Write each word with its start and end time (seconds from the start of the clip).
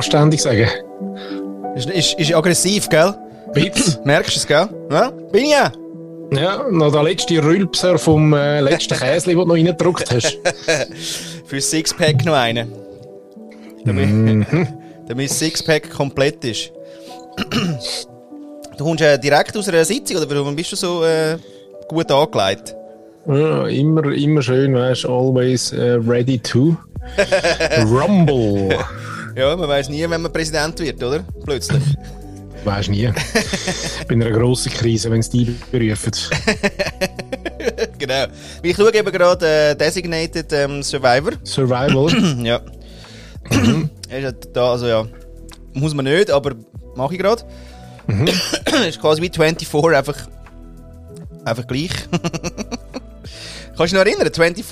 anständig 0.00 0.40
sagen. 0.40 0.66
Ist, 1.76 1.90
ist, 1.90 2.18
ist 2.18 2.34
aggressiv, 2.34 2.88
gell? 2.88 3.14
Witz. 3.52 4.00
Merkst 4.04 4.34
du 4.34 4.40
es, 4.40 4.46
gell? 4.46 4.68
Ja? 4.90 5.10
Bin 5.30 5.44
ich 5.44 5.50
ja. 5.50 5.72
Ja, 6.32 6.64
noch 6.70 6.92
der 6.92 7.02
letzte 7.02 7.42
Rülpser 7.42 7.98
vom 7.98 8.32
äh, 8.32 8.60
letzten 8.60 8.96
Käse, 8.96 9.26
den 9.26 9.38
du 9.38 9.44
noch 9.44 9.54
reingedrückt 9.54 10.10
hast. 10.10 10.38
Für 11.44 11.60
Sixpack 11.60 12.24
noch 12.24 12.34
einen. 12.34 12.72
Damit, 13.84 14.08
damit 15.08 15.30
das 15.30 15.38
Sixpack 15.38 15.90
komplett 15.90 16.44
ist. 16.44 16.72
Du 18.78 18.86
kommst 18.86 19.02
äh, 19.02 19.18
direkt 19.18 19.54
aus 19.58 19.68
einer 19.68 19.84
Sitzung, 19.84 20.16
oder 20.16 20.30
warum 20.30 20.56
bist 20.56 20.72
du 20.72 20.76
so 20.76 21.04
äh, 21.04 21.36
gut 21.86 22.10
angelegt? 22.10 22.74
Ja, 23.26 23.66
immer, 23.66 24.04
immer 24.04 24.40
schön, 24.40 24.74
weißt 24.74 25.04
always 25.04 25.70
äh, 25.72 25.98
ready 26.02 26.38
to 26.38 26.74
rumble. 27.92 28.74
Ja, 29.36 29.56
man 29.56 29.68
weiß 29.68 29.88
nie, 29.88 30.08
wenn 30.08 30.22
man 30.22 30.32
Präsident 30.32 30.78
wird, 30.80 31.02
oder? 31.02 31.24
Plötzlich. 31.44 31.82
Weisst 32.64 32.90
nie. 32.90 33.10
Bei 34.06 34.14
einer 34.14 34.30
grossen 34.30 34.72
Krise, 34.72 35.10
wenn 35.10 35.20
es 35.20 35.30
die 35.30 35.56
berufen. 35.72 36.12
genau. 37.98 38.26
Ich 38.62 38.76
schaue 38.76 38.94
eben 38.94 39.10
gerade 39.10 39.46
äh, 39.46 39.74
Designated 39.74 40.52
ähm, 40.52 40.82
Survivor. 40.82 41.32
Survival. 41.42 42.12
ja. 42.44 42.60
ist 44.10 44.22
ja 44.22 44.32
da, 44.32 44.72
also 44.72 44.86
ja. 44.86 45.06
Muss 45.72 45.94
man 45.94 46.04
nicht, 46.04 46.30
aber 46.30 46.54
mache 46.96 47.14
ich 47.14 47.20
gerade. 47.20 47.44
ist 48.88 49.00
quasi 49.00 49.22
wie 49.22 49.30
24, 49.30 49.96
einfach. 49.96 50.28
Einfach 51.44 51.66
gleich. 51.66 51.90
Kannst 52.10 53.78
du 53.78 53.84
dich 53.84 53.92
noch 53.92 54.00
erinnern, 54.00 54.30
24? 54.34 54.66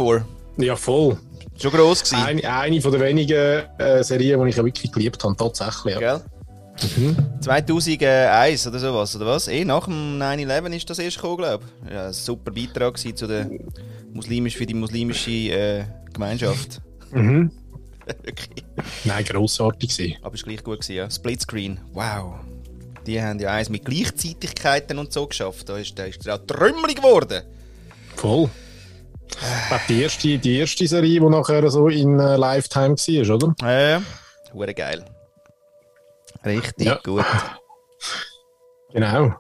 ja, 0.59 0.77
voll. 0.77 1.17
Schon 1.61 1.73
gross 1.73 2.03
gewesen. 2.03 2.25
Eine, 2.25 2.53
eine 2.53 2.81
von 2.81 2.93
der 2.93 3.01
wenigen 3.01 3.65
äh, 3.79 4.05
Serien, 4.05 4.43
die 4.43 4.51
ich 4.51 4.57
ja 4.57 4.65
wirklich 4.65 4.93
geliebt 4.93 5.23
habe, 5.25 5.37
tatsächlich. 5.37 5.99
Ja. 5.99 6.19
Gell? 6.19 6.23
2001 7.41 8.67
oder 8.69 8.79
sowas, 8.79 9.17
oder 9.17 9.27
was? 9.27 9.49
Eh, 9.49 9.65
nach 9.65 9.87
dem 9.87 10.19
9-11 10.21 10.77
ist 10.77 10.91
das 10.91 10.99
erst 11.01 11.17
gekommen, 11.17 11.39
glaube 11.39 11.65
ich. 11.85 11.93
Ja, 11.93 12.07
ein 12.07 12.13
super 12.13 12.53
Beitrag 12.53 12.99
zu 12.99 13.27
der 13.27 13.51
muslimisch, 14.13 14.57
für 14.57 14.67
die 14.67 14.75
muslimische 14.75 15.31
äh, 15.31 15.85
Gemeinschaft. 16.13 16.81
Mhm. 17.11 17.51
Wirklich. 18.23 18.65
Nein, 19.05 19.25
grossartig 19.25 19.97
gewesen. 19.97 20.17
Aber 20.23 20.35
es 20.35 20.43
war 20.43 20.49
gleich 20.49 20.65
gut, 20.65 20.81
gewesen, 20.81 20.95
ja. 20.95 21.11
Splitscreen, 21.11 21.81
wow. 21.93 22.35
Die 23.07 23.21
haben 23.21 23.41
ja 23.41 23.51
eins 23.51 23.69
mit 23.69 23.85
Gleichzeitigkeiten 23.85 24.99
und 24.99 25.13
so 25.13 25.27
geschafft. 25.27 25.69
Da 25.69 25.79
ist, 25.79 25.99
da 25.99 26.05
ist 26.05 26.27
er 26.27 26.37
auch 26.37 26.47
trümmelig 26.47 26.97
geworden. 26.97 27.43
Voll. 28.17 28.51
Ich 29.31 29.69
glaube, 29.69 29.83
die 29.89 30.03
erste, 30.03 30.39
die 30.39 30.59
erste 30.59 30.87
Serie, 30.87 31.21
die 31.21 31.27
nachher 31.29 31.69
so 31.71 31.89
in 31.89 32.19
äh, 32.19 32.37
Lifetime 32.37 32.95
war, 32.97 33.35
oder? 33.35 33.55
Ja, 33.63 33.81
ja. 33.91 34.03
Hure 34.53 34.75
geil. 34.75 35.05
Richtig 36.45 36.87
Ja. 36.87 36.99
gut. 37.05 37.25
Genau. 38.93 39.35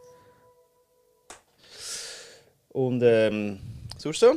Und 2.69 3.03
ähm, 3.03 3.59
sonst 3.97 4.21
so? 4.21 4.34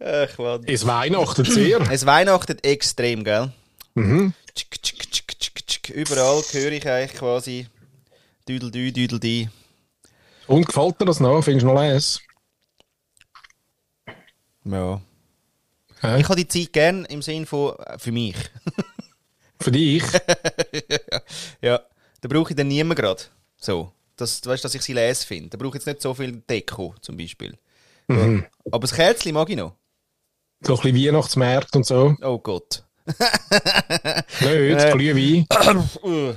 Ach, 0.00 0.38
was. 0.38 0.60
Es 0.66 0.86
weihnachtet 0.86 1.46
sehr. 1.50 1.80
Es 1.90 2.06
weihnachtet 2.06 2.64
extrem, 2.64 3.24
gell? 3.24 3.52
mhm. 3.94 4.32
Tschik, 4.54 4.82
tschik, 4.82 5.10
tschik, 5.10 5.38
tschik, 5.38 5.66
tschik. 5.66 5.88
Überall 5.90 6.42
höre 6.52 6.72
ich 6.72 6.88
eigentlich 6.88 7.14
quasi 7.18 7.66
Düdeldü, 8.48 8.92
Düdeldü. 8.92 9.46
Und 10.46 10.66
gefällt 10.66 11.00
dir 11.00 11.06
das 11.06 11.20
noch? 11.20 11.42
Findest 11.42 11.64
du 11.64 11.72
noch 11.72 11.80
les? 11.80 12.20
Ja. 14.64 15.00
Hä? 16.00 16.20
Ich 16.20 16.28
habe 16.28 16.36
die 16.36 16.48
Zeit 16.48 16.72
gern 16.72 17.04
im 17.06 17.22
Sinn 17.22 17.46
von 17.46 17.76
äh, 17.78 17.98
für 17.98 18.12
mich. 18.12 18.36
Für 19.60 19.70
dich? 19.70 20.02
ja. 21.62 21.80
Da 22.20 22.28
brauche 22.28 22.50
ich 22.50 22.56
dann 22.56 22.68
niemand 22.68 22.98
gerade. 22.98 23.22
So. 23.56 23.92
Das, 24.16 24.40
du 24.40 24.50
weißt, 24.50 24.64
dass 24.64 24.74
ich 24.74 24.82
sie 24.82 24.92
lese 24.92 25.24
finde. 25.26 25.50
Da 25.50 25.56
brauche 25.58 25.68
ich 25.68 25.74
jetzt 25.74 25.86
nicht 25.86 26.02
so 26.02 26.12
viel 26.12 26.32
Deko, 26.48 26.94
zum 27.00 27.16
Beispiel. 27.16 27.56
Ja. 28.08 28.40
Aber 28.70 28.80
das 28.80 28.92
Kerzchen 28.92 29.32
mag 29.32 29.48
ich 29.48 29.56
noch. 29.56 29.74
So 30.60 30.76
ein 30.76 30.82
bisschen 30.82 31.06
Weihnachtsmärkte 31.08 31.78
und 31.78 31.86
so. 31.86 32.14
Oh 32.22 32.38
Gott. 32.38 32.84
Nicht, 33.06 33.20
Äh. 34.42 34.92
Glühwein. 34.92 35.46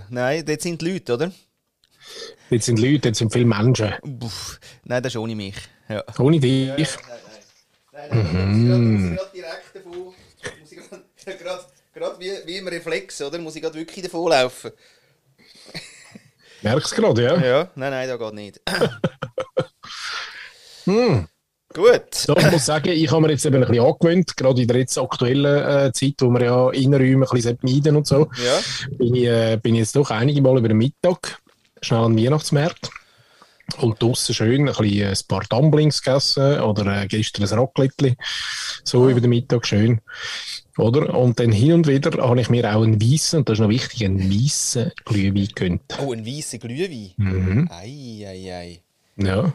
Nein, 0.09 0.46
dort 0.46 0.62
sind 0.62 0.82
die 0.82 0.92
Leute, 0.94 1.14
oder? 1.16 1.32
Jetzt 2.50 2.66
sind 2.66 2.80
Leute, 2.80 3.09
jetzt 3.09 3.18
sind 3.18 3.34
viele 3.34 3.46
Menschen. 3.46 3.94
Nein, 4.84 5.04
das 5.04 5.14
ist 5.14 5.18
ohne 5.18 5.36
mich. 5.36 5.56
Ja. 5.90 6.04
Ohne 6.20 6.40
dich. 6.40 6.72
Nein, 7.97 8.09
nein, 8.12 9.19
direkt 9.34 9.75
davon. 9.75 10.13
Muss 10.62 10.72
ich 10.72 10.78
gerade, 11.40 11.66
gerade 11.96 12.19
wie, 12.19 12.31
wie 12.46 12.58
im 12.58 12.68
Reflex, 12.68 13.22
oder? 13.24 13.40
Muss 13.40 13.56
ich 13.56 13.62
gerade 13.62 13.74
wirklich 13.75 14.06
davon 14.06 14.30
laufen? 14.30 14.72
Merkst 16.62 16.91
du 16.96 17.02
gerade, 17.02 17.24
ja? 17.24 17.38
Ja, 17.44 17.72
nein, 17.74 17.91
nein, 17.91 18.08
das 18.08 18.19
geht 18.19 18.34
nicht. 18.34 18.62
Hm. 20.85 21.28
Gut. 21.74 22.16
So, 22.16 22.38
ich 22.38 22.50
muss 22.50 22.66
sagen, 22.66 22.88
ich 22.88 23.12
habe 23.12 23.22
mir 23.24 23.31
jetzt 23.31 23.46
eben 23.46 23.62
ein 23.62 23.68
bisschen 23.69 23.84
angewöhnt, 23.85 24.38
gerade 24.38 24.62
in 24.62 24.69
der 24.69 24.78
jetzt 24.78 24.97
aktuellen 24.97 25.88
äh, 25.88 25.91
Zeit, 25.91 26.14
wo 26.22 26.29
wir 26.29 26.46
ja 26.46 26.69
Innenräume 26.69 27.25
ein 27.25 27.35
bisschen 27.35 27.58
meiden 27.62 27.97
und 27.97 28.08
so, 28.08 28.29
Ja. 28.41 28.59
bin 28.97 29.16
ich, 29.16 29.25
äh, 29.25 29.59
bin 29.62 29.75
ich 29.75 29.79
jetzt 29.81 29.97
doch 29.97 30.09
einige 30.09 30.41
Mal 30.41 30.58
über 30.58 30.69
den 30.69 30.78
Mittag 30.78 31.41
schnell 31.81 32.00
an 32.00 32.16
den 32.16 32.25
Weihnachtsmarkt 32.25 32.90
und 33.79 34.01
draussen 34.01 34.33
schön 34.33 34.67
ein, 34.69 34.75
bisschen 34.75 35.07
ein 35.09 35.17
paar 35.28 35.44
Dumplings 35.50 36.01
gegessen 36.01 36.59
oder 36.61 37.01
äh, 37.03 37.07
gestern 37.07 37.44
ein 37.47 37.59
Raclette, 37.59 38.16
so 38.83 39.09
über 39.09 39.19
den 39.22 39.29
Mittag 39.29 39.66
schön. 39.67 40.01
Oder? 40.78 41.13
Und 41.17 41.39
dann 41.39 41.51
hin 41.51 41.73
und 41.73 41.88
wieder 41.88 42.11
habe 42.23 42.39
ich 42.39 42.50
mir 42.50 42.75
auch 42.75 42.83
einen 42.83 43.01
weißen, 43.01 43.39
und 43.39 43.50
das 43.50 43.53
ist 43.57 43.61
noch 43.61 43.69
wichtig, 43.69 44.05
einen 44.05 44.29
weißen 44.31 44.91
Glühwein 45.05 45.47
gegönnt. 45.47 45.81
Oh, 46.00 46.13
ein 46.13 46.25
weißer 46.25 46.59
Glühwein. 46.59 47.11
Mhm. 47.17 47.69
Ei, 47.72 48.25
ei, 48.28 48.53
ei. 48.53 48.79
Ja. 49.17 49.53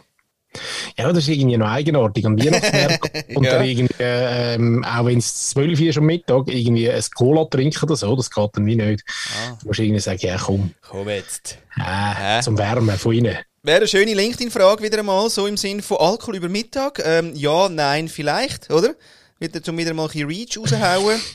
Ja, 0.99 1.09
das 1.09 1.19
ist 1.25 1.29
irgendwie 1.29 1.57
noch 1.57 1.69
eigenartig 1.71 2.27
am 2.27 2.39
Weihnachtsmarkt. 2.39 3.25
und 3.37 3.45
Ja. 3.45 3.53
dann 3.53 3.65
irgendwie, 3.65 3.95
ähm, 4.01 4.85
auch 4.85 5.07
wenn 5.07 5.17
es 5.19 5.51
12 5.51 5.81
Uhr 5.81 5.87
ist 5.87 5.97
am 5.99 6.05
Mittag, 6.07 6.49
irgendwie 6.49 6.91
ein 6.91 7.03
Cola 7.15 7.45
trinken 7.47 7.85
oder 7.85 7.97
so, 7.97 8.15
das 8.17 8.31
geht 8.31 8.51
dann 8.55 8.67
wie 8.67 8.77
nicht. 8.77 9.03
Ah. 9.49 9.57
Du 9.63 9.69
musst 9.69 9.81
irgendwie 9.81 10.01
sagen, 10.01 10.21
ja 10.21 10.37
komm, 10.37 10.75
Komm 10.83 11.09
jetzt. 11.09 11.57
äh, 11.79 12.41
zum 12.43 12.59
Wärmen 12.59 12.99
von 12.99 13.15
innen. 13.15 13.39
Wäre 13.65 13.77
eine 13.77 13.87
schöne 13.87 14.13
LinkedIn-Frage 14.15 14.83
wieder 14.83 14.99
einmal, 14.99 15.31
so 15.31 15.47
im 15.47 15.57
Sinn 15.57 15.83
von 15.83 15.99
Alkohol 15.99 16.35
über 16.35 16.49
Mittag. 16.49 17.01
Ähm, 17.05 17.33
ja, 17.37 17.69
nein, 17.69 18.09
vielleicht, 18.09 18.69
oder? 18.73 18.97
Wieder, 19.39 19.63
zum 19.63 19.79
wieder 19.79 19.95
mal 19.95 20.07
ein 20.07 20.09
bisschen 20.09 20.29
Reach 20.29 20.59
raushauen. 20.59 21.21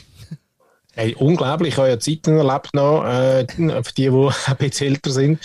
Hey, 0.94 1.14
unglaublich, 1.14 1.74
ich 1.74 1.78
habe 1.78 1.90
ja 1.90 2.00
Zeiten 2.00 2.38
erlebt 2.38 2.74
noch, 2.74 3.04
äh, 3.04 3.46
für 3.46 3.94
die, 3.96 4.10
die 4.10 4.10
ein 4.46 4.56
bisschen 4.56 4.88
älter 4.88 5.10
sind. 5.12 5.40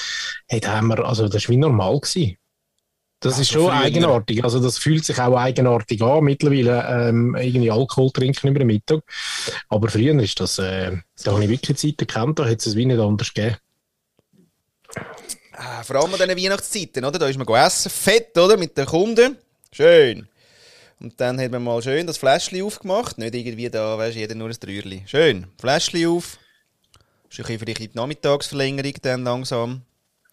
Hey, 0.48 0.60
da 0.60 0.78
haben 0.78 0.88
wir, 0.88 1.06
also 1.06 1.28
das 1.28 1.44
war 1.44 1.50
wie 1.54 1.58
normal 1.58 2.00
gewesen. 2.00 2.38
Das 3.20 3.34
ist 3.38 3.52
Also 3.52 3.54
schon 3.54 3.72
früher. 3.72 3.82
eigenartig. 3.84 4.44
Also 4.44 4.60
das 4.60 4.80
fühlt 4.80 5.06
sich 5.06 5.20
auch 5.20 5.38
eigenartig 5.38 6.02
an, 6.02 6.24
mittlerweile 6.24 7.08
ähm, 7.10 7.36
irgendwie 7.36 7.70
Alkohol 7.70 8.10
trinken 8.12 8.48
über 8.48 8.60
den 8.60 8.68
Mittag. 8.68 9.04
Aber 9.70 9.90
früher 9.90 10.20
ist 10.24 10.40
das, 10.40 10.58
äh, 10.58 10.98
da 11.24 11.32
habe 11.34 11.44
ich 11.44 11.50
wirklich 11.52 11.78
Zeiten 11.78 11.98
gekannt, 11.98 12.40
da 12.40 12.46
hätte 12.46 12.68
es 12.68 12.76
wie 12.76 12.88
nicht 12.88 13.00
anders 13.00 13.32
gegeben. 13.32 13.58
Ah, 15.66 15.82
vor 15.82 15.96
allem 15.96 16.14
an 16.14 16.20
diesen 16.20 16.44
Weihnachtszeiten, 16.44 17.06
oder? 17.06 17.18
Da 17.18 17.28
ist 17.28 17.38
man 17.38 17.46
gegessen, 17.46 17.90
fett, 17.90 18.38
oder? 18.38 18.58
Mit 18.58 18.78
den 18.78 18.86
Kunden. 18.86 19.38
Schön. 19.72 20.28
Und 21.00 21.20
dann 21.22 21.40
hat 21.40 21.52
man 21.52 21.64
mal 21.64 21.82
schön 21.82 22.06
das 22.06 22.18
Fläschchen 22.18 22.62
aufgemacht. 22.64 23.18
Nicht 23.18 23.34
irgendwie 23.34 23.70
da, 23.70 23.98
weißt 23.98 24.16
du, 24.16 24.20
jeder 24.20 24.36
nur 24.36 24.50
ein 24.50 24.60
Trüerli. 24.60 25.04
Schön. 25.06 25.48
Fläschchen 25.60 26.06
auf. 26.08 26.38
Ist 27.30 27.40
ein 27.40 27.44
bisschen 27.44 27.60
vielleicht 27.60 27.80
in 27.80 27.92
die 27.92 27.98
Nachmittagsverlängerung 27.98 28.94
dann 29.02 29.24
langsam. 29.24 29.82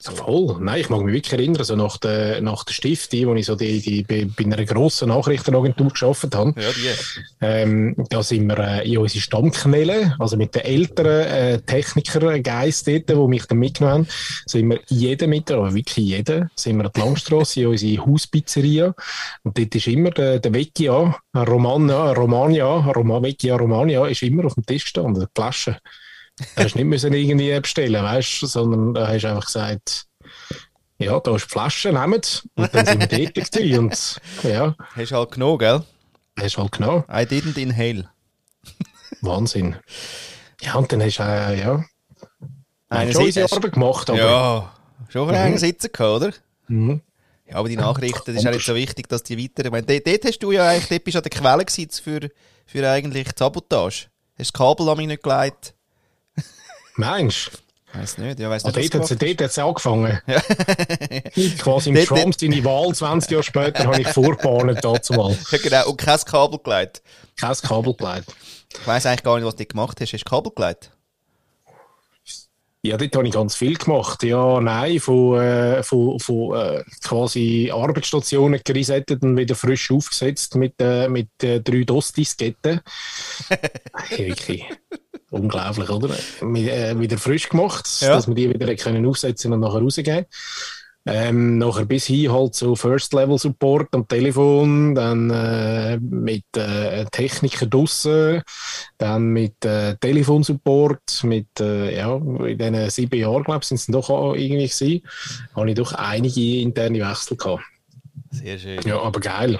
Voll. 0.02 0.56
Nein, 0.60 0.80
ich 0.80 0.88
mag 0.88 1.02
mich 1.02 1.14
wirklich 1.14 1.32
erinnern, 1.34 1.62
so 1.62 1.76
nach 1.76 1.98
der, 1.98 2.40
nach 2.40 2.64
der 2.64 2.72
Stifte, 2.72 3.26
wo 3.26 3.34
ich 3.34 3.44
so 3.44 3.54
die, 3.54 3.80
die, 3.80 4.02
bei, 4.02 4.26
bei 4.34 4.44
einer 4.44 4.64
grossen 4.64 5.08
Nachrichtenagentur 5.08 5.90
gearbeitet 5.90 6.34
habe. 6.34 6.54
Ja, 6.58 6.70
die. 6.72 7.20
Ähm, 7.42 7.94
da 8.08 8.22
sind 8.22 8.46
wir 8.46 8.58
äh, 8.58 8.90
in 8.90 8.96
unsere 8.96 9.20
Stammknelle, 9.20 10.16
also 10.18 10.38
mit 10.38 10.54
den 10.54 10.62
älteren 10.62 11.26
äh, 11.26 11.60
Techniker-Geist 11.60 12.88
dort, 12.88 13.10
die 13.10 13.14
mich 13.14 13.44
dann 13.44 13.58
mitgenommen 13.58 13.94
haben, 13.94 14.08
sind 14.46 14.70
wir 14.70 14.80
jeden 14.88 15.28
Mittag, 15.28 15.58
aber 15.58 15.74
wirklich 15.74 16.06
jeden, 16.06 16.50
sind 16.54 16.78
wir 16.78 16.86
an 16.86 16.92
die 16.96 17.00
Langstrasse 17.00 17.60
in 17.60 17.66
unsere 17.66 18.06
Hauspizzeria. 18.06 18.94
Und 19.42 19.58
dort 19.58 19.74
ist 19.74 19.86
immer 19.86 20.10
der, 20.12 20.38
der 20.38 20.54
Vecchia, 20.54 21.14
ein 21.32 21.42
Romana, 21.42 22.12
Romania, 22.12 22.66
Roma, 22.66 23.22
Vecchia 23.22 23.56
Romania, 23.56 24.06
ist 24.06 24.22
immer 24.22 24.46
auf 24.46 24.54
dem 24.54 24.64
Tisch 24.64 24.84
gestanden, 24.84 25.26
die 25.26 25.32
Flasche. 25.34 25.76
Da 26.56 26.64
hast 26.64 26.74
nicht 26.74 26.84
müssen 26.84 27.12
irgendwie 27.12 27.58
bestellen, 27.60 28.02
weißt 28.02 28.42
du, 28.42 28.46
sondern 28.46 28.94
da 28.94 29.08
hast 29.08 29.22
du 29.22 29.28
einfach 29.28 29.46
gesagt, 29.46 30.06
ja, 30.98 31.18
da 31.18 31.34
ist 31.34 31.46
die 31.46 31.50
Flasche, 31.50 31.92
nehmt. 31.92 32.46
Und 32.56 32.74
dann 32.74 32.86
sind 32.86 33.10
wir 33.10 33.30
dort. 33.30 33.78
Und 33.78 34.20
ja, 34.42 34.74
Hast 34.94 35.10
du 35.10 35.16
halt 35.16 35.30
genommen, 35.32 35.58
gell? 35.58 35.82
hast 36.38 36.56
du 36.56 36.62
halt 36.62 36.72
genau. 36.72 36.98
I 37.10 37.24
didn't 37.24 37.58
inhale. 37.58 38.08
Wahnsinn. 39.22 39.76
Ja, 40.60 40.74
und 40.74 40.92
dann 40.92 41.02
hast 41.02 41.18
du, 41.18 41.22
äh, 41.22 41.58
ja, 41.58 41.72
Einen 41.72 41.86
Einen 42.88 43.12
schon 43.12 43.24
unsere 43.24 43.50
Arbeit 43.50 43.72
gemacht, 43.72 44.10
aber 44.10 44.18
Ja, 44.18 44.74
schon 45.08 45.30
ein 45.30 45.52
mhm. 45.52 45.58
Sitzen 45.58 45.90
gehabt, 45.92 46.22
oder? 46.22 46.32
Mhm. 46.68 47.00
Ja, 47.48 47.56
aber 47.56 47.68
die 47.68 47.76
Nachrichten, 47.76 48.34
das 48.34 48.36
ist 48.36 48.46
auch 48.46 48.52
nicht 48.52 48.66
so 48.66 48.74
wichtig, 48.74 49.08
dass 49.08 49.22
die 49.22 49.36
weiter... 49.36 49.64
Ich 49.64 49.70
meine, 49.70 49.86
dort, 49.86 50.06
dort 50.06 50.24
hast 50.24 50.38
du 50.38 50.52
ja 50.52 50.68
eigentlich, 50.68 50.88
dort 50.88 51.04
bist 51.04 51.14
du 51.14 51.18
an 51.18 51.22
der 51.24 51.30
Quelle 51.66 51.90
für, 51.90 52.30
für 52.66 52.90
eigentlich 52.90 53.28
die 53.28 53.38
Sabotage. 53.38 54.06
Hast 54.06 54.08
du 54.38 54.42
das 54.42 54.52
Kabel 54.52 54.88
an 54.88 54.96
mich 54.98 55.06
nicht 55.08 55.22
geleitet? 55.22 55.74
Meinst 57.00 57.50
du? 57.52 57.98
Weiss 57.98 58.18
nicht, 58.18 58.38
ja, 58.38 58.48
Ah, 58.48 58.54
nicht, 58.54 58.64
dort 58.94 59.02
was 59.02 59.10
hat 59.10 59.40
es 59.40 59.58
angefangen. 59.58 60.20
Ich 61.34 61.58
Quasi 61.58 61.88
im 61.88 61.96
Dort- 61.96 62.06
Trump 62.06 62.34
seine 62.38 62.64
Wahl 62.64 62.94
20 62.94 63.30
Jahre 63.32 63.42
später 63.42 63.84
habe 63.84 64.00
ich 64.00 64.06
vorbahnet 64.08 64.84
dazu 64.84 65.14
mal. 65.14 65.36
Ja, 65.50 65.58
genau, 65.58 65.88
und 65.90 65.96
kein 65.96 66.20
Kabel 66.20 66.60
geleitet. 66.62 67.02
Kein 67.40 67.54
Kabel 67.56 67.94
gelegt. 67.94 68.32
Ich 68.80 68.86
weiss 68.86 69.06
eigentlich 69.06 69.24
gar 69.24 69.36
nicht, 69.36 69.44
was 69.44 69.56
du 69.56 69.64
dort 69.64 69.70
gemacht 69.70 69.98
hast. 70.00 70.12
Hast 70.12 70.24
du 70.24 70.30
Kabel 70.30 70.52
geleitet? 70.54 70.90
Ja, 72.82 72.96
dort 72.96 73.14
habe 73.16 73.26
ich 73.26 73.34
ganz 73.34 73.56
viel 73.56 73.76
gemacht. 73.76 74.22
Ja, 74.22 74.60
nein, 74.60 75.00
von, 75.00 75.38
äh, 75.40 75.82
von, 75.82 76.18
von 76.20 76.56
äh, 76.56 76.84
quasi 77.02 77.70
Arbeitsstationen 77.74 78.60
geresettet 78.64 79.22
und 79.22 79.36
wieder 79.36 79.54
frisch 79.56 79.90
aufgesetzt 79.90 80.54
mit, 80.54 80.74
äh, 80.80 81.08
mit 81.08 81.28
äh, 81.42 81.60
drei 81.60 81.82
DOS-Disketten. 81.82 82.80
Wirklich. 84.16 84.64
Unglaublich, 85.30 85.88
oder? 85.88 86.14
Mit, 86.42 86.68
äh, 86.68 86.98
wieder 86.98 87.16
frisch 87.16 87.48
gemacht, 87.48 87.88
Ja. 88.00 88.14
dass 88.14 88.26
wir 88.26 88.34
die 88.34 88.50
wieder 88.50 88.74
können 88.74 89.06
aufsetzen 89.06 89.52
und 89.52 89.60
nachher 89.60 89.80
rausgeben. 89.80 90.26
Ähm, 91.06 91.56
nachher 91.56 91.86
bis 91.86 92.04
hin 92.06 92.30
halt 92.30 92.54
so 92.54 92.76
First-Level-Support 92.76 93.88
am 93.94 94.06
Telefon, 94.06 94.94
dann 94.94 95.30
äh, 95.30 95.98
mit 95.98 96.44
äh, 96.56 97.06
Techniker 97.06 97.64
draussen, 97.66 98.42
dann 98.98 99.28
mit 99.28 99.64
äh, 99.64 99.96
Telefonsupport, 99.96 101.24
mit, 101.24 101.46
äh, 101.58 101.96
ja, 101.96 102.16
in 102.16 102.58
diesen 102.58 102.90
sieben 102.90 103.18
Jahren, 103.18 103.44
glaube 103.44 103.60
ich, 103.62 103.68
sind 103.68 103.78
es 103.80 103.86
doch 103.86 104.10
auch 104.10 104.34
irgendwie 104.34 104.68
gewesen, 104.68 105.00
habe 105.56 105.70
ich 105.70 105.76
doch 105.76 105.94
einige 105.94 106.60
interne 106.60 107.00
Wechsel 107.00 107.36
gehabt. 107.38 107.62
Sehr 108.30 108.58
schön. 108.58 108.80
Ja, 108.84 109.00
aber 109.00 109.20
geil. 109.20 109.58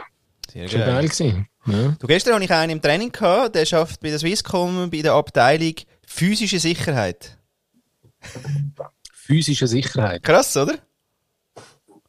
Sehr 0.53 0.69
Schon 0.69 0.81
geil 0.81 1.05
gewesen. 1.09 1.47
Ja. 1.73 1.97
Du, 1.99 2.07
gestern 2.07 2.35
hatte 2.35 2.45
ich 2.45 2.51
einen 2.51 2.73
im 2.73 2.83
Training, 2.83 3.13
gehabt, 3.13 3.55
der 3.55 3.67
schafft 3.67 4.01
bei 4.01 4.11
der 4.11 4.19
Swisscom 4.19 4.91
bei 4.91 5.03
der 5.03 5.15
Abteilung 5.15 5.75
physische 6.07 6.59
Sicherheit. 6.59 7.39
Physische 9.13 9.67
Sicherheit. 9.67 10.23
Krass, 10.23 10.57
oder? 10.57 10.79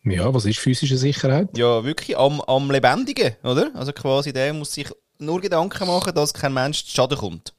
Ja, 0.04 0.34
was 0.34 0.46
ist 0.46 0.60
physische 0.60 0.98
Sicherheit? 0.98 1.56
Ja, 1.56 1.84
wirklich 1.84 2.18
am, 2.18 2.42
am 2.42 2.72
Lebendigen, 2.72 3.36
oder? 3.44 3.72
Also 3.76 3.94
quasi 3.94 4.34
der 4.34 4.54
muss 4.54 4.74
sich 4.74 4.88
nur 5.20 5.40
Gedanken 5.40 5.88
machen, 5.88 6.16
dass 6.16 6.34
kein 6.34 6.54
Mensch 6.54 6.86
zu 6.86 6.92
Schaden 6.92 7.18
kommt. 7.18 7.54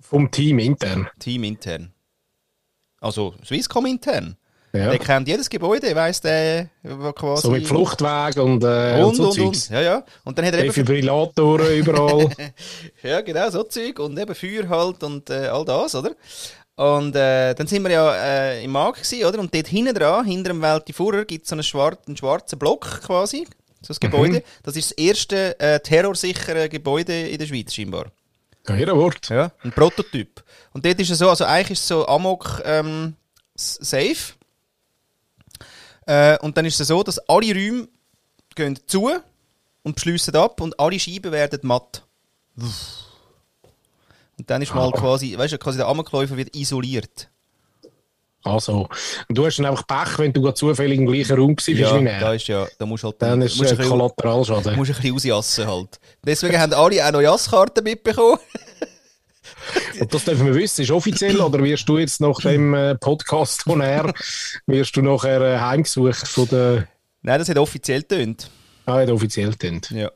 Vom 0.00 0.30
Team 0.30 0.58
intern. 0.58 1.08
Team 1.20 1.44
intern. 1.44 1.92
Also 3.00 3.34
Swisscom 3.44 3.86
intern. 3.86 4.36
Ja. 4.74 4.88
Der 4.88 4.98
kennt 4.98 5.28
jedes 5.28 5.50
Gebäude, 5.50 5.94
weiss 5.94 6.20
der, 6.22 6.70
quasi... 7.14 7.42
So 7.42 7.50
mit 7.50 7.66
Fluchtweg 7.66 8.36
und, 8.38 8.64
äh, 8.64 9.02
und, 9.02 9.04
Und, 9.04 9.16
so 9.16 9.30
und, 9.30 9.38
und. 9.38 9.68
Ja, 9.68 9.80
ja. 9.82 10.04
Und 10.24 10.38
dann 10.38 10.46
hat 10.46 10.54
er. 10.54 10.62
Defibrillatoren 10.62 11.76
überall. 11.76 12.30
Ja, 13.02 13.20
genau, 13.20 13.50
so 13.50 13.64
Zeug. 13.64 13.98
Und 13.98 14.18
eben 14.18 14.34
Feuer 14.34 14.68
halt 14.68 15.02
und 15.02 15.28
äh, 15.28 15.48
all 15.48 15.64
das, 15.66 15.94
oder? 15.94 16.12
Und 16.76 17.14
äh, 17.14 17.54
dann 17.54 17.66
sind 17.66 17.82
wir 17.82 17.90
ja 17.90 18.14
äh, 18.14 18.64
im 18.64 18.70
Markt 18.72 19.02
gewesen, 19.02 19.26
oder? 19.26 19.38
Und 19.40 19.54
dort 19.54 19.66
hinten 19.66 19.94
dran, 19.94 20.24
hinter 20.24 20.52
dem 20.52 20.62
Welti 20.62 20.94
Fuhrer, 20.94 21.26
gibt 21.26 21.44
es 21.44 21.50
so 21.50 21.54
einen, 21.54 21.62
schwar 21.62 21.98
einen 22.06 22.16
schwarzen 22.16 22.58
Block 22.58 23.02
quasi, 23.02 23.46
so 23.82 23.92
ein 23.92 23.96
Gebäude. 24.00 24.42
Das 24.62 24.74
ist 24.76 24.92
das 24.92 24.98
erste 24.98 25.60
äh, 25.60 25.80
terrorsichere 25.80 26.70
Gebäude 26.70 27.28
in 27.28 27.36
der 27.38 27.46
Schweiz, 27.46 27.74
scheinbar. 27.74 28.06
ja, 28.66 28.76
jeder 28.76 28.96
Wort. 28.96 29.28
Ja, 29.28 29.52
ein 29.62 29.72
Prototyp. 29.72 30.42
Und 30.72 30.86
dort 30.86 30.98
ist 30.98 31.10
es 31.10 31.18
so, 31.18 31.28
also 31.28 31.44
eigentlich 31.44 31.72
ist 31.72 31.80
es 31.80 31.88
so 31.88 32.06
Amok 32.08 32.62
ähm, 32.64 33.16
safe. 33.54 34.32
Äh, 36.06 36.38
und 36.38 36.56
dann 36.56 36.64
ist 36.64 36.80
es 36.80 36.88
so, 36.88 37.02
dass 37.02 37.18
alle 37.28 37.54
Räume 37.54 37.88
gehen 38.54 38.78
zu 38.86 39.10
und 39.82 39.94
beschliessen 39.94 40.34
ab 40.36 40.60
und 40.60 40.78
alle 40.78 40.98
Scheiben 40.98 41.32
werden 41.32 41.60
matt. 41.62 42.04
Und 44.38 44.50
dann 44.50 44.62
ist 44.62 44.74
mal 44.74 44.90
quasi, 44.92 45.36
weißt 45.36 45.52
du, 45.54 45.58
quasi 45.58 45.78
der 45.78 45.86
Amokläufer 45.88 46.36
wird 46.36 46.54
isoliert. 46.56 47.28
Also, 48.44 48.88
und 49.28 49.38
du 49.38 49.46
hast 49.46 49.58
dann 49.58 49.66
einfach 49.66 49.86
Pech, 49.86 50.18
wenn 50.18 50.32
du 50.32 50.50
zufällig 50.50 50.98
im 50.98 51.06
gleichen 51.06 51.36
Raum 51.38 51.54
bist 51.54 51.68
Ja, 51.68 52.00
wie 52.00 52.04
da 52.04 52.10
er. 52.10 52.34
ist 52.34 52.48
ja, 52.48 52.66
da 52.76 52.86
musst 52.86 53.04
du 53.04 53.08
halt 53.08 53.22
Dann 53.22 53.38
musst 53.38 53.60
ist 53.60 53.78
äh, 53.78 53.82
ein 53.82 53.88
Kollateralschaden. 53.88 54.74
musst 54.74 54.90
du 54.90 54.94
ein 54.96 55.14
bisschen 55.14 55.32
ausjassen 55.32 55.66
halt. 55.68 56.00
Deswegen 56.26 56.58
haben 56.58 56.72
alle 56.74 57.06
auch 57.06 57.12
noch 57.12 57.20
Jasskarten 57.20 57.84
mitbekommen. 57.84 58.38
Und 60.00 60.12
das 60.14 60.24
dürfen 60.24 60.46
wir 60.46 60.54
wissen, 60.54 60.82
ist 60.82 60.90
offiziell 60.90 61.40
oder 61.40 61.62
wirst 61.62 61.88
du 61.88 61.98
jetzt 61.98 62.20
nach 62.20 62.38
dem 62.40 62.74
äh, 62.74 62.94
Podcast 62.96 63.62
von 63.62 63.80
er, 63.80 64.12
wirst 64.66 64.96
du 64.96 65.02
nachher 65.02 65.40
äh, 65.40 65.58
heimgesucht 65.58 66.26
von 66.28 66.48
der, 66.48 66.88
Nein, 67.22 67.38
das 67.38 67.48
hat 67.48 67.58
offiziell 67.58 68.02
tönt. 68.02 68.50
ah, 68.86 69.04
der 69.04 69.14
offiziell 69.14 69.54
sind. 69.60 69.90
Ja. 69.90 70.10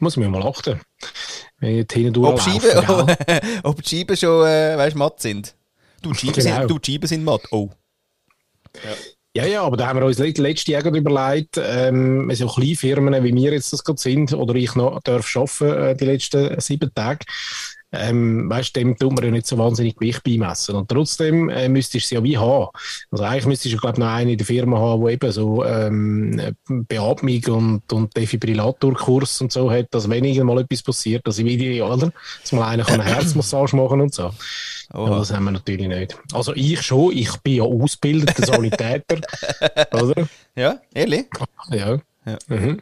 Muss 0.00 0.16
man 0.16 0.30
mal 0.30 0.42
achten. 0.46 0.80
Wenn 1.58 1.78
ich 1.78 1.86
hinten 1.92 2.24
Ob 2.24 2.42
die 2.42 2.50
Scheiben, 2.58 3.60
ob 3.62 3.82
die 3.82 3.96
Scheiben 3.96 4.16
schon, 4.16 4.46
äh, 4.46 4.76
weißt, 4.76 4.96
matt 4.96 5.20
sind. 5.20 5.54
Du, 6.02 6.12
die 6.12 6.18
Scheiben, 6.18 6.32
Genau. 6.34 6.58
sind, 6.60 6.70
du, 6.70 6.78
die 6.78 6.92
Scheiben 6.92 7.06
sind 7.06 7.24
matt. 7.24 7.42
Oh. 7.52 7.70
Ja, 8.84 8.90
ja, 9.46 9.62
aber 9.62 9.76
da 9.76 9.88
haben 9.88 9.98
wir 9.98 10.06
uns 10.06 10.18
let- 10.18 10.38
letztes 10.38 10.68
Jahr 10.68 10.82
gerade 10.82 10.98
überlegt, 10.98 11.58
ähm, 11.60 12.30
so 12.34 12.46
kleine 12.46 12.76
Firmen, 12.76 13.24
wie 13.24 13.34
wir 13.34 13.52
jetzt 13.52 13.72
das 13.72 13.82
gerade 13.82 14.00
sind, 14.00 14.32
oder 14.32 14.54
ich 14.54 14.76
noch 14.76 15.00
darf 15.02 15.34
arbeiten, 15.36 15.72
äh, 15.90 15.96
die 15.96 16.04
letzten 16.04 16.60
sieben 16.60 16.94
Tage, 16.94 17.26
ähm, 17.96 18.48
weißt, 18.50 18.74
dem 18.76 18.96
tut 18.96 19.12
man 19.12 19.24
ja 19.24 19.30
nicht 19.30 19.46
so 19.46 19.58
wahnsinnig 19.58 19.96
Gewicht 19.96 20.22
beimessen. 20.22 20.74
Und 20.74 20.88
trotzdem 20.88 21.48
äh, 21.48 21.68
müsstest 21.68 21.94
du 21.94 21.98
es 21.98 22.10
ja 22.10 22.24
wie 22.24 22.38
haben. 22.38 22.68
Also 23.10 23.24
eigentlich 23.24 23.46
müsstest 23.46 23.74
du, 23.74 23.78
glaube 23.78 23.94
ich, 23.96 23.98
noch 23.98 24.08
einen 24.08 24.30
in 24.30 24.38
der 24.38 24.46
Firma 24.46 24.78
haben, 24.78 25.04
der 25.04 25.12
eben 25.12 25.32
so 25.32 25.64
ähm, 25.64 26.40
Beatmung 26.68 27.44
und, 27.48 27.92
und 27.92 28.16
Defibrillatorkurs 28.16 29.40
und 29.40 29.52
so 29.52 29.70
hat, 29.70 29.86
dass 29.90 30.08
wenn 30.08 30.24
irgendwann 30.24 30.56
mal 30.56 30.62
etwas 30.62 30.82
passiert, 30.82 31.26
dass 31.26 31.38
ich 31.38 31.44
wieder, 31.44 31.86
oder? 31.90 32.12
Dass 32.42 32.52
mal 32.52 32.68
einer 32.68 32.84
kann 32.84 33.00
eine 33.00 33.14
Herzmassage 33.14 33.76
machen 33.76 34.00
und 34.00 34.14
so. 34.14 34.30
Ja, 34.92 35.00
Oha. 35.00 35.18
das 35.18 35.32
haben 35.32 35.44
wir 35.44 35.52
natürlich 35.52 35.88
nicht. 35.88 36.16
Also 36.32 36.54
ich 36.54 36.82
schon, 36.82 37.12
ich 37.12 37.36
bin 37.38 37.54
ja 37.54 37.62
ausgebildeter 37.62 38.46
Sanitäter, 38.46 39.20
oder? 39.92 40.28
Ja, 40.56 40.80
ehrlich? 40.92 41.26
Ja. 41.70 41.98
Ja. 42.26 42.38
Mhm. 42.48 42.80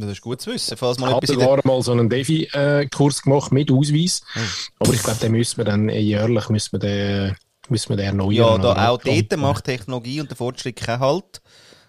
Das 0.00 0.12
ist 0.12 0.20
gut 0.20 0.40
zu 0.40 0.52
wissen. 0.52 0.76
Falls 0.76 0.96
Ich 0.96 1.00
mal 1.00 1.12
habe 1.12 1.26
in 1.26 1.38
der... 1.38 1.48
sogar 1.48 1.60
mal 1.64 1.82
so 1.82 1.90
einen 1.90 2.08
Defi-Kurs 2.08 3.22
gemacht 3.22 3.50
mit 3.50 3.72
Ausweis. 3.72 4.22
Oh. 4.36 4.40
Aber 4.84 4.94
ich 4.94 5.02
glaube, 5.02 5.18
den 5.18 5.32
müssen 5.32 5.56
wir 5.56 5.64
dann 5.64 5.88
äh, 5.88 5.98
jährlich 5.98 6.48
müssen 6.50 6.72
wir 6.72 6.78
den, 6.78 7.36
müssen 7.68 7.88
wir 7.88 7.96
den 7.96 8.06
erneuern. 8.06 8.32
Ja, 8.32 8.58
da, 8.58 8.90
auch 8.90 8.98
dort 8.98 9.36
macht 9.36 9.64
Technologie 9.64 10.20
und 10.20 10.30
der 10.30 10.36
Fortschritt 10.36 10.76
keinen 10.76 11.00
Halt. 11.00 11.42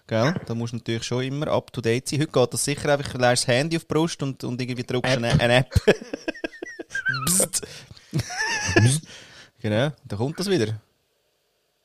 Gell? 0.08 0.34
Da 0.44 0.54
musst 0.56 0.72
du 0.72 0.78
natürlich 0.78 1.04
schon 1.04 1.22
immer 1.22 1.46
up 1.48 1.72
to 1.72 1.80
date 1.80 2.08
sein. 2.08 2.20
Heute 2.20 2.32
geht 2.32 2.52
das 2.52 2.64
sicher 2.64 2.92
einfach, 2.92 3.12
du 3.12 3.18
das 3.18 3.46
Handy 3.46 3.76
auf 3.76 3.84
die 3.84 3.94
Brust 3.94 4.20
und, 4.24 4.42
und 4.42 4.60
irgendwie 4.60 4.82
drückst 4.82 5.12
eine, 5.12 5.38
eine 5.38 5.54
App. 5.58 5.70
Psst. 7.26 7.62
genau, 9.60 9.92
da 10.04 10.16
kommt 10.16 10.38
das 10.40 10.50
wieder. 10.50 10.80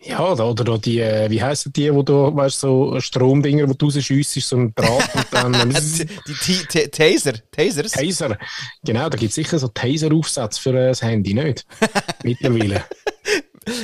Ja, 0.07 0.33
oder 0.33 0.63
da 0.63 0.77
die, 0.77 0.99
äh, 0.99 1.29
wie 1.31 1.41
heissen 1.41 1.73
die, 1.73 1.91
wo 1.93 2.03
du, 2.03 2.35
weißt, 2.35 2.59
so 2.59 2.99
Stromdinger, 2.99 3.67
wo 3.67 3.73
du 3.73 3.87
rausschiessest, 3.87 4.49
so 4.49 4.57
ein 4.57 4.73
Draht 4.75 5.15
und 5.15 5.25
dann 5.31 5.53
Die, 6.27 6.33
die, 6.45 6.67
die 6.71 6.87
Taser, 6.89 7.33
Tasers. 7.51 7.91
Taser. 7.93 8.37
Genau, 8.83 9.09
da 9.09 9.17
gibt 9.17 9.29
es 9.29 9.35
sicher 9.35 9.57
so 9.57 9.67
Taser-Aufsätze 9.67 10.61
für 10.61 10.69
äh, 10.75 10.87
das 10.89 11.01
Handy, 11.01 11.33
nicht? 11.33 11.65
Mittlerweile. 12.23 12.83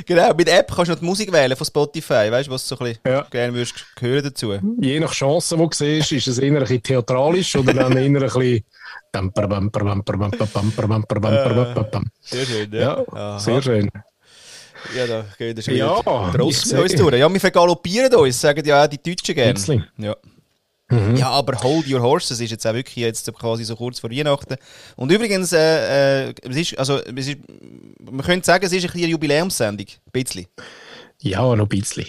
Genau, 0.05 0.31
mit 0.35 0.47
App 0.47 0.67
kannst 0.75 0.89
du 0.89 0.93
noch 0.93 0.99
die 0.99 1.05
Musik 1.05 1.31
wählen 1.31 1.57
von 1.57 1.65
Spotify, 1.65 2.29
weißt 2.31 2.47
du, 2.47 2.51
was 2.51 2.67
du 2.67 2.75
so 2.75 2.83
ein 2.83 2.89
bisschen 2.93 3.01
Ja. 3.07 3.21
gerne 3.31 3.53
würdest 3.55 3.83
hören 3.99 4.23
dazu. 4.23 4.53
Je 4.79 4.99
nach 4.99 5.13
Chance, 5.13 5.57
die 5.57 5.63
du 5.63 5.69
siehst, 5.71 6.11
ist 6.11 6.27
es 6.27 6.37
eher 6.37 6.53
ein 6.53 6.59
bisschen 6.59 6.83
theatralisch 6.83 7.55
oder 7.55 7.73
dann 7.73 7.97
eher 7.97 8.03
ein 8.05 8.13
bisschen. 8.13 8.63
Sehr 12.21 12.45
schön, 12.45 12.71
Ja, 12.73 13.03
Aha. 13.11 13.39
sehr 13.39 13.61
schön. 13.63 13.89
Ja, 14.95 15.07
da 15.07 15.25
geht 15.37 15.57
er 15.57 15.63
schon 15.63 15.75
Ja, 15.75 15.99
wieder 16.33 16.43
uns 16.43 16.69
durch. 16.69 17.13
Ja, 17.19 17.31
wir 17.31 17.39
vergaloppieren 17.39 18.13
uns, 18.15 18.41
sagen 18.41 18.65
ja 18.65 18.83
auch 18.83 18.87
die 18.87 19.01
Deutschen 19.01 19.35
gerne. 19.35 19.87
Ja. 19.97 20.15
Ja, 21.15 21.29
aber 21.29 21.57
hold 21.63 21.89
your 21.89 22.01
horses 22.01 22.41
ist 22.41 22.51
jetzt 22.51 22.67
auch 22.67 22.73
wirklich 22.73 22.97
jetzt 22.97 23.33
quasi 23.33 23.63
so 23.63 23.77
kurz 23.77 23.99
vor 23.99 24.11
Weihnachten. 24.11 24.57
Und 24.97 25.09
übrigens, 25.09 25.53
äh, 25.53 26.27
äh, 26.27 26.33
es 26.43 26.55
ist, 26.57 26.77
also, 26.77 26.97
es 26.97 27.27
ist, 27.27 27.37
man 27.99 28.25
könnte 28.25 28.45
sagen, 28.45 28.65
es 28.65 28.73
ist 28.73 28.83
ein 28.83 28.91
eine 28.91 29.07
Jubiläumssendung. 29.07 29.87
Ein 29.87 30.11
bisschen. 30.11 30.47
Ja, 31.21 31.55
noch 31.55 31.65
ein 31.65 31.69
bisschen. 31.69 32.07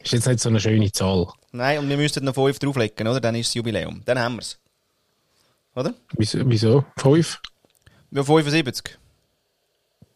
Ist 0.00 0.12
jetzt 0.12 0.26
nicht 0.26 0.40
so 0.40 0.48
eine 0.48 0.58
schöne 0.58 0.90
Zahl. 0.90 1.28
Nein, 1.52 1.78
und 1.78 1.88
wir 1.88 1.96
müssten 1.96 2.24
noch 2.24 2.34
fünf 2.34 2.58
drauflegen, 2.58 3.06
oder? 3.06 3.20
Dann 3.20 3.36
ist 3.36 3.50
das 3.50 3.54
Jubiläum. 3.54 4.02
Dann 4.04 4.18
haben 4.18 4.36
wir 4.36 4.42
es. 4.42 4.58
Oder? 5.76 5.94
Wieso? 6.16 6.38
wieso? 6.44 6.84
Fünf? 6.96 7.40
Ja, 8.10 8.24
75. 8.24 8.98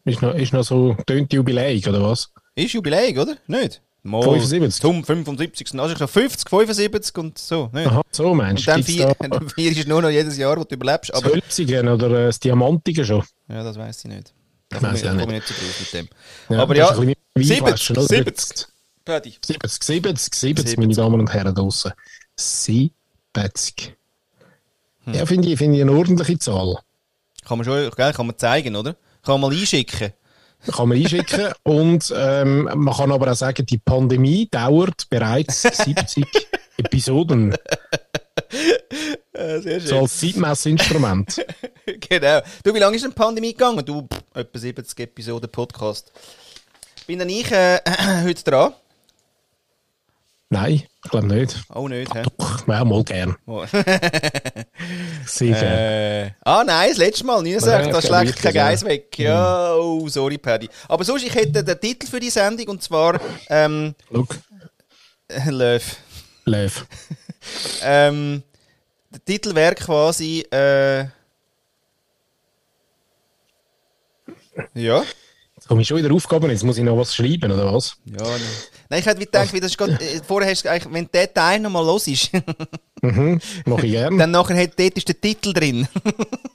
Ist 0.05 0.23
noch, 0.23 0.35
ist 0.35 0.53
noch 0.53 0.65
so 0.65 0.97
tönt 1.07 1.33
Jubiläum, 1.33 1.81
oder 1.89 2.03
was? 2.03 2.31
Ist 2.55 2.73
Jubiläum, 2.73 3.19
oder? 3.19 3.37
Nicht? 3.47 3.81
Mal 4.05 4.23
75. 4.23 4.81
Zum 4.81 5.05
75. 5.05 5.79
Also 5.79 5.93
ich 5.93 5.97
glaube 5.97 6.13
50, 6.13 6.49
75 6.51 7.19
und 7.19 7.39
so. 7.39 7.71
Nicht? 7.73 7.87
Aha, 7.87 8.03
so 8.11 8.31
Und 8.31 8.39
meinst 8.39 8.67
du? 8.67 8.83
Vier, 8.83 9.15
da 9.19 9.29
dann 9.29 9.49
vier 9.49 9.71
ist 9.71 9.87
nur 9.87 10.03
noch 10.03 10.11
jedes 10.11 10.37
Jahr, 10.37 10.59
wo 10.59 10.65
du 10.65 10.75
überlebst. 10.75 11.11
das 11.11 11.23
Aber 11.23 11.35
Hölzigen 11.35 11.89
oder 11.89 12.11
äh, 12.11 12.27
das 12.27 12.41
Diamantige 12.41 13.05
schon? 13.05 13.23
ja, 13.49 13.63
das 13.63 13.77
weiß 13.77 14.05
ich 14.05 14.11
nicht. 14.11 14.35
Da 14.69 14.79
Ich 14.79 14.83
komme 14.83 14.97
ich, 14.97 15.03
da 15.03 15.11
komme 15.11 15.23
ich 15.23 15.29
nicht 15.29 15.47
so 15.47 15.55
drauf 15.55 15.81
mit 15.81 15.93
dem. 15.93 16.09
Ja, 16.49 16.63
aber 16.63 16.75
das 16.75 16.89
ja, 16.89 16.95
ist 16.95 16.99
ein 17.01 17.07
bisschen 17.07 17.23
wie 17.35 17.45
70, 17.45 17.63
Weinflaschen, 17.63 17.97
oder? 17.97 18.07
70. 18.07 18.67
Paddy. 19.05 19.35
70, 19.45 19.83
70, 19.83 20.35
70, 20.35 20.79
meine 20.79 20.95
Damen 20.95 21.21
und 21.21 21.33
Herren 21.33 21.55
draussen. 21.55 21.93
70. 22.37 22.93
Hm. 25.05 25.15
Ja, 25.15 25.27
finde 25.27 25.49
ich, 25.49 25.59
finde 25.59 25.77
ich 25.77 25.83
eine 25.83 25.93
ordentliche 25.93 26.39
Zahl. 26.39 26.79
Kann 27.47 27.59
man 27.59 27.65
schon, 27.65 27.91
gell, 27.91 28.13
kann 28.13 28.27
man 28.27 28.37
zeigen, 28.39 28.75
oder? 28.75 28.97
Kann 29.25 29.41
man 29.41 29.53
einschicken. 29.53 30.13
Kann 30.71 30.89
man 30.89 30.99
einschicken. 30.99 31.53
und 31.63 32.13
ähm, 32.17 32.69
man 32.75 32.95
kann 32.95 33.13
aber 33.13 33.33
auch 33.33 33.37
sagen, 33.37 33.65
die 33.67 33.79
Pandemie 33.79 34.49
dauert 34.51 35.09
bereits 35.09 35.63
70 35.63 36.25
Episoden. 36.77 37.55
Äh, 39.33 39.61
sehr 39.61 39.81
So 39.81 40.01
als 40.01 40.19
Zeitmessinstrument. 40.19 41.45
genau. 42.09 42.41
Du, 42.63 42.75
wie 42.75 42.79
lange 42.79 42.97
ist 42.97 43.03
denn 43.03 43.13
die 43.13 43.17
Pandemie 43.17 43.53
gegangen? 43.53 43.85
Du, 43.85 44.03
pff, 44.03 44.23
etwa 44.35 44.59
70 44.59 44.99
Episoden 45.01 45.51
Podcast. 45.51 46.13
Bin 47.07 47.19
dann 47.19 47.29
ich 47.29 47.51
äh, 47.51 47.81
heute 48.25 48.45
dran? 48.45 48.75
Nein, 50.53 50.83
ich 51.03 51.11
glaube 51.11 51.29
nicht. 51.29 51.65
Auch 51.71 51.89
nicht, 51.89 52.15
hä? 52.15 52.25
Doch, 52.37 52.69
ja, 52.69 52.85
mal 52.85 53.03
gern. 53.05 53.35
Sehr 55.25 55.59
gern. 55.59 55.65
Äh, 55.65 56.31
ah 56.45 56.63
nein, 56.63 56.91
das 56.91 56.99
letzte 56.99 57.25
Mal, 57.25 57.41
69, 57.43 57.87
Ja, 57.87 57.91
da 57.91 58.03
schlägt 58.03 58.43
kein. 58.43 58.53
Geist 58.53 58.85
weg. 58.85 59.19
Ja, 59.19 59.75
oh, 59.77 60.07
sorry, 60.11 60.37
Paddy. 60.37 60.69
Aber 60.89 61.05
sonst, 61.05 61.25
ich 61.25 61.35
hätte 61.35 61.65
den 61.65 61.81
Titel 61.81 62.07
für 62.07 62.21
die 62.21 62.29
Sendung 62.29 62.69
und 62.69 62.83
zwar 62.83 63.19
ähm, 63.49 63.95
Look, 64.11 64.37
Löw. 65.47 65.83
Löw. 66.45 66.87
Ähm, 67.83 68.45
der 69.11 69.25
Titel 69.25 69.53
wäre 69.53 69.75
quasi 69.75 70.47
äh, 70.53 71.07
ja. 74.75 75.03
Komme 75.73 75.81
ich 75.81 75.89
schon 75.89 75.97
wieder 75.97 76.13
Aufgaben, 76.13 76.51
jetzt 76.51 76.65
muss 76.65 76.77
ich 76.77 76.85
noch 76.85 76.99
was 76.99 77.15
schreiben, 77.15 77.51
oder 77.51 77.73
was? 77.73 77.97
Ja, 78.05 78.23
ne. 78.23 78.41
Nein, 78.91 79.01
ich 79.01 79.07
hätte 79.07 79.21
gedacht, 79.21 79.55
wie 79.55 79.61
das 79.61 79.71
ist 79.71 79.79
grad, 79.79 79.89
äh, 80.03 80.21
vorher 80.23 80.51
hast 80.51 80.67
du 80.67 80.71
eigentlich, 80.71 80.93
wenn 80.93 81.09
der 81.11 81.33
Teil 81.33 81.61
nochmal 81.61 81.83
los 81.83 82.07
ist, 82.09 82.31
Mhm, 83.01 83.41
mache 83.65 83.87
ich 83.87 83.93
gern. 83.93 84.19
dann 84.19 84.33
nachher 84.33 84.55
hat, 84.65 84.79
dort 84.79 84.99
ist 84.99 85.09
der 85.09 85.19
Titel 85.19 85.55
drin. 85.55 85.89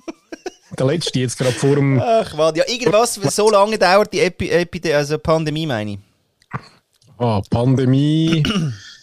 Der 0.78 0.86
letzte 0.86 1.20
jetzt 1.20 1.36
gerade 1.36 1.52
vor 1.54 1.74
dem... 1.74 2.00
Ach, 2.00 2.38
warte, 2.38 2.60
ja, 2.60 2.66
irgendwas, 2.68 3.16
so 3.16 3.50
lange 3.50 3.80
dauert 3.80 4.14
die 4.14 4.20
Epi, 4.20 4.52
Epi 4.52 4.94
also 4.94 5.18
Pandemie, 5.18 5.66
meine 5.66 5.94
ich. 5.94 6.00
Ah, 7.18 7.42
Pandemie. 7.50 8.44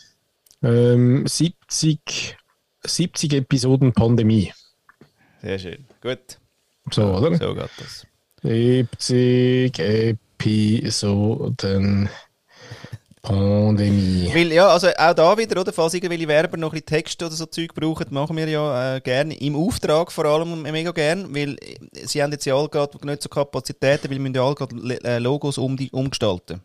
ähm, 0.62 1.26
70, 1.26 2.36
70 2.84 3.32
Episoden 3.32 3.92
Pandemie. 3.92 4.52
Sehr 5.42 5.58
schön. 5.58 5.86
Gut. 6.00 6.38
So, 6.92 7.02
oder? 7.02 7.36
So 7.36 7.52
geht 7.52 7.70
das. 7.78 8.06
70 8.44 9.78
Episoden 10.38 12.10
Pandemie. 13.22 14.30
Weil, 14.34 14.52
ja, 14.52 14.68
also 14.68 14.88
auch 14.88 15.14
da 15.14 15.38
wieder, 15.38 15.58
oder, 15.58 15.72
falls 15.72 15.94
irgendwelche 15.94 16.28
Werber 16.28 16.58
noch 16.58 16.68
ein 16.68 16.72
bisschen 16.72 16.86
Texte 16.86 17.24
oder 17.24 17.34
so 17.34 17.46
Zeug 17.46 17.74
brauchen, 17.74 18.04
machen 18.10 18.36
wir 18.36 18.46
ja 18.46 18.96
äh, 18.96 19.00
gerne, 19.00 19.34
im 19.40 19.56
Auftrag 19.56 20.12
vor 20.12 20.26
allem 20.26 20.60
mega 20.60 20.92
gerne, 20.92 21.26
weil 21.30 21.54
äh, 21.54 22.06
sie 22.06 22.22
haben 22.22 22.32
jetzt 22.32 22.44
ja 22.44 22.54
alle 22.54 22.68
gerade 22.68 22.98
nicht 23.06 23.22
so 23.22 23.30
Kapazitäten, 23.30 24.10
weil 24.10 24.18
wir 24.18 24.20
müssen 24.20 24.34
ja 24.34 24.44
alle 24.44 24.54
gerade 24.54 24.76
äh, 25.04 25.18
Logos 25.18 25.56
um, 25.56 25.78
umgestalten. 25.92 26.60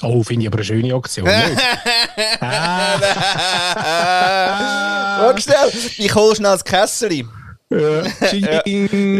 Oh, 0.00 0.22
finde 0.22 0.44
ich 0.44 0.48
aber 0.48 0.56
eine 0.56 0.64
schöne 0.64 0.94
Aktion. 0.94 1.28
Ah. 2.40 2.98
Oh, 5.28 5.36
schnell, 5.38 5.70
ich 5.98 6.14
hol 6.14 6.34
schnell 6.34 6.52
das 6.52 6.64
Kessel. 6.64 7.24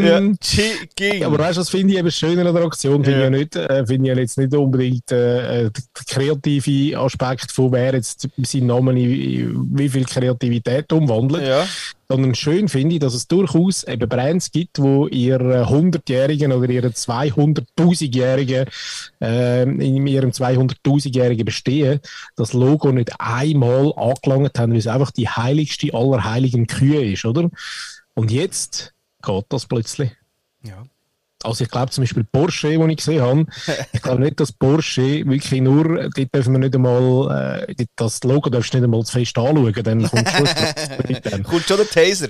Ja, 0.04 0.20
Ching. 0.40 1.20
Ja. 1.20 1.26
Aber 1.26 1.38
weißt 1.38 1.56
du, 1.56 1.61
das 1.61 1.70
finde 1.70 1.92
ich 1.94 1.99
eben 1.99 2.11
schöner 2.11 2.46
an 2.46 2.54
der 2.54 2.64
Aktion. 2.64 3.04
Finde 3.04 3.11
Ja. 3.11 3.18
ich 3.18 3.25
ja 3.25 3.30
nicht, 3.30 3.56
äh, 3.56 3.87
finde 3.87 4.12
ich 4.12 4.18
jetzt 4.18 4.38
nicht 4.38 4.54
unbedingt 4.54 5.11
äh, 5.12 5.64
äh, 5.66 5.70
der 5.70 5.82
kreative 6.06 6.99
Aspekt 6.99 7.50
von 7.52 7.73
wer 7.73 7.94
jetzt 7.94 8.28
seinen 8.42 8.66
Namen 8.66 8.96
in, 8.96 9.66
wie 9.76 9.88
viel 9.88 10.04
Kreativität 10.04 10.92
umwandelt. 10.92 11.46
Ja. 11.46 11.66
Sondern 12.08 12.34
schön 12.34 12.68
finde 12.68 12.96
ich, 12.96 13.00
dass 13.00 13.14
es 13.14 13.26
durchaus 13.26 13.82
eben 13.84 14.06
Brands 14.08 14.52
gibt, 14.52 14.78
wo 14.78 15.06
ihr 15.08 15.40
100-jährigen 15.40 16.52
oder 16.52 16.68
ihren 16.68 16.92
200.000-jährigen, 16.92 18.66
äh, 19.23 19.62
in 19.62 20.06
ihrem 20.06 20.30
200.000-jährigen 20.30 21.44
Bestehen, 21.46 22.00
das 22.37 22.52
Logo 22.52 22.92
nicht 22.92 23.11
einmal 23.18 23.92
angelangt 23.96 24.58
haben, 24.58 24.73
weil 24.73 24.78
es 24.80 24.87
einfach 24.87 25.11
die 25.12 25.28
heiligste 25.28 25.94
aller 25.94 26.25
heiligen 26.25 26.66
Kühe 26.66 27.12
ist, 27.12 27.25
oder? 27.25 27.49
Und 28.14 28.30
jetzt 28.30 28.92
geht 29.23 29.44
das 29.49 29.66
plötzlich. 29.66 30.11
ja. 30.62 30.85
Also 31.42 31.62
ich 31.62 31.71
glaube 31.71 31.90
zum 31.90 32.04
Beispiel 32.04 32.25
Porsche, 32.25 32.71
den 32.71 32.88
ich 32.88 32.97
gesehen 32.97 33.21
habe, 33.21 33.44
ich 33.92 34.00
glaube 34.00 34.23
nicht, 34.23 34.40
dass 34.40 34.50
Porsche 34.50 35.26
wirklich 35.26 35.61
nur, 35.61 36.09
dort 36.09 36.35
dürfen 36.35 36.54
wir 36.54 36.59
nicht 36.59 36.75
einmal, 36.75 37.66
äh, 37.68 37.85
das 37.97 38.25
Logo 38.25 38.49
darfst 38.49 38.73
du 38.73 38.78
nicht 38.78 38.85
einmal 38.85 39.02
zu 39.04 39.12
fest 39.12 39.37
anschauen, 39.37 39.75
dann 39.75 40.02
kommt 40.09 40.26
Schluss. 40.30 40.54
dann. 41.23 41.42
Kommt 41.42 41.64
schon 41.64 41.76
der 41.76 41.87
Taser. 41.90 42.28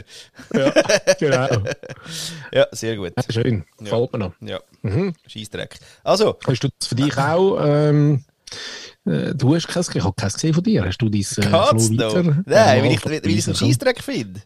Ja, 0.53 0.73
genau. 1.21 1.63
Ja, 2.53 2.67
sehr 2.73 2.97
gut. 2.97 3.13
Ja, 3.17 3.23
schön, 3.33 3.65
gefällt 3.79 4.13
mir 4.15 4.19
noch. 4.19 4.33
Ja, 4.41 4.59
Mhm. 4.83 5.15
Scheissdreck. 5.29 5.79
Also, 6.03 6.37
Hast 6.45 6.65
du 6.65 6.69
das 6.77 6.89
für 6.89 6.97
dich 6.97 7.17
auch, 7.17 7.59
ähm, 7.65 8.25
äh, 9.07 9.33
du 9.33 9.55
hast 9.55 9.69
kein, 9.69 9.85
ich 9.95 10.03
habe 10.03 10.15
keins 10.17 10.35
gesehen 10.35 10.55
von 10.55 10.65
dir, 10.65 10.85
hast 10.85 10.99
du 10.99 11.09
dein 11.09 11.21
äh, 11.21 11.25
Flo 11.25 11.45
weiter? 11.45 12.23
Nein, 12.25 12.45
weil 12.47 12.81
Mal 12.83 12.91
ich, 12.91 13.05
weil 13.05 13.27
ich 13.31 13.39
es 13.39 13.47
einen 13.47 13.55
Scheissdreck 13.57 14.03
finde. 14.03 14.41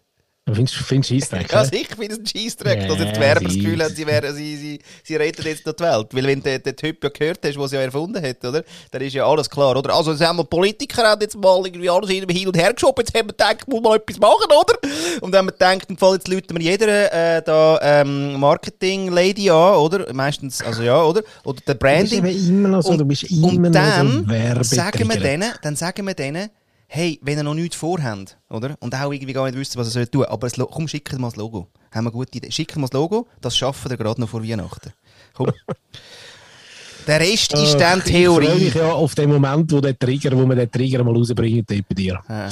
Findest 0.54 0.74
du 0.90 0.94
du 0.94 1.02
Scheissdreck? 1.02 1.52
Ja, 1.52 1.64
sicher 1.64 1.96
finde 1.96 2.04
ich 2.06 2.12
es 2.12 2.18
ein 2.18 2.26
Scheissdreck, 2.26 2.88
dass 2.88 2.98
jetzt 2.98 3.16
die 3.16 3.20
Werber 3.20 3.40
das 3.44 3.52
sie- 3.52 3.60
Gefühl 3.60 3.82
haben, 3.82 3.94
sie, 3.94 4.06
wären, 4.06 4.34
sie, 4.34 4.56
sie, 4.56 4.78
sie 5.04 5.16
retten 5.16 5.46
jetzt 5.46 5.66
noch 5.66 5.72
die 5.74 5.82
Welt. 5.84 6.06
Weil 6.12 6.24
wenn 6.26 6.42
du 6.42 6.58
den 6.58 6.76
Typ 6.76 7.02
ja 7.04 7.10
gehört 7.10 7.38
hast, 7.44 7.54
der 7.56 7.64
es 7.64 7.72
ja 7.72 7.80
erfunden 7.80 8.22
hat, 8.22 8.44
oder? 8.44 8.64
Dann 8.90 9.02
ist 9.02 9.12
ja 9.14 9.26
alles 9.26 9.48
klar, 9.50 9.76
oder? 9.76 9.94
Also, 9.94 10.12
jetzt 10.12 10.24
haben 10.24 10.38
wir 10.38 10.44
Politiker 10.44 11.02
haben 11.04 11.20
jetzt 11.20 11.36
mal 11.36 11.60
irgendwie 11.64 11.90
alles 11.90 12.10
hin 12.10 12.24
und 12.48 12.56
her 12.56 12.72
geschoben, 12.72 13.04
jetzt 13.06 13.14
haben 13.16 13.28
wir 13.28 13.32
gedacht, 13.32 13.68
muss 13.68 13.82
mal 13.82 13.96
etwas 13.96 14.18
machen, 14.18 14.50
oder? 14.50 14.78
Und 15.20 15.32
dann 15.32 15.38
haben 15.40 15.46
wir 15.48 15.52
gedacht, 15.52 15.88
im 15.90 15.98
Fall 15.98 16.14
jetzt 16.14 16.28
läuten 16.28 16.56
wir 16.56 16.62
jeder 16.64 17.12
äh, 17.38 17.42
da 17.42 17.78
ähm, 17.82 18.38
Marketing-Lady 18.40 19.50
an, 19.50 19.74
oder? 19.76 20.12
Meistens, 20.12 20.62
also 20.62 20.82
ja, 20.82 21.02
oder? 21.02 21.22
Oder 21.44 21.60
der 21.66 21.74
Du 21.74 21.80
bist 21.86 22.10
Branding. 22.12 22.48
immer 22.48 22.68
noch 22.68 22.82
so, 22.82 22.96
du 22.96 23.04
bist 23.04 23.24
immer 23.30 23.48
und 23.48 23.60
noch 23.62 24.64
so 24.64 24.76
sagen 24.76 25.08
wir 25.08 25.20
denen, 25.20 25.52
dann 25.62 25.76
sagen 25.76 26.06
wir 26.06 26.14
denen, 26.14 26.50
hey, 26.88 27.18
wenn 27.22 27.38
ihr 27.38 27.44
noch 27.44 27.54
nichts 27.54 27.76
vorhabt, 27.76 28.38
oder? 28.50 28.76
Und 28.80 28.94
auch 28.94 29.12
irgendwie 29.12 29.32
gar 29.34 29.46
nicht 29.46 29.58
wissen, 29.58 29.78
was 29.78 29.94
ihr 29.94 30.10
tun 30.10 30.22
sollt, 30.22 30.30
aber 30.30 30.48
das 30.48 30.58
komm, 30.70 30.88
schickt 30.88 31.16
mal 31.18 31.28
das 31.28 31.36
Logo. 31.36 31.68
Haben 31.92 32.04
wir 32.04 32.10
gute 32.10 32.36
Idee. 32.38 32.50
Schickt 32.50 32.74
mal 32.76 32.82
das 32.88 32.92
Logo, 32.94 33.28
das 33.40 33.56
schaffen 33.56 33.90
wir 33.90 33.96
gerade 33.96 34.20
noch 34.20 34.28
vor 34.28 34.42
Weihnachten. 34.42 34.92
Komm. 35.34 35.52
Der 37.06 37.20
Rest 37.20 37.54
ist 37.54 37.76
dann 37.78 38.00
Äh, 38.00 38.02
Ich 38.02 38.26
freue 38.26 38.40
Theorie. 38.40 38.64
mich 38.64 38.74
ja 38.74 38.92
auf 38.92 39.14
den 39.14 39.30
Moment, 39.30 39.72
wo 39.72 39.80
der 39.80 39.98
Trigger, 39.98 40.36
wo 40.36 40.44
wir 40.46 40.56
den 40.56 40.70
Trigger 40.70 41.02
mal 41.04 41.14
rausbringen, 41.14 41.64
dort 41.66 41.88
bei 41.88 41.94
dir. 41.94 42.20
Ja. 42.28 42.48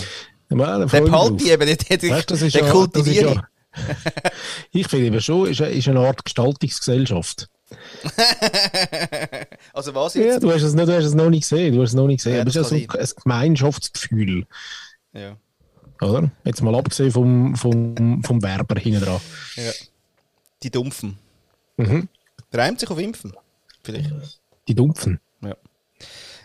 Ja, 0.48 0.78
Der 0.86 1.04
ich 1.04 1.50
eben, 1.50 1.66
den, 1.66 1.98
den, 1.98 2.10
Weißt, 2.10 2.30
das 2.30 2.40
ist 2.40 2.54
den 2.54 2.64
ja, 2.64 2.72
ich. 3.06 3.20
ja, 3.20 3.42
ich 4.72 4.88
finde 4.88 5.06
eben 5.06 5.20
schon, 5.20 5.48
ist, 5.50 5.60
ist 5.60 5.88
eine 5.88 6.00
Art 6.00 6.24
Gestaltungsgesellschaft. 6.24 7.48
Also 9.72 9.94
was 9.94 10.14
Ja, 10.14 10.22
jetzt? 10.22 10.42
du 10.42 10.50
hast 10.52 10.62
es, 10.62 10.74
nicht, 10.74 10.88
du 10.88 10.94
hast 10.96 11.04
es 11.04 11.14
noch 11.14 11.30
nicht 11.30 11.42
gesehen, 11.48 11.74
du 11.74 11.82
hast 11.82 11.90
es 11.90 11.94
noch 11.94 12.06
nicht 12.06 12.18
gesehen. 12.18 12.34
Ja, 12.36 12.40
aber 12.42 12.48
es 12.50 12.56
ist 12.56 12.70
ja 12.70 12.78
so 12.78 12.86
kann 12.86 13.00
ein 13.00 13.08
Gemeinschaftsgefühl, 13.22 14.46
Ja. 15.12 15.36
oder? 16.00 16.30
Jetzt 16.44 16.62
mal 16.62 16.74
abgesehen 16.74 17.10
vom, 17.10 17.56
vom, 17.56 18.22
vom 18.24 18.42
Werber 18.42 18.78
hinten 18.80 19.00
dran. 19.02 19.20
ja. 19.56 19.70
Die 20.62 20.70
Dumpfen. 20.70 21.18
Mhm. 21.76 22.08
Reimt 22.52 22.80
sich 22.80 22.88
auf 22.90 22.98
Impfen. 22.98 23.34
Vielleicht. 23.82 24.10
Die 24.66 24.74
Dumpfen. 24.74 25.20
Ja. 25.42 25.54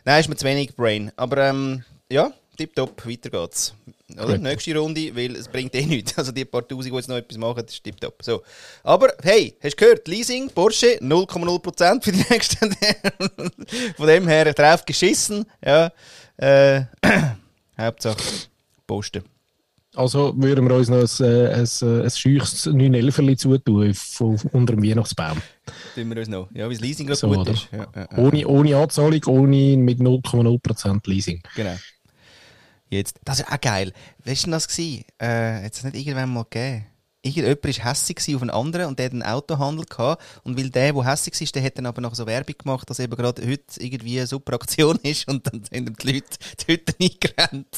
Nein, 0.04 0.20
ist 0.20 0.28
mir 0.28 0.36
zu 0.36 0.46
wenig 0.46 0.76
Brain. 0.76 1.12
Aber 1.16 1.38
ähm, 1.38 1.86
ja, 2.12 2.32
tipptopp, 2.58 3.06
weiter 3.08 3.30
geht's. 3.30 3.74
Oder? 4.18 4.34
Gut. 4.34 4.42
Nächste 4.42 4.78
Runde, 4.78 5.16
weil 5.16 5.36
es 5.36 5.48
bringt 5.48 5.76
eh 5.76 5.86
nichts. 5.86 6.14
Also 6.18 6.32
die 6.32 6.46
paar 6.46 6.68
Tausend, 6.68 6.92
die 6.94 6.96
jetzt 6.98 7.10
noch 7.10 7.18
etwas 7.18 7.38
machen, 7.38 7.64
das 7.66 7.74
ist 7.74 7.84
tipptopp. 7.84 8.24
So. 8.24 8.42
Aber 8.84 9.14
hey, 9.24 9.56
hast 9.62 9.74
du 9.74 9.86
gehört? 9.86 10.08
Leasing, 10.08 10.50
Porsche, 10.50 10.98
0,0% 11.02 12.04
für 12.04 12.12
die 12.12 12.26
nächsten. 12.30 12.76
Von 13.98 14.08
dem 14.08 14.28
her 14.28 14.54
drauf 14.54 14.86
geschissen. 14.86 15.46
Ja. 15.66 15.92
Äh, 16.38 16.84
Hauptsache 17.78 18.18
posten. 18.86 19.24
Also 19.94 20.34
würden 20.38 20.70
wir 20.70 20.76
uns 20.76 20.90
noch 20.90 21.00
ein, 21.00 21.26
äh, 21.26 21.54
ein, 21.54 21.68
äh, 21.82 22.04
ein 22.04 22.10
scheuches 22.10 22.66
911 22.66 23.38
zutun 23.38 23.94
von, 23.94 24.40
unter 24.54 24.76
dem 24.76 24.84
Weihnachtsbaum. 24.84 25.42
Tun 25.96 26.10
wir 26.10 26.18
uns 26.18 26.30
noch. 26.30 26.50
Ja, 26.54 26.64
weil 26.66 26.72
das 26.72 26.80
Leasing 26.80 27.08
gerade 27.08 27.20
So, 27.20 27.28
gut 27.28 27.40
oder? 27.40 27.52
ist. 27.52 27.68
Ja, 27.74 27.88
ja, 27.94 28.08
ja. 28.10 28.18
Ohne, 28.18 28.48
ohne 28.48 28.78
Anzahlung, 28.78 29.22
ohne 29.26 29.76
mit 29.78 30.00
0,0% 30.00 31.02
Leasing. 31.10 31.42
Genau. 31.56 31.78
Jetzt, 32.92 33.20
das 33.24 33.40
ist 33.40 33.52
auch 33.52 33.62
geil. 33.62 33.94
Weißt 34.26 34.48
du, 34.48 34.52
was 34.52 34.68
das 34.68 34.78
war? 34.78 34.86
Äh, 35.20 35.66
hat 35.66 35.74
es 35.74 35.84
nicht 35.84 35.96
irgendwann 35.96 36.34
mal 36.34 36.44
gegeben? 36.44 36.86
Irgendjemand 37.24 37.64
war 37.64 37.92
hässig 37.92 38.16
gewesen 38.16 38.36
auf 38.36 38.42
einen 38.42 38.50
anderen 38.50 38.88
und 38.88 38.98
der 39.00 39.06
hat 39.06 39.14
einen 39.14 39.24
Autohandel 39.24 39.86
gehabt. 39.86 40.24
Und 40.44 40.58
weil 40.58 40.72
der, 40.72 40.92
der 40.92 41.06
hässig 41.06 41.40
ist, 41.40 41.56
der 41.56 41.64
hat 41.64 41.78
dann 41.78 41.86
aber 41.86 42.02
noch 42.02 42.16
so 42.16 42.26
Werbung 42.26 42.56
gemacht, 42.58 42.90
dass 42.90 43.00
eben 43.00 43.16
gerade 43.16 43.44
heute 43.44 43.64
irgendwie 43.80 44.18
eine 44.18 44.28
super 44.28 44.56
Aktion 44.56 44.98
ist. 45.04 45.28
Und 45.28 45.48
dann 45.48 45.64
sind 45.64 45.90
ihm 45.90 45.96
die 45.96 46.12
Leute 46.14 46.38
die 46.60 46.74
Hütte 46.74 46.96
eingerannt 47.00 47.78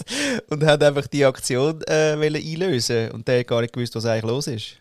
und 0.50 0.64
haben 0.64 0.84
einfach 0.84 1.08
die 1.08 1.26
Aktion 1.26 1.82
äh, 1.88 2.14
einlösen 2.14 3.12
Und 3.12 3.28
der 3.28 3.42
hat 3.42 3.48
gar 3.48 3.62
nicht 3.62 3.74
gewusst, 3.74 3.94
was 3.96 4.06
eigentlich 4.06 4.32
los 4.32 4.48
ist. 4.48 4.66
Ist 4.66 4.80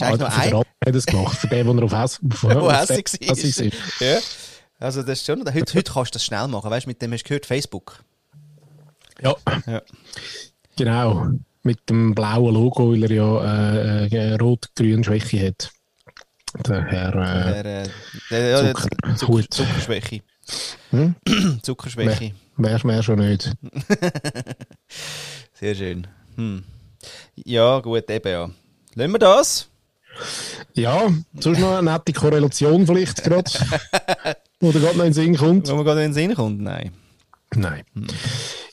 Ah, 0.00 0.06
eigentlich 0.08 0.18
für 0.18 0.24
noch 0.24 0.42
den 0.42 0.54
ein, 0.54 0.64
hat 0.86 0.94
es 0.94 1.06
gemacht, 1.06 1.38
für 1.38 1.46
den, 1.46 1.66
der 1.76 1.84
auf 1.84 1.92
hässig 1.92 3.60
war. 4.00 4.08
Ja. 4.08 4.18
Also 4.78 5.02
das 5.02 5.20
ist 5.20 5.26
schon, 5.26 5.40
heute, 5.40 5.74
heute 5.74 5.92
kannst 5.92 6.14
du 6.14 6.16
das 6.16 6.24
schnell 6.24 6.48
machen, 6.48 6.70
weißt 6.70 6.86
du, 6.86 6.90
mit 6.90 7.00
dem 7.00 7.12
hast 7.12 7.22
du 7.22 7.28
gehört, 7.28 7.46
Facebook. 7.46 8.02
Ja. 9.22 9.34
Ja. 9.66 9.82
Genau. 10.76 11.26
Mit 11.62 11.88
dem 11.90 12.14
blauen 12.14 12.54
Logo, 12.54 12.92
weil 12.92 13.02
er 13.04 13.10
ja 13.10 14.04
äh, 14.04 14.06
äh, 14.06 14.34
rot-grün 14.34 15.02
Schwäche 15.02 15.48
hat. 15.48 15.70
Der 16.68 16.84
Herr 16.84 17.14
äh, 17.14 17.62
Der, 17.62 17.82
äh, 17.84 17.88
der, 18.30 18.48
ja, 18.48 18.62
der 18.62 18.74
Zucker- 18.74 19.16
Zucker, 19.16 19.32
Hut. 19.32 19.54
Zuckerschwäche. 19.54 20.20
Hm? 20.90 21.14
Zuckerschwäche. 21.62 22.32
Wer 22.56 22.86
mehr 22.86 23.02
schon 23.02 23.18
nicht. 23.18 23.52
Sehr 25.54 25.74
schön. 25.74 26.06
Hm. 26.36 26.62
Ja, 27.44 27.80
gut, 27.80 28.08
eben 28.10 28.28
ja. 28.30 28.50
Lassen 28.94 29.12
wir 29.12 29.18
das? 29.18 29.68
Ja, 30.74 31.08
sonst 31.38 31.58
noch 31.58 31.76
eine 31.76 31.90
nette 31.92 32.12
Korrelation 32.12 32.86
vielleicht 32.86 33.22
gerade, 33.24 33.50
wo 34.60 34.72
dir 34.72 34.80
gerade 34.80 34.96
noch 34.96 35.04
in 35.04 35.10
den 35.10 35.14
Sinn 35.14 35.36
kommt. 35.36 35.68
Wo 35.68 35.74
man 35.74 35.84
gerade 35.84 36.02
in 36.04 36.08
den 36.10 36.14
Sinn 36.14 36.34
kommt? 36.34 36.60
Nein. 36.60 36.92
Nein. 37.54 37.82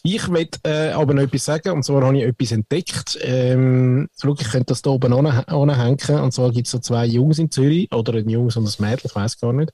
Ich 0.05 0.29
will 0.29 0.49
äh, 0.65 0.89
aber 0.89 1.13
noch 1.13 1.23
etwas 1.23 1.45
sagen, 1.45 1.69
und 1.71 1.83
zwar 1.83 2.03
habe 2.03 2.17
ich 2.17 2.23
etwas 2.25 2.51
entdeckt. 2.51 3.17
Ähm, 3.21 4.09
schau, 4.21 4.35
ich 4.37 4.51
könnte 4.51 4.65
das 4.65 4.81
da 4.81 4.89
oben 4.89 5.13
anhä- 5.13 5.47
anhängen, 5.47 6.21
und 6.21 6.33
zwar 6.33 6.51
gibt 6.51 6.67
es 6.67 6.71
so 6.71 6.79
zwei 6.79 7.05
Jungs 7.05 7.39
in 7.39 7.49
Zürich, 7.49 7.89
oder 7.93 8.13
ein 8.15 8.27
Jungs 8.27 8.57
und 8.57 8.67
ein 8.67 8.85
Mädel, 8.85 9.05
ich 9.05 9.15
weiß 9.15 9.39
gar 9.39 9.53
nicht. 9.53 9.71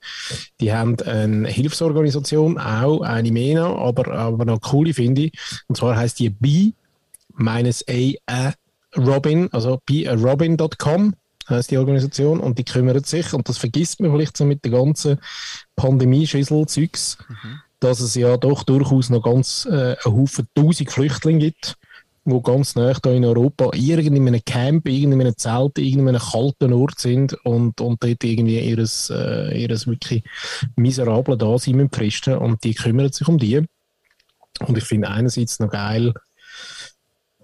Die 0.62 0.71
haben 0.71 1.00
eine 1.01 1.48
Hilfsorganisation, 1.48 2.59
auch 2.59 3.01
eine 3.01 3.31
MENA, 3.31 3.75
aber, 3.75 4.13
aber 4.13 4.45
noch 4.45 4.62
coole 4.62 4.93
finde 4.93 5.24
ich. 5.24 5.33
Und 5.67 5.77
zwar 5.77 5.95
heißt 5.95 6.19
die 6.19 6.29
B 6.29 6.74
minus 7.36 7.83
A, 7.89 8.12
A 8.27 8.53
Robin, 8.98 9.50
also 9.51 9.79
bearobin.com 9.86 11.15
heißt 11.50 11.71
die 11.71 11.77
Organisation 11.79 12.39
und 12.39 12.59
die 12.59 12.65
kümmert 12.65 13.07
sich, 13.07 13.33
und 13.33 13.50
das 13.50 13.57
vergisst 13.57 14.00
man 14.00 14.12
vielleicht 14.12 14.38
so 14.38 14.45
mit 14.45 14.63
der 14.63 14.74
ganzen 14.74 15.17
Pandemie-Schüssel-Zeugs, 15.75 17.17
dass 17.79 18.00
es 18.00 18.15
ja 18.15 18.38
doch 18.38 18.63
durchaus 18.63 19.09
noch 19.09 19.24
ganz 19.24 19.65
äh, 19.65 19.95
einen 20.03 20.15
Haufen 20.17 20.48
tausend 20.53 20.91
Flüchtlinge 20.91 21.39
gibt, 21.39 21.77
die 22.25 22.41
ganz 22.43 22.75
nah 22.75 22.93
hier 23.03 23.13
in 23.13 23.25
Europa 23.25 23.71
in 23.74 24.15
einem 24.15 24.43
Camp, 24.45 24.88
in 24.88 25.13
einem 25.13 25.36
Zelt, 25.38 25.77
in 25.79 26.07
einem 26.07 26.21
kalten 26.21 26.74
Ort 26.74 27.00
sind 27.00 27.33
und, 27.45 27.81
und 27.81 28.03
dort 28.03 28.24
irgendwie 28.24 28.59
ihres, 28.59 29.09
äh, 29.09 29.57
ihres 29.62 29.88
wirklich 29.88 30.24
miserable 30.75 31.38
Dasein 31.38 31.75
müssen 31.75 31.91
fristen 31.91 32.38
und 32.38 32.63
die 32.63 32.74
kümmern 32.74 33.12
sich 33.12 33.27
um 33.27 33.38
die. 33.38 33.65
Und 34.59 34.77
ich 34.77 34.83
finde 34.83 35.09
einerseits 35.09 35.59
noch 35.59 35.69
geil, 35.69 36.13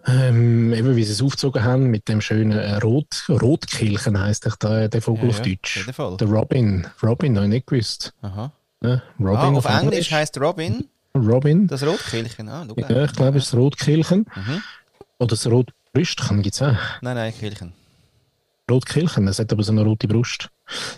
ähm, 0.08 0.74
eben 0.74 0.96
wie 0.96 1.04
sie 1.04 1.14
es 1.14 1.22
aufgezogen 1.22 1.64
haben 1.64 1.88
mit 1.88 2.08
dem 2.08 2.22
schönen 2.22 2.52
äh, 2.52 2.76
Rot, 2.76 3.26
Rotkilchen 3.30 4.20
heisst 4.20 4.48
der, 4.62 4.88
der 4.88 5.02
Vogel 5.02 5.24
Ja, 5.24 5.30
auf 5.30 5.38
ja, 5.40 5.46
Deutsch. 5.46 5.86
Der 6.18 6.28
Robin. 6.28 6.86
Robin, 7.02 7.36
habe 7.38 7.46
ich 7.46 7.52
nicht 7.52 7.68
gewusst. 7.68 8.14
Aha. 8.22 8.52
Ne? 8.82 9.02
Robin 9.20 9.36
Ah, 9.38 9.52
auf 9.58 9.66
Englisch 9.66 10.12
heißt 10.12 10.38
Robin 10.40 10.86
Robin. 11.16 11.68
das 11.68 11.84
Rotkehlchen. 11.84 12.50
Ah, 12.50 12.66
schau 12.68 12.76
Ja, 12.94 13.06
ich 13.06 13.14
glaube, 13.14 13.38
es 13.38 13.46
ist 13.46 13.54
das 13.54 13.60
Rotkilchen. 13.60 14.26
Mhm. 14.36 14.62
Oder 15.20 15.28
das 15.30 15.48
Rotbrüstchen 15.48 16.42
gibt 16.42 16.56
es 16.56 16.62
auch. 16.62 16.76
Nein, 17.02 17.16
nein, 17.16 17.34
Kehlchen. 17.38 17.74
Rotkilchen, 18.70 19.28
es 19.28 19.40
hat 19.40 19.52
aber 19.54 19.64
so 19.64 19.72
eine 19.72 19.84
rote 19.84 20.08
Brust. 20.08 20.50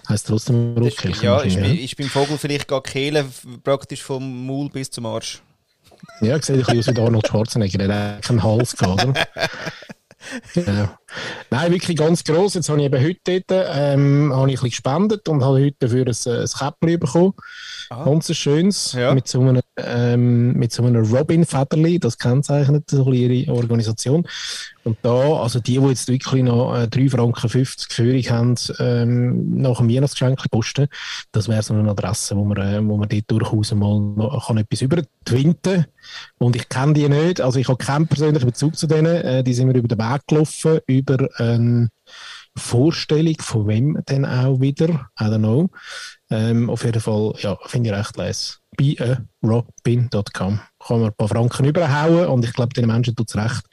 Heißt 0.10 0.28
trotzdem 0.28 0.76
Rotkilchen. 0.78 1.24
ja, 1.24 1.40
ist, 1.42 1.56
ja. 1.56 1.66
ist 1.66 1.98
beim 1.98 2.08
Vogel 2.08 2.38
vielleicht 2.38 2.68
gar 2.68 2.82
Kehle 2.82 3.20
f- 3.20 3.46
praktisch 3.64 4.02
vom 4.02 4.46
Maul 4.48 4.70
bis 4.70 4.90
zum 4.90 5.06
Arsch. 5.06 5.42
ja, 6.22 6.42
sieht 6.42 6.56
ein 6.56 6.78
bisschen 6.78 6.80
aus 6.80 6.88
wie 6.98 7.02
Arnold 7.02 7.28
Schwarzenegger. 7.28 7.78
Der 7.80 8.16
hat 8.16 8.22
keinen 8.24 8.42
Hals 8.44 8.76
gehabt, 8.76 9.06
oder? 9.06 9.14
Genau. 10.54 10.90
Nein, 11.50 11.72
wirklich 11.72 11.98
ganz 11.98 12.24
gross. 12.24 12.54
Jetzt 12.56 12.70
habe 12.70 12.80
ich 12.80 12.86
eben 12.86 13.04
heute 13.04 13.44
dort, 13.48 13.68
ähm, 13.74 14.32
habe 14.34 14.50
ich 14.50 14.60
ein 14.60 14.64
bisschen 14.64 14.70
gespendet 14.70 15.30
und 15.30 15.44
habe 15.44 15.64
heute 15.64 15.76
dafür 15.80 16.06
ein, 16.06 16.16
äh, 16.26 16.42
ein 16.42 16.48
Käppchen 16.48 17.00
bekommen. 17.00 17.34
Ah. 17.90 18.04
Ganz 18.04 18.30
ein 18.30 18.36
schönes. 18.36 18.94
Ja. 18.94 19.14
Mit 19.14 19.28
so 19.28 19.40
einem, 19.40 19.62
ähm, 19.78 20.54
mit 20.54 20.72
so 20.72 20.84
einem 20.84 21.06
Robin-Federli. 21.06 22.00
Das 22.00 22.18
kennzeichnet 22.18 22.90
so 22.90 23.12
ihre 23.12 23.52
Organisation. 23.54 24.28
Und 24.88 24.98
da, 25.02 25.42
also 25.42 25.60
die, 25.60 25.80
die 25.80 25.86
jetzt 25.88 26.08
wirklich 26.08 26.44
noch 26.44 26.74
äh, 26.74 26.84
3,50 26.86 27.10
Franken 27.10 27.50
Führung 27.90 28.24
haben, 28.30 28.56
ähm, 28.80 29.62
nach 29.62 29.80
dem 29.80 29.90
Weihnachtsgeschenk 29.90 30.40
posten, 30.50 30.88
das 31.34 31.50
wäre 31.50 31.62
so 31.62 31.74
eine 31.74 31.90
Adresse, 31.90 32.38
wo 32.38 32.46
man, 32.46 32.58
äh, 32.58 32.82
wo 32.88 32.96
man 32.96 33.10
dort 33.10 33.26
durchaus 33.28 33.74
mal 33.74 34.00
noch 34.00 34.48
kann 34.48 34.58
etwas 34.58 34.82
übertwinten 34.82 35.88
Und 36.38 36.56
ich 36.56 36.70
kenne 36.70 36.94
die 36.94 37.10
nicht, 37.10 37.42
also 37.42 37.60
ich 37.60 37.68
habe 37.68 37.84
keinen 37.84 38.08
persönlichen 38.08 38.46
Bezug 38.46 38.78
zu 38.78 38.88
denen. 38.88 39.16
Äh, 39.16 39.44
die 39.44 39.54
sind 39.54 39.68
mir 39.68 39.76
über 39.76 39.90
den 39.90 39.98
Weg 39.98 40.22
gelaufen, 40.26 40.80
über 40.98 41.28
eine 41.38 41.90
Vorstellung 42.58 43.36
von 43.40 43.68
wem 43.68 44.00
denn 44.10 44.26
auch 44.26 44.60
wieder, 44.60 45.10
I 45.20 45.26
don't 45.26 45.40
know. 45.40 45.70
Ähm, 46.30 46.70
auf 46.70 46.84
jeden 46.84 47.02
Fall, 47.02 47.34
ja, 47.40 47.58
finde 47.66 47.90
ich 47.90 47.96
recht 47.96 48.18
les. 48.18 48.60
Bearobin.com 48.78 50.60
kann 50.80 51.00
man 51.00 51.10
ein 51.10 51.16
paar 51.16 51.28
Franken 51.28 51.66
überhauen 51.66 52.28
und 52.28 52.46
ich 52.46 52.54
glaube, 52.54 52.74
den 52.74 52.88
Menschen 52.88 53.16
tut 53.16 53.30
es 53.30 53.36
recht 53.36 53.66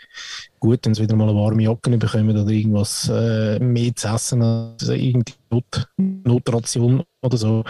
gut, 0.65 0.87
wenn 0.87 0.95
sie 0.95 1.03
wieder 1.03 1.15
mal 1.15 1.29
eine 1.29 1.39
warme 1.39 1.63
Jacke 1.63 1.91
bekommen 1.91 2.31
oder 2.31 2.51
irgendwas 2.51 3.11
äh, 3.13 3.59
mehr 3.59 3.95
zu 3.95 4.09
essen 4.09 4.43
als 4.43 4.89
irgendeine 4.89 5.37
Not 5.51 5.89
Notration 5.99 7.03
oder 7.23 7.37
so. 7.37 7.65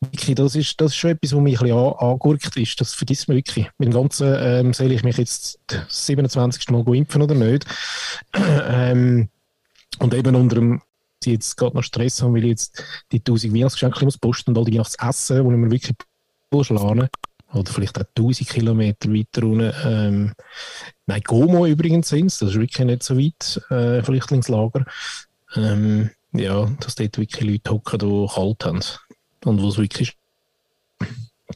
Wirklich, 0.00 0.34
das 0.34 0.54
ist, 0.54 0.80
das 0.80 0.92
ist 0.92 0.96
schon 0.96 1.10
etwas, 1.10 1.34
was 1.34 1.40
mich 1.40 1.60
ein 1.60 1.64
bisschen 1.64 1.78
an, 1.78 1.94
angurkt 1.94 2.56
ist. 2.56 2.80
Das 2.80 2.94
vergisst 2.94 3.28
man 3.28 3.36
wirklich. 3.36 3.68
Mit 3.78 3.88
dem 3.88 3.94
Ganzen, 3.94 4.34
ähm, 4.38 4.72
soll 4.72 4.92
ich 4.92 5.02
mich 5.02 5.16
jetzt 5.16 5.58
das 5.66 6.06
27. 6.06 6.70
Mal 6.70 6.84
impfen 6.94 7.22
oder 7.22 7.34
nicht? 7.34 7.64
ähm, 8.34 9.28
und 9.98 10.14
eben 10.14 10.34
unter 10.34 10.56
dem, 10.56 10.82
sie 11.22 11.32
jetzt 11.32 11.56
gerade 11.56 11.76
noch 11.76 11.82
Stress 11.82 12.22
haben, 12.22 12.34
weil 12.34 12.44
ich 12.44 12.50
jetzt 12.50 12.82
die 13.12 13.18
1000 13.18 13.54
Weihnachtsgeschenke 13.54 14.04
muss 14.04 14.18
posten 14.18 14.50
und 14.50 14.58
all 14.58 14.64
die 14.64 14.74
Weihnachtsessen, 14.74 15.44
wo 15.44 15.50
ich 15.50 15.56
mir 15.56 15.70
wirklich 15.70 15.96
schlagen. 16.62 17.08
Oder 17.52 17.72
vielleicht 17.72 17.98
auch 17.98 18.04
1000 18.16 18.48
Kilometer 18.48 19.12
weiter 19.12 19.42
unten. 19.44 19.72
Ähm, 19.84 20.32
nein, 21.06 21.22
Gomo 21.24 21.66
übrigens 21.66 22.08
sind 22.08 22.26
das 22.26 22.42
ist 22.42 22.54
wirklich 22.54 22.86
nicht 22.86 23.02
so 23.02 23.18
weit, 23.18 23.60
äh, 23.70 24.02
Flüchtlingslager. 24.02 24.84
Ähm, 25.56 26.10
ja, 26.32 26.70
dass 26.80 26.94
dort 26.94 27.18
wirklich 27.18 27.42
Leute 27.42 27.70
hocken, 27.72 27.98
die 27.98 28.34
kalt 28.34 28.64
haben. 28.64 28.80
Und 29.44 29.62
wo 29.62 29.68
es 29.68 29.78
wirklich 29.78 30.08
ist. 30.08 31.08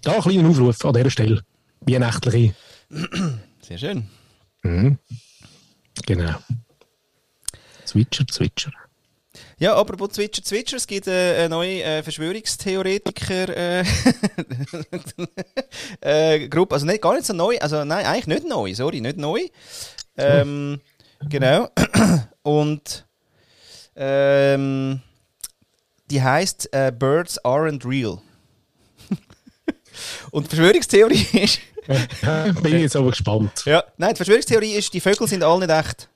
Da 0.03 0.17
ein 0.17 0.23
kleiner 0.23 0.49
Aufruf 0.49 0.85
an 0.85 0.95
dieser 0.95 1.11
Stelle. 1.11 1.43
Weihnachtliche. 1.81 2.55
Sehr 3.61 3.79
schön. 3.79 4.09
Mhm. 4.63 4.99
Genau. 6.07 6.35
Zwitscher, 7.85 8.27
Zwitscher. 8.27 8.73
Ja, 9.59 9.77
apropos 9.77 10.11
Zwitscher, 10.11 10.43
Zwitscher, 10.43 10.77
es 10.77 10.87
gibt 10.87 11.07
äh, 11.07 11.37
eine 11.39 11.49
neue 11.49 11.83
äh, 11.83 12.03
Verschwörungstheoretiker 12.03 13.49
äh, 13.57 13.85
äh, 16.01 16.49
Gruppe, 16.49 16.75
also 16.75 16.87
nicht, 16.87 17.03
gar 17.03 17.15
nicht 17.15 17.27
so 17.27 17.33
neu, 17.33 17.59
also 17.59 17.85
nein, 17.85 18.07
eigentlich 18.07 18.27
nicht 18.27 18.49
neu, 18.49 18.75
sorry, 18.75 19.01
nicht 19.01 19.17
neu. 19.17 19.41
Ähm, 20.17 20.81
genau. 21.29 21.69
Und 22.43 23.07
ähm, 23.97 25.01
die 26.15 26.23
heißt 26.23 26.73
äh, 26.73 26.93
Birds 26.97 27.45
aren't 27.45 27.85
real. 27.85 28.21
Und 30.31 30.45
die 30.45 30.55
Verschwörungstheorie 30.55 31.27
ist, 31.33 31.59
bin 32.63 32.77
ich 32.77 32.83
jetzt 32.83 32.95
aber 32.95 33.11
gespannt. 33.11 33.65
ja, 33.65 33.83
nein, 33.97 34.11
die 34.11 34.17
Verschwörungstheorie 34.17 34.75
ist, 34.75 34.95
die 34.95 35.01
Vögel 35.01 35.27
sind 35.27 35.43
alle 35.43 35.67
nicht 35.67 35.71
echt. 35.71 36.09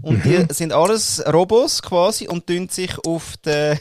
Und 0.00 0.24
die 0.24 0.46
sind 0.54 0.72
alles 0.72 1.22
Robos 1.30 1.82
quasi 1.82 2.26
und 2.28 2.46
tun 2.46 2.68
sich 2.70 2.98
auf 3.06 3.34
den, 3.44 3.78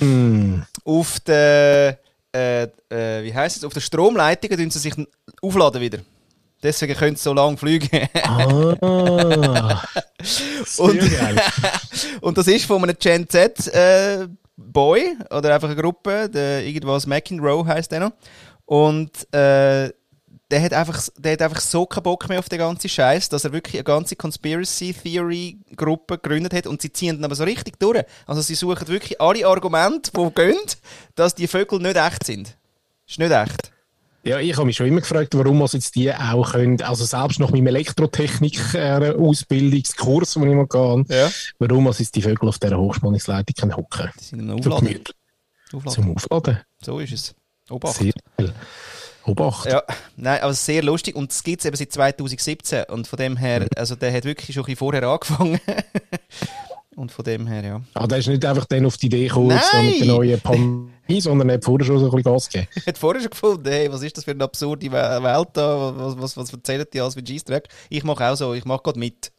Mm. 0.00 0.62
auf 0.84 1.20
den, 1.20 1.96
äh, 2.34 2.62
äh, 2.62 3.22
wie 3.22 3.34
heisst 3.34 3.58
es, 3.58 3.64
auf 3.64 3.74
den 3.74 3.82
Stromleitungen 3.82 4.58
tun 4.58 4.70
sie 4.70 4.78
sich 4.78 4.94
aufladen 5.42 5.80
wieder. 5.82 5.98
Deswegen 6.66 6.94
können 6.94 7.14
sie 7.16 7.22
so 7.22 7.32
lange 7.32 7.56
fliegen. 7.56 8.08
Ah. 8.24 9.82
Und- 10.78 11.00
und 12.20 12.36
das 12.38 12.48
ist 12.48 12.64
von 12.64 12.82
einem 12.82 12.96
Gen 12.98 13.28
Z 13.28 13.68
äh, 13.68 14.26
Boy 14.56 15.16
oder 15.30 15.54
einfach 15.54 15.68
eine 15.70 15.80
Gruppe, 15.80 16.28
der 16.28 16.64
irgendwas 16.66 17.06
McEnroe 17.06 17.64
heißt 17.66 17.92
der 17.92 18.00
noch. 18.00 18.12
Und 18.64 19.32
äh, 19.32 19.92
der 20.50 20.62
hat, 20.62 20.72
einfach, 20.72 21.08
der 21.16 21.32
hat 21.34 21.42
einfach 21.42 21.60
so 21.60 21.86
keinen 21.86 22.02
Bock 22.04 22.28
mehr 22.28 22.38
auf 22.40 22.48
den 22.48 22.58
ganzen 22.58 22.88
Scheiß, 22.88 23.28
dass 23.28 23.44
er 23.44 23.52
wirklich 23.52 23.74
eine 23.76 23.84
ganze 23.84 24.16
Conspiracy 24.16 24.92
Theory 24.92 25.58
Gruppe 25.76 26.18
gegründet 26.18 26.52
hat 26.52 26.66
und 26.66 26.82
sie 26.82 26.92
ziehen 26.92 27.16
dann 27.16 27.24
aber 27.24 27.34
so 27.36 27.44
richtig 27.44 27.78
durch. 27.78 28.02
Also 28.26 28.42
sie 28.42 28.54
suchen 28.56 28.88
wirklich 28.88 29.20
alle 29.20 29.46
Argumente, 29.46 30.10
die 30.16 30.30
gehen, 30.34 30.56
dass 31.14 31.34
die 31.34 31.46
Vögel 31.46 31.80
nicht 31.80 31.96
echt 31.96 32.24
sind. 32.26 32.56
Ist 33.08 33.18
nicht 33.20 33.30
echt. 33.32 33.72
Ja, 34.26 34.40
ich 34.40 34.56
habe 34.56 34.66
mich 34.66 34.76
schon 34.76 34.86
immer 34.86 35.00
gefragt, 35.00 35.34
warum 35.36 35.60
was 35.60 35.72
jetzt 35.74 35.94
die 35.94 36.12
auch 36.12 36.50
können, 36.52 36.82
also 36.82 37.04
selbst 37.04 37.38
nach 37.38 37.50
meinem 37.52 37.68
Elektrotechnik-Ausbildungskurs, 37.68 40.34
den 40.34 40.50
ich 40.50 40.56
mal 40.56 40.66
gehe, 40.66 41.04
Ja. 41.16 41.30
warum 41.60 41.84
was 41.86 42.00
jetzt 42.00 42.16
die 42.16 42.22
Vögel 42.22 42.48
auf 42.48 42.58
dieser 42.58 42.76
Hochspannungsleitung 42.78 43.54
können 43.54 43.76
hocken 43.76 44.10
Die 44.20 44.24
sind 44.24 44.40
ein 44.40 44.50
Aufladen. 44.50 44.98
Aufladen. 45.72 45.92
Zum 45.92 46.16
Aufladen. 46.16 46.58
So 46.82 46.98
ist 46.98 47.12
es. 47.12 47.34
Obacht. 47.70 47.96
Sehr 47.96 48.12
geil. 48.36 48.52
Obacht. 49.24 49.70
Ja, 49.70 49.82
nein, 50.16 50.40
aber 50.42 50.54
sehr 50.54 50.82
lustig 50.82 51.14
und 51.16 51.32
es 51.32 51.42
gibt 51.42 51.60
es 51.60 51.66
eben 51.66 51.76
seit 51.76 51.92
2017 51.92 52.84
und 52.88 53.06
von 53.08 53.16
dem 53.16 53.36
her, 53.36 53.66
also 53.76 53.94
der 53.96 54.12
hat 54.12 54.24
wirklich 54.24 54.54
schon 54.54 54.62
ein 54.62 54.66
bisschen 54.66 54.78
vorher 54.78 55.02
angefangen. 55.04 55.60
Und 56.96 57.12
von 57.12 57.24
dem 57.26 57.46
her, 57.46 57.62
ja. 57.62 57.80
Ah, 57.92 58.06
der 58.06 58.16
ist 58.18 58.26
nicht 58.26 58.42
einfach 58.46 58.64
dann 58.64 58.86
auf 58.86 58.96
die 58.96 59.06
Idee 59.06 59.28
gekommen, 59.28 59.50
jetzt 59.50 59.74
mit 59.74 60.00
der 60.00 60.06
neuen 60.06 60.40
Pandemie, 61.06 61.20
sondern 61.20 61.50
hat 61.50 61.64
vorher 61.64 61.86
schon 61.86 61.98
so 61.98 62.06
ein 62.06 62.10
bisschen 62.10 62.32
Gas 62.32 62.48
gegeben. 62.48 62.68
Ich 62.76 62.86
hätte 62.86 63.00
vorher 63.00 63.20
schon 63.22 63.30
gefunden, 63.30 63.68
hey, 63.70 63.92
was 63.92 64.02
ist 64.02 64.16
das 64.16 64.24
für 64.24 64.32
eine 64.32 64.44
absurde 64.44 64.86
We- 64.90 65.22
Welt 65.22 65.48
da? 65.54 65.92
Was, 65.96 66.18
was, 66.20 66.36
was 66.36 66.52
erzählen 66.52 66.86
die 66.92 67.00
alles 67.00 67.16
wie 67.16 67.22
G-Track? 67.22 67.68
Ich 67.88 68.04
mache 68.04 68.24
auch 68.28 68.36
so, 68.36 68.54
ich 68.54 68.64
mache 68.64 68.82
gerade 68.82 68.98
mit. 68.98 69.32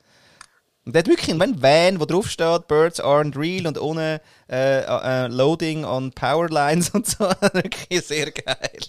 Und 0.86 0.94
der 0.96 1.02
hat 1.02 1.08
wirklich 1.10 1.30
einen 1.32 1.62
Van, 1.62 2.00
wo 2.00 2.06
drauf 2.06 2.30
steht, 2.30 2.68
Birds 2.68 3.02
aren't 3.04 3.38
real 3.38 3.68
und 3.68 3.80
ohne 3.80 4.22
äh, 4.50 4.80
äh, 4.82 5.28
Loading 5.28 5.84
on 5.84 6.12
Powerlines 6.12 6.90
und 6.94 7.06
so. 7.08 7.26
wirklich 7.54 8.06
sehr 8.06 8.32
geil. 8.32 8.80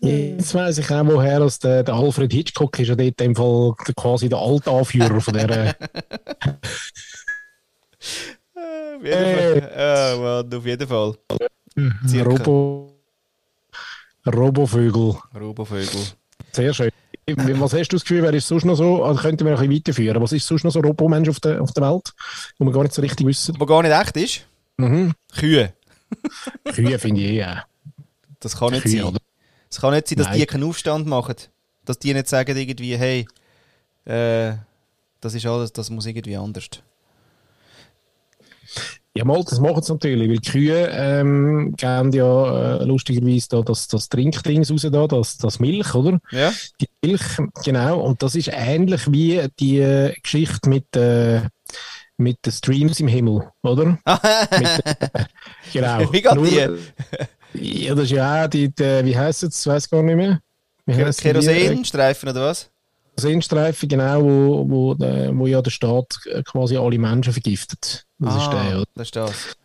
Jetzt 0.00 0.54
weiss 0.54 0.76
ich 0.78 0.90
auch, 0.90 1.06
woher 1.06 1.40
das 1.40 1.58
der, 1.58 1.82
der 1.82 1.94
Alfred 1.94 2.32
Hitchcock 2.32 2.78
ist 2.78 2.88
ja 2.88 2.94
dort 2.94 3.20
in 3.20 3.34
dem 3.34 3.36
Fall 3.36 3.72
quasi 3.96 4.28
der 4.28 4.38
alte 4.38 4.70
Anführer 4.70 5.20
von 5.20 5.34
der. 5.34 5.74
Auf 8.96 9.04
jeden 9.04 9.60
Fall. 9.62 9.72
Ja, 9.76 10.16
Mann, 10.18 10.54
auf 10.54 10.66
jeden 10.66 10.88
Fall. 10.88 11.14
Circa. 12.08 12.30
Robo. 12.30 12.92
Robovögel. 14.26 15.14
Robovögel. 15.38 16.00
Sehr 16.52 16.74
schön. 16.74 16.90
Was 17.28 17.72
hast 17.74 17.88
du 17.88 17.96
das 17.96 18.02
Gefühl, 18.04 18.22
wer 18.22 18.32
ist 18.32 18.46
sonst 18.46 18.64
noch 18.64 18.76
so, 18.76 19.02
also 19.04 19.20
könnten 19.20 19.44
wir 19.44 19.52
noch 19.52 19.60
ein 19.60 19.68
bisschen 19.68 19.80
weiterführen, 19.80 20.22
was 20.22 20.32
ist 20.32 20.46
sonst 20.46 20.62
noch 20.64 20.70
so 20.70 20.80
Robomensch 20.80 21.28
auf 21.28 21.40
der, 21.40 21.60
auf 21.60 21.72
der 21.72 21.82
Welt, 21.82 22.12
wo 22.58 22.64
wir 22.64 22.72
gar 22.72 22.82
nicht 22.84 22.94
so 22.94 23.02
richtig 23.02 23.26
wissen? 23.26 23.54
Was 23.58 23.66
gar 23.68 23.82
nicht 23.82 23.92
echt 23.92 24.16
ist, 24.16 24.46
Mhm. 24.78 25.14
Kühe. 25.36 25.72
Kühe 26.72 26.98
finde 26.98 27.20
ich 27.22 27.30
eh 27.32 27.44
auch. 27.44 27.56
Das 28.40 28.56
kann 28.58 28.70
nicht 28.72 28.82
Kühe, 28.82 28.92
sein. 29.00 29.04
oder? 29.04 29.18
Es 29.70 29.80
kann 29.80 29.94
nicht 29.94 30.06
sein, 30.06 30.18
dass 30.18 30.26
Nein. 30.28 30.38
die 30.38 30.46
keinen 30.46 30.64
Aufstand 30.64 31.06
machen. 31.06 31.34
Dass 31.84 31.98
die 31.98 32.12
nicht 32.14 32.28
sagen 32.28 32.56
irgendwie, 32.56 32.96
hey, 32.96 33.26
äh, 34.04 34.56
das 35.20 35.34
ist 35.34 35.46
alles, 35.46 35.72
das 35.72 35.88
muss 35.90 36.04
irgendwie 36.06 36.36
anders. 36.36 36.68
Ja, 39.16 39.24
mal, 39.24 39.42
das 39.42 39.60
machen 39.60 39.82
sie 39.82 39.92
natürlich, 39.92 40.28
weil 40.28 40.38
die 40.38 40.50
Kühe 40.50 40.88
ähm, 40.92 41.74
geben 41.74 42.12
ja 42.12 42.76
äh, 42.80 42.84
lustigerweise 42.84 43.48
da 43.48 43.62
das, 43.62 43.88
das 43.88 44.10
Trinkdings 44.10 44.70
raus, 44.70 44.86
da, 44.92 45.06
das, 45.06 45.38
das 45.38 45.58
Milch, 45.58 45.94
oder? 45.94 46.18
Ja? 46.30 46.52
Die 46.80 46.88
Milch, 47.02 47.22
genau. 47.64 48.00
Und 48.00 48.22
das 48.22 48.34
ist 48.34 48.50
ähnlich 48.52 49.10
wie 49.10 49.42
die 49.58 49.78
äh, 49.78 50.12
Geschichte 50.22 50.68
mit, 50.68 50.94
äh, 50.96 51.40
mit 52.18 52.44
den 52.44 52.52
Streams 52.52 53.00
im 53.00 53.08
Himmel, 53.08 53.48
oder? 53.62 53.86
mit, 54.04 54.86
äh, 54.86 55.24
genau. 55.72 56.12
Wie 56.12 56.20
geht 56.20 56.34
Nur- 56.34 56.78
Ja, 57.54 57.94
das 57.94 58.04
ist 58.04 58.10
ja 58.10 58.44
auch 58.44 58.48
die, 58.48 58.68
die 58.68 59.00
wie 59.04 59.16
heisst 59.16 59.44
es, 59.44 59.60
ich 59.60 59.66
weiß 59.66 59.88
gar 59.88 60.02
nicht 60.02 60.16
mehr. 60.16 60.40
Die? 60.84 60.92
Kerosinstreifen 61.68 62.28
oder 62.28 62.42
was? 62.48 62.70
Kerosinstreifen, 63.16 63.88
genau, 63.88 64.22
wo, 64.22 64.70
wo, 64.70 64.92
äh, 65.04 65.36
wo 65.36 65.46
ja 65.46 65.62
der 65.62 65.70
Staat 65.70 66.18
äh, 66.26 66.42
quasi 66.42 66.76
alle 66.76 66.98
Menschen 66.98 67.32
vergiftet. 67.32 68.04
Das 68.18 68.36
ist 68.36 68.50
der, 68.50 68.60
oder? 68.60 68.82
Ah, 68.82 68.84
das 68.94 69.06
ist 69.08 69.16
das. 69.16 69.56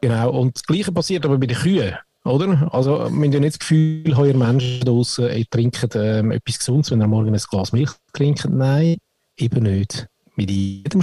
Genau, 0.00 0.30
und 0.30 0.56
das 0.56 0.62
Gleiche 0.64 0.92
passiert 0.92 1.24
aber 1.24 1.38
bei 1.38 1.46
den 1.46 1.56
Kühen, 1.56 1.94
oder? 2.24 2.68
Also, 2.72 2.98
wir 2.98 3.04
haben 3.06 3.32
ja 3.32 3.40
nicht 3.40 3.54
das 3.54 3.58
Gefühl, 3.60 4.04
ihr 4.06 4.36
Menschen 4.36 4.86
ey, 5.18 5.46
trinken 5.50 5.90
ähm, 5.94 6.30
etwas 6.32 6.58
Gesundes, 6.58 6.90
wenn 6.90 7.00
ihr 7.00 7.06
morgen 7.06 7.34
ein 7.34 7.40
Glas 7.50 7.72
Milch 7.72 7.92
trinkt. 8.12 8.46
Nein, 8.48 8.96
eben 9.38 9.62
nicht. 9.62 10.06
Mit 10.36 10.50
jedem 10.50 11.00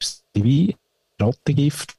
es 0.00 0.24
wie 0.34 0.76
Rattengift. 1.20 1.94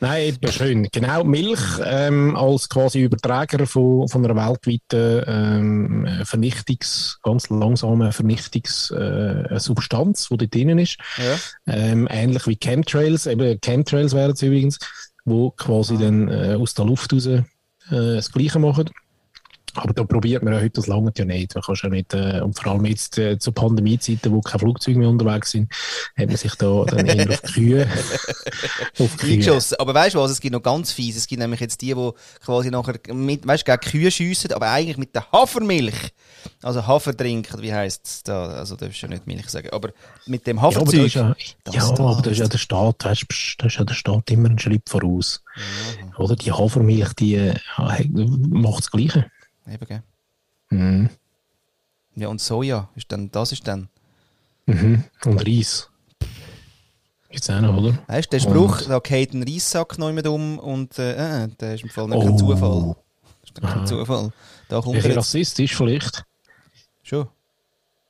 Nein, 0.00 0.22
eben 0.22 0.50
schön. 0.52 0.88
Genau, 0.92 1.24
Milch 1.24 1.60
ähm, 1.84 2.36
als 2.36 2.68
quasi 2.68 3.00
Überträger 3.00 3.66
von, 3.66 4.06
von 4.08 4.24
einer 4.24 4.36
weltweiten 4.36 5.22
ähm, 5.26 6.06
Vernichtungs-, 6.24 7.16
ganz 7.22 7.50
langsamen 7.50 8.12
Vernichtungssubstanz, 8.12 10.24
äh, 10.24 10.28
die 10.30 10.36
dort 10.38 10.54
drinnen 10.54 10.78
ist. 10.78 10.96
Ja. 11.16 11.36
Ähm, 11.66 12.06
ähnlich 12.10 12.46
wie 12.46 12.56
Chemtrails, 12.56 13.26
eben 13.26 13.58
Chemtrails 13.60 14.14
wären 14.14 14.30
es 14.32 14.42
übrigens, 14.42 14.78
wo 15.24 15.50
quasi 15.50 15.94
Ah. 15.94 15.98
dann 15.98 16.28
äh, 16.28 16.56
aus 16.60 16.74
der 16.74 16.84
Luft 16.84 17.12
raus 17.12 17.26
äh, 17.26 17.42
das 17.88 18.30
Gleiche 18.32 18.58
machen. 18.58 18.90
Aber 19.76 19.92
da 19.92 20.04
probiert 20.04 20.42
man 20.42 20.52
ja 20.54 20.60
heute, 20.60 20.70
das 20.70 20.86
lange 20.86 21.12
ja 21.16 21.24
nicht. 21.24 21.54
Man 21.54 21.62
kann 21.62 21.76
ja 21.82 21.88
nicht, 21.88 22.14
äh, 22.14 22.40
und 22.40 22.58
vor 22.58 22.72
allem 22.72 22.84
jetzt 22.86 23.18
äh, 23.18 23.38
zu 23.38 23.52
Pandemiezeiten, 23.52 24.32
wo 24.32 24.40
keine 24.40 24.60
Flugzeuge 24.60 24.98
mehr 24.98 25.08
unterwegs 25.08 25.50
sind, 25.50 25.70
hat 26.16 26.28
man 26.28 26.36
sich 26.36 26.54
da 26.54 26.84
dann 26.86 27.06
eher 27.06 27.28
auf 27.28 27.40
die 27.42 27.52
Kühe, 27.52 27.86
auf 28.98 29.10
die 29.12 29.16
Kühe. 29.18 29.32
Eingeschossen. 29.34 29.76
Aber 29.78 29.94
weißt 29.94 30.14
du 30.14 30.20
was, 30.20 30.30
es 30.30 30.40
gibt 30.40 30.52
noch 30.52 30.62
ganz 30.62 30.92
fies. 30.92 31.16
Es 31.16 31.26
gibt 31.26 31.40
nämlich 31.40 31.60
jetzt 31.60 31.80
die, 31.82 31.94
die 31.94 32.10
quasi 32.44 32.70
nachher 32.70 32.98
mit, 33.12 33.46
weißt, 33.46 33.64
gegen 33.64 33.80
Kühe 33.80 34.10
schiessen, 34.10 34.52
aber 34.52 34.70
eigentlich 34.70 34.96
mit 34.98 35.14
der 35.14 35.30
Hafermilch. 35.32 35.94
Also 36.62 36.86
Hafer 36.86 37.16
trinken, 37.16 37.60
wie 37.60 37.72
heisst 37.72 38.06
es 38.06 38.22
da? 38.22 38.46
Also, 38.46 38.76
darfst 38.76 39.02
du 39.02 39.06
ja 39.06 39.12
nicht 39.12 39.26
Milch 39.26 39.48
sagen. 39.48 39.70
Aber 39.70 39.90
mit 40.26 40.46
dem 40.46 40.56
Ja, 40.58 40.62
aber 40.62 40.72
da 40.72 40.80
Haferzeug. 40.80 41.06
ist 41.06 41.14
ja, 41.14 41.36
Das 41.64 41.74
ja, 41.74 41.90
da. 41.92 42.04
aber 42.04 42.22
da 42.22 42.30
ist 42.30 42.38
ja 42.38 42.48
der 42.48 42.58
Staat, 42.58 43.04
weißt, 43.04 43.22
du, 43.22 43.26
pst, 43.26 43.54
da 43.62 43.66
ist 43.66 43.76
ja 43.78 43.84
der 43.84 43.94
Staat 43.94 44.30
immer 44.30 44.48
einen 44.48 44.58
Schritt 44.58 44.88
voraus. 44.88 45.42
Oder 46.18 46.36
die 46.36 46.52
Hafermilch, 46.52 47.12
die 47.14 47.34
äh, 47.34 47.54
macht 48.16 48.78
das 48.80 48.90
Gleiche. 48.90 49.26
Eben, 49.68 49.86
gell? 49.86 50.02
Mhm. 50.70 51.10
Ja, 52.14 52.28
und 52.28 52.40
Soja, 52.40 52.88
ist 52.96 53.10
dann, 53.12 53.30
das 53.30 53.52
ist 53.52 53.66
dann. 53.68 53.88
Mhm. 54.66 55.04
Und 55.24 55.46
Reis. 55.46 55.88
Gibt's 57.28 57.50
auch 57.50 57.60
noch, 57.60 57.76
oder? 57.76 57.98
Weißt 58.06 58.26
du, 58.32 58.36
der 58.36 58.40
Spruch, 58.40 58.80
Und- 58.82 58.90
da 58.90 58.98
geht 59.00 59.34
ein 59.34 59.42
Reissack 59.42 59.98
noch 59.98 60.12
mit 60.12 60.26
um 60.26 60.58
und 60.58 60.98
äh, 60.98 61.44
äh, 61.44 61.48
der 61.60 61.74
ist 61.74 61.82
im 61.82 61.90
Fall 61.90 62.08
nicht 62.08 62.16
Oh. 62.18 62.24
kein 62.24 62.38
Zufall. 62.38 62.96
Das 63.42 63.50
ist 63.50 63.54
kein. 63.74 63.86
Zufall. 63.86 64.32
Da 64.68 64.80
kommt 64.80 64.96
Ein 64.96 65.10
er 65.10 65.16
rassistisch 65.16 65.76
vielleicht. 65.76 66.24
schon. 67.02 67.28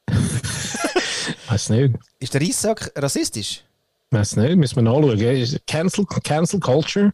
Weiß 1.49 1.71
nicht. 1.71 1.95
Ist 2.19 2.35
der 2.35 2.41
Reissack 2.41 2.93
rassistisch? 2.97 3.63
Weiß 4.11 4.37
nicht, 4.37 4.57
müssen 4.57 4.77
wir 4.77 4.83
nachschauen. 4.83 5.59
Cancel, 5.67 6.07
Cancel 6.07 6.61
Culture. 6.61 7.13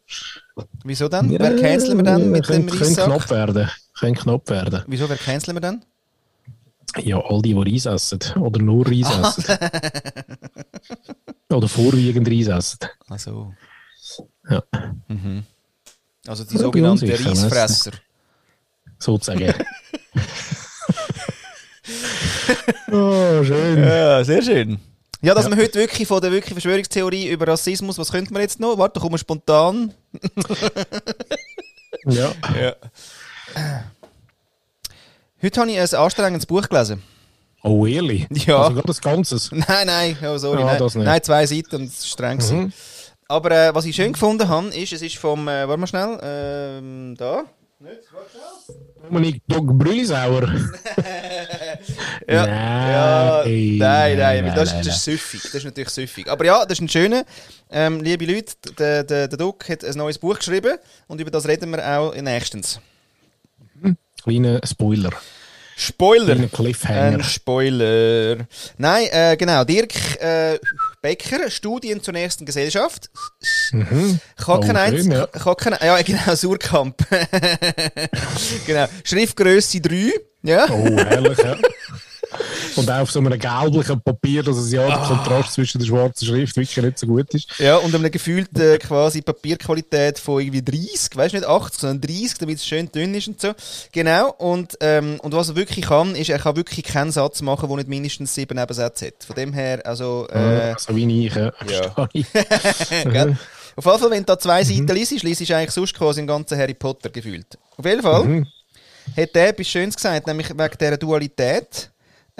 Wieso 0.84 1.08
dann? 1.08 1.30
Wer 1.30 1.56
canceln 1.56 1.96
wir 1.98 2.04
dann 2.04 2.30
mit 2.30 2.44
dem 2.48 2.66
könnte, 2.66 2.76
könnte 2.76 2.94
knapp 2.94 3.10
Reissack? 3.22 3.30
werden. 3.30 3.70
Könnte 4.02 4.20
knapp 4.22 4.50
werden. 4.50 4.82
Wieso, 4.88 5.08
wer 5.08 5.16
canceln 5.16 5.56
wir 5.56 5.60
dann? 5.60 5.84
Ja, 7.02 7.18
all 7.20 7.40
die, 7.40 7.54
die 7.54 7.72
Reis 7.74 7.86
essen. 7.86 8.18
Oder 8.36 8.60
nur 8.60 8.84
Reis 8.86 9.06
Ah. 9.06 9.28
essen. 9.28 9.44
Oder 11.50 11.68
vorwiegend 11.68 12.28
Reis 12.28 12.48
essen. 12.48 12.78
Also. 13.08 13.54
Ja. 14.50 14.62
Mhm. 15.08 15.44
Also 16.26 16.44
die 16.44 16.54
Ja, 16.54 16.60
sogenannten 16.60 17.08
Reisfresser. 17.10 17.92
Sozusagen. 18.98 19.54
oh, 22.90 23.42
schön. 23.44 23.78
Ja, 23.82 24.24
sehr 24.24 24.42
schön. 24.42 24.78
Ja, 25.20 25.34
dass 25.34 25.44
Ja. 25.44 25.50
wir 25.50 25.56
heute 25.62 25.78
wirklich 25.78 26.08
von 26.08 26.20
der 26.20 26.32
wirklich 26.32 26.52
Verschwörungstheorie 26.54 27.28
über 27.28 27.46
Rassismus, 27.48 27.96
was 27.98 28.10
könnten 28.10 28.34
wir 28.34 28.40
jetzt 28.40 28.58
noch? 28.60 28.76
Warte, 28.78 28.98
kommen 29.00 29.14
wir 29.14 29.18
spontan. 29.18 29.92
Ja. 32.06 32.32
Ja. 32.60 32.74
Heute 35.44 35.60
habe 35.60 35.72
ich 35.72 35.80
ein 35.80 35.94
anstrengendes 36.00 36.46
Buch 36.46 36.68
gelesen. 36.68 37.02
Oh, 37.64 37.84
ehrlich? 37.84 38.28
Ja. 38.46 38.62
Also 38.62 38.74
gerade 38.74 38.86
das 38.86 39.00
Ganzes. 39.00 39.50
Nein, 39.52 39.86
nein, 39.86 40.16
oh, 40.24 40.38
sorry. 40.38 40.62
Ah, 40.62 40.66
nein. 40.66 40.78
das 40.78 40.94
nicht. 40.94 41.04
nein, 41.04 41.20
zwei 41.20 41.46
Seiten 41.46 41.76
und 41.76 41.84
es 41.84 41.98
ist 41.98 42.10
streng. 42.10 42.38
Mhm. 42.38 42.72
Aber 43.26 43.50
äh, 43.50 43.74
was 43.74 43.84
ich 43.84 43.96
schön 43.96 44.12
gefunden 44.12 44.48
habe, 44.48 44.68
ist, 44.68 44.92
es 44.92 45.02
ist 45.02 45.16
vom, 45.16 45.48
äh, 45.48 45.66
warte 45.66 45.80
mal 45.80 45.86
schnell, 45.88 46.18
ähm, 46.22 47.16
da. 47.18 47.44
Dominik 49.10 49.42
Dog 49.48 49.66
Brüllisauer. 49.78 50.48
Ja. 52.28 52.46
Ja, 52.46 53.42
Nein. 53.44 53.76
nein, 53.78 54.16
nein, 54.16 54.44
Nein, 54.44 54.54
das, 54.54 54.72
das 54.72 54.86
ist 54.86 55.02
süffig. 55.02 55.42
Das 55.42 55.54
ist 55.54 55.64
natürlich 55.64 55.88
süffig. 55.88 56.28
Aber 56.28 56.44
ja, 56.44 56.64
das 56.64 56.78
ist 56.78 56.82
ein 56.82 56.88
schöner. 56.88 57.24
Ähm, 57.68 58.00
liebe 58.00 58.24
Leute, 58.26 58.54
der, 58.78 59.02
der, 59.02 59.26
der 59.26 59.36
Doc 59.36 59.68
hat 59.68 59.84
ein 59.84 59.96
neues 59.96 60.18
Buch 60.18 60.38
geschrieben 60.38 60.78
und 61.08 61.20
über 61.20 61.32
das 61.32 61.48
reden 61.48 61.70
wir 61.70 61.84
auch 61.84 62.14
nächstens. 62.14 62.80
Kleiner 64.22 64.60
Spoiler. 64.64 65.10
Spoiler! 65.76 66.34
Kleiner 66.34 66.48
Cliffhanger. 66.48 67.18
Ein 67.18 67.24
Spoiler. 67.24 68.46
Nein, 68.78 69.06
äh, 69.10 69.36
genau. 69.36 69.64
Dirk 69.64 69.94
äh, 70.20 70.58
Becker, 71.00 71.50
Studien 71.50 72.02
zur 72.02 72.12
nächsten 72.12 72.44
Gesellschaft. 72.44 73.10
Mhm. 73.72 74.20
Kann 74.36 74.60
kein 74.60 74.76
eins, 74.76 75.06
ja. 75.06 75.26
kann 75.26 75.56
kein, 75.56 75.76
ja, 75.82 76.00
genau, 76.02 76.34
Surkamp. 76.36 76.96
genau. 78.66 78.86
Schriftgröße 79.02 79.80
3. 79.80 80.12
Ja. 80.42 80.66
Oh, 80.70 80.84
herrlich, 80.84 81.38
ja. 81.38 81.56
Und 82.76 82.90
auch 82.90 83.00
auf 83.00 83.10
so 83.10 83.18
einem 83.18 83.38
gelblichen 83.38 84.00
Papier, 84.00 84.42
dass 84.42 84.56
es 84.56 84.72
ja 84.72 84.86
der 84.86 84.98
Kontrast 84.98 85.52
zwischen 85.52 85.78
der 85.78 85.86
schwarzen 85.86 86.26
Schrift 86.26 86.56
wirklich 86.56 86.76
nicht 86.76 86.98
so 86.98 87.06
gut 87.06 87.32
ist. 87.34 87.58
Ja, 87.58 87.76
und 87.76 87.94
eine 87.94 88.10
gefühlte 88.10 88.78
quasi 88.78 89.22
Papierqualität 89.22 90.18
von 90.18 90.40
irgendwie 90.40 90.62
30, 90.62 91.16
weißt 91.16 91.34
du 91.34 91.38
nicht 91.38 91.48
80, 91.48 91.80
sondern 91.80 92.00
30, 92.00 92.34
damit 92.38 92.56
es 92.58 92.66
schön 92.66 92.90
dünn 92.90 93.14
ist 93.14 93.28
und 93.28 93.40
so. 93.40 93.52
Genau, 93.92 94.30
und, 94.38 94.76
ähm, 94.80 95.18
und 95.22 95.34
was 95.34 95.50
er 95.50 95.56
wirklich 95.56 95.86
kann, 95.86 96.14
ist, 96.14 96.30
er 96.30 96.38
kann 96.38 96.56
wirklich 96.56 96.84
keinen 96.84 97.12
Satz 97.12 97.42
machen, 97.42 97.68
der 97.68 97.76
nicht 97.78 97.88
mindestens 97.88 98.34
sieben 98.34 98.58
Nebensätze 98.58 99.06
hat. 99.08 99.24
Von 99.24 99.36
dem 99.36 99.52
her, 99.52 99.80
also, 99.84 100.28
äh, 100.28 100.74
so 100.78 100.94
wie 100.96 101.26
ich, 101.26 101.34
ja. 101.34 101.52
ja. 101.68 101.94
Auf 103.74 103.86
jeden 103.86 103.98
Fall, 103.98 104.10
wenn 104.10 104.18
du 104.18 104.24
da 104.24 104.38
zwei 104.38 104.62
Seiten 104.64 104.86
liest, 104.88 105.22
liest 105.22 105.48
du 105.48 105.56
eigentlich 105.56 105.70
sonst 105.70 105.94
quasi 105.94 106.20
den 106.20 106.26
ganzen 106.26 106.58
Harry 106.58 106.74
Potter 106.74 107.08
gefühlt. 107.10 107.58
Auf 107.76 107.86
jeden 107.86 108.02
Fall 108.02 108.24
Mhm. 108.24 108.46
hat 109.16 109.34
der 109.34 109.48
etwas 109.48 109.66
Schönes 109.68 109.96
gesagt, 109.96 110.26
nämlich 110.26 110.50
wegen 110.50 110.78
dieser 110.78 110.96
Dualität. 110.96 111.90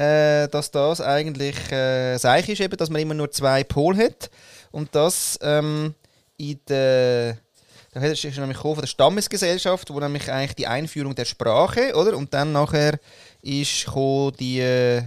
Äh, 0.02 0.48
dass 0.48 0.70
das 0.70 1.00
eigentlich 1.00 1.70
äh, 1.70 2.16
seich 2.18 2.48
ist, 2.48 2.60
eben, 2.60 2.76
dass 2.76 2.90
man 2.90 3.00
immer 3.00 3.14
nur 3.14 3.30
zwei 3.30 3.62
Pole 3.62 4.04
hat. 4.04 4.30
Und 4.70 4.94
das 4.94 5.38
ähm, 5.42 5.94
in 6.36 6.58
der 6.68 7.36
da 7.94 8.00
ist 8.06 8.24
nämlich 8.24 8.56
von 8.56 8.80
der 8.80 8.86
Stammesgesellschaft, 8.86 9.92
wo 9.92 10.00
nämlich 10.00 10.32
eigentlich 10.32 10.54
die 10.54 10.66
Einführung 10.66 11.14
der 11.14 11.26
Sprache, 11.26 11.94
oder? 11.94 12.16
Und 12.16 12.32
dann 12.32 12.50
nachher 12.50 12.98
ist 13.42 13.86
die 14.40 14.60
äh, 14.60 15.02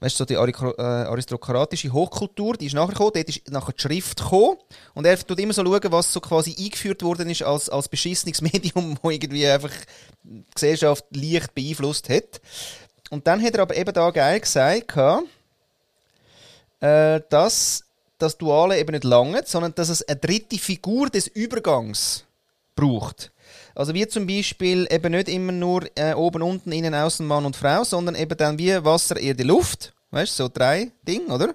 weißt 0.00 0.18
du, 0.18 0.24
so 0.24 0.24
die 0.24 0.34
äh, 0.34 0.82
aristokratische 0.82 1.92
Hochkultur, 1.92 2.56
die 2.56 2.66
ist 2.66 2.74
nachher 2.74 2.92
gekommen, 2.92 3.12
dort 3.14 3.28
ist 3.28 3.50
nachher 3.50 3.72
die 3.72 3.80
Schrift 3.80 4.18
gekommen 4.18 4.56
und 4.94 5.06
er 5.06 5.18
tut 5.18 5.38
immer 5.38 5.52
so 5.52 5.64
schauen, 5.64 5.92
was 5.92 6.12
so 6.12 6.20
quasi 6.20 6.56
eingeführt 6.58 7.02
worden 7.02 7.28
ist 7.30 7.42
als, 7.42 7.68
als 7.68 7.88
beschissenes 7.88 8.40
Medium, 8.40 8.98
wo 9.02 9.10
irgendwie 9.10 9.46
einfach 9.46 9.72
die 10.22 10.44
Gesellschaft 10.54 11.04
leicht 11.14 11.54
beeinflusst 11.54 12.08
hat. 12.08 12.40
Und 13.10 13.26
dann 13.26 13.42
hat 13.42 13.54
er 13.54 13.62
aber 13.62 13.76
eben 13.76 13.92
da 13.92 14.10
geil 14.10 14.40
gesagt, 14.40 14.96
äh, 16.80 17.20
dass 17.28 17.84
das 18.18 18.38
Duale 18.38 18.78
eben 18.78 18.92
nicht 18.92 19.04
lange, 19.04 19.42
sondern 19.44 19.74
dass 19.74 19.88
es 19.88 20.02
eine 20.02 20.18
dritte 20.18 20.58
Figur 20.58 21.08
des 21.10 21.26
Übergangs 21.26 22.24
braucht. 22.74 23.32
Also 23.74 23.94
wie 23.94 24.06
zum 24.06 24.26
Beispiel 24.26 24.86
eben 24.90 25.12
nicht 25.12 25.28
immer 25.28 25.52
nur 25.52 25.84
äh, 25.96 26.14
oben, 26.14 26.42
unten, 26.42 26.72
innen, 26.72 26.94
außen, 26.94 27.26
Mann 27.26 27.44
und 27.44 27.56
Frau, 27.56 27.84
sondern 27.84 28.14
eben 28.14 28.36
dann 28.36 28.58
wie 28.58 28.84
Wasser, 28.84 29.18
Erde, 29.18 29.44
Luft. 29.44 29.92
Weißt 30.10 30.38
du, 30.38 30.44
so 30.44 30.50
drei 30.52 30.90
Dinge, 31.06 31.32
oder? 31.32 31.54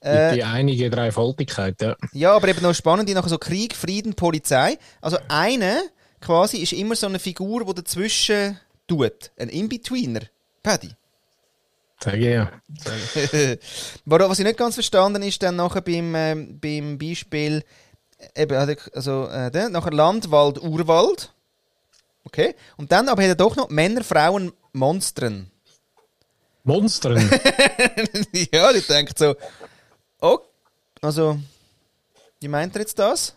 Äh, 0.00 0.34
die 0.34 0.44
einige 0.44 0.88
Dreifaltigkeit, 0.88 1.80
ja. 1.82 1.96
Ja, 2.12 2.32
aber 2.32 2.48
eben 2.48 2.62
noch 2.62 2.74
spannend, 2.74 3.08
die 3.08 3.14
nachher 3.14 3.28
so 3.28 3.38
Krieg, 3.38 3.74
Frieden, 3.74 4.14
Polizei. 4.14 4.78
Also 5.00 5.18
eine 5.28 5.82
quasi 6.20 6.58
ist 6.58 6.72
immer 6.72 6.96
so 6.96 7.06
eine 7.06 7.18
Figur, 7.18 7.64
die 7.64 7.74
dazwischen 7.74 8.58
tut. 8.86 9.30
Ein 9.38 9.48
In-Betweener. 9.48 10.20
Paddy. 10.62 10.90
Sage 12.02 12.32
ja. 12.32 12.50
Was 14.06 14.38
ich 14.38 14.44
nicht 14.44 14.58
ganz 14.58 14.74
verstanden 14.74 15.22
ist, 15.22 15.42
dann 15.42 15.56
nachher 15.56 15.82
beim, 15.82 16.14
äh, 16.14 16.34
beim 16.34 16.98
Beispiel, 16.98 17.62
eben, 18.34 18.56
also, 18.94 19.26
äh, 19.26 19.68
nachher 19.68 19.92
Land, 19.92 20.30
Wald, 20.30 20.62
Urwald. 20.62 21.32
Okay. 22.24 22.54
Und 22.76 22.92
dann 22.92 23.08
aber 23.08 23.22
hat 23.22 23.28
er 23.28 23.34
doch 23.34 23.56
noch 23.56 23.68
Männer, 23.68 24.04
Frauen, 24.04 24.52
Monstern. 24.72 25.50
Monstern? 26.62 27.16
ja, 28.52 28.70
ich 28.72 28.86
denke 28.86 29.12
so, 29.16 29.34
oh, 30.20 30.38
also, 31.00 31.38
wie 32.40 32.48
meint 32.48 32.74
er 32.76 32.82
jetzt 32.82 32.98
das? 32.98 33.34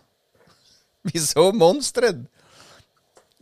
Wieso 1.02 1.52
Monstern? 1.52 2.28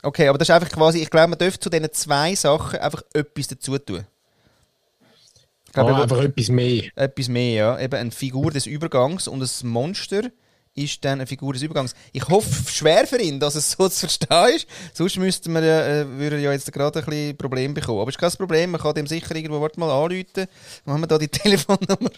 Okay, 0.02 0.28
aber 0.28 0.38
das 0.38 0.48
ist 0.48 0.54
einfach 0.54 0.70
quasi, 0.70 0.98
ich 0.98 1.10
glaube, 1.10 1.28
man 1.28 1.38
dürfte 1.38 1.60
zu 1.60 1.70
diesen 1.70 1.92
zwei 1.92 2.34
Sachen 2.34 2.78
einfach 2.80 3.02
etwas 3.12 3.48
dazu 3.48 3.78
tun. 3.78 4.04
Ich 5.66 5.72
glaube, 5.72 5.92
oh, 5.92 6.02
einfach 6.02 6.20
etwas 6.20 6.48
mehr. 6.48 6.84
Etwas 6.96 7.28
mehr, 7.28 7.54
ja. 7.54 7.80
Eben 7.80 7.94
eine 7.94 8.10
Figur 8.10 8.50
des 8.50 8.66
Übergangs 8.66 9.26
und 9.26 9.42
ein 9.42 9.68
Monster 9.68 10.22
ist 10.74 11.04
dann 11.04 11.20
eine 11.20 11.26
Figur 11.26 11.52
des 11.52 11.62
Übergangs. 11.62 11.94
Ich 12.12 12.26
hoffe 12.28 12.70
schwer 12.70 13.06
für 13.06 13.20
ihn, 13.20 13.38
dass 13.38 13.54
es 13.54 13.72
so 13.72 13.88
zu 13.88 14.00
verstehen 14.00 14.56
ist. 14.56 14.66
Sonst 14.94 15.18
müsste 15.18 15.50
man 15.50 15.64
ja, 15.64 15.86
äh, 15.86 16.08
würde 16.08 16.36
er 16.36 16.42
ja 16.42 16.52
jetzt 16.52 16.72
gerade 16.72 16.98
ein 16.98 17.04
bisschen 17.04 17.36
Problem 17.36 17.74
bekommen. 17.74 18.00
Aber 18.00 18.08
es 18.08 18.16
ist 18.16 18.20
kein 18.20 18.30
Problem, 18.32 18.70
man 18.70 18.80
kann 18.80 18.94
dem 18.94 19.06
sicher 19.06 19.34
irgendwo 19.34 19.60
warte 19.60 19.78
mal 19.78 19.90
anrufen. 19.90 20.46
Haben 20.86 21.00
wir 21.00 21.06
da 21.06 21.18
die 21.18 21.28
Telefonnummer. 21.28 22.10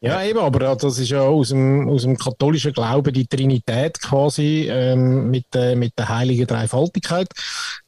ja, 0.00 0.22
eben, 0.22 0.38
aber 0.38 0.74
das 0.74 0.98
ist 0.98 1.10
ja 1.10 1.20
aus 1.20 1.50
dem, 1.50 1.86
aus 1.90 2.02
dem 2.02 2.16
katholischen 2.16 2.72
Glauben 2.72 3.12
die 3.12 3.26
Trinität 3.26 4.00
quasi 4.00 4.68
ähm, 4.70 5.30
mit, 5.30 5.54
äh, 5.54 5.76
mit 5.76 5.98
der 5.98 6.08
heiligen 6.08 6.46
Dreifaltigkeit, 6.46 7.28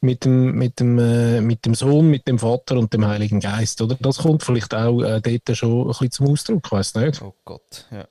mit 0.01 0.25
dem, 0.25 0.51
mit, 0.51 0.79
dem, 0.79 0.99
äh, 0.99 1.41
mit 1.41 1.65
dem 1.65 1.73
Sohn, 1.73 2.11
mit 2.11 2.27
dem 2.27 2.37
Vater 2.37 2.77
und 2.77 2.93
dem 2.93 3.07
Heiligen 3.07 3.39
Geist. 3.39 3.81
Oder? 3.81 3.97
Das 3.99 4.19
kommt 4.19 4.43
vielleicht 4.43 4.75
auch 4.75 5.01
äh, 5.01 5.19
dort 5.19 5.57
schon 5.57 5.81
ein 5.81 5.87
bisschen 5.87 6.11
zum 6.11 6.27
Ausdruck, 6.27 6.71
weiß 6.71 6.93
nicht. 6.95 7.23
Oh 7.23 7.33
Gott, 7.43 7.87
ja. 7.89 8.05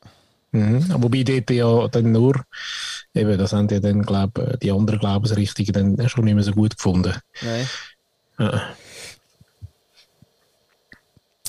Mhm. 0.57 1.03
Wobei 1.03 1.23
dort 1.23 1.51
ja 1.51 1.89
dann 1.89 2.13
nur, 2.13 2.43
eben, 3.15 3.39
das 3.39 3.53
haben 3.53 3.69
ja 3.69 3.81
dann, 3.81 4.03
glaub, 4.03 4.59
die 4.61 4.73
anderen 4.73 5.01
Glaubensrichtungen 5.01 5.97
dann 5.97 6.09
schon 6.09 6.25
nicht 6.25 6.35
mehr 6.35 6.45
so 6.45 6.53
gut 6.53 6.77
gefunden. 6.77 7.15
Nein. 7.43 7.69
Ja. 8.39 8.63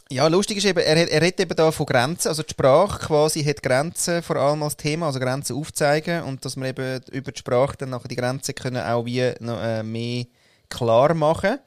Ja, 0.09 0.27
lustig 0.27 0.57
ist 0.57 0.65
eben, 0.65 0.79
er, 0.79 1.11
er 1.11 1.21
redet 1.21 1.41
eben 1.41 1.55
da 1.55 1.69
von 1.69 1.85
Grenzen, 1.85 2.29
also 2.29 2.41
die 2.41 2.51
Sprache 2.51 3.07
quasi 3.07 3.43
hat 3.43 3.61
Grenzen 3.61 4.23
vor 4.23 4.37
allem 4.37 4.63
als 4.63 4.77
Thema, 4.77 5.07
also 5.07 5.19
Grenzen 5.19 5.57
aufzeigen 5.57 6.23
und 6.23 6.45
dass 6.45 6.55
wir 6.55 6.65
eben 6.65 7.01
über 7.11 7.33
die 7.33 7.39
Sprache 7.39 7.75
dann 7.77 7.89
nachher 7.89 8.07
die 8.07 8.15
Grenzen 8.15 8.55
können 8.55 8.83
auch 8.83 9.05
wie 9.05 9.33
noch 9.41 9.61
äh, 9.61 9.83
mehr 9.83 10.25
klar 10.69 11.13
machen. 11.13 11.59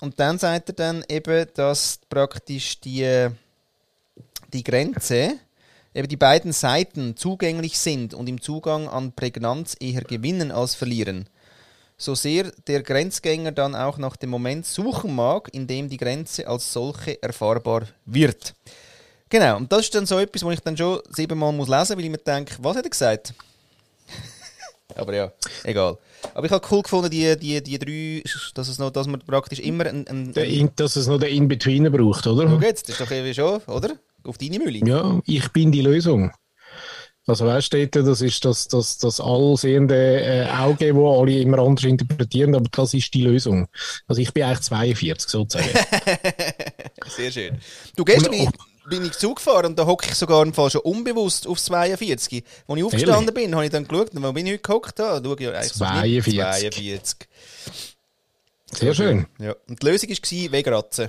Und 0.00 0.18
dann 0.18 0.38
sagt 0.38 0.70
er 0.70 0.74
dann 0.74 1.04
eben, 1.08 1.46
dass 1.54 2.00
praktisch 2.08 2.80
die, 2.80 3.28
die 4.52 4.64
Grenze 4.64 5.38
eben 5.96 6.08
die 6.08 6.16
beiden 6.16 6.52
Seiten 6.52 7.16
zugänglich 7.16 7.78
sind 7.78 8.12
und 8.12 8.28
im 8.28 8.40
Zugang 8.40 8.88
an 8.88 9.12
Prägnanz 9.12 9.76
eher 9.80 10.02
gewinnen 10.02 10.52
als 10.52 10.74
verlieren, 10.74 11.28
so 11.96 12.14
sehr 12.14 12.52
der 12.66 12.82
Grenzgänger 12.82 13.52
dann 13.52 13.74
auch 13.74 13.96
nach 13.96 14.16
dem 14.16 14.28
Moment 14.28 14.66
suchen 14.66 15.14
mag, 15.14 15.48
in 15.52 15.66
dem 15.66 15.88
die 15.88 15.96
Grenze 15.96 16.46
als 16.46 16.70
solche 16.70 17.22
erfahrbar 17.22 17.88
wird. 18.04 18.54
Genau, 19.30 19.56
und 19.56 19.72
das 19.72 19.80
ist 19.80 19.94
dann 19.94 20.06
so 20.06 20.18
etwas, 20.18 20.44
wo 20.44 20.50
ich 20.50 20.60
dann 20.60 20.76
schon 20.76 21.00
siebenmal 21.08 21.52
muss 21.52 21.68
lesen 21.68 21.80
muss, 21.80 21.90
weil 21.96 22.04
ich 22.04 22.10
mir 22.10 22.18
denke, 22.18 22.56
was 22.60 22.76
hat 22.76 22.84
er 22.84 22.90
gesagt? 22.90 23.34
Aber 24.94 25.14
ja, 25.14 25.32
egal. 25.64 25.96
Aber 26.34 26.46
ich 26.46 26.52
habe 26.52 26.66
cool 26.70 26.82
gefunden, 26.82 27.10
die, 27.10 27.36
die, 27.38 27.62
die 27.62 27.78
drei, 27.78 28.22
dass, 28.54 28.68
es 28.68 28.78
noch, 28.78 28.90
dass 28.90 29.06
man 29.06 29.20
praktisch 29.20 29.60
immer 29.60 29.86
ein... 29.86 30.06
ein, 30.06 30.32
ein 30.36 30.70
dass 30.76 30.96
es 30.96 31.06
noch 31.06 31.18
den 31.18 31.34
In-Betweener 31.34 31.90
braucht, 31.90 32.26
oder? 32.26 32.48
Schau 32.48 32.60
jetzt, 32.60 32.88
das 32.88 33.00
ist 33.00 33.00
doch 33.00 33.10
irgendwie 33.10 33.34
schon, 33.34 33.60
oder? 33.62 33.96
Auf 34.26 34.38
deine 34.38 34.58
Mühle. 34.58 34.86
Ja, 34.86 35.20
ich 35.24 35.48
bin 35.50 35.72
die 35.72 35.82
Lösung. 35.82 36.32
Also 37.28 37.44
weißt 37.44 37.72
du, 37.72 37.86
das 37.88 38.20
ist 38.20 38.44
das, 38.44 38.68
das, 38.68 38.98
das 38.98 39.20
allsehende 39.20 40.20
äh, 40.20 40.46
Auge, 40.48 40.94
wo 40.94 41.20
alle 41.20 41.40
immer 41.40 41.58
anders 41.58 41.84
interpretieren, 41.84 42.54
aber 42.54 42.68
das 42.70 42.94
ist 42.94 43.12
die 43.14 43.22
Lösung. 43.22 43.66
Also 44.06 44.22
ich 44.22 44.32
bin 44.32 44.44
eigentlich 44.44 44.60
42 44.60 45.28
sozusagen. 45.28 45.68
Sehr 47.08 47.32
schön. 47.32 47.58
Du 47.96 48.04
gestern 48.04 48.30
bin, 48.30 48.48
bin 48.88 49.04
ich 49.04 49.12
Zug 49.14 49.36
gefahren 49.36 49.66
und 49.66 49.78
da 49.78 49.86
hocke 49.86 50.06
ich 50.08 50.14
sogar 50.14 50.40
im 50.44 50.54
Fall 50.54 50.70
schon 50.70 50.82
unbewusst 50.82 51.48
auf 51.48 51.60
42. 51.60 52.44
Als 52.68 52.78
ich 52.78 52.84
aufgestanden 52.84 53.28
Ehrlich? 53.28 53.34
bin, 53.34 53.54
habe 53.56 53.64
ich 53.64 53.72
dann 53.72 53.88
geschaut, 53.88 54.10
wo 54.12 54.32
bin 54.32 54.46
ich 54.46 54.52
heute 54.52 54.62
gehockt? 54.62 54.98
Da 55.00 55.20
schaue 55.22 55.36
ich 55.40 55.48
eigentlich 55.48 55.72
42. 55.72 56.32
So 56.32 56.44
42. 56.44 57.28
Sehr 58.72 58.94
schön. 58.94 59.26
Ja. 59.40 59.56
Und 59.68 59.82
die 59.82 59.86
Lösung 59.86 60.10
war 60.10 60.52
Wegratzen. 60.52 61.08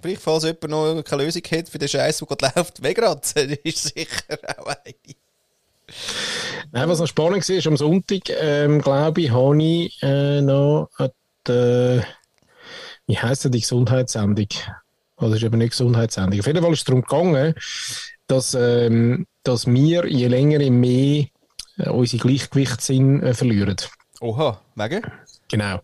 Vielleicht, 0.00 0.22
falls 0.22 0.44
jemand 0.44 0.68
noch 0.68 1.02
keine 1.02 1.24
Lösung 1.24 1.42
hat 1.50 1.68
für 1.68 1.78
den 1.78 1.88
Scheiß, 1.88 2.18
der 2.18 2.28
gerade 2.28 2.52
läuft, 2.56 2.82
wegratzen, 2.82 3.50
ist 3.64 3.94
sicher 3.94 4.38
auch 4.58 4.66
eine. 4.66 4.94
Nein, 6.70 6.88
was 6.88 7.00
noch 7.00 7.06
spannend 7.06 7.48
war, 7.48 7.66
am 7.66 7.76
Sonntag, 7.76 8.28
ähm, 8.28 8.80
glaube 8.80 9.22
ich, 9.22 9.30
habe 9.30 9.62
ich 9.62 10.02
äh, 10.02 10.40
noch 10.40 10.88
die, 11.46 11.52
äh, 11.52 12.02
wie 13.06 13.18
heisst 13.18 13.44
die 13.44 13.60
Gesundheitssendung? 13.60 14.48
Oder 15.16 15.34
ist 15.34 15.42
eben 15.42 15.58
nicht 15.58 15.70
Gesundheitssendung. 15.70 16.38
Auf 16.38 16.46
jeden 16.46 16.62
Fall 16.62 16.72
ist 16.72 16.80
es 16.80 16.84
darum 16.84 17.02
gegangen, 17.02 17.54
dass, 18.28 18.54
ähm, 18.54 19.26
dass 19.42 19.66
wir 19.66 20.06
je 20.06 20.28
länger, 20.28 20.60
je 20.60 20.70
mehr 20.70 21.24
äh, 21.78 21.88
unsere 21.88 22.22
Gleichgewichtssinn 22.22 23.22
äh, 23.22 23.34
verlieren. 23.34 23.76
Oha, 24.20 24.60
wegen? 24.74 25.02
Genau. 25.50 25.80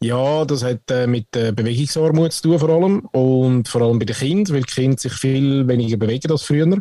Ja, 0.00 0.44
das 0.44 0.64
hat 0.64 0.90
äh, 0.90 1.06
mit 1.06 1.34
äh, 1.36 1.52
Bewegungsarmut 1.52 2.32
zu 2.32 2.42
tun 2.42 2.58
vor 2.58 2.68
allem 2.70 3.00
und 3.12 3.68
vor 3.68 3.82
allem 3.82 4.00
bei 4.00 4.04
den 4.04 4.16
Kindern, 4.16 4.56
weil 4.56 4.62
die 4.62 4.72
Kinder 4.72 4.98
sich 4.98 5.12
viel 5.12 5.68
weniger 5.68 5.96
bewegen 5.96 6.32
als 6.32 6.42
früher, 6.42 6.78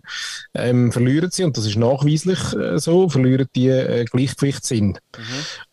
ähm, 0.56 0.92
verlieren 0.92 1.30
sie, 1.30 1.44
und 1.44 1.56
das 1.56 1.68
ist 1.68 1.78
nachweislich 1.78 2.40
äh, 2.54 2.80
so, 2.80 3.10
verlieren 3.10 3.48
die 3.56 3.68
äh, 3.68 4.06
Gleichgewichtssinn. 4.06 4.88
Mhm. 4.88 5.00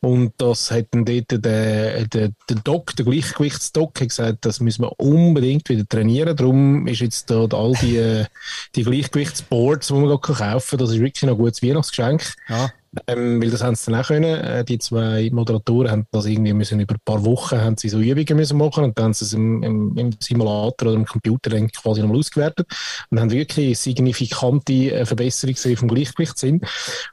Und 0.00 0.32
das 0.36 0.70
hat 0.70 0.88
dann 0.90 1.06
dort 1.06 1.30
der, 1.30 2.06
der, 2.06 2.30
der 2.48 2.56
Doc, 2.62 2.96
der 2.96 3.06
Gleichgewichtsdoc, 3.06 3.94
gesagt, 3.94 4.44
das 4.44 4.60
müssen 4.60 4.82
wir 4.82 5.00
unbedingt 5.00 5.70
wieder 5.70 5.88
trainieren, 5.88 6.36
darum 6.36 6.86
ist 6.86 7.00
jetzt 7.00 7.30
da 7.30 7.46
all 7.50 7.72
die, 7.80 7.96
äh, 7.96 8.26
die 8.74 8.84
Gleichgewichtsboards, 8.84 9.86
die 9.86 9.94
man 9.94 10.20
kaufen 10.20 10.36
kann, 10.36 10.78
das 10.78 10.90
ist 10.90 11.00
wirklich 11.00 11.22
noch 11.22 11.30
ein 11.30 11.38
gutes 11.38 11.62
Weihnachtsgeschenk. 11.62 12.34
Ja. 12.48 12.70
Ähm, 13.06 13.40
weil 13.40 13.50
das 13.50 13.62
haben 13.62 13.74
sie 13.74 13.90
dann 13.90 14.00
auch 14.00 14.06
können. 14.08 14.24
Äh, 14.24 14.64
die 14.64 14.78
zwei 14.78 15.30
Moderatoren 15.32 15.90
haben 15.90 16.06
das 16.10 16.26
irgendwie 16.26 16.52
müssen 16.52 16.78
über 16.78 16.94
ein 16.94 17.00
paar 17.04 17.24
Wochen 17.24 17.58
haben 17.58 17.76
sie 17.78 17.88
so 17.88 17.98
Übungen 17.98 18.36
müssen 18.36 18.58
machen 18.58 18.84
und 18.84 18.98
dann 18.98 19.06
haben 19.06 19.14
sie 19.14 19.24
es 19.24 19.32
im, 19.32 19.62
im, 19.62 19.96
im 19.96 20.10
Simulator 20.20 20.88
oder 20.88 20.98
im 20.98 21.06
Computer 21.06 21.50
dann 21.50 21.70
quasi 21.72 22.02
nochmal 22.02 22.18
ausgewertet 22.18 22.66
und 23.10 23.18
haben 23.18 23.30
wirklich 23.30 23.78
signifikante 23.78 24.92
äh, 24.92 25.06
Verbesserung 25.06 25.54
gesehen 25.54 25.76
vom 25.78 25.88
Gleichgewichtssinn. 25.88 26.60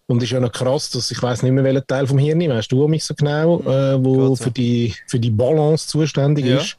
Und 0.07 0.17
es 0.17 0.23
ist 0.23 0.31
ja 0.31 0.41
noch 0.41 0.51
krass, 0.51 0.89
dass 0.89 1.11
ich 1.11 1.23
weiß 1.23 1.43
nicht 1.43 1.53
mehr, 1.53 1.63
welcher 1.63 1.87
Teil 1.87 2.07
vom 2.07 2.17
Hirn, 2.17 2.41
weißt 2.41 2.71
du 2.71 2.87
mich 2.89 3.05
so 3.05 3.13
genau, 3.15 3.61
äh, 3.61 4.03
wo 4.03 4.35
für 4.35 4.51
die, 4.51 4.93
für 5.07 5.19
die 5.19 5.31
Balance 5.31 5.87
zuständig 5.87 6.45
ja. 6.45 6.57
ist 6.57 6.75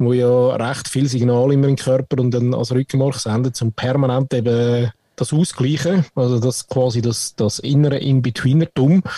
wo 0.00 0.14
ja 0.14 0.56
recht 0.56 0.88
viel 0.88 1.06
Signal 1.06 1.52
immer 1.52 1.68
im 1.68 1.76
Körper 1.76 2.20
und 2.20 2.30
dann 2.30 2.54
als 2.54 2.72
Rückenmark 2.72 3.16
sendet, 3.16 3.60
um 3.60 3.70
permanent 3.72 4.32
eben 4.32 4.90
das 5.20 5.32
Ausgleichen, 5.32 6.04
also 6.14 6.38
das 6.40 6.66
quasi 6.66 7.02
das, 7.02 7.34
das 7.36 7.58
innere 7.58 7.98
In-Betweenertum. 7.98 9.02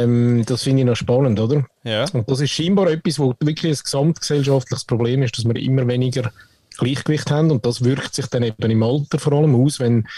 Ähm, 0.00 0.42
das 0.44 0.64
finde 0.64 0.80
ich 0.80 0.86
noch 0.86 0.96
spannend, 0.96 1.38
oder? 1.38 1.64
Ja. 1.84 2.06
Und 2.12 2.28
das 2.28 2.40
ist 2.40 2.50
scheinbar 2.50 2.88
etwas, 2.88 3.20
wo 3.20 3.34
wirklich 3.38 3.70
ein 3.70 3.82
gesamtgesellschaftliches 3.84 4.84
Problem 4.84 5.22
ist, 5.22 5.38
dass 5.38 5.44
wir 5.44 5.54
immer 5.54 5.86
weniger 5.86 6.32
Gleichgewicht 6.76 7.30
haben 7.30 7.52
und 7.52 7.64
das 7.64 7.84
wirkt 7.84 8.12
sich 8.12 8.26
dann 8.26 8.42
eben 8.42 8.68
im 8.68 8.82
Alter 8.82 9.20
vor 9.20 9.34
allem 9.34 9.54
aus, 9.54 9.78
wenn, 9.78 10.08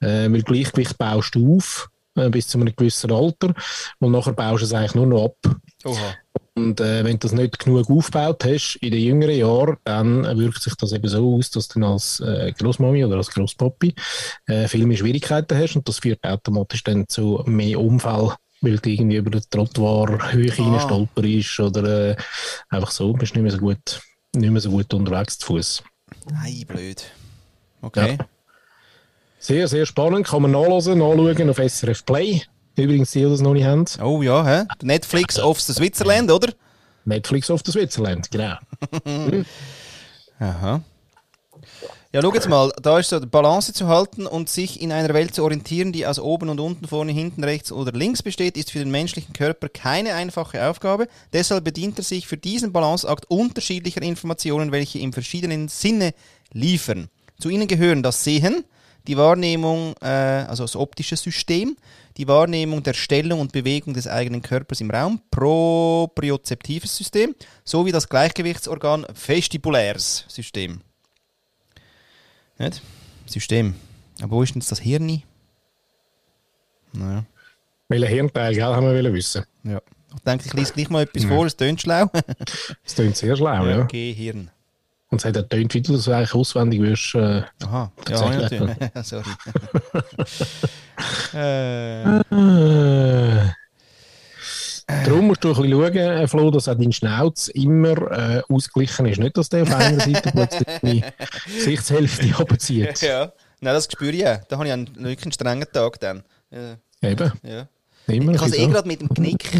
äh, 0.00 0.28
weil 0.28 0.42
Gleichgewicht 0.42 0.98
baust 0.98 1.36
du 1.36 1.56
auf 1.56 1.88
äh, 2.16 2.30
bis 2.30 2.48
zu 2.48 2.58
einem 2.58 2.74
gewissen 2.74 3.12
Alter 3.12 3.54
und 4.00 4.10
nachher 4.10 4.32
baust 4.32 4.62
du 4.62 4.66
es 4.66 4.74
eigentlich 4.74 4.96
nur 4.96 5.06
noch 5.06 5.24
ab. 5.26 5.56
Oha. 5.84 6.14
Und 6.54 6.80
äh, 6.80 7.02
wenn 7.02 7.12
du 7.12 7.18
das 7.18 7.32
nicht 7.32 7.58
genug 7.58 7.88
aufgebaut 7.88 8.44
hast 8.44 8.76
in 8.82 8.90
den 8.90 9.00
jüngeren 9.02 9.36
Jahren, 9.36 9.76
dann 9.84 10.24
wirkt 10.38 10.62
sich 10.62 10.74
das 10.74 10.92
eben 10.92 11.08
so 11.08 11.36
aus, 11.36 11.50
dass 11.50 11.68
du 11.68 11.82
als 11.84 12.20
äh, 12.20 12.52
Großmami 12.52 13.04
oder 13.06 13.16
als 13.16 13.30
Großpapi 13.30 13.94
äh, 14.46 14.68
viel 14.68 14.86
mehr 14.86 14.98
Schwierigkeiten 14.98 15.56
hast 15.56 15.76
und 15.76 15.88
das 15.88 16.00
führt 16.00 16.22
automatisch 16.24 16.84
dann 16.84 17.08
zu 17.08 17.42
mehr 17.46 17.80
Unfall, 17.80 18.34
weil 18.60 18.78
du 18.78 18.90
irgendwie 18.90 19.16
über 19.16 19.30
den 19.30 19.42
Trottoir-Höhe 19.48 20.52
Ah. 20.58 20.80
stolperst 20.80 21.58
oder 21.60 22.10
äh, 22.10 22.16
einfach 22.68 22.90
so, 22.90 23.14
bist 23.14 23.34
nicht 23.34 23.42
mehr 23.42 23.52
so 23.52 23.58
gut, 23.58 24.02
nicht 24.36 24.50
mehr 24.50 24.60
so 24.60 24.70
gut 24.70 24.92
unterwegs 24.92 25.38
zu 25.38 25.46
Fuß. 25.46 25.82
Ei, 26.44 26.64
blöd. 26.68 27.02
Okay. 27.80 28.18
Sehr, 29.38 29.66
sehr 29.68 29.86
spannend, 29.86 30.26
kann 30.26 30.42
man 30.42 30.50
nachlesen, 30.50 30.98
nachschauen 30.98 31.48
auf 31.50 31.58
SRF 31.58 32.04
Play. 32.04 32.42
Übrigens, 32.76 33.10
die, 33.10 33.20
die 33.20 33.28
das 33.28 33.40
noch 33.40 33.52
nicht 33.52 33.66
haben. 33.66 33.84
Oh 34.02 34.22
ja, 34.22 34.44
hä? 34.44 34.64
Netflix 34.82 35.38
of 35.38 35.60
the 35.60 35.72
Switzerland, 35.72 36.30
oder? 36.30 36.52
Netflix 37.04 37.50
auf 37.50 37.62
der 37.62 37.72
Switzerland, 37.72 38.30
genau. 38.30 38.56
Aha. 40.38 40.82
Ja, 42.14 42.20
schau 42.20 42.34
jetzt 42.34 42.48
mal, 42.48 42.70
da 42.82 42.98
ist 42.98 43.08
so 43.08 43.18
Balance 43.20 43.72
zu 43.72 43.88
halten 43.88 44.26
und 44.26 44.50
sich 44.50 44.82
in 44.82 44.92
einer 44.92 45.14
Welt 45.14 45.34
zu 45.34 45.42
orientieren, 45.42 45.92
die 45.92 46.06
aus 46.06 46.18
oben 46.18 46.50
und 46.50 46.60
unten, 46.60 46.86
vorne, 46.86 47.10
hinten, 47.10 47.42
rechts 47.42 47.72
oder 47.72 47.90
links 47.92 48.22
besteht, 48.22 48.58
ist 48.58 48.70
für 48.70 48.80
den 48.80 48.90
menschlichen 48.90 49.32
Körper 49.32 49.70
keine 49.70 50.12
einfache 50.14 50.68
Aufgabe. 50.68 51.08
Deshalb 51.32 51.64
bedient 51.64 51.98
er 51.98 52.04
sich 52.04 52.26
für 52.26 52.36
diesen 52.36 52.70
Balanceakt 52.70 53.30
unterschiedlicher 53.30 54.02
Informationen, 54.02 54.72
welche 54.72 54.98
im 54.98 55.14
verschiedenen 55.14 55.68
Sinne 55.68 56.12
liefern. 56.52 57.08
Zu 57.40 57.48
ihnen 57.48 57.66
gehören 57.66 58.02
das 58.02 58.22
Sehen, 58.22 58.64
die 59.06 59.16
Wahrnehmung, 59.16 59.94
äh, 60.02 60.06
also 60.06 60.64
das 60.64 60.76
optische 60.76 61.16
System, 61.16 61.76
die 62.16 62.28
Wahrnehmung 62.28 62.82
der 62.82 62.94
Stellung 62.94 63.40
und 63.40 63.52
Bewegung 63.52 63.94
des 63.94 64.06
eigenen 64.06 64.42
Körpers 64.42 64.80
im 64.80 64.90
Raum, 64.90 65.20
propriozeptives 65.30 66.96
System, 66.96 67.34
sowie 67.64 67.92
das 67.92 68.08
Gleichgewichtsorgan 68.08 69.06
vestibuläres 69.14 70.24
System. 70.28 70.80
Nicht? 72.58 72.82
System. 73.26 73.74
Aber 74.20 74.36
wo 74.36 74.42
ist 74.42 74.54
denn 74.54 74.60
jetzt 74.60 74.70
das 74.70 74.80
Hirn? 74.80 75.22
Naja. 76.92 77.24
Welchen 77.88 78.08
Hirnteil, 78.08 78.54
gell, 78.54 78.64
haben 78.64 78.86
wir 78.86 79.12
wissen. 79.12 79.44
Ja. 79.64 79.80
Ich 80.14 80.22
denke, 80.22 80.46
ich 80.46 80.52
lese 80.52 80.72
gleich 80.74 80.90
mal 80.90 81.02
etwas 81.02 81.24
vor, 81.24 81.46
es 81.46 81.56
tönt 81.56 81.80
schlau. 81.80 82.06
Das 82.84 82.94
klingt 82.94 83.16
sehr 83.16 83.36
schlau, 83.36 83.66
ja. 83.66 83.82
Gehirn. 83.84 84.50
Und 85.08 85.20
es 85.20 85.24
hat 85.24 85.36
auch 85.36 85.48
tönt, 85.48 85.74
wie 85.74 85.82
du 85.82 85.92
das 85.92 86.08
eigentlich 86.08 86.34
auswendig 86.34 86.80
wirst. 86.80 87.14
Äh, 87.14 87.42
Aha, 87.64 87.92
ja, 88.08 88.30
natürlich. 88.30 88.76
Sorry. 89.02 89.24
äh, 91.34 92.18
äh, 92.20 93.50
Darum 94.86 95.26
musst 95.28 95.42
du 95.44 95.48
ein 95.48 95.54
bisschen 95.54 95.70
schauen, 95.70 95.96
äh, 95.96 96.28
Flo, 96.28 96.50
dass 96.50 96.68
auch 96.68 96.74
dein 96.74 96.92
Schnauz 96.92 97.48
immer 97.48 98.10
äh, 98.10 98.42
ausgeglichen 98.48 99.06
ist. 99.06 99.18
Nicht, 99.18 99.36
dass 99.36 99.48
der 99.48 99.62
auf 99.62 99.72
einer 99.72 100.00
Seite 100.00 100.30
plötzlich 100.32 100.68
deine 100.80 101.12
Gesichtshälfte 101.46 102.34
runterzieht. 102.38 103.00
ja. 103.00 103.32
Nein, 103.60 103.74
das 103.74 103.84
spüre 103.90 104.10
ich 104.12 104.26
auch. 104.26 104.44
Da 104.48 104.56
habe 104.56 104.66
ich 104.66 104.72
einen, 104.72 104.88
wirklich 104.96 105.22
einen 105.22 105.32
strengen 105.32 105.66
Tag 105.72 106.00
dann. 106.00 106.24
Ja. 106.50 106.76
Eben, 107.00 107.32
ja. 107.44 107.68
immer 108.08 108.32
Ich 108.32 108.40
habe 108.40 108.50
es 108.50 108.58
eh 108.58 108.66
gerade 108.66 108.88
mit 108.88 109.00
dem 109.00 109.08
Knick. 109.08 109.52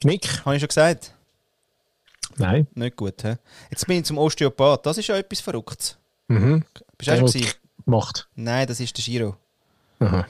Knick? 0.00 0.44
Habe 0.44 0.54
ich 0.56 0.60
schon 0.60 0.68
gesagt? 0.68 1.12
Nein. 2.36 2.68
Nicht 2.74 2.96
gut, 2.96 3.24
hä? 3.24 3.36
Jetzt 3.70 3.86
bin 3.86 3.98
ich 3.98 4.04
zum 4.04 4.16
Osteopath. 4.18 4.86
Das 4.86 4.96
ist 4.96 5.08
ja 5.08 5.16
etwas 5.16 5.40
Verrücktes. 5.40 5.98
Mhm. 6.28 6.64
Bist 6.96 7.10
du 7.10 7.24
auch 7.24 7.32
schon 7.32 7.42
macht. 7.84 8.28
Nein, 8.36 8.66
das 8.66 8.78
ist 8.78 8.96
der 8.96 9.04
Giro. 9.04 9.36
Aha. 10.00 10.26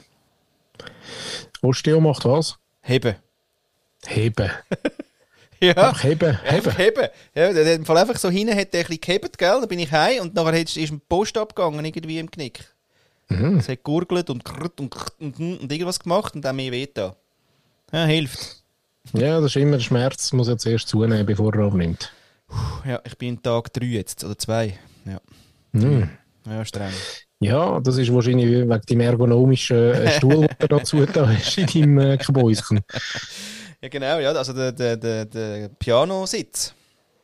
Osteo 1.61 1.99
macht 1.99 2.25
was? 2.25 2.57
Heben. 2.81 3.15
Heben. 4.05 4.49
Ja. 5.61 5.73
Ach, 5.75 6.03
heben, 6.03 6.37
Einfach 6.45 6.77
heben. 6.77 7.01
heben. 7.01 7.09
Ja, 7.35 7.51
der 7.51 7.65
hat 7.65 7.79
im 7.79 7.85
Fall 7.85 7.97
einfach 7.97 8.15
so 8.15 8.29
hinten 8.29 8.57
hat 8.57 8.73
der 8.73 8.79
ein 8.79 8.85
bisschen 8.87 9.01
gehebt, 9.01 9.37
gell? 9.37 9.57
Dann 9.59 9.67
bin 9.67 9.79
ich 9.79 9.91
heim 9.91 10.21
und 10.21 10.33
nachher 10.33 10.61
ist 10.61 10.77
ein 10.77 11.01
Post 11.01 11.37
abgegangen, 11.37 11.83
irgendwie 11.83 12.17
im 12.17 12.31
Knick. 12.31 12.63
Mhm. 13.27 13.57
Es 13.57 13.67
hat 13.67 13.83
gurgelt 13.83 14.29
und 14.29 14.45
krrt 14.45 14.79
und 14.79 14.89
krrt 14.89 15.15
und, 15.19 15.37
und, 15.37 15.59
und 15.59 15.69
irgendwas 15.69 15.99
gemacht 15.99 16.33
und 16.33 16.43
dann 16.45 16.55
mehr 16.55 16.71
weh 16.71 16.87
da. 16.93 17.13
Ja, 17.91 18.05
hilft. 18.05 18.63
Ja, 19.11 19.41
das 19.41 19.47
ist 19.53 19.57
immer 19.57 19.75
der 19.77 19.83
Schmerz, 19.83 20.31
muss 20.31 20.47
er 20.47 20.57
zuerst 20.57 20.87
zunehmen, 20.87 21.25
bevor 21.25 21.53
er 21.53 21.65
abnimmt. 21.65 22.09
Ja, 22.85 23.01
ich 23.03 23.17
bin 23.17 23.29
in 23.35 23.43
Tag 23.43 23.73
3 23.73 23.85
jetzt, 23.85 24.23
oder 24.23 24.37
2. 24.37 24.79
Ja. 25.05 25.19
Mhm. 25.73 26.09
ja, 26.45 26.63
streng. 26.63 26.93
Ja, 27.39 27.79
das 27.79 27.97
ist 27.97 28.13
wahrscheinlich 28.13 28.47
wegen 28.47 28.81
dem 28.81 28.99
ergonomischen 28.99 29.77
äh, 29.77 30.11
Stuhl, 30.17 30.47
den 30.47 30.55
du 30.59 30.67
dazu 30.67 31.05
da 31.05 31.27
hast 31.27 31.57
in 31.57 31.67
deinem 31.67 31.99
äh, 31.99 32.17
Kabäuschen. 32.17 32.81
Ja, 33.81 33.87
genau, 33.87 34.19
ja, 34.19 34.31
also 34.31 34.51
der, 34.51 34.73
der, 34.73 34.97
der, 34.97 35.25
der 35.25 35.69
Pianositz. 35.69 36.73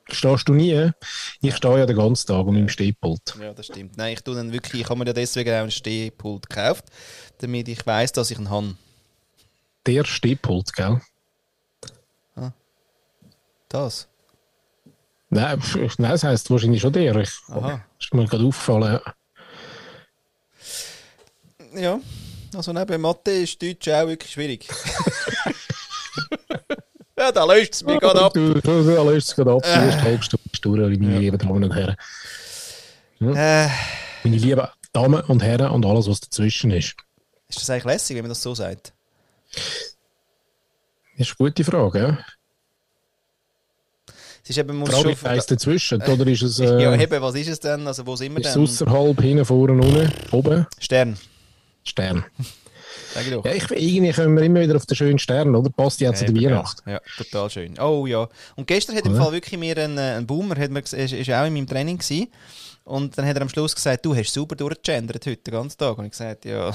Stehst 0.10 0.48
du 0.48 0.54
nie? 0.54 0.92
Ich 1.42 1.56
stehe 1.56 1.80
ja 1.80 1.86
den 1.86 1.98
ganzen 1.98 2.28
Tag 2.28 2.46
um 2.46 2.54
meinem 2.54 2.70
Stehpult. 2.70 3.36
Ja, 3.42 3.54
das 3.54 3.66
stimmt. 3.66 3.98
Nein, 3.98 4.14
ich 4.14 4.22
tue 4.22 4.36
dann 4.36 4.54
wirklich, 4.54 4.84
ich 4.84 4.90
habe 4.90 5.00
mir 5.00 5.06
ja 5.08 5.14
deswegen 5.14 5.50
auch 5.50 5.62
einen 5.62 5.72
Stehpult 5.72 6.48
gekauft, 6.48 6.86
damit 7.40 7.68
ich 7.68 7.86
weiß, 7.86 8.12
dass 8.14 8.32
ich 8.32 8.38
ihn 8.38 8.50
habe. 8.50 8.76
Der 9.86 10.06
Stehpult, 10.06 10.74
gell? 10.74 11.02
Das. 13.70 14.08
Nein, 15.30 15.62
nein, 15.98 16.12
das 16.12 16.24
heisst 16.24 16.50
wahrscheinlich 16.50 16.82
schon 16.82 16.94
der. 16.94 17.16
Ich, 17.18 17.32
Aha. 17.50 17.84
ist 18.00 18.14
mir 18.14 18.26
gerade 18.26 18.46
aufgefallen. 18.46 19.02
Ja, 19.06 19.14
also 22.56 22.74
neben 22.74 23.02
Mathe 23.02 23.32
ist 23.32 23.62
Deutsch 23.62 23.90
auch 23.90 24.08
wirklich 24.08 24.32
schwierig. 24.32 24.68
ja, 27.18 27.32
da 27.32 27.46
löst 27.46 27.76
es 27.76 27.84
mich 27.84 28.00
gerade 28.00 28.22
ab. 28.22 28.34
Du, 28.34 28.54
du, 28.54 28.62
du 28.62 29.12
löst 29.12 29.30
es 29.30 29.36
gerade 29.36 29.52
ab. 29.52 29.66
Halbe 29.66 30.24
Stunde 30.24 30.46
ist 30.52 30.64
durch, 30.64 31.00
meine 31.00 31.20
lieben 31.20 31.38
Damen 31.38 31.64
und 31.64 31.76
Herren. 31.76 31.96
Äh, 33.22 33.68
Meine 34.24 34.38
lieben 34.38 34.68
Damen 34.94 35.22
und 35.22 35.44
Herren 35.44 35.72
und 35.72 35.86
alles, 35.86 36.08
was 36.08 36.20
dazwischen 36.22 36.72
ist. 36.72 36.96
ist 37.50 37.62
das 37.62 37.70
eigentlich 37.70 37.86
lässig, 37.86 38.16
wenn 38.16 38.24
man 38.24 38.30
das 38.30 38.42
so 38.42 38.56
sagt? 38.56 38.94
Das 41.18 41.28
ist 41.28 41.36
eine 41.40 41.50
gute 41.50 41.64
Frage, 41.64 42.00
ja? 42.00 42.18
Es 44.44 44.50
ist 44.52 44.58
eben, 44.58 44.78
muss 44.78 44.90
Frage 44.90 45.16
schon... 45.16 45.30
heisst 45.30 45.50
dazwischen? 45.50 46.02
Oder 46.02 46.28
ist 46.28 46.44
es, 46.44 46.60
äh, 46.60 46.82
ja, 46.82 46.96
eben, 46.96 47.22
was 47.22 47.36
ist 47.36 47.48
es 47.48 47.60
denn? 47.60 47.88
Also, 47.88 48.06
wo 48.06 48.16
sind 48.16 48.34
wir 48.34 48.42
ist 48.42 48.48
es 48.48 48.54
denn? 48.54 48.64
außerhalb, 48.64 49.22
hinten, 49.22 49.46
vorne, 49.46 49.74
unten, 49.74 50.12
oben? 50.32 50.68
Stern, 50.80 51.18
Stern. 51.86 52.26
Ja, 53.16 53.46
ich, 53.54 53.72
irgendwie 53.72 54.12
kommen 54.12 54.36
wir 54.36 54.44
immer 54.44 54.62
wieder 54.62 54.76
auf 54.76 54.86
den 54.86 54.96
schönen 54.96 55.20
Stern, 55.20 55.56
oder? 55.56 55.70
Passt 55.70 56.02
ja 56.02 56.14
zu 56.14 56.26
der 56.26 56.36
Weihnacht. 56.36 56.84
Ja, 56.86 56.94
ja, 56.94 57.02
total 57.18 57.50
schön. 57.50 57.80
Oh 57.80 58.06
ja. 58.06 58.28
Und 58.56 58.68
gestern 58.68 58.96
hat 58.96 59.06
im 59.06 59.14
Oder? 59.14 59.24
Fall 59.24 59.32
wirklich 59.34 59.58
mir 59.58 59.78
ein, 59.78 59.98
äh, 59.98 60.18
ein 60.18 60.28
Boomer, 60.28 60.58
hat 60.58 60.70
mir, 60.70 60.80
ist, 60.80 60.94
ist 60.94 61.30
auch 61.30 61.46
in 61.46 61.54
meinem 61.54 61.68
Training 61.68 61.98
gewesen. 61.98 62.28
Und 62.84 63.18
dann 63.18 63.26
hat 63.26 63.36
er 63.36 63.42
am 63.42 63.50
Schluss 63.50 63.74
gesagt, 63.74 64.06
du 64.06 64.16
hast 64.16 64.34
super 64.34 64.56
durchgegendert 64.56 65.26
heute 65.26 65.38
den 65.38 65.54
ganzen 65.54 65.78
Tag. 65.78 65.98
Und 65.98 66.06
ich 66.06 66.12
gesagt, 66.12 66.46
ja, 66.46 66.74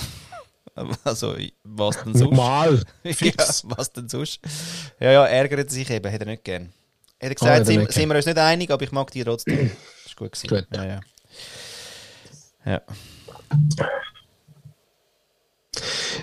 also 1.04 1.36
was 1.62 2.02
denn 2.02 2.14
sonst? 2.14 2.30
Normal. 2.30 2.82
ja, 3.04 3.32
was 3.64 3.92
denn 3.92 4.08
sonst? 4.08 4.40
Ja, 4.98 5.12
ja, 5.12 5.26
ärgert 5.26 5.70
sich 5.70 5.88
eben, 5.90 6.10
hat 6.10 6.20
er 6.20 6.26
nicht 6.26 6.44
gern. 6.44 6.72
Er 7.18 7.30
hat 7.30 7.36
Ah, 7.42 7.44
gesagt, 7.44 7.58
er 7.58 7.64
sind, 7.66 7.92
sind 7.92 8.08
wir 8.08 8.16
uns 8.16 8.26
nicht 8.26 8.38
einig, 8.38 8.70
aber 8.70 8.82
ich 8.82 8.92
mag 8.92 9.10
die 9.10 9.22
trotzdem. 9.22 9.68
Das 9.68 10.06
ist 10.06 10.16
gut 10.16 10.32
gewesen. 10.32 10.48
Gut. 10.48 10.66
Ja, 10.74 10.84
ja. 10.86 11.00
ja. 12.64 12.82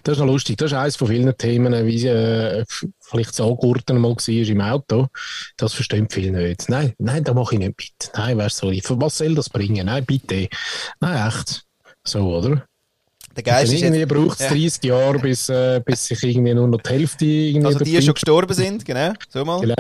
Das 0.04 0.14
ist 0.14 0.20
noch 0.20 0.28
lustig. 0.28 0.58
Das 0.58 0.72
ist 0.72 0.78
eines 0.78 0.96
von 0.96 1.08
vielen 1.08 1.38
Themen, 1.38 1.86
wie 1.86 2.08
äh, 2.08 2.66
vielleicht 3.02 3.32
das 3.32 3.42
Angurten 3.42 3.98
mal 4.00 4.16
war 4.16 4.28
im 4.28 4.62
Auto. 4.62 5.08
Das 5.58 5.74
verstehen 5.74 6.08
viele 6.10 6.32
nicht. 6.32 6.70
Nein, 6.70 6.94
nein, 6.98 7.24
da 7.24 7.34
mache 7.34 7.56
ich 7.56 7.60
nicht 7.60 7.78
mit. 7.78 8.12
Nein, 8.16 8.38
weißt 8.38 8.64
du, 8.64 8.68
sorry. 8.68 8.82
Was 9.02 9.18
soll 9.18 9.36
das 9.36 9.50
bringen? 9.50 9.86
Nein, 9.86 10.06
bitte. 10.06 10.48
Nein, 11.00 11.28
echt. 11.28 11.64
So, 12.04 12.38
oder? 12.38 12.66
Der 13.38 13.44
Geist 13.44 13.72
ist 13.72 13.84
irgendwie 13.84 14.06
braucht 14.08 14.40
es 14.40 14.46
Ja. 14.46 14.50
30 14.50 14.84
Jahre, 14.84 15.20
bis, 15.20 15.48
äh, 15.50 15.80
bis 15.86 16.08
sich 16.08 16.24
irgendwie 16.24 16.56
nur 16.56 16.68
noch 16.68 16.82
die 16.82 16.90
Hälfte 16.90 17.26
irgendwie 17.26 17.68
also 17.68 17.80
die, 17.80 17.92
die 17.92 18.02
schon 18.02 18.16
gestorben 18.16 18.52
sind, 18.52 18.84
genau, 18.84 19.14
so 19.30 19.46
mal. 19.46 19.62
Genau. 19.62 19.76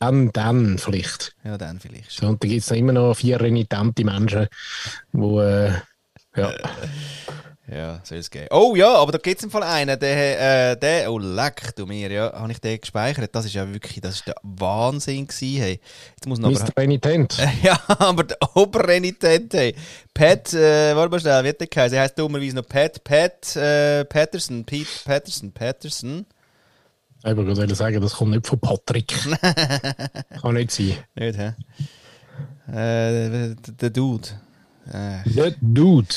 Dann, 0.00 0.32
dann 0.32 0.78
vielleicht. 0.78 1.32
Ja, 1.44 1.56
dann 1.56 1.78
vielleicht. 1.78 2.10
So, 2.10 2.26
und 2.26 2.42
da 2.42 2.48
gibt 2.48 2.62
es 2.62 2.70
immer 2.72 2.92
noch 2.92 3.14
vier 3.14 3.40
renitente 3.40 4.04
Menschen, 4.04 4.48
die, 5.12 5.38
äh, 5.38 5.70
ja. 6.36 6.52
Ja, 7.68 8.00
soll 8.02 8.18
es 8.18 8.28
geben. 8.28 8.48
Oh 8.50 8.74
ja, 8.74 8.92
aber 8.96 9.12
da 9.12 9.18
gibt 9.18 9.38
es 9.38 9.44
im 9.44 9.50
Fall 9.50 9.62
einen, 9.62 9.98
der, 9.98 10.72
äh, 10.72 10.76
der, 10.76 11.12
oh 11.12 11.18
leck 11.18 11.74
du 11.76 11.86
mir, 11.86 12.10
ja, 12.10 12.32
habe 12.32 12.50
ich 12.50 12.60
den 12.60 12.80
gespeichert. 12.80 13.34
Das 13.34 13.44
ist 13.44 13.54
ja 13.54 13.72
wirklich, 13.72 14.00
das 14.00 14.16
ist 14.16 14.26
der 14.26 14.34
Wahnsinn 14.42 15.28
gewesen, 15.28 15.62
hey. 15.62 15.80
Jetzt 16.10 16.26
muss 16.26 16.40
noch 16.40 16.50
Mr. 16.50 16.76
Renitent. 16.76 17.38
ja, 17.62 17.78
aber 17.86 18.24
der 18.24 18.38
Oberrenitent, 18.56 19.54
hey. 19.54 19.76
Pat, 20.12 20.52
äh, 20.54 20.94
warte 20.96 21.10
mal 21.10 21.20
schnell, 21.20 21.44
wie 21.44 21.52
der 21.52 21.66
geheißen? 21.68 21.96
Er 21.96 22.02
heißt 22.02 22.18
dummerweise 22.18 22.56
noch 22.56 22.66
Pat, 22.66 23.04
Pat, 23.04 23.54
äh, 23.54 24.04
Patterson, 24.06 24.64
Pete 24.64 24.88
Patterson, 25.04 25.52
Patterson. 25.52 26.26
Ich 27.24 27.36
wollte 27.36 27.74
sagen, 27.76 28.00
das 28.00 28.14
kommt 28.14 28.32
nicht 28.32 28.46
von 28.48 28.58
Patrick. 28.58 29.14
Kann 30.40 30.54
nicht 30.54 30.72
sein. 30.72 30.96
Nicht, 31.14 31.38
hä? 31.38 31.52
Äh, 32.72 33.54
der 33.54 33.90
Dude. 33.90 34.28
Äh, 34.92 35.28
Der 35.30 35.52
Dude. 35.60 36.08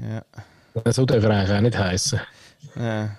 ja. 0.00 0.22
So 0.92 1.04
darf 1.04 1.22
er 1.22 1.30
eigentlich 1.30 1.56
auch 1.56 1.60
nicht 1.60 1.78
heißen. 1.78 2.20
Ja. 2.76 3.16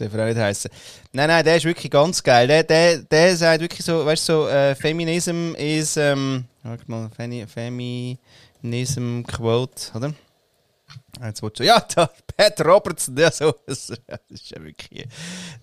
Der 0.00 0.10
Freude 0.10 0.42
heißen. 0.42 0.70
Nein, 1.12 1.28
nein, 1.28 1.44
der 1.44 1.56
ist 1.56 1.66
wirklich 1.66 1.90
ganz 1.90 2.22
geil. 2.22 2.46
Der, 2.46 2.62
der, 2.62 2.98
der 2.98 3.36
sagt 3.36 3.60
wirklich 3.60 3.84
so, 3.84 4.06
weißt 4.06 4.28
du, 4.30 4.32
so, 4.32 4.48
äh, 4.48 4.74
Feminism 4.74 5.54
ist, 5.56 5.98
ähm, 5.98 6.44
warte 6.62 6.84
mal, 6.86 7.10
Femi 7.14 7.46
Feminism 7.46 9.22
Quote, 9.24 9.92
oder? 9.94 10.14
Jetzt 11.22 11.42
du, 11.42 11.62
ja, 11.62 11.80
da, 11.94 12.08
Pat 12.34 12.64
Robertson, 12.64 13.14
ja, 13.16 13.30
so, 13.30 13.54
das, 13.66 13.90
ist 14.30 14.50
ja 14.50 14.64
wirklich, 14.64 15.06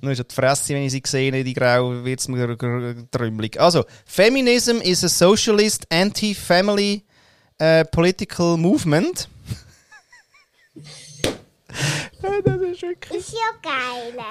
nur 0.02 0.16
schon 0.16 0.26
die 0.30 0.36
Fresse, 0.36 0.76
wenn 0.76 0.84
ich 0.84 0.92
sie 0.92 1.02
sehe, 1.04 1.44
die 1.44 1.54
grau, 1.54 2.06
wird 2.06 2.20
es 2.20 2.28
mir 2.28 2.56
trümmelig. 3.10 3.60
Also, 3.60 3.86
Feminism 4.06 4.78
is 4.82 5.04
a 5.04 5.10
socialist 5.10 5.88
anti-family 5.92 7.04
äh, 7.58 7.86
political 7.86 8.56
movement. 8.56 9.28
Das 12.22 12.62
ist 12.62 12.82
wirklich... 12.82 13.20
Ist 13.20 13.34
ja 13.34 13.52
geil. 13.62 14.26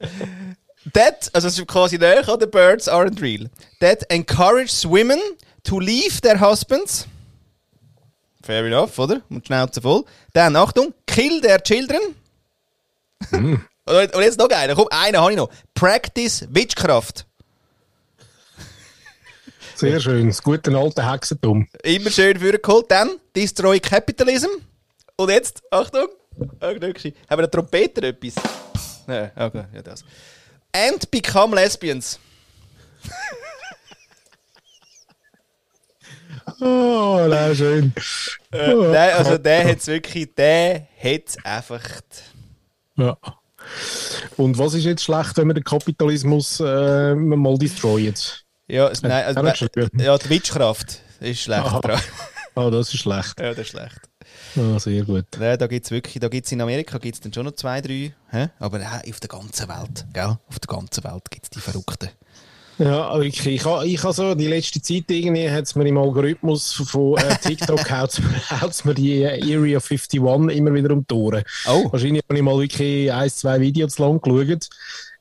That, 0.94 1.30
also 1.34 1.48
es 1.48 1.58
ist 1.58 1.66
quasi 1.66 1.98
näher 1.98 2.24
The 2.24 2.46
Birds 2.46 2.88
aren't 2.88 3.20
real. 3.20 3.50
That 3.80 4.02
encourages 4.10 4.88
women 4.88 5.20
to 5.64 5.78
leave 5.78 6.20
their 6.22 6.40
husbands. 6.40 7.06
Fair 8.42 8.64
enough, 8.64 8.98
oder? 8.98 9.20
Und 9.28 9.44
die 9.44 9.46
Schnauze 9.46 9.82
voll. 9.82 10.04
Dann, 10.32 10.56
Achtung, 10.56 10.94
kill 11.06 11.42
their 11.42 11.62
children. 11.62 12.00
und 13.30 14.14
und 14.14 14.22
jetzt 14.22 14.38
noch 14.38 14.48
einer, 14.48 14.74
komm, 14.74 14.88
einen 14.90 15.18
habe 15.18 15.32
ich 15.32 15.36
noch. 15.36 15.50
Practice 15.74 16.46
Witchcraft. 16.48 17.26
Sehr 19.74 20.00
schön. 20.00 20.28
Das 20.28 20.42
gute 20.42 20.76
alte 20.76 21.10
Hexentum. 21.10 21.68
Immer 21.82 22.10
schön 22.10 22.38
vorgeholt. 22.38 22.90
Dann, 22.90 23.12
Destroy 23.34 23.80
Capitalism. 23.80 24.48
Und 25.20 25.28
jetzt, 25.28 25.62
Achtung, 25.70 26.08
Achtung, 26.60 26.94
haben 26.94 27.14
wir 27.28 27.38
eine 27.38 27.50
Trompeter 27.50 28.04
etwas? 28.04 28.36
Nein, 29.06 29.30
okay, 29.36 29.64
ja 29.74 29.82
das. 29.82 30.02
And 30.72 31.10
become 31.10 31.54
lesbians. 31.54 32.18
Oh, 36.62 37.26
nein, 37.28 37.54
schön. 37.54 37.92
Äh, 38.50 38.74
nein, 38.74 39.14
also 39.14 39.38
der 39.38 39.68
hat 39.68 39.78
es 39.78 39.86
wirklich, 39.86 40.34
der 40.34 40.88
hat 40.98 41.22
es 41.28 41.44
einfach. 41.44 41.80
Ja. 42.96 43.16
Und 44.36 44.58
was 44.58 44.74
ist 44.74 44.84
jetzt 44.84 45.04
schlecht, 45.04 45.36
wenn 45.36 45.46
wir 45.46 45.54
den 45.54 45.64
Kapitalismus 45.64 46.60
äh, 46.60 47.14
mal 47.14 47.56
destroyen? 47.56 48.14
Ja, 48.66 48.90
nein, 49.02 49.36
also, 49.36 49.68
ja, 49.96 50.18
die 50.18 50.28
Witchkraft 50.28 51.00
ist 51.20 51.42
schlecht. 51.42 51.64
Ah, 52.54 52.70
das 52.70 52.92
ist 52.92 53.00
schlecht. 53.00 53.38
Ja, 53.38 53.50
das 53.50 53.58
ist 53.58 53.68
schlecht. 53.68 54.09
Ah, 54.56 54.78
sehr 54.78 55.04
gut. 55.04 55.26
Nein, 55.38 55.58
da 55.58 55.66
gibt 55.66 55.84
es 55.84 55.90
wirklich, 55.90 56.18
da 56.20 56.28
gibt 56.28 56.46
es 56.46 56.52
in 56.52 56.60
Amerika 56.60 56.98
gibt's 56.98 57.20
dann 57.20 57.32
schon 57.32 57.46
noch 57.46 57.54
zwei, 57.54 57.80
drei, 57.80 58.12
hä? 58.30 58.48
aber 58.58 58.80
äh, 58.80 59.10
auf 59.10 59.20
der 59.20 59.28
ganzen 59.28 59.68
Welt, 59.68 60.06
gell? 60.12 60.38
Auf 60.48 60.58
der 60.58 60.76
ganzen 60.76 61.04
Welt 61.04 61.30
gibt 61.30 61.44
es 61.44 61.50
die 61.50 61.60
Verrückten. 61.60 62.10
Ja, 62.80 63.14
wirklich. 63.20 63.56
Ich 63.56 63.64
habe 63.66 63.86
ich 63.86 64.02
ha 64.02 64.10
so, 64.10 64.34
die 64.34 64.46
letzte 64.46 64.80
Zeit 64.80 65.04
irgendwie 65.08 65.50
hat 65.50 65.64
es 65.64 65.74
mir 65.74 65.86
im 65.86 65.98
Algorithmus 65.98 66.72
von 66.72 67.18
äh, 67.18 67.36
TikTok 67.42 67.90
haut's, 67.90 68.22
haut's 68.58 68.86
mir 68.86 68.94
die 68.94 69.22
äh, 69.22 69.54
Area 69.54 69.78
51 69.78 70.14
immer 70.14 70.72
wieder 70.72 70.90
um 70.94 71.06
die 71.06 71.14
Ohren. 71.14 71.44
Oh. 71.68 71.92
Wahrscheinlich 71.92 72.22
habe 72.26 72.38
ich 72.38 72.42
mal 72.42 72.58
wirklich 72.58 73.12
ein, 73.12 73.28
zwei 73.28 73.60
Videos 73.60 73.98
lang 73.98 74.18
geschaut. 74.22 74.70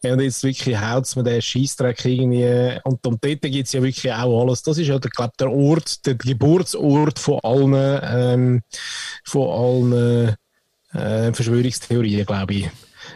Ja, 0.02 0.14
Und 0.14 0.22
jetzt 0.22 0.44
wirklich 0.44 0.80
haut 0.80 1.06
es 1.06 1.16
mir 1.16 1.24
den 1.24 1.42
Scheissdreck 1.42 2.04
irgendwie. 2.06 2.80
Und, 2.84 3.06
und 3.06 3.24
dort 3.24 3.42
gibt 3.42 3.68
es 3.68 3.74
ja 3.74 3.82
wirklich 3.82 4.14
auch 4.14 4.42
alles. 4.42 4.64
Das 4.64 4.78
ist 4.78 4.88
ja, 4.88 4.98
glaube 4.98 5.34
der 5.40 5.52
Ort, 5.52 6.06
der 6.06 6.16
Geburtsort 6.16 7.20
von 7.20 7.40
allen, 7.44 8.00
ähm, 8.04 8.62
von 9.26 9.92
allen 9.94 10.36
äh, 10.94 11.34
Verschwörungstheorien, 11.34 12.26
glaube 12.26 12.54
ich. 12.54 12.70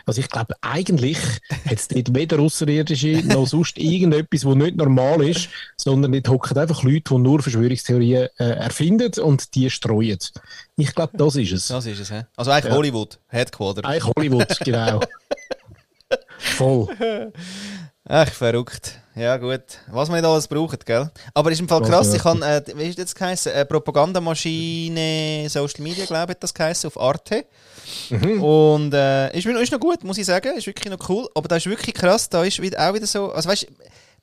Also 0.05 0.21
ich 0.21 0.29
glaube, 0.29 0.55
eigentlich 0.61 1.17
hat 1.65 1.73
es 1.73 1.87
dort 1.87 2.13
weder 2.15 2.39
Außerirdische 2.39 3.21
noch 3.25 3.47
sonst 3.47 3.77
irgendetwas, 3.77 4.45
was 4.45 4.55
nicht 4.55 4.75
normal 4.75 5.21
ist, 5.27 5.49
sondern 5.77 6.11
dort 6.11 6.27
hocken 6.29 6.57
einfach 6.57 6.83
Leute, 6.83 7.03
die 7.09 7.17
nur 7.17 7.41
Verschwörungstheorien 7.41 8.27
äh, 8.37 8.43
erfinden 8.43 9.11
und 9.21 9.55
die 9.55 9.69
streuen. 9.69 10.19
Ich 10.75 10.93
glaube, 10.95 11.17
das 11.17 11.35
ist 11.35 11.51
es. 11.51 11.67
Das 11.67 11.85
ist 11.85 11.99
es, 11.99 12.11
hä? 12.11 12.23
Also 12.35 12.51
eigentlich 12.51 12.71
Ja. 12.71 12.77
Hollywood, 12.77 13.19
Headquarter. 13.27 13.85
Eigentlich 13.85 14.11
Hollywood, 14.15 14.59
genau. 14.65 15.01
Voll. 16.37 17.31
Ach, 18.05 18.29
verrückt. 18.29 18.99
Ja, 19.15 19.37
gut. 19.37 19.61
Was 19.91 20.09
man 20.09 20.19
nicht 20.19 20.27
alles 20.27 20.47
braucht, 20.47 20.85
gell? 20.85 21.09
Aber 21.33 21.51
ist 21.51 21.59
im 21.59 21.69
Fall 21.69 21.81
krass, 21.83 22.13
ich 22.13 22.21
kann, 22.21 22.41
äh, 22.41 22.61
wie 22.75 22.89
ist 22.89 22.99
das 22.99 23.15
geheißen? 23.15 23.51
Äh, 23.51 23.65
Propagandamaschine 23.65 25.47
Social 25.49 25.81
Media, 25.83 26.05
glaube 26.05 26.31
ich, 26.31 26.35
hat 26.35 26.43
das 26.43 26.53
geheißen, 26.53 26.87
auf 26.87 26.99
Arte. 26.99 27.45
Und 28.41 28.93
äh, 28.93 29.37
ist, 29.37 29.45
ist 29.45 29.71
noch 29.71 29.79
gut, 29.79 30.03
muss 30.03 30.17
ich 30.17 30.25
sagen. 30.25 30.57
Ist 30.57 30.67
wirklich 30.67 30.91
noch 30.91 31.09
cool. 31.09 31.29
Aber 31.35 31.47
da 31.47 31.57
ist 31.57 31.67
wirklich 31.67 31.95
krass, 31.95 32.27
da 32.27 32.43
ist 32.43 32.61
wieder, 32.61 32.89
auch 32.89 32.93
wieder 32.93 33.07
so, 33.07 33.31
also 33.31 33.49
weißt 33.49 33.67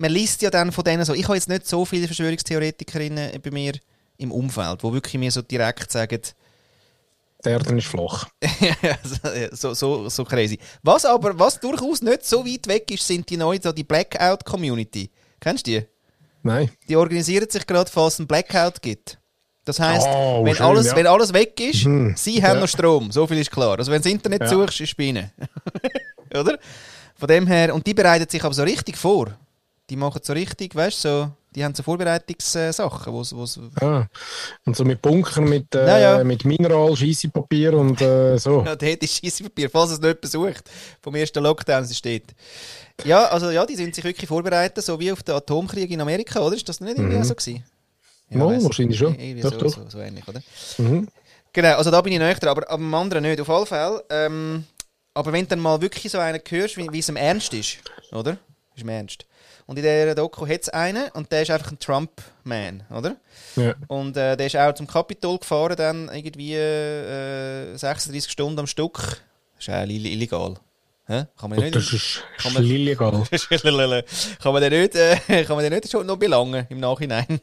man 0.00 0.10
liest 0.10 0.40
ja 0.42 0.50
dann 0.50 0.72
von 0.72 0.82
denen 0.82 1.04
so, 1.04 1.12
ich 1.12 1.24
habe 1.24 1.34
jetzt 1.34 1.48
nicht 1.48 1.68
so 1.68 1.84
viele 1.84 2.06
Verschwörungstheoretikerinnen 2.06 3.40
bei 3.42 3.50
mir 3.50 3.74
im 4.16 4.32
Umfeld, 4.32 4.82
wo 4.82 4.92
wirklich 4.92 5.18
mir 5.18 5.30
so 5.30 5.42
direkt 5.42 5.92
sagen, 5.92 6.20
Der 7.44 7.52
Erde 7.52 7.76
ist 7.76 7.86
flach. 7.86 8.28
so, 9.52 9.72
so, 9.74 10.08
so 10.08 10.24
crazy. 10.24 10.58
Was 10.82 11.04
aber, 11.04 11.38
was 11.38 11.58
durchaus 11.58 12.02
nicht 12.02 12.24
so 12.26 12.44
weit 12.44 12.66
weg 12.66 12.90
ist, 12.90 13.06
sind 13.06 13.28
die 13.30 13.36
neuen, 13.36 13.60
so 13.62 13.72
die 13.72 13.84
Blackout-Community. 13.84 15.10
Kennst 15.40 15.66
du 15.66 15.70
die? 15.70 15.86
Nein. 16.42 16.70
Die 16.88 16.96
organisieren 16.96 17.48
sich 17.48 17.66
gerade, 17.66 17.90
falls 17.90 18.14
es 18.14 18.20
einen 18.20 18.28
Blackout 18.28 18.82
gibt. 18.82 19.18
Das 19.64 19.78
heisst, 19.78 20.06
Oh, 20.08 20.44
wenn, 20.44 20.54
schön, 20.54 20.66
alles, 20.66 20.86
ja. 20.86 20.96
wenn 20.96 21.06
alles 21.06 21.32
weg 21.32 21.58
ist, 21.60 21.84
Mhm. 21.84 22.14
sie 22.16 22.42
haben 22.42 22.54
Ja. 22.56 22.60
noch 22.60 22.68
Strom. 22.68 23.10
So 23.12 23.26
viel 23.26 23.38
ist 23.38 23.50
klar. 23.50 23.78
Also 23.78 23.90
wenn 23.92 24.00
du 24.00 24.04
das 24.04 24.12
Internet 24.12 24.42
Ja. 24.42 24.48
suchst, 24.48 24.80
ist 24.80 24.96
Biene. 24.96 25.32
Oder? 26.34 26.58
Von 27.14 27.28
dem 27.28 27.46
her, 27.46 27.74
und 27.74 27.86
die 27.86 27.92
bereiten 27.94 28.28
sich 28.28 28.42
aber 28.42 28.54
so 28.54 28.62
richtig 28.62 28.96
vor. 28.96 29.28
Die 29.90 29.96
machen 29.96 30.20
so 30.22 30.32
richtig, 30.32 30.74
weißt 30.74 31.04
du, 31.04 31.08
so, 31.08 31.30
die 31.54 31.64
haben 31.64 31.74
so 31.74 31.82
Vorbereitungssachen, 31.82 33.12
wo's, 33.12 33.34
wo's, 33.34 33.58
Ah. 33.80 34.06
Und 34.64 34.76
so 34.76 34.84
mit 34.84 35.02
Bunkern, 35.02 35.44
mit, 35.44 35.74
äh, 35.74 35.86
Ja, 35.86 35.98
ja. 36.18 36.24
mit 36.24 36.44
Mineral, 36.44 36.94
Scheissepapier 36.96 37.74
und 37.74 38.00
äh, 38.00 38.36
so. 38.38 38.62
Ja, 38.66 38.76
dort 38.76 39.02
ist 39.02 39.16
Scheissepapier, 39.16 39.68
falls 39.68 39.90
es 39.90 40.00
nicht 40.00 40.20
besucht. 40.20 40.70
Vom 41.02 41.14
ersten 41.16 41.42
Lockdown 41.42 41.82
es 41.82 41.96
steht. 41.96 42.34
Ja, 43.04 43.26
also 43.26 43.50
ja, 43.50 43.66
die 43.66 43.76
sind 43.76 43.94
sich 43.94 44.04
wirklich 44.04 44.28
vorbereitet, 44.28 44.84
so 44.84 44.98
wie 45.00 45.10
auf 45.10 45.22
den 45.22 45.34
Atomkrieg 45.34 45.90
in 45.90 46.00
Amerika, 46.00 46.40
oder? 46.40 46.54
Ist 46.54 46.68
das 46.68 46.80
nicht 46.80 46.96
irgendwie 46.96 47.16
Mhm. 47.16 47.24
so 47.24 47.34
gewesen? 47.34 47.64
Ja, 48.30 48.46
weiss 48.46 48.62
wahrscheinlich 48.64 48.98
schon. 48.98 49.16
Doch, 49.42 49.50
so, 49.52 49.58
doch. 49.58 49.68
So, 49.74 49.88
so 49.88 49.98
ähnlich, 49.98 50.26
oder? 50.28 50.40
Mhm. 50.78 51.08
Genau, 51.52 51.76
also 51.76 51.90
da 51.90 52.00
bin 52.00 52.12
ich 52.12 52.20
näher 52.20 52.36
aber 52.46 52.70
am 52.70 52.94
anderen 52.94 53.22
nicht, 53.24 53.40
auf 53.40 53.50
alle 53.50 53.66
Fälle. 53.66 54.04
Ähm, 54.08 54.64
aber 55.14 55.32
wenn 55.32 55.40
du 55.44 55.48
dann 55.48 55.58
mal 55.58 55.80
wirklich 55.80 56.12
so 56.12 56.18
einen 56.18 56.40
hörst, 56.48 56.76
wie, 56.76 56.86
wie 56.92 57.00
es 57.00 57.08
ihm 57.08 57.16
ernst 57.16 57.52
ist, 57.54 57.78
oder? 58.12 58.36
Ist 58.76 58.82
ihm 58.84 58.88
ernst. 58.88 59.26
Und 59.70 59.76
in 59.76 59.84
dieser 59.84 60.16
Doku 60.16 60.48
hat 60.48 60.62
es 60.62 60.68
einen 60.68 61.08
und 61.12 61.30
der 61.30 61.42
ist 61.42 61.50
einfach 61.52 61.70
ein 61.70 61.78
Trump-Man, 61.78 62.82
oder? 62.90 63.14
Ja. 63.54 63.72
Und 63.86 64.16
äh, 64.16 64.36
der 64.36 64.46
ist 64.48 64.56
auch 64.56 64.74
zum 64.74 64.88
Kapitol 64.88 65.38
gefahren, 65.38 65.76
dann 65.76 66.10
irgendwie 66.12 66.54
äh, 66.56 67.76
36 67.76 68.32
Stunden 68.32 68.58
am 68.58 68.66
Stück. 68.66 68.98
Das 69.54 69.68
ist 69.68 69.68
auch 69.68 69.84
ill- 69.86 70.06
illegal. 70.06 70.54
Hä? 71.06 71.26
Kann 71.38 71.50
man 71.50 71.58
Und 71.60 71.64
nicht. 71.66 71.76
das 71.76 71.92
ist, 71.92 72.24
Kann 72.38 72.50
ist 72.50 72.54
man- 72.58 72.64
illegal. 72.64 73.24
kann 74.42 74.52
man 74.52 74.60
den 74.60 74.72
nicht, 74.82 74.96
äh, 74.96 75.44
kann 75.44 75.54
man 75.54 75.62
den 75.62 75.72
nicht 75.72 75.88
schon 75.88 76.04
noch 76.04 76.16
belangen 76.16 76.66
im 76.68 76.80
Nachhinein? 76.80 77.26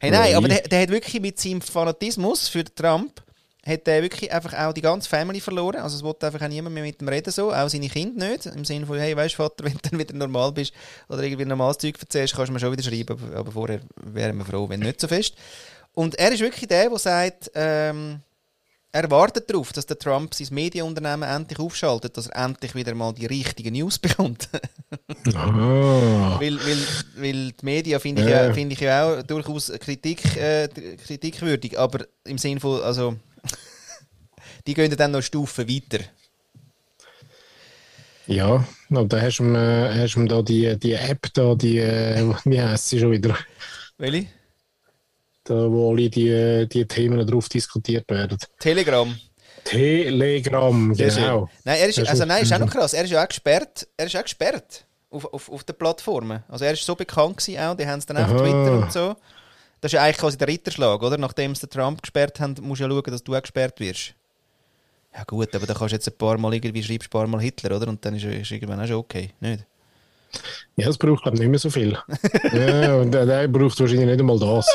hey, 0.00 0.10
nein, 0.10 0.12
Nein. 0.12 0.34
aber 0.36 0.48
der, 0.48 0.62
der 0.62 0.80
hat 0.82 0.88
wirklich 0.88 1.20
mit 1.20 1.38
seinem 1.38 1.60
Fanatismus 1.60 2.48
für 2.48 2.64
Trump 2.64 3.22
hat 3.66 3.86
der 3.86 4.02
wirklich 4.02 4.32
einfach 4.32 4.52
auch 4.54 4.72
die 4.72 4.80
ganze 4.82 5.08
Family 5.08 5.40
verloren. 5.40 5.80
Also 5.80 5.96
es 5.96 6.02
wollte 6.02 6.26
einfach 6.26 6.42
auch 6.42 6.48
niemand 6.48 6.74
mehr 6.74 6.82
mit 6.82 7.00
ihm 7.00 7.08
reden, 7.08 7.30
so. 7.32 7.52
auch 7.52 7.68
seine 7.68 7.88
Kinder 7.88 8.28
nicht. 8.28 8.46
Im 8.46 8.64
Sinne 8.64 8.86
von, 8.86 8.98
hey, 8.98 9.16
weißt 9.16 9.34
Vater, 9.34 9.64
wenn 9.64 9.72
du 9.74 9.78
dann 9.90 9.98
wieder 9.98 10.14
normal 10.14 10.52
bist 10.52 10.72
oder 11.08 11.22
irgendwie 11.22 11.44
normales 11.44 11.78
Zeug 11.78 11.96
erzählst, 12.00 12.34
kannst 12.34 12.48
du 12.48 12.52
mir 12.52 12.60
schon 12.60 12.72
wieder 12.72 12.82
schreiben. 12.82 13.18
Aber, 13.18 13.36
aber 13.38 13.52
vorher 13.52 13.80
wären 13.96 14.36
wir 14.38 14.44
froh, 14.44 14.68
wenn 14.68 14.80
nicht 14.80 15.00
so 15.00 15.08
fest. 15.08 15.34
Und 15.94 16.16
er 16.16 16.32
ist 16.32 16.40
wirklich 16.40 16.68
der, 16.68 16.88
der 16.88 16.98
sagt, 16.98 17.50
ähm, 17.54 18.20
er 18.94 19.10
wartet 19.10 19.50
darauf, 19.50 19.72
dass 19.72 19.86
der 19.86 19.98
Trump 19.98 20.34
sein 20.34 20.46
Medienunternehmen 20.52 21.28
endlich 21.28 21.58
aufschaltet, 21.58 22.16
dass 22.16 22.28
er 22.28 22.44
endlich 22.44 22.76
wieder 22.76 22.94
mal 22.94 23.12
die 23.12 23.26
richtigen 23.26 23.74
News 23.74 23.98
bekommt. 23.98 24.48
Ah. 25.34 26.36
weil, 26.38 26.58
weil, 26.64 26.78
weil 27.16 27.52
die 27.52 27.64
Medien 27.64 27.98
finde 27.98 28.22
ich, 28.22 28.28
Ja. 28.28 28.52
finde 28.52 28.74
ich 28.74 28.80
ja 28.80 29.04
auch 29.04 29.22
durchaus 29.22 29.72
Kritik, 29.80 30.36
äh, 30.36 30.68
kritikwürdig, 30.68 31.78
aber 31.78 32.06
im 32.24 32.36
Sinne 32.38 32.60
von, 32.60 32.82
also, 32.82 33.16
die 34.66 34.74
gehen 34.74 34.94
dann 34.96 35.12
noch 35.12 35.22
Stufen 35.22 35.68
weiter. 35.68 36.04
Ja, 38.26 38.66
und 38.88 39.12
da 39.12 39.20
hast 39.20 39.38
du 39.38 39.44
äh, 39.54 40.02
hast 40.02 40.14
du 40.14 40.24
da 40.24 40.40
die, 40.40 40.78
die 40.78 40.92
App, 40.94 41.26
da, 41.34 41.54
die, 41.54 41.78
äh, 41.78 42.34
wie 42.44 42.60
heisst 42.60 42.88
sie 42.88 42.98
schon 42.98 43.10
wieder? 43.10 43.36
Welche? 43.98 44.26
Da, 45.44 45.70
wo 45.70 45.90
alle 45.90 46.08
die, 46.08 46.66
die 46.72 46.86
Themen 46.86 47.26
drauf 47.26 47.50
diskutiert 47.50 48.08
werden. 48.10 48.38
Telegram. 48.58 49.14
Telegram, 49.64 50.94
genau. 50.94 51.50
Nein, 51.64 51.78
er 51.80 51.88
ist, 51.88 51.98
also 51.98 52.24
nein, 52.24 52.42
ist 52.42 52.52
auch 52.52 52.58
noch 52.58 52.70
krass. 52.70 52.94
Er 52.94 53.04
ist 53.04 53.10
ja 53.10 53.22
auch 53.22 53.28
gesperrt. 53.28 53.86
Er 53.96 54.06
ist 54.06 54.16
auch 54.16 54.22
gesperrt 54.22 54.86
auf, 55.10 55.32
auf, 55.32 55.50
auf 55.50 55.64
den 55.64 55.76
Plattformen. 55.76 56.42
Also 56.48 56.64
er 56.64 56.72
ist 56.72 56.84
so 56.84 56.94
bekannt 56.94 57.38
gewesen 57.38 57.58
auch, 57.60 57.76
die 57.76 57.86
haben 57.86 57.98
es 57.98 58.06
dann 58.06 58.16
auch 58.16 58.28
auf. 58.28 58.40
Twitter 58.40 58.72
und 58.72 58.92
so. 58.92 59.16
Das 59.80 59.90
ist 59.90 59.94
ja 59.94 60.02
eigentlich 60.02 60.18
quasi 60.18 60.38
der 60.38 60.48
Ritterschlag, 60.48 61.02
oder? 61.02 61.18
Nachdem 61.18 61.54
sie 61.54 61.66
den 61.66 61.70
Trump 61.70 62.02
gesperrt 62.02 62.40
haben, 62.40 62.54
musst 62.62 62.80
du 62.80 62.84
ja 62.84 62.90
schauen, 62.90 63.10
dass 63.10 63.22
du 63.22 63.34
auch 63.34 63.42
gesperrt 63.42 63.80
wirst. 63.80 64.14
Ja 65.16 65.22
gut, 65.24 65.54
aber 65.54 65.66
dann 65.66 65.76
kannst 65.76 65.92
du 65.92 65.96
jetzt 65.96 66.08
ein 66.08 66.18
paar 66.18 66.38
Mal 66.38 66.54
irgendwie 66.54 66.82
schreibst, 66.82 67.08
ein 67.08 67.10
paar 67.10 67.26
Mal 67.26 67.40
Hitler, 67.40 67.76
oder? 67.76 67.88
Und 67.88 68.04
dann 68.04 68.16
ist, 68.16 68.24
ist 68.24 68.50
irgendwann 68.50 68.80
auch 68.80 68.86
schon 68.86 68.96
okay, 68.96 69.30
nicht? 69.40 69.64
Ja, 70.76 70.86
das 70.86 70.98
braucht, 70.98 71.22
glaube 71.22 71.36
ich, 71.36 71.40
nicht 71.40 71.50
mehr 71.50 71.58
so 71.60 71.70
viel. 71.70 71.96
ja, 72.52 72.96
und 72.96 73.12
der, 73.12 73.24
der 73.24 73.46
braucht 73.46 73.78
wahrscheinlich 73.78 74.06
nicht 74.06 74.18
einmal 74.18 74.38
das. 74.38 74.66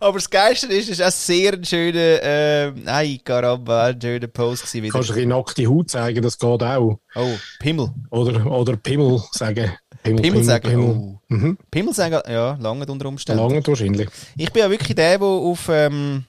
Aber 0.00 0.18
das 0.18 0.28
Geilste 0.28 0.66
ist, 0.66 0.90
es 0.90 0.98
ist 0.98 1.02
auch 1.02 1.12
sehr 1.12 1.52
ein 1.52 1.64
schöner, 1.64 2.22
äh, 2.22 2.72
nein, 2.72 3.20
Caramba, 3.22 3.86
ein 3.86 4.00
schöner 4.00 4.26
Post 4.26 4.62
gewesen 4.62 4.82
wieder. 4.82 4.92
Kannst 4.94 5.10
du 5.10 5.12
ein 5.12 5.14
bisschen 5.14 5.28
nackte 5.28 5.66
Haut 5.68 5.90
zeigen, 5.90 6.22
das 6.22 6.36
geht 6.36 6.62
auch. 6.62 6.98
Oh, 7.14 7.34
Pimmel. 7.60 7.92
Oder, 8.10 8.44
oder 8.46 8.76
Pimmel 8.76 9.22
sagen. 9.30 9.70
Pimmel 10.02 10.42
sagen, 10.42 10.68
Pimmel. 10.68 10.88
oh. 10.88 11.18
Mhm. 11.28 11.56
Pimmel 11.70 11.94
sagen, 11.94 12.20
ja, 12.28 12.58
lange 12.60 12.84
unter 12.86 13.06
Umständen. 13.06 13.40
Lange 13.40 13.64
wahrscheinlich. 13.64 14.08
Ich 14.36 14.52
bin 14.52 14.64
ja 14.64 14.70
wirklich 14.70 14.96
der, 14.96 15.18
der 15.18 15.26
auf, 15.28 15.68
ähm, 15.68 16.24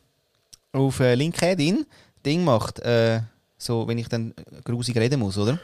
auf 0.72 1.00
äh, 1.00 1.16
LinkedIn 1.16 1.88
Ding 2.26 2.44
macht. 2.44 2.80
Äh, 2.80 3.22
so, 3.58 3.88
wenn 3.88 3.98
ich 3.98 4.10
dann 4.10 4.34
grusig 4.66 4.98
reden 4.98 5.20
muss, 5.20 5.38
oder? 5.38 5.60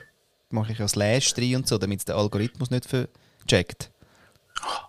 Mache 0.52 0.72
ich 0.72 0.80
ja 0.80 0.88
Slash 0.88 1.34
drin 1.34 1.58
und 1.58 1.68
so, 1.68 1.78
damit 1.78 2.08
der 2.08 2.16
Algorithmus 2.16 2.70
nicht 2.72 2.86
vercheckt. 2.88 3.92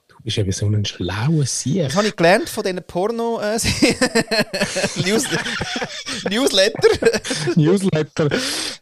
Du 0.09 0.25
bist 0.25 0.39
eben 0.39 0.53
so 0.53 0.67
ein 0.67 0.85
schlauer 0.85 1.47
Sieg. 1.47 1.85
Das 1.85 1.97
habe 1.97 2.09
ich 2.09 2.17
gelernt 2.17 2.49
von 2.49 2.63
diesen 2.63 2.83
Porno 2.83 3.41
äh, 3.41 3.59
News 5.05 5.25
Newsletter. 6.29 6.89
Newsletter. 7.57 8.29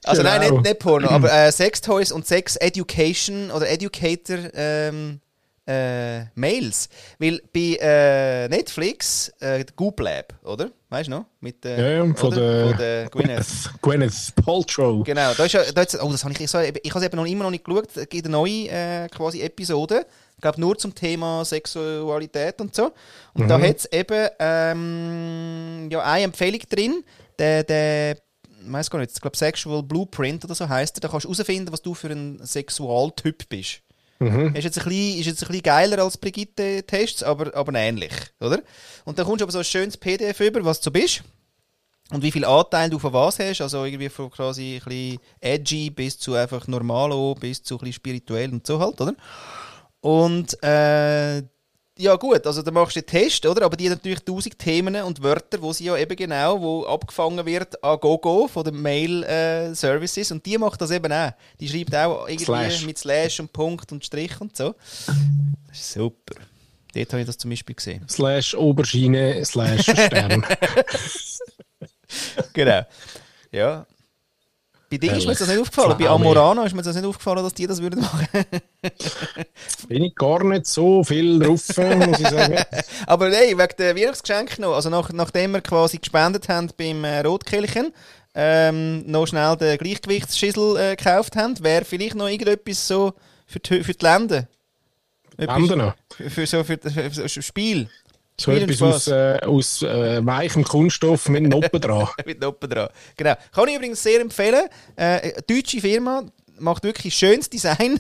Also 0.05 0.23
nein, 0.23 0.41
Genau. 0.41 0.55
nicht, 0.57 0.65
nicht 0.65 0.79
Porno, 0.81 1.09
aber 1.09 1.33
äh, 1.47 1.53
Sextoys 1.53 2.11
und 2.13 2.27
Sex 2.27 2.57
Education 2.57 3.51
oder 3.51 3.69
Educator 3.69 4.39
ähm, 4.55 5.21
äh, 5.69 6.25
Mails. 6.35 6.89
Weil 7.19 7.41
bei 7.53 7.77
äh, 7.81 8.49
Netflix 8.49 9.29
äh, 9.41 9.65
Goop 9.77 10.01
Lab, 10.01 10.35
oder? 10.45 10.71
Weißt 10.89 11.09
du 11.09 11.11
noch? 11.11 11.27
Mit, 11.41 11.65
äh, 11.67 11.99
Ja, 11.99 12.05
ja, 12.05 12.15
von 12.15 12.31
der, 12.35 12.69
von 12.69 12.77
der 12.79 13.09
Gwyneth. 13.11 13.47
Gwyneth 13.83 14.35
Paltrow. 14.43 15.05
Genau, 15.05 15.35
da 15.35 15.45
ist 15.45 15.53
ja, 15.53 15.63
da 15.73 15.83
ist, 15.83 16.03
oh, 16.03 16.11
das 16.11 16.25
habe 16.25 16.33
ich, 16.33 16.41
ich 16.41 16.55
habe 16.55 16.75
es 16.83 17.03
eben 17.03 17.17
noch 17.17 17.27
immer 17.27 17.45
noch 17.45 17.51
nicht 17.51 17.65
geschaut. 17.65 17.95
Es 17.95 18.09
gibt 18.09 18.25
eine 18.25 18.33
neue 18.33 18.69
äh, 18.69 19.09
quasi 19.09 19.43
Episode, 19.43 20.07
ich 20.37 20.41
glaube 20.41 20.61
nur 20.61 20.79
zum 20.79 20.95
Thema 20.95 21.45
Sexualität 21.45 22.61
und 22.61 22.75
so. 22.75 22.93
Und 23.35 23.45
Mhm. 23.45 23.49
da 23.49 23.61
hat 23.61 23.77
es 23.77 23.93
eben 23.93 24.29
ähm, 24.39 25.89
ja, 25.91 26.01
eine 26.03 26.25
Empfehlung 26.25 26.61
drin, 26.71 27.05
der, 27.39 27.65
der 27.65 28.17
ich 28.61 28.73
weiß 28.73 28.91
gar 28.91 28.99
nicht, 28.99 29.13
ich 29.15 29.21
glaube 29.21 29.37
Sexual 29.37 29.83
Blueprint 29.83 30.45
oder 30.45 30.55
so 30.55 30.69
heißt 30.69 30.97
er. 30.99 31.01
Da 31.01 31.09
kannst 31.09 31.25
du 31.25 31.29
herausfinden, 31.33 31.73
was 31.73 31.81
du 31.83 31.95
für 31.95 32.09
ein 32.09 32.41
Sexualtyp 32.45 33.49
bist. 33.49 33.81
Mhm. 34.19 34.55
Ist 34.55 34.65
jetzt 34.65 34.79
ein 34.79 34.85
bisschen, 34.85 35.21
ist 35.21 35.27
jetzt 35.27 35.43
ein 35.43 35.49
bisschen 35.49 35.63
geiler 35.63 36.03
als 36.03 36.19
Brigitte-Tests, 36.19 37.23
aber, 37.23 37.55
aber 37.55 37.75
ähnlich, 37.75 38.13
oder? 38.41 38.61
Und 39.05 39.19
dann 39.19 39.27
kommst 39.27 39.41
du 39.41 39.45
aber 39.45 39.53
so 39.53 39.59
ein 39.59 39.65
schönes 39.65 39.97
PDF 39.97 40.41
über, 40.41 40.65
was 40.65 40.81
du 40.81 40.91
bist. 40.91 41.23
Und 42.11 42.23
wie 42.23 42.33
viel 42.33 42.45
Anteil 42.45 42.89
du 42.89 42.99
von 42.99 43.13
was 43.13 43.39
hast, 43.39 43.61
also 43.61 43.85
irgendwie 43.85 44.09
von 44.09 44.31
quasi 44.31 44.77
ein 44.77 44.89
bisschen 44.89 45.19
edgy 45.41 45.91
bis 45.91 46.19
zu 46.19 46.35
einfach 46.35 46.67
normalo, 46.67 47.35
bis 47.35 47.63
zu 47.63 47.75
ein 47.75 47.79
bisschen 47.81 47.93
spirituell 47.93 48.51
und 48.51 48.67
so 48.67 48.81
halt, 48.81 49.01
oder? 49.01 49.15
Und 50.01 50.63
äh, 50.63 51.43
ja 51.99 52.15
gut, 52.17 52.47
also 52.47 52.63
da 52.63 52.71
machst 52.71 52.97
du 52.97 53.01
den 53.01 53.07
Test, 53.07 53.45
oder? 53.45 53.65
Aber 53.65 53.77
die 53.77 53.87
haben 53.87 53.95
natürlich 53.95 54.21
tausend 54.21 54.59
Themen 54.59 54.95
und 55.03 55.23
Wörter, 55.23 55.61
wo 55.61 55.73
sie 55.73 55.85
ja 55.85 55.97
eben 55.97 56.17
genau, 56.17 56.61
wo 56.61 56.87
abgefangen 56.87 57.45
wird 57.45 57.83
an 57.83 57.99
GoGo 57.99 58.49
von 58.49 58.65
den 58.65 58.81
Mail-Services 58.81 60.31
und 60.33 60.47
die 60.47 60.57
macht 60.59 60.81
das 60.81 60.91
eben 60.91 61.13
auch. 61.13 61.33
Die 61.61 61.69
schreibt 61.69 61.95
auch 61.95 62.29
irgendwie 62.29 62.45
Slash. 62.45 62.87
mit 62.87 62.99
Slash 62.99 63.41
und 63.41 63.53
Punkt 63.53 63.91
und 63.93 64.05
Strich 64.05 64.41
und 64.41 64.57
so. 64.57 64.75
Das 65.69 65.79
ist 65.79 65.93
super. 65.93 66.37
Dort 66.95 67.13
habe 67.13 67.21
ich 67.21 67.27
das 67.27 67.37
zum 67.37 67.51
Beispiel 67.51 67.75
gesehen. 67.75 68.07
Slash 68.09 68.55
Oberschiene 68.55 69.45
slash 69.45 69.83
Stern. 69.83 70.45
Genau. 72.55 72.87
Ja. 73.53 73.87
Bei 74.91 74.97
dir 74.97 75.13
ist 75.13 75.27
mir 75.27 75.35
das 75.35 75.47
nicht 75.47 75.61
aufgefallen. 75.61 75.99
Bei 75.99 76.05
Flau 76.05 76.15
Amorana 76.15 76.65
ist 76.65 76.75
mir 76.75 76.83
das 76.83 76.97
nicht 76.97 77.05
aufgefallen, 77.05 77.43
dass 77.43 77.53
die 77.53 77.67
das 77.67 77.83
würden 77.83 78.01
machen. 78.01 78.27
Bin 79.89 80.05
ich 80.05 80.15
gar 80.15 80.43
nicht 80.45 80.67
so 80.67 81.05
viel 81.05 81.39
drauf, 81.39 81.69
muss 81.77 82.21
ich 82.21 82.29
sagen. 82.29 82.57
Aber 83.07 83.29
nein, 83.29 83.59
wegen 83.59 83.75
der 83.77 83.97
Weihnachtsgeschenke 83.97 84.63
noch. 84.63 84.75
Also 84.75 84.89
nach, 84.89 85.13
nachdem 85.13 85.53
wir 85.53 85.61
quasi 85.61 85.99
gespendet 85.99 86.49
haben 86.49 86.71
beim 86.79 87.05
äh, 87.05 87.21
Rotkehlchen, 87.21 87.93
ähm, 88.35 89.05
noch 89.11 89.27
schnell 89.27 89.57
den 89.57 89.77
Gleichgewichtsschissel 89.77 90.77
äh, 90.79 90.97
gekauft 90.97 91.37
haben, 91.37 91.63
wäre 91.63 91.85
vielleicht 91.85 92.15
noch 92.15 92.29
irgendetwas 92.29 92.89
so 92.89 93.13
für 93.47 93.61
die, 93.61 93.85
für 93.85 93.93
die 93.93 94.05
Länder. 94.05 94.49
Länder 95.37 95.77
noch. 95.77 95.95
Für, 96.17 96.31
für 96.31 96.47
so 96.47 96.65
für, 96.65 96.79
für, 96.79 97.11
für, 97.11 97.29
für 97.29 97.43
Spiel. 97.43 97.91
So 98.41 98.53
und 98.53 98.59
etwas 98.59 98.83
aus, 98.83 99.09
äh, 99.09 99.41
aus 99.45 99.83
äh, 99.83 100.25
weichem 100.25 100.63
Kunststoff 100.65 101.29
mit 101.29 101.43
Noppen 101.49 101.81
dran. 101.81 102.07
Mit 102.25 102.41
Noppen 102.41 102.71
dran. 102.71 102.89
Genau. 103.17 103.35
Kann 103.53 103.69
ich 103.69 103.75
übrigens 103.77 104.03
sehr 104.03 104.21
empfehlen. 104.21 104.69
Äh, 104.95 105.03
eine 105.05 105.33
deutsche 105.47 105.81
Firma 105.81 106.23
macht 106.61 106.85
wirklich 106.85 107.15
schönes 107.17 107.51
Design. 107.51 107.99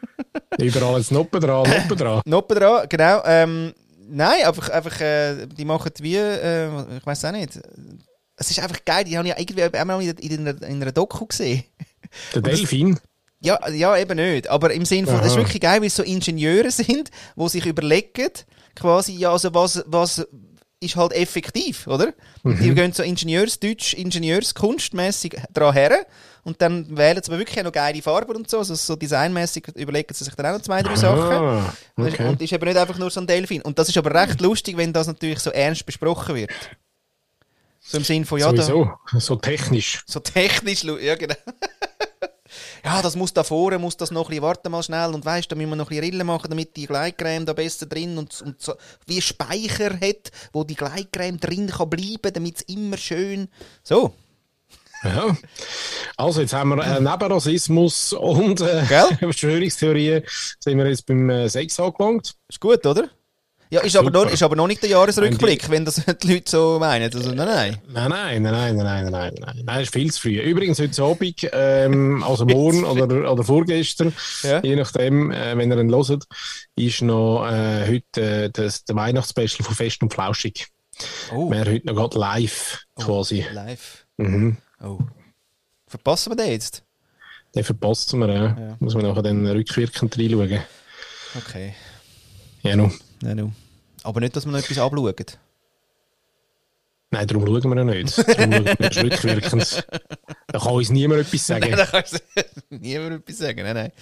Überall 0.58 0.96
ein 1.00 1.06
Noppen 1.10 1.40
dran, 1.40 1.62
Noppen 1.70 1.96
dran. 1.96 2.20
Noppen 2.26 2.58
dran, 2.58 2.86
genau. 2.88 3.22
Ähm, 3.24 3.72
nein, 4.10 4.44
einfach, 4.44 4.68
einfach 4.68 5.00
äh, 5.00 5.46
die 5.46 5.64
machen 5.64 5.92
wie, 6.00 6.16
äh, 6.16 6.68
ich 6.98 7.06
weiß 7.06 7.24
auch 7.26 7.32
nicht. 7.32 7.58
Es 8.36 8.50
ist 8.50 8.58
einfach 8.60 8.84
geil, 8.84 9.04
die 9.04 9.16
haben 9.16 9.26
ja 9.26 9.38
irgendwie 9.38 9.62
einmal 9.62 10.02
in, 10.02 10.10
in, 10.18 10.46
einer- 10.48 10.62
in 10.66 10.82
einer 10.82 10.92
Doku 10.92 11.26
gesehen. 11.26 11.64
Der 12.34 12.42
Delfin. 12.42 12.98
Ja, 13.42 13.68
ja, 13.70 13.96
eben 13.96 14.16
nicht. 14.16 14.48
Aber 14.48 14.70
im 14.72 14.84
Sinne 14.84 15.06
von, 15.06 15.18
das 15.18 15.28
ist 15.28 15.36
wirklich 15.36 15.60
geil, 15.62 15.80
weil 15.80 15.86
es 15.86 15.96
so 15.96 16.02
Ingenieure 16.02 16.70
sind, 16.70 17.10
die 17.36 17.48
sich 17.48 17.64
überlegen, 17.64 18.30
quasi, 18.80 19.12
ja, 19.14 19.30
also 19.32 19.52
was, 19.54 19.82
was 19.86 20.26
ist 20.82 20.96
halt 20.96 21.12
effektiv, 21.12 21.86
oder? 21.86 22.12
Mhm. 22.42 22.58
Die 22.60 22.74
gehen 22.74 22.92
so 22.92 23.02
Ingenieursdeutsch, 23.02 23.92
Ingenieurskunstmäßig 23.94 25.36
dran 25.52 25.74
her 25.74 26.06
und 26.42 26.60
dann 26.62 26.96
wählen 26.96 27.22
sie 27.22 27.30
aber 27.30 27.38
wirklich 27.38 27.58
auch 27.60 27.64
noch 27.64 27.72
geile 27.72 28.00
Farben 28.00 28.34
und 28.34 28.48
so, 28.50 28.58
also 28.58 28.74
so 28.74 28.96
designmäßig 28.96 29.68
überlegen 29.74 30.14
sie 30.14 30.24
sich 30.24 30.34
dann 30.34 30.46
auch 30.46 30.52
noch 30.54 30.62
zwei, 30.62 30.82
drei 30.82 30.96
Sachen. 30.96 31.20
Ah, 31.20 31.74
ist- 31.98 32.14
okay. 32.14 32.28
Und 32.28 32.40
ist 32.40 32.52
eben 32.52 32.64
nicht 32.66 32.78
einfach 32.78 32.96
nur 32.98 33.10
so 33.10 33.20
ein 33.20 33.26
Delfin. 33.26 33.60
Und 33.62 33.78
das 33.78 33.90
ist 33.90 33.98
aber 33.98 34.14
recht 34.14 34.40
lustig, 34.40 34.76
wenn 34.78 34.92
das 34.92 35.06
natürlich 35.06 35.40
so 35.40 35.50
ernst 35.50 35.84
besprochen 35.84 36.34
wird. 36.34 36.50
So 37.80 37.98
im 37.98 38.04
Sinn 38.04 38.24
von, 38.24 38.38
ja, 38.38 38.50
da, 38.52 38.62
so 39.18 39.36
technisch. 39.36 40.02
so 40.06 40.20
technisch, 40.20 40.82
ja 40.84 41.14
genau. 41.14 41.34
ja, 42.84 43.02
das 43.02 43.16
muss 43.16 43.32
da 43.32 43.44
vorne, 43.44 43.78
muss 43.78 43.96
das 43.96 44.10
noch 44.10 44.26
ein 44.26 44.28
bisschen, 44.28 44.42
warte 44.42 44.68
mal 44.68 44.82
schnell 44.82 45.14
und 45.14 45.24
weißt, 45.24 45.50
da 45.50 45.56
müssen 45.56 45.70
wir 45.70 45.76
noch 45.76 45.90
ein 45.90 46.00
bisschen 46.00 46.12
Rillen 46.12 46.26
machen, 46.26 46.50
damit 46.50 46.76
die 46.76 46.86
Gleitcreme 46.86 47.46
da 47.46 47.52
besser 47.52 47.86
drin 47.86 48.18
und, 48.18 48.40
und 48.42 48.60
so, 48.60 48.74
wie 49.06 49.20
Speicher 49.20 49.94
hat, 50.00 50.30
wo 50.52 50.64
die 50.64 50.76
Gleitcreme 50.76 51.38
drin 51.38 51.68
kann 51.68 51.90
bleiben, 51.90 52.32
damit 52.32 52.56
es 52.56 52.62
immer 52.62 52.96
schön, 52.96 53.48
so. 53.82 54.14
Ja. 55.02 55.34
Also, 56.16 56.42
jetzt 56.42 56.52
haben 56.52 56.76
wir 56.76 56.84
äh, 56.84 57.00
neben 57.00 57.32
Rassismus 57.32 58.12
und 58.12 58.60
äh? 58.60 58.84
Verschwörungstheorien 59.18 60.22
sind 60.58 60.76
wir 60.76 60.86
jetzt 60.86 61.06
beim 61.06 61.30
äh, 61.30 61.48
Sex 61.48 61.80
angelangt. 61.80 62.34
Ist 62.48 62.60
gut, 62.60 62.84
oder? 62.84 63.08
Ja, 63.72 63.82
ist 63.82 63.96
aber, 63.96 64.10
noch, 64.10 64.28
ist 64.28 64.42
aber 64.42 64.56
noch 64.56 64.66
nicht 64.66 64.82
der 64.82 64.90
Jahresrückblick, 64.90 65.70
wenn 65.70 65.84
das 65.84 66.02
die 66.22 66.32
Leute 66.32 66.50
so 66.50 66.78
meinen. 66.80 67.04
Also, 67.04 67.30
äh, 67.30 67.34
nein, 67.36 67.46
nein. 67.46 67.78
Nein, 67.86 68.10
nein, 68.10 68.42
nein, 68.42 68.76
nein, 68.76 68.76
nein, 68.76 69.10
nein, 69.12 69.34
nein. 69.38 69.62
Nein, 69.64 69.82
ist 69.82 69.92
viel 69.92 70.12
zu 70.12 70.22
früh. 70.22 70.40
Übrigens, 70.40 70.80
heute 70.80 71.00
Abend, 71.04 71.48
ähm, 71.52 72.24
also 72.26 72.44
morgen 72.46 72.82
oder, 72.84 73.30
oder 73.30 73.44
vorgestern, 73.44 74.12
ja. 74.42 74.60
je 74.60 74.74
nachdem, 74.74 75.30
äh, 75.30 75.56
wenn 75.56 75.70
ihr 75.70 75.78
ihn 75.78 75.94
hört, 75.94 76.24
ist 76.74 77.02
noch 77.02 77.46
äh, 77.46 77.86
heute 77.86 78.20
äh, 78.20 78.50
das, 78.50 78.84
der 78.84 78.96
Weihnachtsspecial 78.96 79.64
von 79.64 79.76
Fest 79.76 80.02
und 80.02 80.12
Flauschig. 80.12 80.66
Oh. 81.32 81.48
Wäre 81.48 81.70
heute 81.70 81.86
noch 81.86 81.94
gerade 81.94 82.18
live, 82.18 82.84
oh, 82.96 83.02
quasi. 83.02 83.46
Live. 83.52 84.04
Mhm. 84.16 84.56
Oh. 84.82 84.98
Verpassen 85.86 86.32
wir 86.32 86.36
den 86.36 86.50
jetzt? 86.50 86.82
Den 87.54 87.62
verpassen 87.62 88.18
wir, 88.18 88.28
ja. 88.28 88.44
ja. 88.44 88.76
Muss 88.80 88.94
man 88.94 89.04
nachher 89.04 89.22
dann 89.22 89.46
rückwirkend 89.46 90.18
reinschauen. 90.18 90.60
Okay. 91.36 91.74
Ja, 92.62 92.74
noch. 92.74 92.92
Nein, 93.22 93.36
no. 93.36 93.52
Aber 94.02 94.20
nicht, 94.20 94.34
dass 94.34 94.46
wir 94.46 94.52
noch 94.52 94.58
etwas 94.58 94.78
abschauen. 94.78 95.14
Nein, 97.12 97.26
darum 97.26 97.44
schauen 97.44 97.70
wir 97.70 97.76
ja 97.76 97.84
nicht. 97.84 98.18
Darum 98.18 98.52
schauen 98.52 98.64
wir 98.78 99.02
rückwirkend. 99.02 99.86
Da 100.46 100.58
kann 100.58 100.72
uns 100.72 100.90
niemand 100.90 101.20
etwas 101.22 101.46
sagen. 101.46 101.70
da 101.70 101.86
kannst 101.86 102.14
du 102.14 102.18
niemand 102.70 103.12
etwas 103.22 103.38
sagen. 103.38 103.62
Nein, 103.62 103.74
nein. 103.74 103.92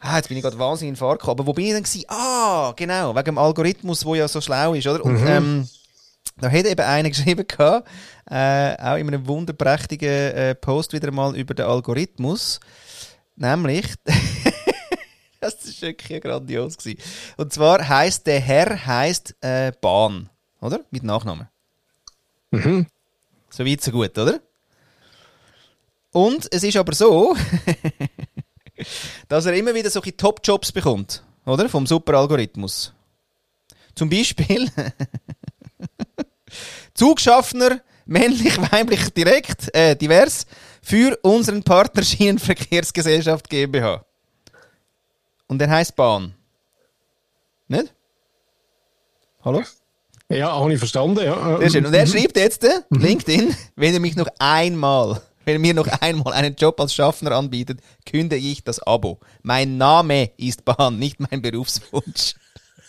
Ah, 0.00 0.16
jetzt 0.16 0.28
bin 0.28 0.36
ich 0.36 0.42
gerade 0.44 0.58
wahnsinnig 0.58 0.92
in 0.92 0.96
Fahrt 0.96 1.20
gekommen. 1.20 1.40
Aber 1.40 1.46
wo 1.46 1.52
bin 1.52 1.66
ich 1.66 1.72
denn? 1.72 1.82
Gewesen? 1.82 2.04
Ah, 2.08 2.72
genau, 2.76 3.14
wegen 3.14 3.24
dem 3.24 3.38
Algorithmus, 3.38 4.00
der 4.00 4.14
ja 4.14 4.28
so 4.28 4.40
schlau 4.40 4.74
ist, 4.74 4.86
oder? 4.86 5.04
Und 5.04 5.18
ähm, 5.26 5.68
da 6.40 6.50
hat 6.50 6.66
eben 6.66 6.80
einer 6.80 7.08
geschrieben, 7.08 7.46
gehabt, 7.46 7.88
äh, 8.30 8.76
auch 8.76 8.96
in 8.96 9.08
einem 9.08 9.26
wunderprächtigen 9.26 10.08
äh, 10.08 10.54
Post 10.54 10.92
wieder 10.92 11.10
mal 11.10 11.36
über 11.36 11.54
den 11.54 11.66
Algorithmus. 11.66 12.60
Nämlich, 13.34 13.86
das 15.40 15.64
ist 15.64 15.82
wirklich 15.82 16.20
grandios 16.20 16.76
gewesen. 16.76 17.00
Und 17.36 17.52
zwar 17.52 17.86
heißt 17.86 18.26
der 18.26 18.40
Herr 18.40 18.86
heißt 18.86 19.36
äh, 19.40 19.72
Bahn, 19.80 20.30
oder? 20.60 20.80
Mit 20.90 21.02
Nachnamen. 21.02 21.48
Mhm. 22.50 22.86
So 23.50 23.64
weit, 23.64 23.82
so 23.82 23.90
gut, 23.90 24.16
oder? 24.18 24.40
Und 26.12 26.48
es 26.52 26.62
ist 26.62 26.76
aber 26.76 26.94
so, 26.94 27.36
dass 29.28 29.46
er 29.46 29.54
immer 29.54 29.74
wieder 29.74 29.90
solche 29.90 30.16
Top-Jobs 30.16 30.72
bekommt, 30.72 31.22
oder? 31.44 31.68
Vom 31.68 31.86
Super-Algorithmus. 31.86 32.92
Zum 33.94 34.08
Beispiel 34.08 34.70
Zugschaffner, 36.94 37.80
männlich, 38.06 38.56
weiblich, 38.72 39.10
direkt, 39.10 39.74
äh, 39.74 39.96
divers, 39.96 40.46
für 40.82 41.18
unseren 41.22 41.62
Partner 41.62 42.02
Schienenverkehrsgesellschaft 42.02 43.50
GmbH. 43.50 44.07
Und 45.48 45.58
der 45.58 45.70
heißt 45.70 45.96
Bahn. 45.96 46.34
Nicht? 47.66 47.94
Hallo? 49.42 49.62
Ja, 50.28 50.52
habe 50.52 50.72
ich 50.72 50.78
verstanden, 50.78 51.24
ja. 51.24 51.58
Sehr 51.58 51.70
schön. 51.70 51.86
Und 51.86 51.94
er 51.94 52.06
schreibt 52.06 52.36
jetzt, 52.36 52.62
äh, 52.64 52.82
LinkedIn, 52.90 53.56
wenn 53.76 53.94
er 53.94 54.00
mich 54.00 54.14
noch 54.14 54.28
einmal, 54.38 55.22
wenn 55.46 55.54
er 55.54 55.58
mir 55.58 55.72
noch 55.72 55.88
einmal 56.00 56.34
einen 56.34 56.54
Job 56.54 56.78
als 56.80 56.92
Schaffner 56.92 57.32
anbietet, 57.32 57.80
kündige 58.04 58.46
ich 58.46 58.62
das 58.62 58.78
Abo. 58.80 59.20
Mein 59.42 59.78
Name 59.78 60.30
ist 60.36 60.66
Bahn, 60.66 60.98
nicht 60.98 61.18
mein 61.18 61.40
Berufswunsch. 61.40 62.34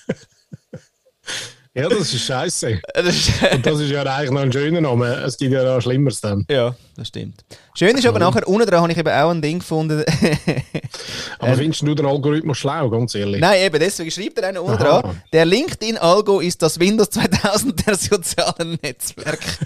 Ja, 1.79 1.89
das 1.89 2.13
ist 2.13 2.21
scheiße. 2.25 2.81
Und 3.53 3.65
das 3.65 3.79
ist 3.79 3.89
ja 3.91 4.03
eigentlich 4.03 4.31
noch 4.31 4.41
ein 4.41 4.51
schöner 4.51 4.81
Name. 4.81 5.07
Es 5.25 5.37
gibt 5.37 5.53
ja 5.53 5.63
noch 5.63 5.81
Schlimmeres 5.81 6.21
dann. 6.21 6.45
ja, 6.49 6.75
das 6.95 7.07
stimmt. 7.07 7.43
Schön 7.75 7.97
ist 7.97 8.05
aber 8.05 8.19
nachher, 8.19 8.45
unten 8.47 8.67
dran 8.67 8.81
habe 8.81 8.91
ich 8.91 8.97
eben 8.97 9.07
auch 9.09 9.29
ein 9.29 9.41
Ding 9.41 9.59
gefunden. 9.59 10.03
Aber 11.39 11.55
findest 11.55 11.81
du 11.81 11.95
den 11.95 12.05
Algorithmus 12.05 12.57
schlau, 12.57 12.89
ganz 12.89 13.15
ehrlich? 13.15 13.39
Nein, 13.39 13.61
eben, 13.61 13.79
deswegen 13.79 14.11
schreibt 14.11 14.37
er 14.39 14.49
einen 14.49 14.57
unten 14.57 14.77
dran. 14.83 15.21
Der 15.31 15.45
LinkedIn-Algo 15.45 16.41
ist 16.41 16.61
das 16.61 16.77
Windows 16.77 17.09
2000 17.11 17.87
der 17.87 17.95
sozialen 17.95 18.77
Netzwerke. 18.81 19.65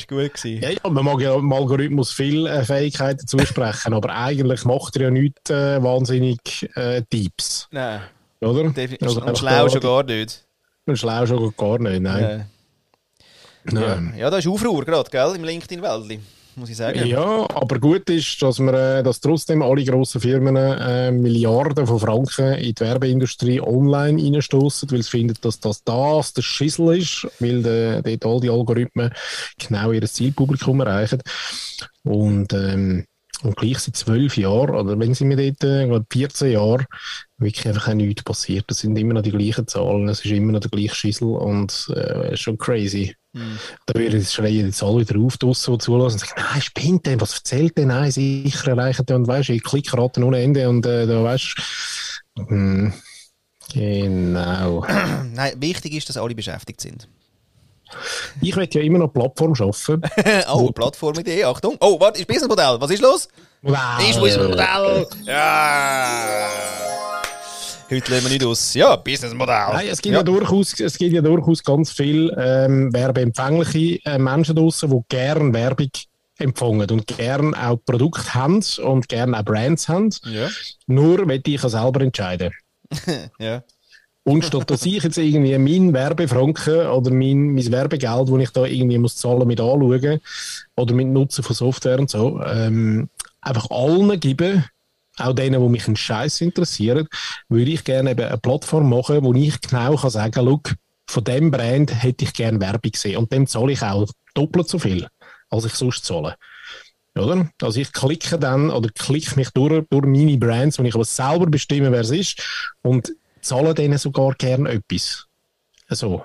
Ist 0.00 0.08
gut 0.08 0.34
gewesen. 0.34 0.62
Ja, 0.62 0.70
ja, 0.70 0.90
man 0.90 1.04
mag 1.04 1.20
ja 1.20 1.34
dem 1.34 1.52
Algorithmus 1.52 2.12
viele 2.12 2.50
äh, 2.50 2.64
Fähigkeiten 2.64 3.26
zusprechen, 3.26 3.92
aber 3.94 4.14
eigentlich 4.14 4.64
macht 4.64 4.96
er 4.96 5.02
ja 5.02 5.10
nichts 5.10 5.50
äh, 5.50 5.82
wahnsinnig 5.82 6.68
äh, 6.74 7.02
Tipps, 7.10 7.68
Nein, 7.70 8.02
oder? 8.40 8.64
definitiv. 8.70 9.06
Also 9.06 9.22
und 9.22 9.38
schlau 9.38 9.68
schon 9.68 9.80
gar 9.80 10.02
nicht. 10.04 10.44
Und 10.86 10.98
schlau 10.98 11.26
schon 11.26 11.54
gar 11.56 11.78
nicht, 11.78 12.00
nein. 12.00 12.24
Äh, 12.24 12.44
nein. 13.64 14.14
ja, 14.16 14.30
da 14.30 14.38
ist 14.38 14.46
Aufruhr 14.46 14.84
gerade, 14.84 15.10
gell, 15.10 15.34
im 15.34 15.44
LinkedIn-Welt, 15.44 16.20
muss 16.56 16.70
ich 16.70 16.76
sagen. 16.76 17.06
Ja, 17.06 17.46
aber 17.54 17.78
gut 17.78 18.08
ist, 18.10 18.40
dass, 18.40 18.58
wir, 18.58 18.72
äh, 18.72 19.02
dass 19.02 19.20
trotzdem 19.20 19.62
alle 19.62 19.84
grossen 19.84 20.20
Firmen 20.20 20.56
äh, 20.56 21.10
Milliarden 21.10 21.86
von 21.86 22.00
Franken 22.00 22.54
in 22.54 22.74
die 22.74 22.80
Werbeindustrie 22.80 23.60
online 23.60 24.22
reinstoßen, 24.22 24.90
weil 24.90 25.02
sie 25.02 25.10
finden, 25.10 25.36
dass 25.40 25.60
das 25.60 25.84
das 25.84 26.32
der 26.32 26.42
Schissel 26.42 26.96
ist, 26.98 27.26
weil 27.40 27.62
dort 28.02 28.24
all 28.24 28.40
die 28.40 28.50
Algorithmen 28.50 29.12
genau 29.58 29.92
ihr 29.92 30.02
Zielpublikum 30.02 30.80
erreichen. 30.80 31.20
Und, 32.04 32.52
ähm, 32.52 33.04
und 33.42 33.56
gleich 33.56 33.78
seit 33.78 33.96
zwölf 33.96 34.36
Jahren, 34.36 34.74
oder 34.74 34.98
wenn 34.98 35.14
sie 35.14 35.24
mir 35.24 35.36
dort, 35.36 35.62
äh, 35.64 35.82
ich 35.82 35.88
glaube 35.88 36.06
14 36.10 36.52
Jahre, 36.52 36.86
wirklich 37.38 37.68
einfach 37.68 37.88
auch 37.88 37.94
nichts 37.94 38.22
passiert. 38.22 38.64
Es 38.70 38.78
sind 38.78 38.96
immer 38.96 39.14
noch 39.14 39.22
die 39.22 39.30
gleichen 39.30 39.66
Zahlen, 39.66 40.08
es 40.08 40.24
ist 40.24 40.30
immer 40.30 40.52
noch 40.52 40.60
der 40.60 40.70
gleiche 40.70 40.94
Schissel 40.94 41.28
und 41.28 41.92
äh, 41.94 42.32
ist 42.32 42.40
schon 42.40 42.58
crazy. 42.58 43.14
Da 43.84 43.98
werden 43.98 44.18
jetzt 44.18 44.32
schreien 44.32 44.66
jetzt 44.66 44.82
alle 44.82 45.00
wieder 45.00 45.20
auf, 45.20 45.36
draussen, 45.36 45.74
die 45.74 45.78
zulassen 45.78 46.14
und 46.14 46.20
sagen, 46.20 46.42
nein, 46.52 46.62
spinnt 46.62 47.06
denn, 47.06 47.20
was 47.20 47.34
erzählt 47.34 47.76
denn? 47.76 47.88
Nein, 47.88 48.10
sicher 48.10 48.70
erreichen 48.70 49.04
die 49.06 49.12
und 49.12 49.28
weisst, 49.28 49.50
ich 49.50 49.62
Klickraten 49.62 50.24
ohne 50.24 50.40
Ende 50.40 50.68
und 50.68 50.86
äh, 50.86 51.06
da 51.06 51.22
weisst 51.22 51.54
hm, 52.38 52.92
genau. 53.72 54.86
Nein, 55.34 55.52
wichtig 55.56 55.94
ist, 55.94 56.08
dass 56.08 56.16
alle 56.16 56.34
beschäftigt 56.34 56.80
sind. 56.80 57.08
Ich 58.40 58.56
möchte 58.56 58.78
ja 58.78 58.84
immer 58.84 58.98
noch 58.98 59.08
Plattform 59.08 59.54
schaffen. 59.54 60.02
oh, 60.52 60.70
Plattformidee, 60.70 61.44
Achtung. 61.44 61.76
Oh, 61.80 62.00
warte, 62.00 62.20
ist 62.20 62.26
Businessmodell. 62.26 62.76
Was 62.80 62.90
ist 62.90 63.02
los? 63.02 63.28
Ist 63.62 64.18
Businessmodell. 64.18 65.06
Ja. 65.24 66.46
Heute 67.88 68.10
lassen 68.10 68.24
wir 68.24 68.30
nicht 68.32 68.44
aus. 68.44 68.74
Ja, 68.74 68.96
Businessmodell. 68.96 69.68
Nein, 69.72 69.86
es 69.88 70.02
gibt 70.02 70.14
ja, 70.14 70.22
durchaus, 70.24 70.78
es 70.80 70.98
gibt 70.98 71.12
ja 71.12 71.20
durchaus 71.20 71.62
ganz 71.62 71.92
viele 71.92 72.34
ähm, 72.36 72.92
werbeempfängliche 72.92 74.04
äh, 74.04 74.18
Menschen 74.18 74.56
draussen, 74.56 74.90
die 74.90 75.02
gerne 75.08 75.54
Werbung 75.54 75.90
empfangen 76.38 76.90
und 76.90 77.06
gerne 77.06 77.56
auch 77.56 77.78
Produkte 77.84 78.34
haben 78.34 78.60
und 78.82 79.08
gerne 79.08 79.38
auch 79.38 79.44
Brands 79.44 79.88
haben. 79.88 80.10
Ja. 80.24 80.48
Nur 80.88 81.24
möchte 81.26 81.52
ich 81.52 81.62
ja 81.62 81.68
selber 81.68 82.00
entscheiden. 82.00 82.52
ja. 83.38 83.62
Und 84.24 84.44
statt 84.44 84.68
dass 84.68 84.84
ich 84.84 85.04
jetzt 85.04 85.18
irgendwie 85.18 85.56
mein 85.56 85.94
Werbefranken 85.94 86.88
oder 86.88 87.12
mein, 87.12 87.54
mein 87.54 87.70
Werbegeld, 87.70 88.28
das 88.28 88.40
ich 88.40 88.50
da 88.50 88.64
irgendwie 88.64 88.98
muss 88.98 89.14
zahlen 89.14 89.46
mit 89.46 89.60
anschauen 89.60 90.20
oder 90.74 90.94
mit 90.94 91.06
Nutzen 91.06 91.44
von 91.44 91.54
Software 91.54 92.00
und 92.00 92.10
so, 92.10 92.42
ähm, 92.42 93.08
einfach 93.40 93.70
allen 93.70 94.18
geben, 94.18 94.64
auch 95.18 95.32
denen, 95.32 95.62
die 95.62 95.68
mich 95.68 95.86
einen 95.86 95.96
Scheiß 95.96 96.40
interessieren, 96.40 97.08
würde 97.48 97.70
ich 97.70 97.84
gerne 97.84 98.10
eben 98.12 98.24
eine 98.26 98.38
Plattform 98.38 98.88
machen, 98.90 99.22
wo 99.24 99.32
ich 99.34 99.60
genau 99.60 99.96
kann 99.96 100.10
sagen, 100.10 100.44
look, 100.44 100.74
von 101.08 101.24
dem 101.24 101.50
Brand 101.50 102.02
hätte 102.02 102.24
ich 102.24 102.32
gerne 102.32 102.60
Werbung 102.60 102.90
gesehen 102.92 103.16
und 103.18 103.32
dem 103.32 103.46
zahle 103.46 103.72
ich 103.72 103.82
auch 103.82 104.06
doppelt 104.34 104.68
so 104.68 104.78
viel, 104.78 105.06
als 105.50 105.64
ich 105.64 105.74
sonst 105.74 106.04
zahle. 106.04 106.34
Oder? 107.16 107.48
Also 107.62 107.80
ich 107.80 107.92
klicke 107.92 108.38
dann 108.38 108.70
oder 108.70 108.90
klicke 108.90 109.36
mich 109.36 109.50
durch, 109.50 109.84
durch 109.88 110.04
meine 110.06 110.36
Brands, 110.36 110.78
wo 110.78 110.82
ich 110.82 110.94
aber 110.94 111.04
selber 111.04 111.46
bestimme, 111.46 111.90
wer 111.92 112.00
es 112.00 112.10
ist 112.10 112.42
und 112.82 113.12
zahle 113.40 113.72
denen 113.74 113.96
sogar 113.98 114.34
gern 114.34 114.66
etwas. 114.66 115.24
So. 115.88 116.22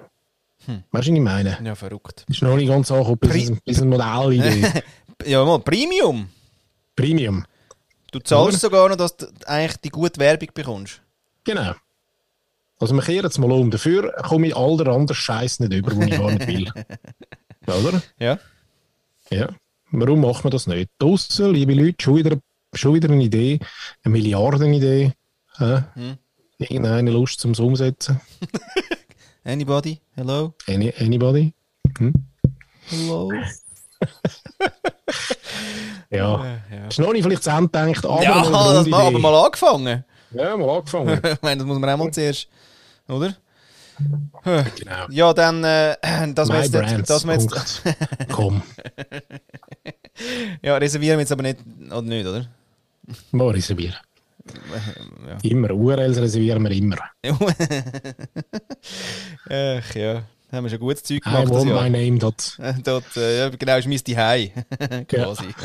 Hm. 0.65 0.83
Weißt 0.91 1.07
du, 1.07 1.11
was 1.11 1.17
ich 1.17 1.23
meine? 1.23 1.57
Ja, 1.63 1.75
verrückt. 1.75 2.25
Ist 2.27 2.41
noch 2.41 2.55
nicht 2.57 2.67
ganz 2.67 2.91
angekommen, 2.91 3.19
bis, 3.19 3.49
ein- 3.49 3.59
bis 3.63 3.81
ein 3.81 3.89
Modellidee. 3.89 4.67
Ja, 5.25 5.45
mal, 5.45 5.59
Premium. 5.59 6.29
Premium. 6.95 7.45
Du 8.11 8.19
zahlst 8.19 8.59
sogar 8.59 8.89
noch, 8.89 8.97
dass 8.97 9.15
du 9.15 9.27
eigentlich 9.45 9.77
die 9.77 9.89
gute 9.89 10.19
Werbung 10.19 10.49
bekommst. 10.53 11.01
Genau. 11.45 11.73
Also 12.79 12.93
wir 12.93 13.01
kehren 13.01 13.23
jetzt 13.23 13.37
mal 13.39 13.51
um. 13.51 13.71
Dafür 13.71 14.11
komme 14.23 14.47
ich 14.47 14.55
all 14.55 14.75
der 14.77 14.87
anderen 14.87 15.15
Scheiß 15.15 15.59
nicht 15.61 15.73
über, 15.73 15.91
den 15.91 16.07
ich 16.07 16.17
gar 16.17 16.31
nicht 16.31 16.47
will. 16.47 16.71
Oder? 17.67 18.01
Ja. 18.19 18.39
Ja. 19.29 19.49
Warum 19.91 20.21
macht 20.21 20.43
man 20.43 20.51
das 20.51 20.67
nicht? 20.67 20.89
Draussen, 20.97 21.53
liebe 21.53 21.73
Leute, 21.73 22.03
schon 22.03 22.15
wieder, 22.17 22.37
schon 22.73 22.93
wieder 22.95 23.09
eine 23.09 23.23
Idee, 23.23 23.59
eine 24.03 24.11
Milliardenidee. 24.11 25.13
Hä? 25.57 25.83
Hm. 25.93 26.17
Irgendeine 26.57 27.11
Lust 27.11 27.39
zum 27.39 27.53
Umsetzen. 27.53 28.19
Anybody? 29.43 29.99
Hello? 30.15 30.53
Any, 30.67 30.93
anybody? 30.99 31.53
Hm? 31.97 32.13
Hello? 32.89 33.31
Ja. 36.11 36.59
ja. 36.69 36.87
Ist 36.89 36.99
noch 36.99 37.13
nicht 37.13 37.23
vielleicht 37.23 37.43
zu 37.43 37.49
Ende 37.49 37.69
gedacht, 37.69 38.05
aber 38.05 38.23
ja, 38.23 38.33
eine 38.41 38.51
das 38.51 38.87
mal, 38.87 39.07
aber 39.07 39.19
mal 39.19 39.45
angefangen. 39.45 40.03
Ja, 40.31 40.57
mal 40.57 40.77
angefangen. 40.77 41.19
ich 41.23 41.41
meine, 41.41 41.57
das 41.57 41.65
muss 41.65 41.79
man 41.79 41.89
auch 41.89 41.97
mal 41.97 42.11
zuerst. 42.11 42.47
Oder? 43.07 43.35
genau. 44.43 45.05
Ja, 45.09 45.33
dann, 45.33 45.63
äh, 45.63 45.95
dass 46.33 46.49
wir 46.49 46.61
jetzt, 46.61 46.73
MyBrands. 46.73 47.07
dass 47.07 47.25
wir 47.25 47.33
jetzt. 47.33 47.83
Komm, 48.31 48.61
ja, 50.61 50.77
reservieren 50.77 51.17
wir 51.17 51.21
jetzt 51.21 51.31
aber 51.31 51.43
nicht, 51.43 51.59
oder 51.89 52.01
nicht, 52.01 52.25
oder? 52.25 52.47
mal 53.31 53.49
reservieren. 53.49 53.95
Ja. 55.27 55.37
Immer. 55.43 55.71
URLs 55.71 56.17
reservieren 56.17 56.63
wir 56.63 56.71
immer. 56.71 56.97
Ach 59.49 59.95
ja, 59.95 60.23
da 60.51 60.57
haben 60.57 60.65
wir 60.65 60.69
schon 60.69 60.79
gutes 60.79 61.03
Zeug 61.03 61.17
I 61.17 61.19
gemacht. 61.21 61.45
Das 61.45 61.65
want 61.65 61.65
my 61.65 61.89
name 61.89 62.19
dot. 62.19 62.57
Äh, 62.59 62.73
Dort, 62.83 63.15
äh, 63.15 63.39
ja, 63.39 63.49
genau, 63.49 63.77
ist 63.77 63.87
mein 63.87 64.05
Zuhause. 64.05 64.51
quasi. 65.07 65.45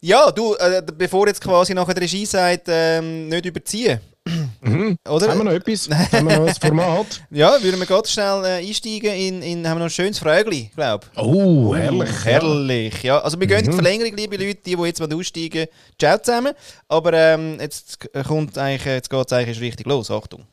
Ja, 0.00 0.30
du, 0.30 0.54
äh, 0.54 0.80
bevor 0.96 1.26
jetzt 1.26 1.40
quasi 1.40 1.74
nachher 1.74 1.92
die 1.92 2.02
Regie 2.02 2.24
sagt, 2.24 2.68
ähm, 2.68 3.26
nicht 3.26 3.44
überziehen. 3.44 3.98
Oder? 5.08 5.28
Haben 5.28 5.38
wir 5.38 5.44
noch 5.44 5.52
etwas? 5.52 5.90
Haben 5.90 6.28
wir 6.28 6.38
noch 6.38 6.46
ein 6.46 6.54
Format? 6.54 7.20
Ja, 7.30 7.60
würden 7.60 7.80
wir 7.80 7.86
ganz 7.86 8.12
schnell 8.12 8.44
äh, 8.44 8.64
einsteigen 8.64 9.12
in, 9.12 9.42
in, 9.42 9.68
haben 9.68 9.74
wir 9.74 9.80
noch 9.80 9.86
ein 9.86 9.90
schönes 9.90 10.20
Frögli, 10.20 10.70
glaube 10.72 11.08
Oh, 11.16 11.74
herrlich. 11.74 12.10
Uh, 12.10 12.24
herrlich, 12.24 13.02
ja. 13.02 13.18
Also 13.18 13.40
wir 13.40 13.48
gehen 13.48 13.58
in 13.58 13.64
die 13.64 13.72
Verlängerung, 13.72 14.14
liebe 14.14 14.36
Leute, 14.36 14.60
die, 14.64 14.76
die 14.76 14.82
jetzt 14.84 15.00
mal 15.00 15.12
aussteigen, 15.12 15.66
ciao 15.98 16.16
zusammen. 16.18 16.52
Aber 16.86 17.12
ähm, 17.14 17.58
jetzt 17.60 17.98
kommt 18.24 18.56
eigentlich, 18.56 18.84
jetzt 18.84 19.10
geht 19.10 19.26
es 19.26 19.32
eigentlich 19.32 19.60
richtig 19.60 19.88
los, 19.88 20.12
Achtung. 20.12 20.46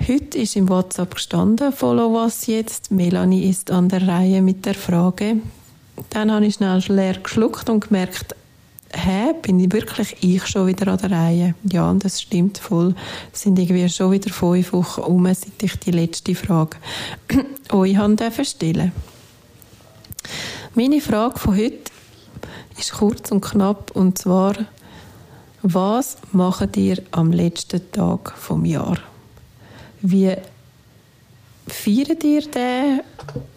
Heute 0.00 0.38
ist 0.38 0.54
im 0.54 0.68
WhatsApp 0.68 1.14
gestanden, 1.14 1.72
follow 1.72 2.12
was 2.12 2.46
jetzt. 2.46 2.92
Melanie 2.92 3.48
ist 3.48 3.70
an 3.70 3.88
der 3.88 4.06
Reihe 4.06 4.40
mit 4.40 4.64
der 4.64 4.74
Frage. 4.74 5.38
Dann 6.10 6.30
habe 6.30 6.46
ich 6.46 6.54
schnell 6.54 6.82
leer 6.88 7.14
geschluckt 7.14 7.68
und 7.68 7.88
gemerkt, 7.88 8.36
hä, 8.92 9.32
bin 9.42 9.58
ich 9.58 9.72
wirklich 9.72 10.16
ich 10.20 10.46
schon 10.46 10.68
wieder 10.68 10.92
an 10.92 10.98
der 10.98 11.10
Reihe? 11.10 11.54
Ja, 11.64 11.90
und 11.90 12.04
das 12.04 12.20
stimmt 12.20 12.58
voll. 12.58 12.94
Es 13.32 13.42
sind 13.42 13.58
irgendwie 13.58 13.88
schon 13.88 14.12
wieder 14.12 14.30
fünf 14.30 14.72
Wochen 14.72 15.00
um, 15.00 15.24
seit 15.26 15.62
ich 15.62 15.76
die 15.80 15.90
letzte 15.90 16.34
Frage 16.34 16.76
euch 17.72 17.96
habe 17.96 18.44
stellen 18.44 18.92
Meine 20.74 21.00
Frage 21.00 21.38
von 21.38 21.56
heute 21.56 21.90
ist 22.78 22.92
kurz 22.92 23.32
und 23.32 23.40
knapp 23.40 23.90
und 23.92 24.18
zwar, 24.18 24.54
was 25.62 26.18
macht 26.30 26.76
ihr 26.76 27.02
am 27.10 27.32
letzten 27.32 27.90
Tag 27.90 28.34
vom 28.36 28.64
Jahr? 28.64 28.98
Wie 30.02 30.34
feiert 31.66 32.22
ihr 32.24 32.42
den? 32.42 33.00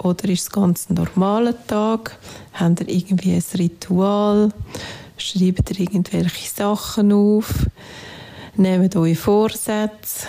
Oder 0.02 0.30
ist 0.30 0.42
es 0.42 0.50
ganz 0.50 0.90
ein 0.90 0.96
normaler 0.96 1.56
Tag? 1.68 2.18
Habt 2.54 2.82
ihr 2.82 2.90
irgendwie 2.90 3.34
ein 3.34 3.44
Ritual? 3.56 4.50
Schreibt 5.18 5.70
ihr 5.72 5.80
irgendwelche 5.82 6.50
Sachen 6.50 7.12
auf? 7.12 7.66
Nehmt 8.56 8.96
eure 8.96 9.16
Vorsätze? 9.16 10.28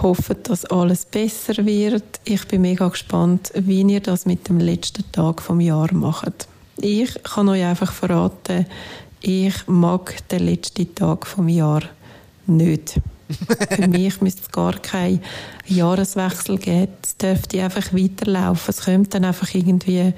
Hofft, 0.00 0.48
dass 0.48 0.64
alles 0.64 1.04
besser 1.04 1.64
wird. 1.66 2.20
Ich 2.24 2.46
bin 2.46 2.62
mega 2.62 2.88
gespannt, 2.88 3.52
wie 3.54 3.82
ihr 3.82 4.00
das 4.00 4.26
mit 4.26 4.48
dem 4.48 4.60
letzten 4.60 5.10
Tag 5.12 5.42
vom 5.42 5.60
Jahr 5.60 5.92
macht. 5.92 6.48
Ich 6.76 7.20
kann 7.24 7.48
euch 7.48 7.64
einfach 7.64 7.92
verraten, 7.92 8.66
ich 9.20 9.66
mag 9.66 10.14
den 10.28 10.46
letzten 10.46 10.94
Tag 10.94 11.26
vom 11.26 11.48
Jahr 11.48 11.82
nicht. 12.46 13.00
Für 13.70 13.88
mich 13.88 14.20
müsste 14.20 14.42
es 14.42 14.50
gar 14.50 14.72
keinen 14.78 15.20
Jahreswechsel 15.66 16.58
geben. 16.58 16.92
Es 17.04 17.16
dürfte 17.16 17.62
einfach 17.62 17.92
weiterlaufen. 17.92 18.70
Es 18.70 18.84
kommt 18.84 19.14
dann 19.14 19.24
einfach 19.24 19.54
irgendwie 19.54 20.00
ein 20.00 20.14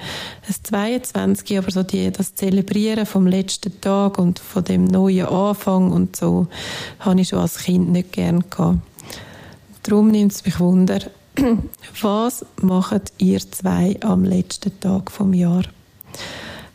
22, 0.62 1.58
aber 1.58 1.70
so 1.70 1.82
die, 1.82 2.11
das 2.11 2.34
Zelebrieren 2.34 3.06
vom 3.06 3.26
letzten 3.26 3.80
Tag 3.80 4.18
und 4.18 4.38
von 4.38 4.64
dem 4.64 4.84
neuen 4.84 5.26
Anfang 5.26 5.90
und 5.90 6.16
so, 6.16 6.46
habe 7.00 7.20
ich 7.20 7.28
schon 7.28 7.40
als 7.40 7.58
Kind 7.58 7.90
nicht 7.90 8.12
gern 8.12 8.44
gehabt. 8.48 8.78
Darum 9.82 10.08
nimmt 10.08 10.32
es 10.32 10.44
mich 10.44 10.61
Wunder, 10.61 11.00
was 12.02 12.44
macht 12.61 13.12
ihr 13.18 13.40
zwei 13.40 13.96
am 14.02 14.24
letzten 14.24 14.78
Tag 14.80 15.11
vom 15.11 15.32
Jahr? 15.32 15.62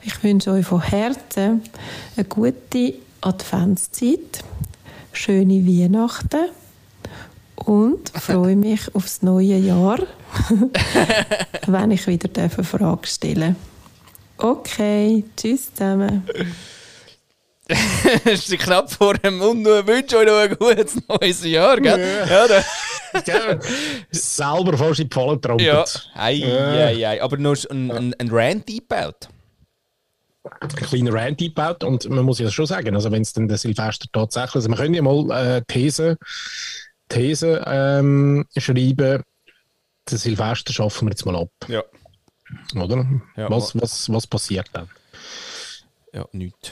Ich 0.01 0.23
wünsche 0.23 0.51
euch 0.51 0.65
von 0.65 0.81
Herzen 0.81 1.61
eine 2.15 2.25
gute 2.25 2.93
Adventszeit, 3.21 4.43
schöne 5.15 5.65
Weihnachten 5.65 6.49
und 7.55 8.09
freue 8.15 8.55
mich 8.55 8.93
aufs 8.93 9.21
neue 9.21 9.57
Jahr, 9.57 9.99
wenn 11.67 11.91
ich 11.91 12.05
wieder 12.07 12.29
eine 12.41 12.49
Frage 12.49 13.07
stellen 13.07 13.55
Okay, 14.37 15.23
tschüss 15.37 15.73
zusammen. 15.73 16.27
ist 18.25 18.51
knapp 18.59 18.91
vor 18.91 19.13
dem 19.15 19.37
Mund 19.37 19.65
und 19.65 19.87
wünsche 19.87 20.17
euch 20.17 20.25
noch 20.27 20.37
ein 20.37 20.55
gutes 20.57 20.97
neues 21.07 21.43
Jahr, 21.45 21.79
gell? 21.79 22.25
Ja. 22.29 23.21
Gell? 23.21 23.59
Selber 24.11 24.77
fast 24.77 24.99
in 24.99 25.09
die 25.09 25.13
Falle 25.13 25.39
trampelt. 25.39 25.65
ja. 25.67 25.85
Ei, 26.21 26.33
Ja. 26.33 26.85
ei, 26.85 27.07
ei. 27.07 27.21
Aber 27.23 27.37
noch 27.37 27.55
ein, 27.71 27.89
ein, 27.91 28.13
ein 28.19 28.29
Rant 28.29 28.67
eingebaut. 28.69 29.29
Ein 30.59 30.67
kleiner 30.69 31.13
Rant 31.13 31.41
eingebaut 31.41 31.83
und 31.83 32.07
man 32.09 32.23
muss 32.25 32.39
ja 32.39 32.49
schon 32.51 32.65
sagen, 32.67 32.95
also 32.95 33.11
wenn 33.11 33.21
es 33.23 33.33
dann 33.33 33.47
der 33.47 33.57
Silvester 33.57 34.07
tatsächlich, 34.11 34.55
also 34.55 34.69
wir 34.69 34.75
können 34.75 34.93
ja 34.93 35.01
mal 35.01 35.29
äh, 35.31 35.61
These, 35.67 36.17
These 37.09 37.63
ähm, 37.67 38.45
schreiben, 38.57 39.23
den 40.09 40.17
Silvester 40.17 40.71
schaffen 40.73 41.07
wir 41.07 41.11
jetzt 41.11 41.25
mal 41.25 41.35
ab, 41.35 41.49
Ja. 41.67 41.83
oder? 42.75 43.05
Ja. 43.35 43.49
was, 43.49 43.75
was, 43.79 44.11
was 44.11 44.27
passiert 44.27 44.69
dann? 44.73 44.87
Ja, 46.13 46.25
nichts. 46.31 46.71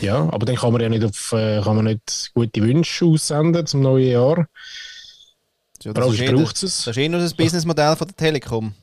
Ja, 0.00 0.16
aber 0.30 0.46
dann 0.46 0.56
kann 0.56 0.72
man 0.72 0.80
ja 0.82 0.88
nicht 0.88 1.04
auf, 1.04 1.32
äh, 1.32 1.60
kann 1.62 1.76
man 1.76 1.84
nicht 1.86 2.30
gute 2.34 2.62
Wünsche 2.62 3.04
aussenden 3.06 3.66
zum 3.66 3.82
neuen 3.82 4.10
Jahr. 4.10 4.46
Ja, 5.82 5.92
das, 5.92 6.04
sonst 6.04 6.20
ist 6.20 6.28
eh, 6.28 6.32
braucht 6.32 6.56
es. 6.56 6.60
das 6.60 6.86
ist 6.88 6.96
eh 6.96 7.08
nur 7.08 7.20
das 7.20 7.34
Businessmodell 7.34 7.96
von 7.96 8.06
der 8.08 8.16
Telekom. 8.16 8.74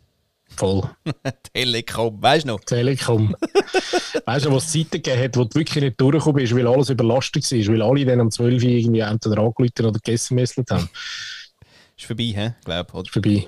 Voll. 0.56 0.84
Telekom, 1.54 2.22
weißt 2.22 2.44
du 2.44 2.50
noch? 2.50 2.60
Telekom. 2.62 3.36
weißt 4.26 4.46
du, 4.46 4.52
was 4.52 4.66
es 4.66 4.72
Zeiten 4.72 5.02
gegeben 5.02 5.24
hat, 5.24 5.38
wo 5.38 5.44
du 5.46 5.60
wirklich 5.60 5.84
nicht 5.84 6.02
durchgekommen 6.02 6.42
bist, 6.42 6.56
weil 6.56 6.68
alles 6.68 6.90
überlastet 6.90 7.52
war, 7.52 7.74
weil 7.74 7.82
alle 7.82 8.06
dann 8.06 8.22
um 8.22 8.32
12 8.32 8.64
Uhr 8.64 8.70
irgendwie 8.70 9.00
entweder 9.00 9.38
angerufen 9.38 9.86
oder 9.86 10.00
gegessen 10.00 10.38
haben. 10.38 10.90
Ist 11.98 12.06
vorbei, 12.06 12.32
hä? 12.36 12.54
Glaub, 12.64 12.94
oder? 12.94 13.10
Vorbei. 13.12 13.48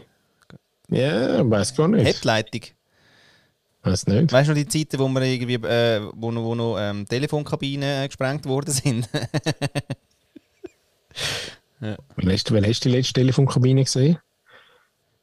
Ja, 0.89 1.49
weiß 1.49 1.76
gar 1.76 1.88
nicht. 1.88 2.06
Headleitung. 2.06 2.62
Weiß 3.84 4.08
nicht. 4.08 4.32
Weißt 4.32 4.49
du 4.49 4.54
noch 4.54 4.62
die 4.62 4.68
Zeiten, 4.68 4.99
wo 4.99 5.08
wir 5.08 5.22
irgendwie, 5.22 5.56
äh, 5.56 6.02
wo 6.14 6.32
noch, 6.32 6.43
wo 6.43 6.54
noch 6.54 6.78
ähm, 6.80 7.06
Telefonkabinen 7.08 8.04
äh, 8.04 8.08
gesprengt 8.08 8.45
worden 8.45 8.72
sind? 8.72 9.10
Wann 11.82 12.32
hast, 12.32 12.52
wann 12.52 12.64
hast 12.64 12.86
du 12.86 12.89
die 12.89 12.95
letzte 12.95 13.14
Telefonkabine 13.14 13.84
gesehen? 13.84 14.20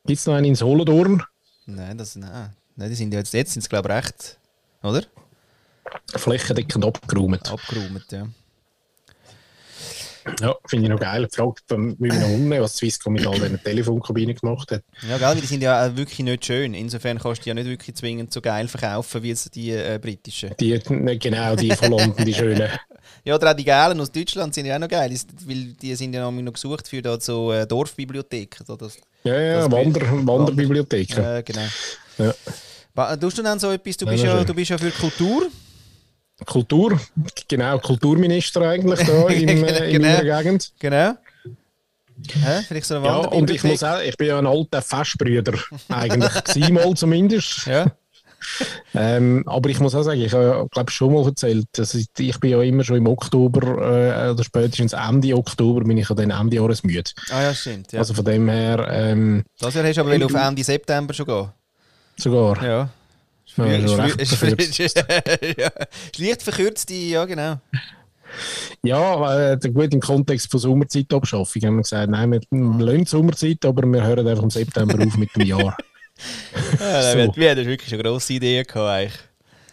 Gibt 0.07 0.19
es 0.19 0.27
noch 0.27 0.35
einen 0.35 0.47
in 0.47 0.55
Solothurn? 0.57 1.23
Nein, 1.69 1.99
das, 1.99 2.17
nein. 2.17 2.55
nein, 2.77 2.91
die 2.91 2.97
sind 2.97 3.13
ja 3.13 3.21
jetzt, 3.21 3.33
jetzt 3.33 3.53
sind 3.53 3.69
glaube 3.69 3.89
ich 3.89 3.95
recht, 3.95 4.39
oder? 4.83 5.03
Flächendeckend 6.15 6.85
abgeräumt. 6.85 7.51
Abgeräumt, 7.51 8.13
ja. 8.13 8.29
Ja, 10.41 10.55
finde 10.67 10.87
ich 10.87 10.91
noch 10.91 11.01
geil. 11.01 11.27
Die 11.27 11.35
Frage 11.35 11.55
würde 11.69 11.97
mich 11.99 12.13
noch 12.13 12.61
was 12.63 12.77
Swisscom 12.77 13.15
mit 13.15 13.27
all 13.27 13.39
diesen 13.39 13.63
Telefonkabinen 13.63 14.35
gemacht 14.35 14.71
hat. 14.71 14.83
Ja, 15.09 15.19
gell, 15.19 15.29
weil 15.29 15.41
die 15.41 15.47
sind 15.47 15.63
ja 15.63 15.87
auch 15.87 15.97
wirklich 15.97 16.19
nicht 16.21 16.45
schön. 16.45 16.75
Insofern 16.75 17.19
kannst 17.19 17.41
du 17.41 17.45
die 17.45 17.49
ja 17.49 17.55
nicht 17.55 17.67
wirklich 17.67 17.97
zwingend 17.97 18.33
so 18.33 18.41
geil 18.41 18.69
verkaufen 18.69 19.23
wie 19.23 19.35
die 19.55 19.71
äh, 19.71 19.99
britischen. 20.01 20.51
Die, 20.61 20.79
nicht 20.89 21.23
genau, 21.23 21.57
die 21.57 21.71
von 21.71 21.91
London, 21.91 22.25
die 22.25 22.35
schönen. 22.35 22.69
Ja, 23.25 23.35
oder 23.35 23.51
auch 23.51 23.55
die 23.57 23.65
gelben 23.65 24.01
aus 24.01 24.11
Deutschland 24.11 24.55
sind 24.55 24.67
ja 24.67 24.77
auch 24.77 24.81
noch 24.81 24.89
geil, 24.89 25.15
weil 25.47 25.65
die 25.81 25.95
sind 25.95 26.15
ja 26.15 26.31
noch 26.31 26.53
gesucht 26.53 26.89
für 26.89 27.03
da 27.03 27.19
so 27.21 27.53
äh, 27.53 27.67
Dorfbibliotheken. 27.67 28.65
So 28.67 28.77
das, 28.77 28.97
Ja, 29.25 29.39
ja, 29.39 29.55
Das 29.61 29.71
Wander, 29.73 30.01
Wanderbibliotheken. 30.27 31.19
äh, 31.21 31.43
genau. 31.43 31.67
Ja. 32.19 33.17
Tust 33.17 33.39
du 33.39 33.43
dann 33.43 33.59
so 33.59 33.71
etwas, 33.71 33.97
du 33.97 34.07
Ja, 34.07 34.11
bist 34.13 34.25
ja, 34.25 34.37
schön. 34.37 34.47
du 34.47 34.55
bist 34.55 34.71
ja 34.71 34.79
für 34.79 34.91
Kultur. 34.91 35.47
Kultur, 36.47 37.01
genau, 37.49 37.79
Kulturminister 37.79 38.63
eigentlich 38.63 39.01
da 39.07 39.29
im, 39.29 39.49
äh, 39.65 39.91
in 39.91 40.01
Genau. 40.03 40.09
meiner 40.19 40.43
Gegend. 40.43 40.73
Genau. 40.79 41.15
Hä? 42.33 42.63
Vielleicht 42.67 42.87
so 42.87 42.97
eine 42.97 43.07
Ja, 43.07 43.17
und 43.19 43.51
ich 43.51 43.63
muss 43.65 43.83
auch, 43.85 44.01
ich 44.01 44.17
bin 44.17 44.29
ja 44.29 44.39
ein 44.39 44.47
alter 44.47 44.83
Festbrüder, 44.83 45.55
eigentlich, 45.89 46.71
mal 46.71 46.95
zumindest. 46.95 47.67
Ja. 47.67 47.87
Ähm, 48.95 49.43
aber 49.47 49.69
ich 49.71 49.81
muss 49.81 49.95
auch 49.95 50.03
sagen, 50.03 50.21
ich 50.21 50.33
habe 50.33 50.69
glaube 50.71 50.91
schon 50.91 51.13
mal 51.13 51.25
erzählt, 51.27 51.67
dass 51.73 51.95
ich, 51.95 52.07
ich 52.19 52.39
bin 52.41 52.51
ja 52.51 52.63
immer 52.63 52.85
schon 52.85 52.97
im 52.97 53.07
Oktober 53.07 53.63
äh, 54.27 54.31
oder 54.31 54.45
spätestens 54.45 54.93
Ende 54.93 55.35
Oktober 55.37 55.83
bin 55.85 55.99
ich 55.99 56.09
ja 56.09 56.15
dann 56.15 56.31
Ende 56.31 56.57
Jahres 56.57 56.83
müde. 56.83 57.11
Ah 57.31 57.43
ja, 57.43 57.55
stimmt. 57.55 57.93
Ja. 57.93 58.01
Also 58.01 58.15
von 58.15 58.25
dem 58.25 58.49
her 58.49 58.87
ähm, 58.91 59.45
das 59.59 59.75
Jahr 59.75 59.85
hast 59.85 59.97
du 59.97 60.01
aber 60.03 60.11
will 60.11 60.23
auf 60.25 60.35
Ende 60.35 60.65
September 60.65 61.13
schon 61.15 61.27
gehen. 61.27 61.49
sogar. 62.17 62.65
Ja. 62.65 62.91
Ist 63.47 64.35
früh- 64.35 64.57
verkürzt. 64.57 64.79
ja. 65.59 65.69
Ist 66.13 66.19
leicht 66.19 66.43
verkürzte, 66.43 66.95
ja 66.95 67.25
genau. 67.25 67.61
Ja, 68.83 69.53
äh, 69.53 69.59
gut 69.73 69.93
im 69.95 70.01
Kontext 70.01 70.51
von 70.51 70.61
Sommerzeitabschaffung 70.61 71.63
haben 71.63 71.77
wir 71.77 71.83
gesagt, 71.83 72.11
nein, 72.11 72.31
wir 72.31 72.41
lassen 72.51 73.07
Sommerzeit, 73.07 73.65
aber 73.65 73.87
wir 73.87 74.05
hören 74.05 74.27
einfach 74.27 74.43
im 74.45 74.51
September 74.51 75.05
auf 75.05 75.17
mit 75.17 75.35
dem 75.35 75.43
Jahr. 75.47 75.77
Ja, 76.81 77.13
So. 77.13 77.19
wir, 77.19 77.33
wir 77.37 77.51
hatten 77.51 77.67
wirklich 77.67 77.93
eine 77.93 78.03
grosse 78.03 78.33
Idee 78.35 78.63
gehabt, 78.63 78.77
eigentlich. 78.89 79.19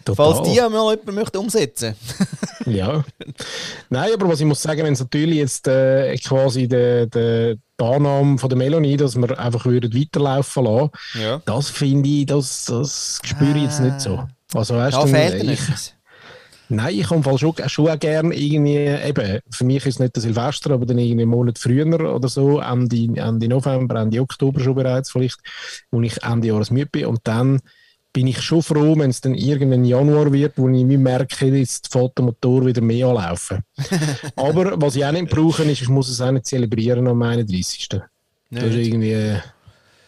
Total. 0.06 0.34
Falls 0.34 0.48
die 0.48 0.60
mal 0.62 0.92
jemand 0.92 1.14
möchte 1.14 1.40
umsetzen 1.40 1.96
Ja. 2.68 3.04
Nein, 3.90 4.12
aber 4.14 4.30
was 4.30 4.40
ich 4.40 4.46
muss 4.46 4.62
sagen, 4.62 4.84
wenn 4.84 4.94
es 4.94 5.00
natürlich 5.00 5.38
jetzt 5.38 5.68
äh, 5.68 6.16
quasi 6.18 6.68
die, 6.68 7.08
die, 7.14 7.56
die 7.80 7.84
Annahme 7.84 8.38
von 8.38 8.50
der 8.50 8.58
Melanie, 8.58 8.98
dass 8.98 9.16
wir 9.16 9.38
einfach 9.40 9.66
würden 9.66 9.94
weiterlaufen 9.94 10.64
lassen, 10.66 10.90
Ja. 11.20 11.42
das 11.46 11.70
finde 11.70 12.08
ich, 12.10 12.26
das, 12.28 12.66
das 12.66 13.20
spüre 13.24 13.58
ich 13.58 13.64
jetzt 13.64 13.80
nicht 13.82 14.00
so. 14.02 14.24
Also, 14.54 14.76
weißt 14.76 14.96
Da 14.96 15.02
du, 15.02 15.08
fehlt 15.08 15.44
ich, 15.44 15.60
etwas. 15.60 15.94
Nein, 16.70 17.00
ich 17.00 17.08
Fall 17.08 17.38
schon, 17.38 17.54
schon 17.68 18.00
gerne 18.00 18.36
irgendwie, 18.36 18.78
eben, 18.78 19.40
für 19.52 19.64
mich 19.64 19.86
ist 19.86 19.96
es 19.96 20.00
nicht 20.00 20.16
der 20.16 20.22
Silvester, 20.22 20.72
aber 20.72 20.86
dann 20.86 20.98
irgendwie 20.98 21.24
einen 21.24 21.30
Monat 21.30 21.60
früher 21.60 21.86
oder 22.14 22.28
so, 22.28 22.60
Ende, 22.60 23.22
Ende 23.22 23.48
November, 23.48 24.02
Ende 24.02 24.20
Oktober 24.20 24.60
schon 24.60 24.76
bereits 24.76 25.12
vielleicht, 25.12 25.40
wo 25.92 26.02
ich 26.02 26.22
Ende 26.24 26.48
Jahres 26.48 26.72
müde 26.72 26.88
bin 26.88 27.06
und 27.06 27.20
dann 27.24 27.62
bin 28.14 28.28
ich 28.28 28.42
schon 28.42 28.64
froh, 28.64 28.98
wenn 28.98 29.10
es 29.10 29.20
dann 29.20 29.36
irgendwann 29.36 29.84
Januar 29.84 30.32
wird, 30.32 30.54
wo 30.58 30.70
ich 30.70 30.86
mir 30.86 30.98
merke, 30.98 31.48
jetzt 31.48 31.92
fährt 31.92 32.18
der 32.18 32.24
Motor 32.24 32.66
wieder 32.66 32.82
mehr 32.82 33.08
anlaufen. 33.08 33.62
aber 34.38 34.82
was 34.82 34.96
ich 34.96 35.06
auch 35.06 35.12
nicht 35.12 35.30
brauche, 35.30 35.64
ist, 35.64 35.82
ich 35.82 35.90
muss 35.90 36.10
es 36.10 36.22
auch 36.22 36.32
nicht 36.32 36.46
zelebrieren 36.46 37.08
am 37.08 37.22
31. 37.22 37.90
Das 37.90 38.00
ist 38.64 38.74
Nicht. 38.74 38.88
irgendwie, 38.88 39.12
äh, 39.12 39.40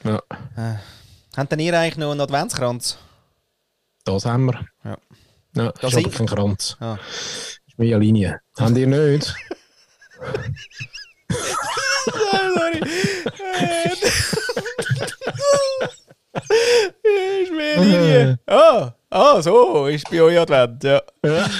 ja, 0.05 0.21
Habt 1.35 1.51
denn 1.51 1.59
ihr 1.59 1.77
eigentlich 1.77 1.97
noch 1.97 2.11
einen 2.11 2.21
Adventskranz? 2.21 2.97
das 4.05 4.25
haben 4.25 4.45
wir. 4.45 4.65
Ja. 4.85 4.97
Ja, 5.57 5.71
Das 5.81 5.93
ist 5.93 6.05
aber 6.05 6.09
kein 6.15 6.27
Kranz. 6.27 6.77
Ah. 6.79 6.97
Ist 7.67 7.77
mehr 7.79 7.97
Linie. 7.99 8.41
Habt 8.57 8.77
ihr 8.77 8.87
nicht? 8.87 9.35
ist 17.03 17.51
mehr 17.51 17.77
Linie. 17.79 18.39
Ah, 18.47 18.91
ah, 19.09 19.41
so, 19.41 19.87
ist 19.87 20.09
bei 20.09 20.21
euch 20.21 20.39
Advent, 20.39 20.83
ja. 20.83 21.01
Ja. 21.25 21.45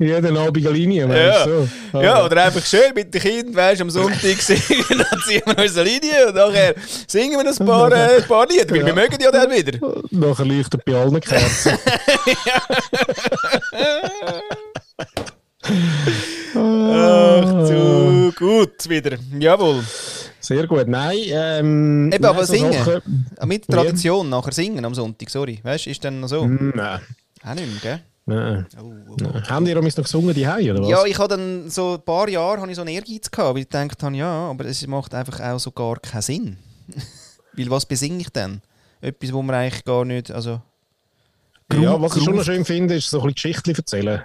Jeden 0.00 0.36
Abend 0.36 0.66
eine 0.66 0.76
Linie, 0.76 1.02
Ja. 1.02 1.06
meinst 1.06 1.46
du? 1.46 1.68
so? 1.92 2.02
ja, 2.02 2.24
oder 2.24 2.44
einfach 2.44 2.64
schön 2.64 2.92
mit 2.94 3.12
den 3.14 3.20
Kindern, 3.22 3.54
weißt 3.54 3.80
du, 3.80 3.84
am 3.84 3.90
Sonntag 3.90 4.20
singen, 4.40 4.84
dann 4.88 5.20
ziehen 5.26 5.42
wir 5.46 5.58
unsere 5.58 5.84
Linie 5.86 6.26
und 6.28 6.34
nachher 6.34 6.74
singen 7.06 7.38
wir 7.40 7.48
ein 7.50 7.66
paar, 7.66 7.92
äh, 7.92 8.16
ein 8.16 8.24
paar 8.28 8.46
Lieder, 8.48 8.74
weil 8.74 8.86
wir 8.86 8.94
mögen 8.94 9.18
ja 9.20 9.30
dann 9.30 9.50
wieder. 9.50 9.78
Nachher 10.10 10.44
leuchtet 10.44 10.84
bei 10.84 10.94
allen 10.94 11.20
Kerzen. 11.20 11.78
Ach 16.54 17.68
du, 17.68 18.32
gut 18.36 18.88
wieder. 18.88 19.16
Jawohl. 19.38 19.82
Sehr 20.44 20.66
gut. 20.66 20.86
Nein, 20.88 21.16
ähm, 21.28 22.12
Eben, 22.12 22.24
aber 22.24 22.44
so 22.44 22.52
singen. 22.52 22.72
Sachen- 22.72 23.26
Mit 23.46 23.66
Tradition 23.66 24.28
nachher 24.28 24.52
singen 24.52 24.84
am 24.84 24.94
Sonntag, 24.94 25.30
sorry. 25.30 25.58
Weißt 25.62 25.86
du, 25.86 25.90
ist 25.90 26.04
dann 26.04 26.20
noch 26.20 26.28
so? 26.28 26.46
Nein. 26.46 27.00
Auch 27.42 27.54
nicht 27.54 27.66
mehr, 27.66 27.80
gell? 27.80 28.00
nein. 28.26 28.66
Oh, 28.78 28.92
oh, 29.08 29.16
nein. 29.20 29.48
Haben 29.48 29.64
die 29.64 29.74
noch 29.74 29.82
gesungen, 29.82 30.34
die 30.34 30.46
oder 30.46 30.82
was? 30.82 30.88
Ja, 30.90 31.04
ich 31.06 31.18
habe 31.18 31.28
dann 31.28 31.70
so 31.70 31.94
ein 31.94 32.02
paar 32.02 32.28
Jahre 32.28 32.60
habe 32.60 32.70
ich 32.70 32.76
so 32.76 32.82
einen 32.82 32.94
Ehrgeiz 32.94 33.30
gehabt, 33.30 33.54
weil 33.54 33.62
ich 33.62 33.68
gedacht 33.70 34.02
habe, 34.02 34.16
ja, 34.16 34.50
aber 34.50 34.66
es 34.66 34.86
macht 34.86 35.14
einfach 35.14 35.40
auch 35.40 35.58
so 35.58 35.70
gar 35.70 35.98
keinen 35.98 36.22
Sinn. 36.22 36.56
weil 37.54 37.70
was 37.70 37.86
besinge 37.86 38.20
ich 38.20 38.28
denn? 38.28 38.60
Etwas, 39.00 39.32
wo 39.32 39.40
man 39.40 39.56
eigentlich 39.56 39.84
gar 39.84 40.04
nicht, 40.04 40.30
also... 40.30 40.60
ja, 41.72 42.00
was 42.00 42.16
ich 42.16 42.24
schon 42.24 42.36
noch 42.36 42.44
schön 42.44 42.66
finde, 42.66 42.96
ist 42.96 43.08
so 43.08 43.20
ein 43.20 43.32
bisschen 43.32 43.34
Geschichten 43.34 43.74
erzählen. 43.74 44.22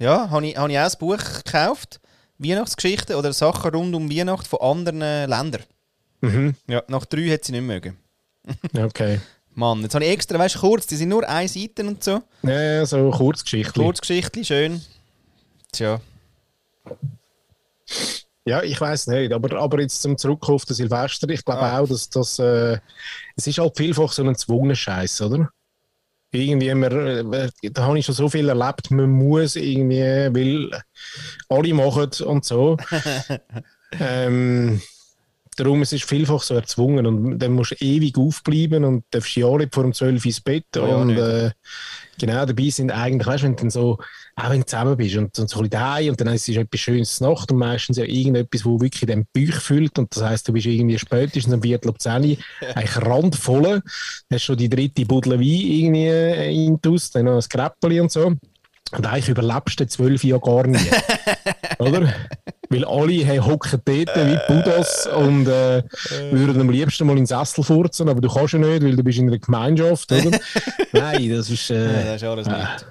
Ja, 0.00 0.30
habe 0.30 0.46
ich, 0.46 0.56
habe 0.56 0.72
ich 0.72 0.78
auch 0.78 0.82
ein 0.82 0.98
Buch 0.98 1.42
gekauft, 1.44 2.00
Weihnachtsgeschichten 2.38 3.16
oder 3.16 3.32
Sachen 3.32 3.70
rund 3.74 3.94
um 3.94 4.10
Weihnachten 4.10 4.46
von 4.46 4.60
anderen 4.60 4.98
Ländern. 5.00 5.62
Mhm. 6.20 6.54
Ja, 6.66 6.82
nach 6.88 7.04
drei 7.06 7.28
hat 7.30 7.44
sie 7.44 7.52
nicht 7.52 7.62
mögen. 7.62 7.96
Okay. 8.76 9.20
Mann, 9.54 9.82
jetzt 9.82 9.94
habe 9.94 10.04
ich 10.04 10.10
extra, 10.12 10.38
weißt 10.38 10.54
du, 10.54 10.60
kurz, 10.60 10.86
die 10.86 10.94
sind 10.96 11.08
nur 11.08 11.28
eine 11.28 11.48
Seite 11.48 11.84
und 11.84 12.02
so. 12.04 12.22
Ja, 12.44 12.60
ja, 12.60 12.86
so 12.86 13.10
Kurzgeschichten. 13.10 13.82
Kurzgeschichtli, 13.82 14.44
schön. 14.44 14.80
Tja. 15.72 16.00
Ja, 18.44 18.62
ich 18.62 18.80
weiß 18.80 19.08
nicht, 19.08 19.32
aber, 19.32 19.58
aber 19.58 19.80
jetzt 19.80 20.00
zum 20.00 20.16
Zurück 20.16 20.48
auf 20.48 20.64
den 20.64 20.74
Silvester, 20.74 21.28
ich 21.28 21.44
glaube 21.44 21.60
Ah. 21.62 21.80
auch, 21.80 21.88
dass 21.88 22.08
das, 22.08 22.38
äh, 22.38 22.78
es 23.36 23.46
ist 23.46 23.58
halt 23.58 23.76
vielfach 23.76 24.10
so 24.12 24.22
ein 24.22 24.34
zwungener 24.36 24.74
Scheiß, 24.76 25.20
oder? 25.22 25.50
Irgendwie, 26.30 26.74
man, 26.74 27.32
äh, 27.32 27.50
da 27.70 27.84
habe 27.84 27.98
ich 27.98 28.04
schon 28.06 28.14
so 28.14 28.28
viel 28.28 28.48
erlebt, 28.48 28.90
man 28.90 29.10
muss 29.10 29.56
irgendwie, 29.56 30.00
weil 30.00 30.70
alle 31.48 31.74
machen 31.74 32.10
und 32.26 32.44
so. 32.44 32.76
ähm, 34.00 34.80
darum, 35.56 35.82
es 35.82 35.92
ist 35.92 36.04
vielfach 36.04 36.42
so 36.42 36.54
erzwungen 36.54 37.06
und 37.06 37.38
dann 37.38 37.52
musst 37.52 37.72
du 37.72 37.76
ewig 37.84 38.16
aufbleiben 38.16 38.84
und 38.84 39.04
darfst 39.10 39.36
ja 39.36 39.56
nicht 39.56 39.74
vor 39.74 39.84
dem 39.84 39.92
12 39.92 40.22
Uhr 40.22 40.26
ins 40.26 40.40
Bett 40.40 40.66
Ja, 40.76 40.82
und 40.82 41.16
äh, 41.16 41.50
genau 42.18 42.44
dabei 42.46 42.68
sind 42.70 42.90
eigentlich, 42.92 43.26
weißt 43.26 43.42
du, 43.42 43.46
wenn 43.46 43.56
du 43.56 43.62
dann 43.62 43.70
so, 43.70 43.98
auch 44.38 44.50
wenn 44.50 44.60
du 44.60 44.66
zusammen 44.66 44.96
bist 44.96 45.16
und, 45.16 45.36
und 45.38 45.50
so 45.50 45.58
ein 45.58 45.62
bisschen 45.62 45.70
daheim 45.70 46.10
und 46.10 46.20
dann 46.20 46.28
ist 46.28 46.48
es 46.48 46.56
etwas 46.56 46.80
Schönes 46.80 47.20
Nacht 47.20 47.50
und 47.50 47.58
meistens 47.58 47.96
ja 47.96 48.04
irgendetwas, 48.04 48.64
wo 48.64 48.80
wirklich 48.80 49.06
den 49.06 49.26
Bauch 49.32 49.60
füllt 49.60 49.98
und 49.98 50.14
das 50.14 50.22
heisst, 50.22 50.48
du 50.48 50.52
bist 50.52 50.66
irgendwie 50.66 50.98
spätestens 50.98 51.52
um 51.52 51.62
Viertel 51.62 51.88
ab 51.90 52.00
10 52.00 52.24
Uhr 52.24 52.36
eigentlich 52.74 52.96
randvoll, 52.96 53.82
hast 54.30 54.42
schon 54.42 54.56
die 54.56 54.68
dritte 54.68 55.04
Buddel 55.06 55.40
Wein 55.40 55.42
irgendwie 55.42 56.06
äh, 56.06 56.66
intus, 56.66 57.10
dann 57.10 57.24
noch 57.24 57.34
ein 57.34 57.48
Gräppeli 57.48 58.00
und 58.00 58.12
so 58.12 58.34
und 58.92 59.06
eigentlich 59.06 59.28
überlebst 59.28 59.80
du 59.80 59.86
12 59.86 60.24
Jahre 60.24 60.40
gar 60.40 60.66
nie, 60.66 60.78
oder? 61.78 62.14
Weil 62.70 62.84
alle 62.84 63.44
hocken 63.44 63.80
dort 63.84 64.16
wie 64.16 64.38
Buddhas 64.46 65.06
und 65.06 65.48
äh, 65.48 65.82
würden 66.30 66.60
am 66.60 66.70
liebsten 66.70 67.06
mal 67.06 67.14
in 67.14 67.24
den 67.24 67.26
Sessel 67.26 67.64
furzen, 67.64 68.08
aber 68.08 68.20
du 68.20 68.28
kannst 68.28 68.52
ja 68.52 68.58
nicht, 68.58 68.82
weil 68.82 68.94
du 68.94 69.02
bist 69.02 69.18
in 69.18 69.28
einer 69.28 69.38
Gemeinschaft, 69.38 70.12
oder? 70.12 70.38
Nein, 70.92 71.30
das 71.30 71.50
ist... 71.50 71.70
Ja, 71.70 71.76
Äh, 71.76 72.04
das 72.04 72.22
ist 72.22 72.28
alles 72.28 72.46
nicht. 72.46 72.86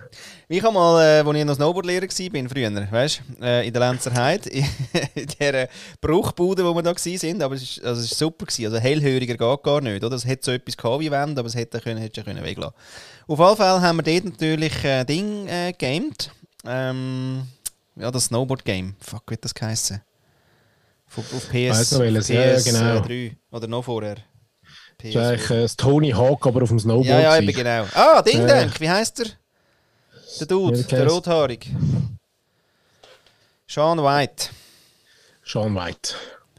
Ich 0.50 0.64
habe 0.64 0.74
mal, 0.74 1.04
äh, 1.04 1.28
als 1.28 1.38
ich 1.38 1.44
noch 1.46 1.56
Snowboardlehrer 1.56 2.08
war, 2.08 2.50
früher, 2.50 2.92
weißt 2.92 3.22
du, 3.38 3.44
äh, 3.44 3.68
in 3.68 3.74
der 3.74 3.82
Lenzer 3.82 4.14
Heide, 4.14 4.50
in, 4.50 4.66
dieser 5.14 5.68
Bruchbude, 6.00 6.64
wo 6.64 6.74
wir 6.74 6.84
da 6.84 6.92
waren, 6.96 7.42
aber 7.42 7.56
es 7.56 7.82
war 7.82 7.90
also 7.90 8.02
es 8.02 8.12
ist 8.12 8.18
super, 8.18 8.46
gewesen. 8.46 8.66
also 8.68 8.78
hellhöriger 8.78 9.36
geht 9.36 9.64
gar 9.64 9.82
nicht, 9.82 10.02
oder? 10.02 10.16
Es 10.16 10.26
hätte 10.26 10.46
so 10.46 10.52
etwas 10.54 10.78
gehabt 10.78 11.02
wie 11.02 11.12
Wände, 11.12 11.42
aber 11.42 11.48
es 11.48 11.56
hätte 11.56 11.82
können, 11.82 11.98
hätte 11.98 12.24
können 12.24 12.46
weglassen 12.46 12.74
Auf 13.28 13.40
jeden 13.40 13.58
Fall 13.58 13.82
haben 13.82 13.98
wir 13.98 14.04
dort 14.04 14.24
natürlich 14.24 14.86
äh, 14.86 15.04
Ding 15.04 15.48
äh, 15.50 15.74
gamed, 15.78 16.32
ähm, 16.66 17.46
ja, 17.98 18.10
das 18.10 18.26
Snowboard-Game, 18.26 18.96
fuck, 19.02 19.24
wie 19.28 19.34
hat 19.34 19.44
das 19.44 19.54
geheißen? 19.54 20.02
Auf, 21.10 21.18
auf 21.18 21.50
PS, 21.50 21.92
noch 21.92 22.00
PS 22.00 22.30
ja, 22.30 22.42
ja, 22.42 22.60
genau. 22.62 23.00
3 23.02 23.36
oder 23.52 23.68
noch 23.68 23.84
vorher. 23.84 24.16
das 24.98 25.10
ist 25.10 25.18
eigentlich 25.18 25.50
äh, 25.50 25.62
das 25.64 25.76
Tony 25.76 26.12
Hawk, 26.12 26.48
aber 26.48 26.64
auf 26.64 26.70
dem 26.70 26.80
Snowboard. 26.80 27.08
Ja, 27.08 27.20
ja, 27.20 27.38
eben 27.38 27.52
genau. 27.52 27.86
Ah, 27.94 28.22
Ding 28.22 28.48
Ja. 28.48 28.62
Denk, 28.62 28.80
wie 28.80 28.90
heißt 28.90 29.20
der? 29.20 29.28
Der 30.40 30.48
Dude, 30.48 30.84
der 30.84 31.08
Rothaarig. 31.08 31.68
Sean 33.68 34.00
White. 34.00 34.50
Sean 35.44 35.76
White. 35.76 36.16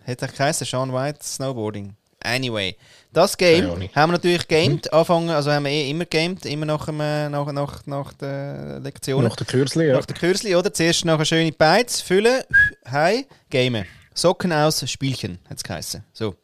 Hat 0.07 0.23
er 0.23 0.29
geheißen, 0.29 0.67
Sean 0.67 0.93
White 0.93 1.21
Snowboarding. 1.23 1.95
Anyway, 2.21 2.77
das 3.13 3.37
Game 3.37 3.71
haben 3.95 4.11
wir 4.11 4.13
natürlich 4.13 4.49
gamed. 4.49 4.93
Anfangen, 4.93 5.31
also 5.31 5.53
haben 5.53 5.65
wir 5.65 5.71
eh 5.71 5.91
immer 5.91 6.05
gamed, 6.05 6.45
immer 6.47 6.67
nach, 6.67 6.87
dem, 6.87 7.01
äh, 7.01 7.29
nach, 7.29 7.51
nach, 7.53 7.87
nach 7.87 8.13
den 8.15 8.83
Lektionen. 8.83 9.29
Nach 9.29 9.37
der 9.37 9.47
Kürzli, 9.47 9.87
ja. 9.87 9.95
Nach 9.95 10.05
der 10.05 10.17
Kürzli, 10.17 10.55
oder? 10.57 10.73
Zuerst 10.73 11.05
noch 11.05 11.15
eine 11.15 11.27
schöne 11.27 11.53
Beiz, 11.53 12.01
füllen, 12.01 12.43
hi, 12.91 13.27
gamen. 13.51 13.87
Socken 14.15 14.53
aus, 14.53 14.89
Spielchen, 14.91 15.39
hat 15.49 15.59
es 15.59 15.63
geheißen. 15.63 16.05
So. 16.13 16.35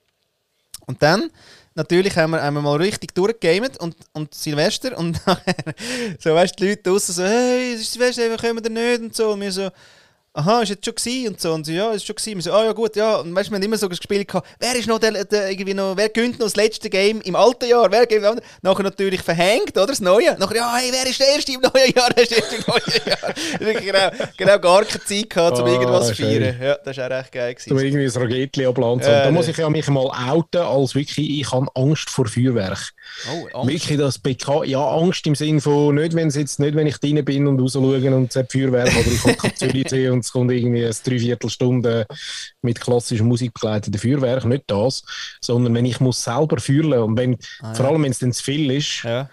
Und 0.87 1.03
dann, 1.03 1.30
natürlich 1.75 2.16
haben 2.16 2.33
wir, 2.33 2.43
wir 2.55 2.62
mal 2.62 2.77
richtig 2.77 3.14
durchgegamet 3.14 3.79
und, 3.81 3.97
und 4.12 4.35
Silvester 4.35 4.97
und 4.97 5.20
nachher, 5.27 5.75
so 6.18 6.35
weißt 6.35 6.59
die 6.59 6.68
Leute 6.68 6.83
draußen 6.83 7.14
so, 7.14 7.25
hey, 7.25 7.75
es 7.75 7.83
ist 7.83 7.93
Silvester, 7.93 8.29
wir 8.29 8.37
kommen 8.37 8.62
da 8.62 8.68
nicht 8.68 9.01
und 9.01 9.14
so. 9.14 9.33
Und 9.33 9.41
wir 9.41 9.53
so, 9.53 9.70
aha, 10.35 10.62
ist 10.62 10.68
jetzt 10.70 10.85
schon 10.85 10.95
gewesen? 10.97 11.28
Und 11.28 11.41
so, 11.41 11.53
und 11.53 11.64
sie, 11.64 11.76
ja, 11.76 11.93
ist 11.93 12.05
schon 12.05 12.16
gewesen. 12.16 12.37
Wir 12.37 12.43
so, 12.43 12.53
ah 12.53 12.64
ja 12.64 12.72
gut, 12.72 12.97
ja. 12.97 13.16
Und 13.16 13.35
weißt 13.35 13.49
du, 13.49 13.53
wir 13.53 13.57
haben 13.57 13.62
immer 13.62 13.78
so 13.78 13.89
gespielt, 13.89 14.26
gehabt, 14.26 14.47
wer 14.59 14.74
ist 14.74 14.89
noch 14.89 14.99
der, 14.99 15.24
der, 15.24 15.51
irgendwie 15.51 15.74
noch, 15.74 15.97
wer 15.97 16.09
gönnt 16.09 16.39
noch 16.41 16.47
das 16.47 16.57
letzte 16.57 16.91
Game 16.91 17.20
im 17.20 17.37
alten 17.37 17.68
Jahr? 17.68 17.91
Wer 17.91 18.07
gewinnt? 18.07 18.43
Nachher 18.61 18.82
natürlich 18.82 19.22
verhängt, 19.22 19.76
oder? 19.76 19.87
Das 19.87 20.01
Neue. 20.01 20.37
Nachher, 20.39 20.57
ja, 20.57 20.76
hey, 20.76 20.91
wer 20.93 21.09
ist 21.09 21.20
der 21.20 21.28
Erste 21.28 21.53
im 21.53 21.61
neuen 21.61 21.93
Jahr? 21.95 22.11
Wer 22.14 22.22
ist 22.24 22.32
der 22.32 22.39
Erste 22.39 22.57
im 22.57 22.64
neuen 22.66 23.72
Jahr? 23.72 23.80
Genau, 23.80 24.26
genau 24.37 24.59
gar 24.59 24.85
keine 24.85 25.05
Zeit 25.05 25.30
gehabt, 25.30 25.59
um 25.59 25.64
Ah, 25.66 25.72
irgendwas 25.72 26.09
zu 26.09 26.14
feiern. 26.16 26.57
Ja, 26.61 26.76
das 26.85 26.97
war 26.97 27.07
auch 27.07 27.11
recht 27.11 27.32
geil. 27.32 27.55
Gewesen. 27.55 27.78
irgendwie 27.78 28.05
ein 28.05 28.22
Raketli 28.22 28.66
abladen. 28.66 29.01
Ja, 29.01 29.24
da 29.24 29.30
muss 29.30 29.49
ich 29.49 29.57
ja 29.57 29.70
mich 29.70 29.87
mal 29.89 30.11
outen, 30.30 30.61
als 30.61 30.95
wirklich, 30.95 31.41
ich 31.41 31.53
habe 31.53 31.66
Angst 31.74 32.11
vor 32.11 32.26
Feuerwerk. 32.26 32.93
Oh, 33.30 33.59
Angst. 33.61 33.72
Wirklich 33.72 33.99
das 33.99 34.18
Beka 34.18 34.64
ja, 34.64 34.85
Angst 34.85 35.26
im 35.26 35.35
Sinn 35.35 35.61
von, 35.61 35.95
nicht 35.95 36.14
wenn, 36.14 36.28
jetzt, 36.30 36.59
nicht 36.59 36.74
wenn 36.74 36.87
ich 36.87 36.99
drin 36.99 37.24
bin 37.24 37.47
und 37.47 37.61
raus 37.61 37.76
und 37.76 38.30
es 38.30 38.37
hat 38.37 38.51
Feuerwerk, 38.51 38.89
oder 38.89 39.07
ich 39.07 39.37
komme 39.39 39.55
Zürich 39.55 39.89
sehen 39.89 40.12
und 40.12 40.24
es 40.25 40.33
kommt 40.33 40.51
irgendwie 40.51 40.85
eine 40.85 40.95
Dreiviertelstunde 40.95 42.07
mit 42.62 42.81
klassischer 42.81 43.25
Musik 43.25 43.55
begleitete 43.55 43.99
Feuerwerk, 43.99 44.45
nicht 44.45 44.64
das, 44.66 45.03
sondern 45.41 45.75
wenn 45.75 45.85
ich 45.85 46.01
muss 46.01 46.22
selber 46.25 46.59
fühlen 46.59 46.99
und 47.01 47.16
wenn, 47.16 47.37
vor 47.75 47.87
allem 47.87 48.03
wenn 48.03 48.11
es 48.12 48.18
dann 48.18 48.33
zu 48.33 48.43
viel 48.43 48.70
ist, 48.70 49.03
Ja. 49.05 49.29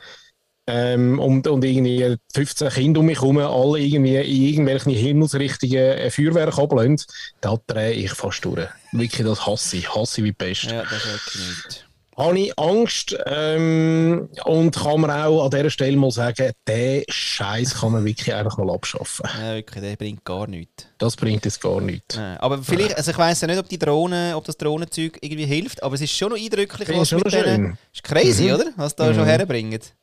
ähm, 0.67 1.19
und, 1.19 1.47
und 1.47 1.63
irgendwie 1.65 2.15
15 2.33 2.69
Kinder 2.69 2.99
um 2.99 3.07
mich 3.07 3.19
herum, 3.19 3.37
alle 3.39 3.79
irgendwie 3.79 4.15
in 4.17 4.43
irgendwelchen 4.47 4.91
himmelsrichtigen 4.93 5.79
äh, 5.97 6.11
Feuerwerk 6.11 6.57
ablehnen, 6.57 7.01
da 7.41 7.57
drehe 7.67 7.91
ich 7.93 8.11
fast 8.11 8.45
durch. 8.45 8.67
Wirklich, 8.91 9.25
das 9.25 9.45
hasse 9.45 9.77
ich. 9.77 9.93
Hasse 9.95 10.21
ich 10.21 10.25
wie 10.25 10.31
Pest. 10.33 10.63
ja, 10.65 10.83
das 10.83 10.93
ist 10.93 11.05
wirklich 11.13 11.47
nicht. 11.65 11.87
Habe 12.18 12.39
ich 12.39 12.59
Angst 12.59 13.16
ähm, 13.26 14.30
und 14.43 14.76
kann 14.76 15.01
man 15.01 15.09
auch 15.12 15.45
an 15.45 15.49
dieser 15.51 15.70
Stelle 15.70 15.95
mal 15.95 16.12
sagen, 16.12 16.51
den 16.68 17.03
Scheiß 17.09 17.76
kann 17.80 17.93
man 17.93 18.03
wirklich 18.05 18.34
einfach 18.34 18.57
mal 18.57 18.70
abschaffen. 18.70 19.26
Ja, 19.39 19.55
wirklich, 19.55 19.82
der 19.82 19.95
bringt 19.95 20.26
gar 20.26 20.45
nichts. 20.45 20.86
Das 20.97 21.16
bringt 21.16 21.45
jetzt 21.45 21.62
gar 21.62 21.80
nichts. 21.80 22.18
Nein, 22.18 22.38
aber 22.39 22.62
vielleicht, 22.62 22.97
also 22.97 23.12
ich 23.12 23.18
weiss 23.18 23.39
ja 23.41 23.47
nicht, 23.47 23.59
ob 23.59 23.70
die 23.70 23.80
Drohne, 23.80 24.34
ob 24.36 24.43
das 24.43 24.57
Drohnenzeug 24.57 25.20
irgendwie 25.22 25.45
hilft, 25.45 25.82
aber 25.82 25.95
es 25.95 26.01
ist 26.01 26.12
schon 26.12 26.30
noch 26.32 26.38
eindrücklich, 26.38 26.89
was 26.89 27.09
schon 27.09 27.22
mit 27.24 27.34
denen... 27.34 27.78
Ist 27.93 28.03
crazy, 28.03 28.43
Mhm. 28.49 28.53
oder? 28.55 28.66
Was 28.76 28.95
da 28.95 29.14
schon 29.14 29.26
herbringt. 29.26 29.93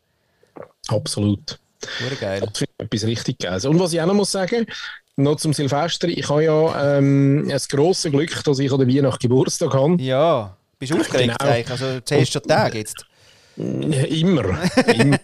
Absolut. 0.88 1.58
Wurde 2.00 2.16
geil. 2.16 2.40
Das 2.40 2.58
finde 2.58 2.72
ich 2.78 2.84
etwas 2.86 3.04
richtig 3.04 3.38
Geiles. 3.38 3.64
Und 3.64 3.78
was 3.78 3.92
ich 3.92 4.00
auch 4.00 4.06
noch 4.06 4.14
muss 4.14 4.32
sagen, 4.32 4.66
noch 5.16 5.36
zum 5.36 5.52
Silvester, 5.52 6.08
ich 6.08 6.28
habe 6.28 6.44
ja 6.44 6.98
ähm, 6.98 7.46
das 7.48 7.68
grosse 7.68 8.10
Glück, 8.10 8.42
dass 8.44 8.58
ich 8.58 8.72
an 8.72 8.78
der 8.78 8.88
Weihnacht 8.88 9.20
Geburtstag 9.20 9.74
habe. 9.74 10.00
Ja, 10.02 10.56
bist 10.78 10.92
du 10.92 11.00
aufgeregt 11.00 11.38
Genau. 11.38 11.50
eigentlich? 11.52 11.70
Also 11.70 12.00
zählst 12.00 12.32
schon 12.32 12.42
Tage 12.42 12.78
jetzt? 12.78 13.04
Immer. 13.56 14.58
immer. 14.94 15.18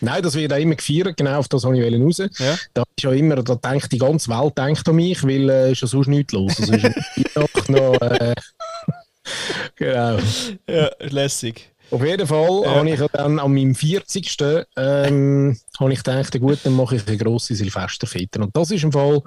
Nein, 0.00 0.22
das 0.22 0.34
wird 0.34 0.52
auch 0.52 0.58
immer 0.58 0.74
gefeiert, 0.74 1.16
genau 1.16 1.38
auf 1.38 1.48
das 1.48 1.64
wollte 1.64 1.80
ich 1.82 2.00
raus. 2.00 2.18
Ja. 2.38 2.58
Da 2.74 2.82
ist 2.94 3.02
ja 3.02 3.10
immer, 3.12 3.36
da 3.36 3.54
denkt 3.54 3.90
die 3.90 3.96
ganze 3.98 4.28
Welt 4.28 4.58
denkt 4.58 4.86
an 4.86 4.96
mich, 4.96 5.22
weil 5.24 5.48
äh, 5.48 5.72
ist 5.72 5.80
ja 5.80 5.88
sonst 5.88 6.08
nichts 6.08 6.32
los. 6.34 6.60
Also 6.60 6.72
ist 6.74 6.84
Weihnacht 7.34 7.68
noch, 7.70 7.94
äh, 8.02 8.34
genau. 9.76 10.18
Ja, 10.68 10.90
lässig. 11.00 11.72
Auf 11.90 12.04
jeden 12.04 12.26
Fall 12.26 12.62
Ja. 12.64 12.74
habe 12.74 12.90
ich 12.90 13.00
dann 13.12 13.38
an 13.38 13.52
meinem 13.54 13.74
40. 13.74 14.36
Ähm, 14.76 15.58
habe 15.78 15.92
ich 15.92 16.02
gedacht, 16.04 16.38
gut, 16.38 16.58
dann 16.62 16.74
mache 16.74 16.96
ich 16.96 17.06
eine 17.08 17.16
grosse 17.16 17.54
Silvesterfete. 17.54 18.40
Und 18.40 18.54
das 18.56 18.70
ist 18.70 18.84
im 18.84 18.92
Fall 18.92 19.22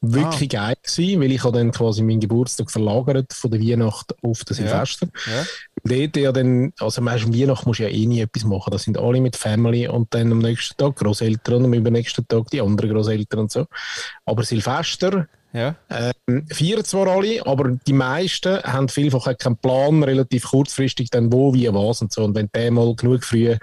wirklich 0.00 0.54
Ah. 0.56 0.66
geil 0.68 0.76
gewesen, 0.82 1.20
weil 1.20 1.32
ich 1.32 1.42
habe 1.42 1.58
dann 1.58 1.72
quasi 1.72 2.02
meinen 2.02 2.20
Geburtstag 2.20 2.70
verlagert 2.70 3.32
von 3.32 3.50
der 3.50 3.60
Weihnacht 3.60 4.14
auf 4.22 4.44
den 4.44 4.54
Silvester. 4.54 5.08
Ja. 5.26 5.44
Dort 5.84 6.16
ja 6.16 6.32
dann, 6.32 6.72
also 6.78 7.00
meist 7.02 7.24
am 7.24 7.34
Weihnachten 7.34 7.68
musst 7.68 7.80
du 7.80 7.84
ja 7.84 7.88
eh 7.88 8.06
nie 8.06 8.20
etwas 8.20 8.44
machen. 8.44 8.70
Das 8.70 8.84
sind 8.84 8.96
alle 8.98 9.20
mit 9.20 9.34
Family 9.36 9.88
und 9.88 10.12
dann 10.14 10.30
am 10.32 10.38
nächsten 10.38 10.76
Tag 10.76 10.96
Großeltern 10.96 11.56
und 11.56 11.64
am 11.66 11.74
übernächsten 11.74 12.26
Tag 12.28 12.48
die 12.50 12.60
anderen 12.60 12.90
Großeltern 12.90 13.40
und 13.40 13.50
so. 13.52 13.66
Aber 14.24 14.44
Silvester 14.44 15.26
Ja. 15.52 15.74
ähm, 15.90 16.46
feiern 16.48 16.84
zwar 16.84 17.08
alle, 17.08 17.44
aber 17.46 17.70
die 17.86 17.92
meisten 17.92 18.62
haben 18.62 18.88
vielfach 18.88 19.36
keinen 19.38 19.56
Plan, 19.56 20.02
relativ 20.04 20.44
kurzfristig 20.50 21.10
dann 21.10 21.32
wo, 21.32 21.54
wie, 21.54 21.72
was 21.72 22.02
und 22.02 22.12
so. 22.12 22.22
Und 22.22 22.34
wenn 22.36 22.48
du 22.52 22.70
mal 22.70 22.94
genug 22.94 23.24
früh 23.24 23.56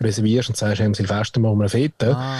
reservierst 0.00 0.50
und 0.50 0.56
sagst, 0.56 0.78
hey, 0.80 0.86
am 0.86 0.94
Silvester 0.94 1.40
machen 1.40 1.56
wir 1.58 1.62
eine 1.62 1.68
Fete, 1.70 2.14
Ah. 2.16 2.36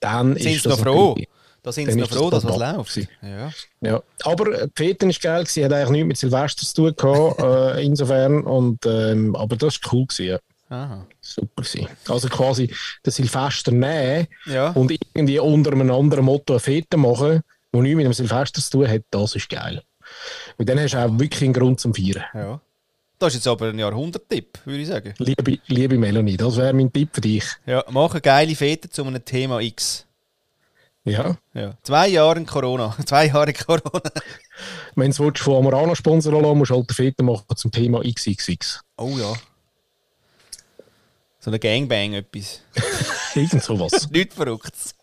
dann 0.00 0.34
Sind 0.36 0.52
ist 0.52 0.66
das 0.66 0.78
noch 0.78 0.84
froh? 0.84 1.08
natürlich- 1.10 1.28
Da 1.68 1.72
sind 1.72 1.92
sie 1.92 1.98
noch 1.98 2.04
ist 2.06 2.12
das 2.12 2.18
froh, 2.18 2.30
dass 2.30 2.44
was 2.44 2.56
läuft. 2.56 3.08
Ja. 3.20 3.52
Ja. 3.82 4.02
Aber 4.24 4.52
äh, 4.62 4.68
die 4.68 4.72
Fete 4.74 5.06
war 5.06 5.12
geil, 5.20 5.44
gewesen, 5.44 5.64
hat 5.66 5.72
eigentlich 5.74 5.90
nichts 5.90 6.06
mit 6.08 6.16
Silvester 6.16 6.66
zu 6.66 6.90
tun 6.90 6.94
gehabt, 6.96 7.40
äh, 7.78 7.84
insofern. 7.84 8.40
Und, 8.44 8.86
ähm, 8.86 9.36
aber 9.36 9.56
das 9.56 9.78
war 9.82 9.92
cool. 9.92 10.06
Gewesen, 10.06 10.26
ja. 10.30 10.38
Aha. 10.70 11.06
Super 11.20 11.62
gewesen. 11.62 11.88
Also 12.08 12.28
quasi 12.30 12.72
den 13.04 13.10
Silvester 13.10 13.70
nehmen 13.70 14.28
Ja. 14.46 14.70
und 14.70 14.90
irgendwie 14.90 15.38
unter 15.40 15.72
einem 15.72 15.90
anderen 15.90 16.24
Motto 16.24 16.54
eine 16.54 16.60
Fete 16.60 16.96
machen, 16.96 17.42
die 17.74 17.80
nichts 17.80 17.96
mit 17.96 18.06
dem 18.06 18.12
Silvester 18.14 18.62
zu 18.62 18.70
tun 18.70 18.88
hat, 18.88 19.02
das 19.10 19.34
ist 19.34 19.50
geil. 19.50 19.82
Und 20.56 20.70
dann 20.70 20.80
hast 20.80 20.94
du 20.94 21.04
auch 21.04 21.18
wirklich 21.18 21.42
einen 21.44 21.52
Grund 21.52 21.80
zum 21.80 21.94
Feiern. 21.94 22.24
ja. 22.34 22.60
Das 23.18 23.34
ist 23.34 23.40
jetzt 23.40 23.48
aber 23.48 23.70
ein 23.70 23.78
Jahrhundert-Tipp, 23.80 24.60
würde 24.64 24.80
ich 24.80 24.86
sagen. 24.86 25.12
Liebe, 25.18 25.58
liebe 25.66 25.98
Melanie, 25.98 26.36
das 26.36 26.56
wäre 26.56 26.72
mein 26.72 26.92
Tipp 26.92 27.08
für 27.12 27.20
dich. 27.20 27.44
Ja, 27.66 27.84
mach 27.90 28.12
eine 28.12 28.20
geile 28.20 28.54
Fete 28.54 28.88
zu 28.88 29.04
einem 29.04 29.24
Thema 29.24 29.58
X. 29.60 30.06
Ja. 31.10 31.36
Ja. 31.54 31.74
Zwei 31.82 32.08
Jahre 32.08 32.38
in 32.38 32.46
Corona. 32.46 32.96
Zwei 33.06 33.26
Jahre 33.26 33.50
in 33.50 33.56
Corona. 33.56 34.00
Wenn 34.94 35.10
du 35.10 35.32
von 35.34 35.56
Amorana 35.56 35.94
sponsern 35.94 36.34
lassen 36.34 36.58
musst 36.58 36.70
du 36.70 36.76
halt 36.76 36.92
Fete 36.92 37.22
machen 37.22 37.44
zum 37.56 37.70
Thema 37.70 38.00
XXX. 38.02 38.80
Oh 38.96 39.16
ja. 39.18 39.32
So 41.40 41.50
ein 41.50 41.60
Gangbang 41.60 42.14
etwas. 42.14 42.60
Irgend 43.34 43.62
sowas. 43.62 44.08
Nichts 44.10 44.34
Verrücktes. 44.34 44.94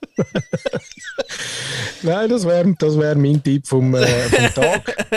Nein, 2.02 2.30
das 2.30 2.46
wäre 2.46 2.74
das 2.78 3.00
wär 3.00 3.16
mein 3.16 3.42
Tipp 3.42 3.66
vom, 3.66 3.96
äh, 3.96 4.06
vom 4.30 4.54
Tag. 4.54 5.08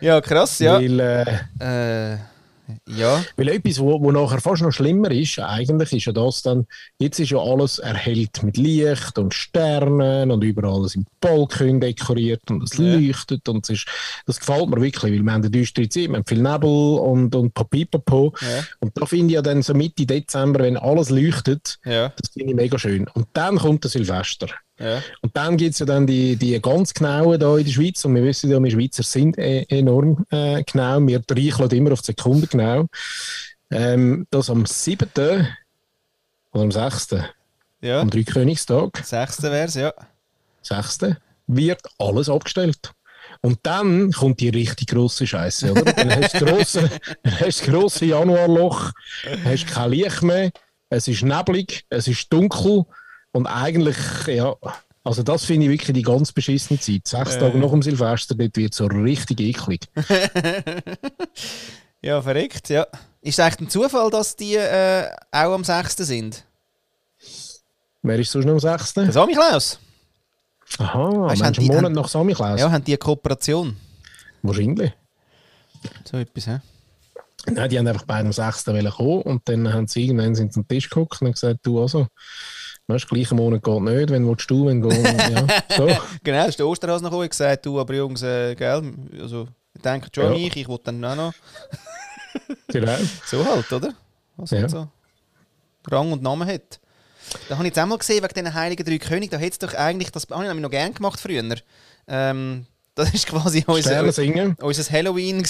Ja, 0.00 0.20
krass, 0.20 0.58
ja. 0.58 0.74
Weil, 0.78 1.00
äh, 1.00 2.14
Äh, 2.14 2.18
ja. 2.88 3.22
Weil 3.36 3.48
etwas, 3.48 3.78
wo, 3.80 4.00
wo 4.00 4.10
nachher 4.12 4.40
fast 4.40 4.62
noch 4.62 4.72
schlimmer 4.72 5.10
ist, 5.10 5.38
eigentlich 5.38 5.92
ist 5.92 6.04
ja 6.06 6.12
das 6.12 6.42
dann, 6.42 6.66
jetzt 6.98 7.18
ist 7.18 7.30
ja 7.30 7.38
alles 7.38 7.78
erhellt 7.78 8.42
mit 8.42 8.56
Licht 8.56 9.18
und 9.18 9.34
Sternen 9.34 10.30
und 10.30 10.42
überall 10.44 10.88
sind 10.88 11.06
Balken 11.20 11.80
dekoriert 11.80 12.50
und 12.50 12.62
es 12.64 12.76
Ja. 12.78 12.94
leuchtet 12.94 13.48
und 13.48 13.64
es 13.64 13.70
ist, 13.80 13.88
das 14.26 14.40
gefällt 14.40 14.68
mir 14.68 14.80
wirklich, 14.80 15.12
weil 15.12 15.22
wir 15.22 15.32
haben 15.32 15.42
eine 15.42 15.50
düstere 15.50 15.88
Zeit, 15.88 16.08
wir 16.08 16.16
haben 16.16 16.26
viel 16.26 16.42
Nebel 16.42 16.98
und, 16.98 17.34
und 17.34 17.54
Papipapo 17.54 18.32
Ja. 18.40 18.64
und 18.80 18.96
da 18.96 19.06
finde 19.06 19.26
ich 19.28 19.32
ja 19.34 19.42
dann 19.42 19.62
so 19.62 19.74
Mitte 19.74 20.06
Dezember, 20.06 20.60
wenn 20.60 20.76
alles 20.76 21.10
leuchtet, 21.10 21.78
Ja. 21.84 22.10
das 22.16 22.30
finde 22.32 22.50
ich 22.50 22.56
mega 22.56 22.78
schön. 22.78 23.06
Und 23.14 23.26
dann 23.32 23.58
kommt 23.58 23.84
der 23.84 23.90
Silvester. 23.90 24.48
Ja. 24.78 25.02
Und 25.20 25.36
dann 25.36 25.56
gibt 25.56 25.74
es 25.74 25.78
ja 25.78 25.86
dann 25.86 26.06
die, 26.06 26.36
die 26.36 26.60
ganz 26.60 26.92
genauen 26.92 27.38
da 27.38 27.56
in 27.56 27.64
der 27.64 27.72
Schweiz. 27.72 28.04
Und 28.04 28.14
wir 28.14 28.24
wissen 28.24 28.50
ja, 28.50 28.62
wir 28.62 28.70
Schweizer 28.70 29.02
sind 29.02 29.38
äh, 29.38 29.62
enorm 29.68 30.24
äh, 30.30 30.62
genau. 30.64 31.00
Wir 31.06 31.22
reicheln 31.30 31.70
immer 31.70 31.92
auf 31.92 32.00
die 32.00 32.06
Sekunde 32.06 32.46
genau. 32.46 32.86
Ähm, 33.70 34.26
das 34.30 34.50
am 34.50 34.66
7. 34.66 35.08
oder 36.52 36.62
am 36.62 36.72
6. 36.72 37.16
Ja. 37.80 38.00
am 38.00 38.10
Dreikönigstag, 38.10 39.04
Sechste 39.04 39.50
wär's, 39.50 39.74
ja. 39.74 39.92
6. 40.62 41.16
wird 41.46 41.82
alles 41.98 42.28
abgestellt. 42.28 42.92
Und 43.42 43.58
dann 43.62 44.10
kommt 44.12 44.40
die 44.40 44.48
richtig 44.48 44.88
grosse 44.88 45.26
Scheiße, 45.26 45.72
oder? 45.72 45.92
Dann 45.92 46.10
hast 46.16 46.40
du 46.40 46.46
das 46.46 46.72
grosse, 46.72 46.90
dann 47.22 47.40
hast 47.40 47.40
du 47.40 47.44
das 47.44 47.62
grosse 47.62 48.04
Januarloch, 48.06 48.92
hast 49.44 49.66
kein 49.66 49.90
Licht 49.90 50.22
mehr, 50.22 50.50
es 50.88 51.08
ist 51.08 51.22
neblig, 51.22 51.84
es 51.90 52.08
ist 52.08 52.32
dunkel 52.32 52.86
und 53.34 53.46
eigentlich, 53.46 53.96
ja, 54.26 54.54
also 55.04 55.22
das 55.22 55.44
finde 55.44 55.66
ich 55.66 55.72
wirklich 55.72 55.92
die 55.94 56.02
ganz 56.02 56.32
beschissene 56.32 56.80
Zeit. 56.80 57.06
Sechs 57.06 57.34
Äh. 57.36 57.40
Tage 57.40 57.58
nach 57.58 57.70
dem 57.70 57.82
Silvester, 57.82 58.34
dort 58.34 58.56
wird 58.56 58.72
so 58.74 58.86
richtig 58.86 59.40
eklig. 59.40 59.80
Ja, 62.02 62.20
verrückt, 62.20 62.68
ja. 62.68 62.86
Ist 63.22 63.38
es 63.38 63.46
echt 63.46 63.60
ein 63.62 63.70
Zufall, 63.70 64.10
dass 64.10 64.36
die 64.36 64.56
äh, 64.56 65.08
auch 65.32 65.54
am 65.54 65.64
6. 65.64 65.96
sind? 65.96 66.44
Wer 68.02 68.18
ist 68.18 68.30
sonst 68.30 68.44
noch 68.44 68.52
am 68.52 68.60
6.? 68.60 68.92
Der 68.92 69.10
Samichlaus. 69.12 69.78
Aha, 70.76 71.10
Weißt, 71.28 71.40
die- 71.40 71.44
einen 71.60 71.66
Monat 71.68 71.84
haben- 71.84 71.92
nach 71.94 72.08
Samichlaus? 72.08 72.60
Ja, 72.60 72.70
haben 72.70 72.84
die 72.84 72.92
eine 72.92 72.98
Kooperation? 72.98 73.76
Wahrscheinlich. 74.42 74.92
So 76.04 76.18
etwas, 76.18 76.46
hä? 76.46 76.58
Nein, 77.46 77.70
die 77.70 77.78
haben 77.78 77.86
einfach 77.86 78.04
beide 78.04 78.26
am 78.26 78.32
6. 78.34 78.66
wollen 78.66 78.90
kommen 78.90 79.22
und 79.22 79.48
dann 79.48 79.72
haben 79.72 79.86
sie 79.86 80.04
irgendwann 80.04 80.34
sind 80.34 80.52
sie 80.52 80.60
am 80.60 80.68
Tisch 80.68 80.90
geguckt 80.90 81.22
und 81.22 81.32
gesagt, 81.32 81.60
du 81.62 81.80
also, 81.80 82.06
weißt, 82.86 83.08
gleicher 83.08 83.34
Monat 83.34 83.62
geht 83.62 83.80
nicht, 83.82 84.10
wenn 84.10 84.26
willst 84.26 84.50
du, 84.50 84.66
wenn 84.66 84.82
gehen, 84.82 85.30
ja, 85.30 85.62
so. 85.76 85.96
Genau, 86.22 86.46
ist 86.46 86.58
der 86.58 86.66
Osterhase 86.66 87.02
noch 87.04 87.10
gekommen 87.10 87.28
gesagt, 87.28 87.64
du, 87.66 87.80
aber 87.80 87.94
Jungs, 87.94 88.22
äh, 88.22 88.54
gell, 88.54 88.92
also, 89.20 89.48
ich 89.74 89.82
denke 89.82 90.08
schon 90.14 90.24
Ja. 90.24 90.30
mich, 90.30 90.56
ich 90.56 90.68
will 90.68 90.78
dann 90.84 91.04
auch 91.04 91.16
noch. 91.16 91.32
Genau. 92.68 92.96
So 93.24 93.44
halt, 93.46 93.72
oder? 93.72 93.94
Was 94.36 94.50
Ja. 94.50 94.60
halt 94.62 94.70
so 94.70 94.88
Rang 95.90 96.10
und 96.12 96.22
Namen 96.22 96.48
hat. 96.48 96.80
Da 97.48 97.54
habe 97.56 97.64
ich 97.64 97.68
jetzt 97.70 97.78
einmal 97.78 97.98
gesehen, 97.98 98.22
wegen 98.22 98.34
diesen 98.34 98.54
Heiligen 98.54 98.84
Drei 98.84 98.98
König, 98.98 99.30
da 99.30 99.36
hätte 99.36 99.52
es 99.52 99.58
doch 99.58 99.74
eigentlich, 99.78 100.10
das 100.10 100.26
habe 100.30 100.42
ich 100.42 100.48
nämlich 100.48 100.62
noch 100.62 100.70
gern 100.70 100.92
gemacht 100.92 101.20
früher. 101.20 101.56
Ähm, 102.08 102.66
das 102.94 103.12
ist 103.12 103.26
quasi 103.26 103.64
unser, 103.66 104.02
unser 104.60 104.92
Halloween. 104.92 105.44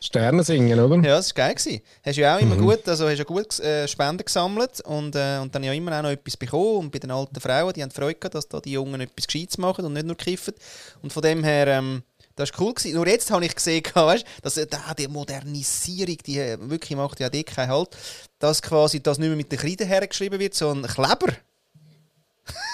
Sterne 0.00 0.44
singen, 0.44 0.78
oder? 0.78 0.96
Ja, 0.96 1.16
das 1.16 1.30
war 1.36 1.46
geil. 1.46 1.54
Gewesen. 1.54 1.80
Hast 2.04 2.16
du 2.16 2.20
ja 2.20 2.36
auch 2.36 2.40
immer 2.40 2.54
Mhm. 2.54 2.62
gut, 2.62 2.88
also 2.88 3.08
hast 3.08 3.18
ja 3.18 3.24
gut 3.24 3.58
äh, 3.60 3.88
Spenden 3.88 4.24
gesammelt 4.24 4.80
und, 4.82 5.14
äh, 5.16 5.38
und 5.40 5.54
dann 5.54 5.64
ja 5.64 5.72
immer 5.72 5.98
auch 5.98 6.02
noch 6.02 6.10
etwas 6.10 6.36
bekommen. 6.36 6.76
Und 6.78 6.90
bei 6.92 6.98
den 6.98 7.10
alten 7.10 7.40
Frauen, 7.40 7.72
die 7.72 7.82
haben 7.82 7.90
Freude 7.90 8.14
gehabt, 8.14 8.34
dass 8.34 8.48
da 8.48 8.60
die 8.60 8.72
Jungen 8.72 9.00
etwas 9.00 9.26
Gescheites 9.26 9.58
machen 9.58 9.84
und 9.84 9.92
nicht 9.92 10.06
nur 10.06 10.16
kiffen. 10.16 10.54
Und 11.02 11.12
von 11.12 11.22
dem 11.22 11.42
her, 11.42 11.66
ähm, 11.66 12.02
das 12.36 12.52
war 12.52 12.60
cool. 12.60 12.74
Gewesen. 12.74 12.94
Nur 12.94 13.06
jetzt 13.08 13.30
habe 13.30 13.44
ich 13.44 13.54
gesehen, 13.54 13.82
weißt, 13.94 14.24
dass 14.42 14.56
äh, 14.56 14.66
die 14.98 15.08
Modernisierung, 15.08 16.18
die 16.24 16.38
äh, 16.38 16.58
wirklich 16.60 16.96
macht 16.96 17.18
ja 17.20 17.28
dick 17.28 17.54
keinen 17.54 17.70
Halt, 17.70 17.90
dass 18.38 18.62
quasi 18.62 19.02
das 19.02 19.18
nicht 19.18 19.28
mehr 19.28 19.36
mit 19.36 19.50
der 19.50 19.58
Kreide 19.58 19.84
hergeschrieben 19.84 20.38
wird, 20.38 20.54
sondern 20.54 20.90
Kleber. 20.92 21.32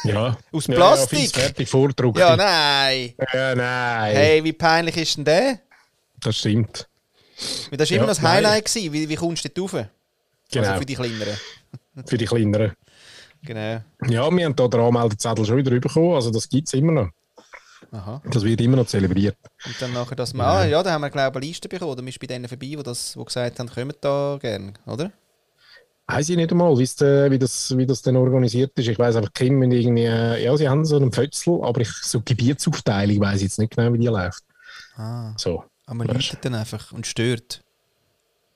Ja. 0.05 0.37
Aus 0.53 0.67
Ja, 0.67 0.75
Plastik? 0.75 1.35
Ja, 1.37 1.43
fertig 1.43 1.69
vordruckt. 1.69 2.19
Ja, 2.19 2.37
nein. 2.37 3.15
Ja, 3.33 3.55
nein. 3.55 4.15
Hey, 4.17 4.45
wie 4.45 4.53
peinlich 4.53 4.97
ist 4.97 5.17
denn 5.17 5.25
der? 5.25 5.61
Das 6.21 6.37
stimmt. 6.39 6.89
Weil 7.71 7.79
Das 7.79 7.91
war 7.91 7.97
Ja, 7.97 8.03
immer 8.03 8.07
das. 8.09 8.23
Highlight. 8.23 8.65
Gewesen. 8.67 8.93
Wie, 8.93 9.09
wie 9.09 9.15
kommst 9.17 9.45
du 9.45 9.49
dort 9.49 9.75
rauf? 9.75 9.87
Genau. 10.53 10.67
Also 10.69 10.79
für 10.81 10.87
die 10.87 10.95
Kleineren. 10.95 11.37
Für 12.07 12.19
die 12.19 12.25
Kleineren. 12.25 12.73
Genau. 13.43 13.81
Ja, 14.09 14.31
wir 14.31 14.45
haben 14.45 14.57
da 14.57 14.67
den 14.69 14.81
Anmeldezettel 14.81 15.45
schon 15.45 15.57
wieder 15.59 15.71
bekommen, 15.79 16.15
also 16.15 16.31
das 16.31 16.49
gibt 16.49 16.67
es 16.69 16.75
immer 16.75 16.93
noch. 16.93 17.09
Aha. 17.93 18.21
Das 18.31 18.43
wird 18.43 18.61
immer 18.61 18.77
noch 18.77 18.87
zelebriert. 18.87 19.37
Und 19.65 19.81
dann 19.81 19.93
nachher, 19.93 20.17
dass 20.17 20.33
wir, 20.35 20.43
ah, 20.45 20.65
ja, 20.65 20.83
da 20.83 20.91
haben 20.93 21.03
wir, 21.03 21.11
glaube 21.11 21.39
ich, 21.39 21.43
eine 21.43 21.47
Liste 21.47 21.69
bekommen. 21.69 21.95
Da 21.97 22.03
bist 22.03 22.17
du 22.17 22.21
bei 22.21 22.27
denen 22.27 22.49
vorbei, 22.49 22.67
die, 22.67 22.83
das, 22.83 23.15
die 23.17 23.25
gesagt 23.25 23.59
haben, 23.61 23.69
kommen 23.69 23.93
da 24.01 24.39
gerne, 24.41 24.73
oder? 24.87 25.13
Weiß 26.07 26.29
ich 26.29 26.37
nicht 26.37 26.51
einmal, 26.53 26.73
äh, 26.75 27.31
wie, 27.31 27.39
das, 27.39 27.77
wie 27.77 27.87
das 27.87 28.03
denn 28.03 28.17
organisiert 28.17 28.79
ist. 28.79 28.89
Ich 28.89 28.99
weiß 28.99 29.17
einfach, 29.17 29.33
Kim 29.33 29.61
und 29.63 29.73
irgendwie, 29.73 30.05
äh, 30.05 30.45
ja, 30.45 30.55
sie 30.57 30.69
haben 30.69 30.85
so 30.85 30.97
einen 30.97 31.11
Pfötzel, 31.13 31.61
aber 31.63 31.81
ich, 31.81 31.91
so 31.91 32.21
Gebietsaufteilung 32.21 33.21
weiß 33.21 33.37
ich 33.37 33.45
jetzt 33.45 33.59
nicht 33.59 33.75
genau, 33.75 33.93
wie 33.95 33.99
die 33.99 34.07
läuft. 34.09 34.45
Ah. 34.97 35.33
So, 35.39 35.65
Aber 35.87 35.97
man 35.97 36.09
läutet 36.09 36.45
dann 36.45 36.55
einfach 36.55 36.93
und 36.93 37.07
stört. 37.07 37.63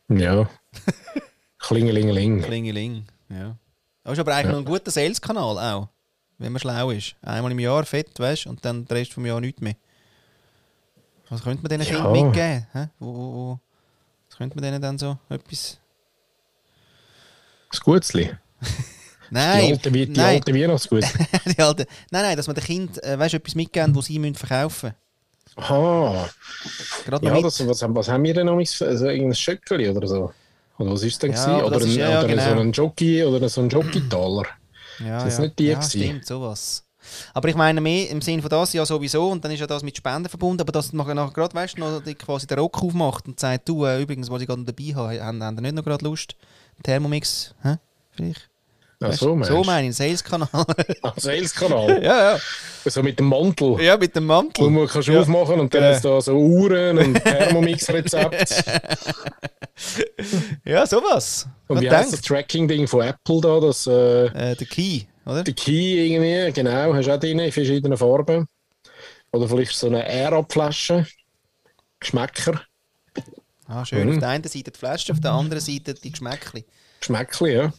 ja. 0.09 0.49
Klingelingeling. 1.59 2.43
Klingeling, 2.43 3.05
ja. 3.31 3.57
Das 4.05 4.13
ist 4.13 4.19
aber 4.21 4.35
eigentlich 4.35 4.47
Ja. 4.47 4.53
noch 4.53 4.59
ein 4.59 4.65
guter 4.65 4.91
Sales-Kanal 4.91 5.59
auch. 5.59 5.89
Wenn 6.39 6.53
man 6.53 6.61
schlau 6.61 6.91
ist. 6.91 7.17
Einmal 7.23 7.51
im 7.51 7.59
Jahr 7.59 7.85
fett, 7.85 8.19
weißt 8.21 8.45
du, 8.45 8.51
und 8.51 8.65
dann 8.65 8.85
den 8.85 8.97
Rest 8.97 9.13
vom 9.13 9.27
Jahr 9.27 9.41
nichts 9.41 9.61
mehr. 9.61 9.75
Was 11.31 11.43
könnte 11.43 11.63
man 11.69 11.81
diesen 11.81 11.95
Ja. 11.95 12.09
Mitgeben? 12.11 12.67
Hä? 12.73 12.89
Wo, 13.01 13.07
wo, 13.15 13.35
wo? 13.35 13.61
Was 14.29 14.39
könnte 14.39 14.55
man 14.57 14.63
denen 14.63 14.81
dann 14.81 14.99
so 14.99 15.19
etwas... 15.29 15.81
Das 17.71 17.81
Gutzli. 17.81 18.31
Nein, 19.31 19.67
Die 19.67 19.73
alte, 19.73 19.91
nein, 19.91 20.19
alte 20.21 20.55
Weihnachtsgut. 20.55 21.05
die 21.45 21.59
alte, 21.63 21.87
nein, 22.11 22.23
nein, 22.23 22.37
dass 22.37 22.47
man 22.47 22.57
den 22.57 22.65
Kind 22.65 23.03
äh, 23.05 23.19
weißt, 23.19 23.35
etwas 23.35 23.55
mitgeben, 23.55 23.93
das 23.93 24.07
sie 24.07 24.19
müssen 24.19 24.35
verkaufen 24.37 24.95
Aha. 25.57 26.31
Gerade 27.05 27.27
noch 27.27 27.35
Ja, 27.37 27.43
das, 27.43 27.67
was, 27.69 27.83
haben- 27.83 27.95
was 27.95 28.09
haben 28.09 28.25
wir 28.25 28.33
denn 28.33 28.47
noch? 28.47 28.57
Also 28.57 29.07
irgendein 29.07 29.35
Schöckeli 29.35 29.91
oder 29.91 30.07
so? 30.07 30.33
Oder 30.79 30.93
was 30.93 31.03
ist 31.03 31.23
denn? 31.23 31.33
Ja, 31.33 31.45
gewesen? 31.45 31.65
oder 31.65 31.79
das 31.79 31.85
ist- 31.89 31.93
ein, 31.95 31.99
ja, 31.99 32.11
ja, 32.11 32.19
oder 32.21 32.29
genau. 32.29 32.43
so 32.55 32.61
ein 32.61 32.73
Jockey 32.73 33.25
oder 33.25 33.49
so 33.51 33.61
ein 33.61 33.69
Jockey-Taler? 33.69 34.45
Ja, 35.05 35.19
Ist 35.19 35.27
das 35.27 35.35
ja. 35.39 35.41
nicht 35.45 35.59
die 35.59 35.67
ja, 35.67 35.75
gewesen? 35.75 35.91
stimmt, 35.91 36.27
sowas. 36.27 36.85
Aber 37.35 37.49
ich 37.49 37.55
meine 37.55 37.81
mehr 37.81 38.09
im 38.11 38.21
Sinne 38.23 38.41
von 38.43 38.51
das 38.51 38.73
ja 38.73 38.85
sowieso 38.87 39.29
und 39.31 39.45
dann 39.45 39.53
ist 39.53 39.61
ja 39.61 39.67
das 39.67 39.83
mit 39.83 39.97
Spenden 39.97 40.29
verbunden, 40.29 40.61
aber 40.63 40.73
dass 40.73 40.93
man 40.93 41.07
nachher 41.17 41.33
gerade, 41.33 41.55
weißt 41.55 41.77
du, 41.79 41.81
noch 41.81 42.03
quasi 42.19 42.47
den 42.47 42.59
Rock 42.59 42.83
aufmacht 42.83 43.27
und 43.27 43.39
sagt, 43.41 43.69
du, 43.69 43.85
äh, 43.85 44.01
übrigens, 44.03 44.31
was 44.31 44.41
ich 44.41 44.47
gerade 44.47 44.65
dabei 44.65 44.95
habe, 44.95 45.23
haben, 45.23 45.43
haben 45.43 45.55
nicht 45.57 45.75
noch 45.75 45.85
gerade 45.85 46.05
Lust? 46.05 46.35
Thermomix, 46.83 47.55
hä? 47.63 47.77
Vielleicht? 48.11 48.49
Ach 49.01 49.09
Weißt 49.11 49.21
so, 49.21 49.27
du? 49.29 49.35
meinst 49.37 49.51
so 49.51 49.59
du? 49.59 49.65
meine 49.65 49.89
ich, 49.89 49.97
Sales-Kanal. 49.97 50.49
Ah, 51.03 51.13
Sales-Kanal. 51.17 52.03
ja, 52.03 52.33
ja. 52.35 52.39
So 52.85 53.03
mit 53.03 53.19
dem 53.19 53.27
Mantel. 53.27 53.81
Ja, 53.81 53.97
mit 53.97 54.15
dem 54.17 54.25
Wo 54.25 54.33
Mantel. 54.33 54.71
man 54.71 54.87
kannst 54.89 55.09
Ja. 55.09 55.21
aufmachen 55.21 55.61
und 55.61 55.73
dann 55.73 55.83
Genau. 55.83 55.95
ist 55.95 56.05
da 56.05 56.21
so 56.21 56.37
Uhren 56.37 56.99
und 56.99 57.15
Thermomix-Rezept. 57.25 58.65
Ja, 60.65 60.85
sowas. 60.87 61.47
und 61.69 61.81
wie 61.81 61.89
heißt 61.91 62.13
das. 62.13 62.21
Tracking-Ding 62.23 62.89
von 62.89 63.03
Apple 63.03 63.41
da? 63.41 63.61
Das, 63.61 63.87
äh, 63.87 64.27
Äh, 64.27 64.57
der 64.57 64.67
Key, 64.67 65.03
oder? 65.25 65.45
der 65.45 65.55
Key 65.55 66.05
irgendwie, 66.13 66.53
genau, 66.53 66.93
hast 66.95 67.07
du 67.07 67.15
auch 67.15 67.21
drin 67.21 67.39
in 67.39 67.53
verschiedenen 67.53 67.97
Farben. 67.97 68.49
Oder 69.31 69.49
vielleicht 69.49 69.77
so 69.77 69.87
eine 69.87 70.05
Air-Up-Flasche. 70.09 71.07
Geschmäcker. 72.01 72.61
Ah, 73.69 73.85
schön. 73.85 74.07
Mhm. 74.07 74.15
Auf 74.15 74.19
der 74.19 74.29
einen 74.31 74.45
Seite 74.45 74.71
die 74.71 74.79
Flasche, 74.79 75.13
auf 75.13 75.21
der 75.21 75.33
anderen 75.33 75.61
Seite 75.61 75.95
die 75.95 76.11
Geschmäckli. 76.11 76.65
Geschmäckli, 77.01 77.55
ja. 77.55 77.73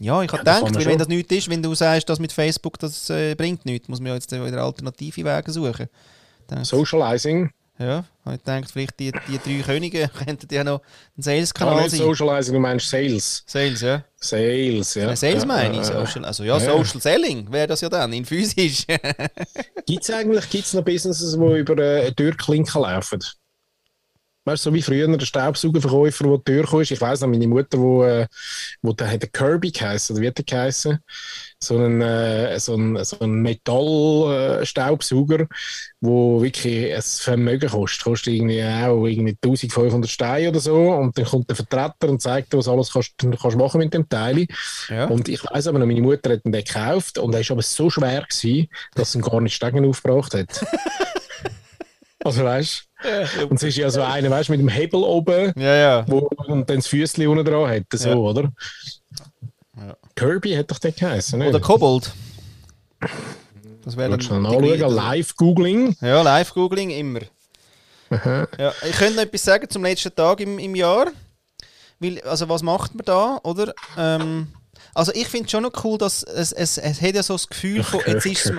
Ja, 0.00 0.22
ich 0.22 0.32
habe 0.32 0.42
kann 0.42 0.60
gedacht, 0.60 0.74
weil 0.74 0.86
wenn 0.86 0.98
das 0.98 1.08
nichts 1.08 1.32
ist, 1.32 1.50
wenn 1.50 1.62
du 1.62 1.74
sagst, 1.74 2.08
das 2.08 2.18
mit 2.18 2.32
Facebook, 2.32 2.78
das 2.78 3.10
äh, 3.10 3.34
bringt 3.34 3.66
nichts, 3.66 3.88
muss 3.88 4.00
man 4.00 4.08
ja 4.08 4.14
jetzt 4.14 4.32
wieder 4.32 4.62
alternative 4.62 5.24
Wege 5.24 5.52
suchen. 5.52 5.88
Dann, 6.46 6.64
Socializing. 6.64 7.50
Ja, 7.80 8.04
habe 8.24 8.36
ich 8.36 8.42
gedacht, 8.42 8.70
vielleicht 8.72 8.98
die, 8.98 9.12
die 9.12 9.38
drei 9.38 9.62
Könige 9.62 10.08
könnten 10.24 10.52
ja 10.52 10.64
noch 10.64 10.80
ein 10.80 11.20
Ah, 11.20 11.22
Sales-Kanal 11.22 11.90
sein. 11.90 12.00
Socializing, 12.00 12.54
du 12.54 12.60
meinst 12.60 12.88
Sales. 12.88 13.44
Sales, 13.46 13.80
ja. 13.82 14.04
Sales, 14.16 14.94
ja. 14.94 15.08
Ja, 15.10 15.16
Sales 15.16 15.42
ja, 15.42 15.46
meine 15.46 15.76
ich. 15.78 15.84
Social, 15.84 16.24
also 16.24 16.42
ja, 16.42 16.58
ja. 16.58 16.60
Social 16.60 17.00
Selling 17.00 17.52
wäre 17.52 17.68
das 17.68 17.80
ja 17.80 17.88
dann, 17.88 18.12
in 18.12 18.24
physisch. 18.24 18.84
Gibt 19.86 20.02
es 20.02 20.10
eigentlich 20.10 20.48
gibt's 20.50 20.74
noch 20.74 20.82
Businesses, 20.82 21.34
die 21.34 21.58
über 21.58 21.78
äh, 21.78 22.00
eine 22.06 22.14
Türklinke 22.16 22.80
laufen? 22.80 23.20
Weißt 24.48 24.64
du, 24.64 24.70
so 24.70 24.74
wie 24.74 24.80
früher 24.80 25.06
der 25.06 25.26
Staubsaugerverkäufer, 25.26 26.24
der 26.24 26.38
die 26.38 26.44
Tür 26.44 26.64
kam. 26.64 26.80
Ich 26.80 26.98
weiss 26.98 27.20
noch, 27.20 27.28
meine 27.28 27.46
Mutter, 27.46 27.78
wo, 27.78 28.02
äh, 28.02 28.26
wo 28.80 28.94
der 28.94 29.10
hat 29.10 29.30
Kirby 29.30 29.70
geheißen, 29.70 30.16
oder 30.16 30.22
wie 30.22 30.28
hat 30.28 30.38
der 30.38 30.46
geheißen? 30.46 30.98
So 31.60 31.76
ein, 31.76 32.00
äh, 32.00 32.58
so 32.58 32.74
ein, 32.74 33.04
so 33.04 33.18
ein 33.20 33.42
Metall-Staubsauger, 33.42 35.48
wo 36.00 36.40
wirklich 36.40 36.94
ein 36.94 37.02
Vermögen 37.02 37.68
kostet. 37.68 38.04
Kostet 38.04 38.34
irgendwie 38.34 38.64
auch 38.64 39.04
irgendwie 39.04 39.36
1500 39.44 40.10
Steine 40.10 40.48
oder 40.48 40.60
so. 40.60 40.92
Und 40.92 41.18
dann 41.18 41.26
kommt 41.26 41.50
der 41.50 41.56
Vertreter 41.56 42.08
und 42.08 42.22
zeigt 42.22 42.50
dir, 42.50 42.56
was 42.56 42.68
alles 42.68 42.90
kannst, 42.90 43.18
kannst 43.18 43.58
machen 43.58 43.80
mit 43.80 43.92
dem 43.92 44.08
Teil. 44.08 44.46
ja. 44.88 45.08
Und 45.08 45.28
ich 45.28 45.44
weiß 45.44 45.66
aber 45.66 45.78
noch, 45.78 45.86
meine 45.86 46.00
Mutter 46.00 46.32
hat 46.32 46.46
ihn 46.46 46.52
den 46.52 46.64
gekauft 46.64 47.18
und 47.18 47.34
er 47.34 47.40
war 47.40 47.50
aber 47.50 47.62
so 47.62 47.90
schwer, 47.90 48.22
gewesen, 48.22 48.68
dass 48.94 49.14
er 49.14 49.20
ihn 49.20 49.24
gar 49.24 49.42
nicht 49.42 49.56
Stegen 49.56 49.84
aufgebracht 49.84 50.32
hat. 50.32 50.48
also 52.24 52.44
weißt 52.44 52.84
du? 53.38 53.46
Und 53.46 53.56
es 53.56 53.62
ist 53.62 53.76
ja 53.76 53.90
so 53.90 54.02
einer, 54.02 54.30
weißt 54.30 54.48
du, 54.48 54.52
mit 54.52 54.60
dem 54.60 54.68
Hebel 54.68 55.02
oben, 55.02 55.52
ja, 55.56 55.74
ja. 55.74 56.04
wo 56.08 56.18
und 56.46 56.68
dann 56.68 56.78
das 56.78 56.86
Füßchen 56.88 57.26
unten 57.28 57.44
dran 57.44 57.68
hat, 57.70 57.84
so, 57.92 58.08
Ja. 58.08 58.14
oder? 58.16 58.52
Ja. 59.76 59.96
Kirby 60.16 60.54
hat 60.54 60.70
doch 60.70 60.78
den 60.78 60.94
geheißen, 60.94 61.40
Oder 61.40 61.52
nicht? 61.52 61.62
Kobold. 61.62 62.12
Das 63.84 63.96
wäre 63.96 64.10
dann 64.10 64.18
nachschauen? 64.18 64.62
gleiche- 64.62 64.86
Live-Googling. 64.88 65.96
Ja, 66.00 66.22
Live-Googling 66.22 66.90
immer. 66.90 67.20
Aha. 68.10 68.48
Ja, 68.58 68.72
ich 68.88 68.96
könnte 68.96 69.16
noch 69.16 69.22
etwas 69.22 69.44
sagen 69.44 69.68
zum 69.70 69.82
letzten 69.84 70.14
Tag 70.14 70.40
im, 70.40 70.58
im 70.58 70.74
Jahr. 70.74 71.06
Weil, 72.00 72.20
also 72.22 72.48
was 72.48 72.62
macht 72.62 72.94
man 72.94 73.04
da, 73.04 73.38
oder? 73.44 73.72
Ähm, 73.96 74.48
also 74.94 75.12
ich 75.14 75.28
finde 75.28 75.46
es 75.46 75.50
schon 75.52 75.62
noch 75.62 75.84
cool, 75.84 75.98
dass 75.98 76.22
es, 76.22 76.52
es, 76.52 76.78
es 76.78 77.00
hat 77.02 77.14
ja 77.14 77.22
so 77.22 77.34
das 77.34 77.48
Gefühl 77.48 77.82
von, 77.82 78.00
jetzt 78.06 78.26
ist 78.26 78.52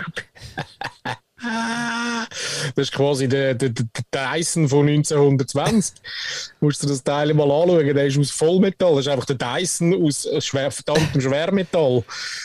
Ah, 1.04 1.16
Das 1.42 2.88
ist 2.88 2.92
quasi 2.92 3.28
der, 3.28 3.54
der, 3.56 3.70
der 3.70 3.86
Dyson 4.12 4.68
von 4.68 4.88
1920. 4.88 5.96
Musst 6.60 6.84
du 6.84 6.88
das 6.88 7.04
Teil 7.04 7.34
mal 7.34 7.50
anschauen, 7.50 7.94
der 7.94 8.06
ist 8.06 8.18
aus 8.18 8.32
Vollmetall. 8.32 8.96
Das 8.96 9.06
ist 9.06 9.08
einfach 9.08 9.26
der 9.26 9.38
Dyson 9.38 10.06
aus 10.06 10.26
äh, 10.26 10.42
schwer, 10.42 10.72
verdammtem 10.72 11.22
Schwermetall. 11.22 12.04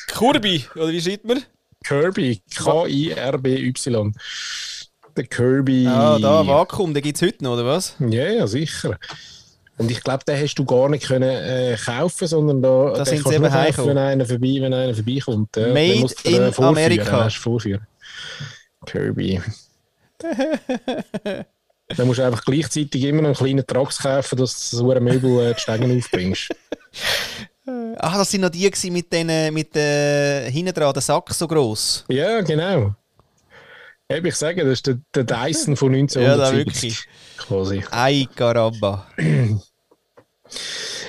Kirby, 0.09 0.64
oder 0.74 0.88
wie 0.88 1.01
schreibt 1.01 1.24
man? 1.24 1.42
Kirby, 1.84 2.40
K-I-R-B-Y. 2.55 4.14
Der 5.16 5.24
Kirby. 5.24 5.86
Ah, 5.86 6.18
da, 6.18 6.47
Vakuum, 6.47 6.95
den 6.95 7.03
gibt 7.03 7.16
es 7.16 7.22
heute 7.22 7.45
noch, 7.45 7.53
oder 7.53 7.66
was? 7.66 7.95
Ja, 8.01 8.28
ja, 8.28 8.47
sicher. 8.47 8.99
Und 9.76 9.90
ich 9.90 10.03
glaube, 10.03 10.24
den 10.24 10.40
hast 10.40 10.55
du 10.55 10.64
gar 10.64 10.88
nicht 10.88 11.07
können, 11.07 11.28
äh, 11.28 11.76
kaufen, 11.84 12.28
sondern 12.28 12.62
da 12.62 12.92
Da 12.92 13.05
den 13.05 13.07
sind 13.07 13.28
sie 13.28 13.34
eben 13.34 13.51
kaufen, 13.51 13.86
wenn 13.86 13.99
einer 13.99 14.24
vorbei, 14.24 14.57
wenn 14.61 14.72
einer 14.72 14.95
vorbeikommt. 14.95 15.57
Ja. 15.57 15.68
Made 15.68 16.07
dir, 16.24 16.36
in 16.36 16.42
äh, 16.42 16.53
vorführen, 16.53 16.64
America. 16.64 17.05
den 17.05 17.24
hast 17.24 17.36
du 17.36 17.40
vorführen. 17.40 17.86
Kirby. 18.85 19.41
Dann 21.97 22.07
musst 22.07 22.18
du 22.18 22.24
einfach 22.24 22.45
gleichzeitig 22.45 23.03
immer 23.05 23.22
noch 23.22 23.28
einen 23.28 23.37
kleinen 23.37 23.66
Trax 23.66 23.99
kaufen, 23.99 24.39
dass 24.39 24.70
du 24.70 24.76
so 24.78 24.91
ein 24.91 25.05
Möbel 25.05 25.51
äh, 25.51 25.55
die 25.55 25.61
Stegen 25.61 25.99
aufbringst. 25.99 26.49
Ah, 27.66 28.18
das 28.18 28.30
sind 28.30 28.43
noch 28.43 28.51
die 28.51 28.70
gewesen 28.70 28.93
mit 28.93 29.11
den, 29.11 29.55
mit 29.55 29.74
den, 29.74 30.53
hinten 30.53 30.74
dran, 30.74 30.93
der 30.93 31.01
Sack 31.01 31.32
so 31.32 31.49
gross. 31.49 32.05
Ja, 32.09 32.43
genau. 32.43 32.95
Eben, 34.11 34.26
ich 34.26 34.35
sage, 34.35 34.62
das 34.64 34.72
ist 34.74 34.87
der, 34.87 34.99
der 35.14 35.24
Dyson 35.24 35.74
von 35.74 35.95
Ja, 35.95 36.37
da 36.37 36.49
1970. 36.49 36.82
wirklich. 36.82 37.07
quasi. 37.39 37.85
Ei, 37.91 38.26
Caramba. 38.35 39.07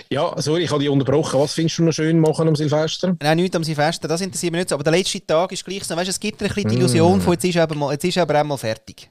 Ja, 0.10 0.34
sorry, 0.42 0.64
ich 0.64 0.72
habe 0.72 0.80
dich 0.80 0.90
unterbrochen. 0.90 1.40
Was 1.40 1.54
findest 1.54 1.78
du 1.80 1.84
noch 1.84 1.92
schön 1.92 2.20
machen 2.20 2.48
am 2.48 2.56
Silvester? 2.56 3.16
Nein, 3.22 3.38
nichts 3.38 3.56
am 3.56 3.64
Silvester, 3.64 4.08
das 4.08 4.22
interessiert 4.22 4.52
mich 4.52 4.60
nicht 4.60 4.70
so. 4.70 4.76
Aber 4.76 4.84
der 4.84 4.94
letzte 4.94 5.26
Tag 5.26 5.52
ist 5.52 5.66
gleich 5.66 5.84
so. 5.84 5.96
Weißt, 5.96 6.10
es 6.10 6.20
gibt 6.20 6.42
ein 6.42 6.48
bisschen 6.48 6.70
die 6.70 6.76
Illusion 6.76 7.20
von, 7.22 7.34
jetzt 7.34 7.46
ist, 7.46 7.58
aber 7.58 7.76
mal, 7.76 7.92
jetzt 7.92 8.06
ist 8.06 8.18
aber 8.18 8.40
einmal 8.40 8.58
fertig. 8.58 9.10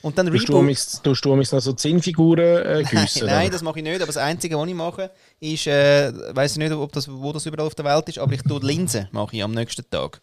Und 0.00 0.16
dann 0.16 0.28
Reboot. 0.28 1.02
tust 1.02 1.24
du 1.24 1.32
amigs 1.32 1.52
noch 1.52 1.60
so 1.60 1.72
Zinnfiguren 1.72 2.64
äh, 2.64 2.84
gießen? 2.90 3.26
Nein, 3.26 3.46
oder? 3.46 3.50
das 3.50 3.62
mache 3.62 3.78
ich 3.78 3.82
nicht. 3.82 3.96
Aber 3.96 4.06
das 4.06 4.16
Einzige, 4.16 4.56
was 4.56 4.68
ich 4.68 4.74
mache, 4.74 5.10
ist, 5.40 5.66
äh, 5.66 6.12
weiß 6.34 6.52
ich 6.52 6.58
nicht, 6.58 6.72
ob 6.72 6.92
das, 6.92 7.10
wo 7.10 7.32
das 7.32 7.46
überall 7.46 7.66
auf 7.66 7.74
der 7.74 7.84
Welt 7.84 8.08
ist, 8.08 8.18
aber 8.18 8.32
ich 8.32 8.42
tue 8.42 8.60
Linsen 8.60 9.08
mache 9.10 9.36
ich 9.36 9.42
am 9.42 9.52
nächsten 9.52 9.88
Tag. 9.90 10.20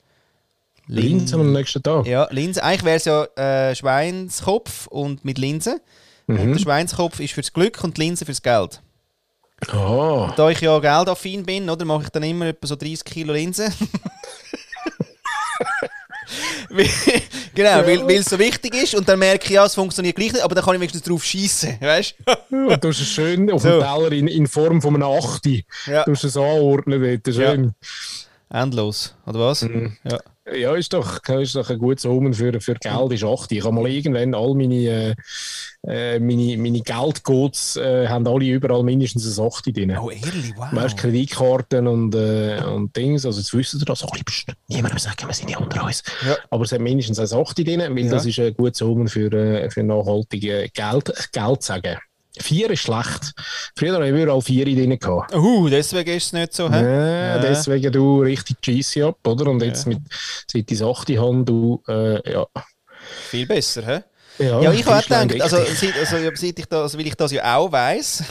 Linsen 0.88 1.42
am 1.42 1.52
nächsten 1.52 1.82
Tag. 1.82 2.06
Ja, 2.06 2.28
Linsen. 2.32 2.62
Eigentlich 2.62 2.84
wäre 2.84 2.98
es 2.98 3.06
ja 3.06 3.24
äh, 3.36 3.76
Schweinskopf 3.76 4.88
und 4.88 5.26
mit 5.26 5.38
Linsen. 5.38 5.80
Mhm. 6.28 6.40
Und 6.40 6.54
der 6.54 6.60
Schweinskopf 6.60 7.20
ist 7.20 7.34
fürs 7.34 7.54
Glück 7.54 7.84
und 7.84 7.98
die 7.98 8.02
Linse 8.02 8.26
fürs 8.26 8.42
Geld. 8.42 8.82
Ah, 9.70 10.34
Da 10.36 10.50
ich 10.50 10.60
ja 10.60 10.78
geldaffin 10.80 11.44
bin, 11.46 11.70
oder, 11.70 11.86
mache 11.86 12.04
ich 12.04 12.10
dann 12.10 12.24
immer 12.24 12.48
etwa 12.48 12.68
so 12.68 12.76
30 12.76 13.04
Kilo 13.06 13.34
Linsen. 13.34 13.72
Weil- 16.70 16.90
genau, 17.54 17.86
weil 17.86 18.06
weil 18.08 18.16
es 18.18 18.26
so 18.26 18.38
wichtig 18.40 18.74
ist 18.76 18.96
und 18.96 19.08
dann 19.08 19.20
merke 19.20 19.46
ich, 19.46 19.52
ja, 19.52 19.64
es 19.66 19.76
funktioniert 19.76 20.16
gleich 20.16 20.34
nicht, 20.34 20.44
aber 20.44 20.56
dann 20.56 20.64
kann 20.66 20.74
ich 20.76 20.82
wenigstens 20.82 21.04
drauf 21.04 21.24
schießen, 21.24 21.78
weißt 21.80 22.16
du? 22.50 22.58
und 22.68 22.84
du 22.84 22.88
hast 22.90 23.00
es 23.00 23.08
schön 23.08 23.50
auf 23.52 23.62
So. 23.62 23.70
dem 23.70 23.82
Teller 23.82 24.12
in, 24.12 24.28
in 24.28 24.48
Form 24.48 24.82
von 24.82 24.96
einem 24.96 25.04
Achti. 25.04 25.66
Ja. 25.86 26.04
Du 26.04 26.12
hast 26.12 26.24
es 26.24 26.36
anordnen 26.36 27.22
dort. 27.24 27.34
Schön. 27.36 27.74
Endlos, 28.50 29.16
oder 29.26 29.40
was? 29.40 29.62
Mhm. 29.62 29.96
Ja. 30.04 30.20
Ja, 30.54 30.76
ist 30.76 30.94
doch, 30.94 31.20
ist 31.28 31.56
doch 31.56 31.70
ein 31.72 31.80
gutes 31.80 32.06
Omen 32.06 32.34
für, 32.36 32.62
für 32.62 32.76
Geld, 32.76 33.12
ist 33.14 33.24
8. 33.24 33.52
Ich 33.52 33.64
habe 33.64 33.74
mal 33.74 33.88
irgendwann 33.88 34.36
all 34.36 34.54
meine, 34.54 35.16
äh, 35.88 36.20
meine, 36.20 36.58
meine 36.58 36.82
Geldcodes 36.82 37.78
äh, 37.78 38.08
haben 38.08 38.28
alle 38.28 38.46
überall 38.46 38.84
mindestens 38.84 39.40
ein 39.40 39.46
8 39.48 39.76
drin. 39.76 39.98
Oh, 39.98 40.12
ehrlich, 40.12 40.54
wow. 40.56 40.68
Weißt 40.72 40.98
Kreditkarten 40.98 41.88
und, 41.88 42.14
äh, 42.14 42.62
und 42.64 42.96
Dings, 42.96 43.26
also 43.26 43.40
jetzt 43.40 43.54
wissen 43.56 43.80
ihr 43.80 43.86
das, 43.86 44.04
alle 44.04 44.24
pst, 44.24 44.54
niemandem 44.68 45.00
sagen, 45.00 45.26
wir 45.28 45.34
sind 45.34 45.50
ja 45.50 45.58
unter 45.58 45.84
uns. 45.84 46.04
Ja. 46.24 46.38
Aber 46.52 46.64
es 46.64 46.72
hat 46.72 46.80
mindestens 46.80 47.18
ein 47.20 47.40
8 47.40 47.58
drin, 47.58 47.80
weil 47.80 48.06
Ja. 48.06 48.12
das 48.12 48.28
ist 48.28 48.38
ein 48.40 48.54
gutes 48.56 48.82
Omen 48.84 49.08
für, 49.08 49.32
äh, 49.34 49.70
für 49.72 49.82
nachhaltige 49.84 50.70
Geld, 50.74 51.12
Geld 51.32 51.64
sagen. 51.64 51.98
Vier 52.40 52.70
ist 52.72 52.82
schlecht. 52.82 53.34
Früher 53.78 53.94
habe 53.94 54.08
ich 54.08 54.14
überall 54.14 54.42
vier 54.42 54.66
drin 54.66 54.98
gehabt. 54.98 55.34
Uh, 55.36 55.70
deswegen 55.70 56.16
ist 56.16 56.26
es 56.26 56.34
nicht 56.34 56.54
so, 56.54 56.72
hä? 56.72 56.82
Ja, 56.82 57.40
deswegen 57.40 57.92
du 57.92 58.22
richtig 58.22 58.62
cheesy 58.62 59.04
ab, 59.04 59.18
oder? 59.26 59.50
Und 59.50 59.62
jetzt 59.62 59.88
mit, 59.88 60.00
seit 60.52 60.70
die 60.70 60.84
8 60.84 61.10
haben, 61.18 61.46
du, 61.46 61.82
äh, 61.88 62.32
ja. 62.32 62.46
Viel 63.30 63.46
besser, 63.46 63.86
hä? 63.86 64.04
Ja, 64.38 64.62
Ja, 64.62 64.74
ich 64.74 64.86
habe 64.86 64.98
auch 64.98 65.04
gedacht, 65.04 65.42
also, 65.42 65.58
seit, 65.74 65.98
also, 65.98 66.18
ja, 66.18 66.32
seit 66.36 66.60
ich 66.60 66.66
das, 66.66 66.82
also, 66.82 66.98
weil 66.98 67.08
ich 67.08 67.16
das 67.16 67.32
ja 67.32 67.56
auch 67.56 67.72
weiss, 67.72 68.24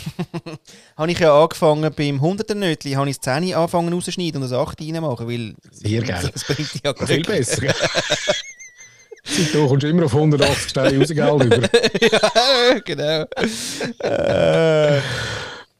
habe 0.97 1.11
ich 1.11 1.19
ja 1.19 1.43
angefangen 1.43 1.91
beim 1.97 2.21
100er 2.21 2.55
Nötli, 2.55 2.93
habe 2.93 3.09
ich 3.09 3.19
das 3.19 3.35
10 3.37 3.55
angefangen 3.55 3.93
rausschneiden 3.93 4.43
und 4.43 4.51
das 4.51 4.59
8 4.59 4.81
reinmachen, 4.81 5.27
weil 5.29 5.55
Sehr 5.71 6.03
geil. 6.03 6.31
das 6.35 6.45
bringt 6.45 6.71
ja 6.85 6.93
Glück. 6.93 7.09
Viel 7.09 7.23
besser. 7.23 7.63
Du 9.53 9.67
kommst 9.69 9.85
immer 9.85 10.05
auf 10.05 10.15
180 10.15 10.71
Steine 10.71 10.99
Rausgeld 10.99 11.45
über. 11.45 11.57
ja, 12.01 12.79
genau. 12.85 13.25
äh, 14.01 15.01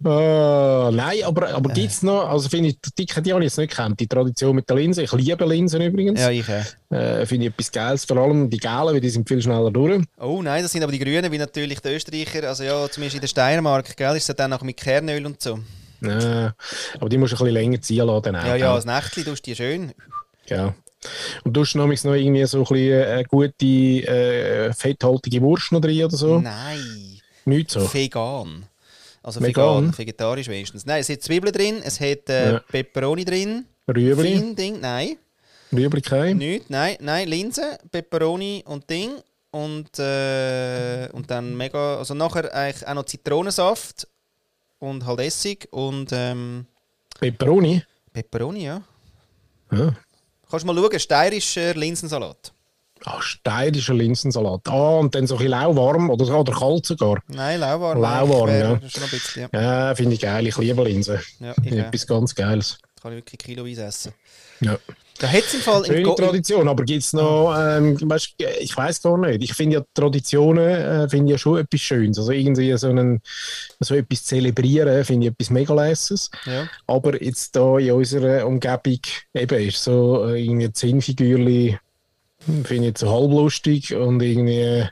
Ah, 0.07 0.91
nein, 0.93 1.23
aber, 1.25 1.49
aber 1.55 1.73
gibt 1.73 1.91
es 1.91 2.03
noch, 2.03 2.29
also 2.29 2.51
finde 2.51 2.71
ich, 2.71 2.77
die, 2.99 3.07
die 3.07 3.33
habe 3.33 3.43
ich 3.43 3.51
jetzt 3.51 3.57
nicht 3.57 3.75
kennt, 3.75 3.99
die 3.99 4.07
Tradition 4.07 4.55
mit 4.55 4.69
der 4.69 4.77
Linse. 4.77 5.03
Ich 5.03 5.13
liebe 5.13 5.47
Linsen 5.47 5.81
übrigens. 5.81 6.21
ja, 6.21 6.31
ich 6.31 6.45
auch. 6.47 6.95
Äh, 6.95 7.25
finde 7.25 7.47
ich 7.47 7.53
etwas 7.53 7.73
Geiles, 7.73 8.05
vor 8.05 8.19
allem 8.19 8.51
die 8.51 8.59
gelben, 8.59 8.87
weil 8.89 9.01
die 9.01 9.09
sind 9.09 9.27
viel 9.27 9.41
schneller 9.41 9.71
durch. 9.71 10.03
Oh 10.21 10.43
nein, 10.43 10.63
das 10.63 10.73
sind 10.73 10.83
aber 10.83 10.93
die 10.93 10.99
Grünen, 10.99 11.33
wie 11.33 11.39
natürlich 11.39 11.81
die 11.81 11.89
Österreicher, 11.89 12.47
also 12.49 12.65
ja, 12.65 12.87
zumindest 12.91 13.15
in 13.15 13.21
der 13.23 13.29
Steiermark, 13.29 13.97
gell, 13.97 14.15
ist 14.17 14.29
es 14.29 14.37
dann 14.37 14.53
auch 14.53 14.63
mit 14.63 14.77
Kernöl 14.77 15.25
und 15.25 15.41
so. 15.41 15.59
Äh, 16.03 16.51
aber 16.99 17.09
die 17.09 17.17
musst 17.17 17.33
du 17.33 17.37
ein 17.37 17.39
bisschen 17.39 17.55
länger 17.55 17.81
ziehen 17.81 18.07
lassen. 18.07 18.23
Dann 18.25 18.35
Ja, 18.35 18.57
ja, 18.57 18.75
das 18.75 18.85
Nächtchen 18.85 19.25
tust 19.25 19.47
du 19.47 19.51
die 19.53 19.57
schön. 19.57 19.93
Ja. 20.49 20.75
Und 21.45 21.53
du 21.53 21.61
hast 21.63 21.75
noch 21.75 21.87
noch 21.87 22.15
irgendwie 22.15 22.45
so 22.47 22.59
ein 22.59 22.65
bisschen 22.65 23.01
äh, 23.03 23.25
gute, 23.29 23.67
äh, 23.67 24.73
fetthaltige 24.73 25.41
Wurst 25.43 25.73
noch 25.73 25.81
drin 25.81 26.05
oder 26.05 26.17
so? 26.17 26.39
Nein. 26.39 27.21
Nicht 27.45 27.71
so. 27.71 27.93
Vegan. 27.93 28.67
Also 29.23 29.41
Vegan? 29.41 29.87
vegan, 29.87 29.99
vegetarisch 29.99 30.49
wenigstens. 30.49 30.85
Nein, 30.85 31.01
es 31.01 31.09
hat 31.09 31.23
Zwiebeln 31.23 31.53
drin, 31.53 31.81
es 31.83 31.99
hat 32.01 32.29
äh, 32.29 32.53
Ja. 32.53 32.59
Peperoni 32.61 33.25
drin. 33.25 33.65
Rüebli? 33.89 34.37
Fein 34.39 34.57
Ding, 34.57 34.81
nein. 34.81 35.17
Rüebli 35.73 36.01
kein? 36.01 36.37
Nicht, 36.37 36.69
nein, 36.71 36.97
nein, 37.01 37.29
Linsen, 37.29 37.77
Peperoni 37.91 38.63
und 38.67 38.89
Ding. 38.89 39.13
Und, 39.51 39.99
äh, 40.01 41.09
und 41.13 41.31
dann 41.31 41.57
mega, 41.57 41.99
also 41.99 42.13
nachher 42.13 42.53
eigentlich 42.53 42.87
auch 42.89 42.95
noch 42.95 43.05
Zitronensaft 43.05 44.09
und 44.81 45.07
halt 45.07 45.21
Essig 45.21 45.69
und 45.71 46.11
ähm, 46.13 46.67
Peperoni? 47.21 47.83
Peperoni, 48.13 48.65
ja. 48.65 48.83
Ja. 49.71 49.95
Kannst 50.55 50.67
mal 50.67 50.77
schauen, 50.77 51.01
steirischer 51.01 51.75
Linsensalat. 51.75 52.53
Ah, 53.05 53.21
steirischer 53.21 53.93
Linsensalat. 53.95 54.61
Ah, 54.69 54.99
und 54.99 55.13
dann 55.13 55.27
so 55.27 55.35
ein 55.35 55.39
bisschen 55.39 55.51
lauwarm 55.51 56.11
oder, 56.11 56.39
oder 56.39 56.53
kalt 56.53 56.87
sogar. 56.87 57.19
Nein, 57.27 57.59
lauwarm. 57.59 58.01
Lauwarm, 58.01 58.51
ja. 58.51 58.75
bisschen, 58.75 59.49
ja. 59.53 59.61
Ja, 59.89 59.95
finde 59.97 60.15
ich 60.15 60.21
geil. 60.21 60.47
Ich 60.47 60.57
liebe 60.57 60.85
Linsen. 60.85 61.19
ja 61.41 61.57
ich, 61.61 61.73
äh, 61.73 61.81
etwas 61.81 62.07
ganz 62.07 62.37
Geiles. 62.37 62.79
kann 63.03 63.11
ich 63.11 63.17
wirklich 63.17 63.39
kiloweise 63.41 63.83
essen. 63.83 64.13
Ja. 64.61 64.79
Da 65.19 65.29
hat 65.29 65.45
es 65.45 65.55
im 65.55 65.61
Fall... 65.61 65.81
Im 65.81 65.93
Schöne 65.93 66.03
Go- 66.03 66.15
Tradition, 66.15 66.69
aber 66.69 66.85
gibt 66.85 67.03
es 67.05 67.13
noch, 67.13 67.55
ähm, 67.57 67.97
ich 68.61 68.77
weiß 68.77 69.01
gar 69.01 69.17
nicht, 69.19 69.45
ich 69.45 69.55
finde 69.55 69.77
ja 69.77 69.85
Traditionen 69.95 70.69
äh, 70.69 71.09
finde 71.09 71.33
ja 71.33 71.39
schon 71.39 71.59
etwas 71.59 71.81
Schönes. 71.81 72.19
Also 72.19 72.33
irgendwie 72.33 72.77
so, 72.77 72.89
einen, 72.89 73.23
so 73.79 73.95
etwas 73.95 74.25
zelebrieren, 74.25 75.05
finde 75.05 75.27
ich 75.29 75.33
etwas 75.33 75.51
mega 75.51 75.73
lässes. 75.75 76.31
ja. 76.47 76.69
Aber 76.89 77.23
jetzt 77.23 77.55
da 77.55 77.79
in 77.79 77.93
unserer 77.93 78.45
Umgebung 78.47 79.01
eben 79.35 79.69
ist 79.69 79.85
so 79.85 80.27
äh, 80.27 80.45
irgendwie 80.45 80.73
Zinnfigürli, 80.73 81.79
finde 82.65 82.89
ich 82.89 82.99
so 82.99 83.11
halb 83.11 83.31
lustig 83.31 83.95
und 83.95 84.21
irgendwie 84.21 84.61
äh, 84.61 84.87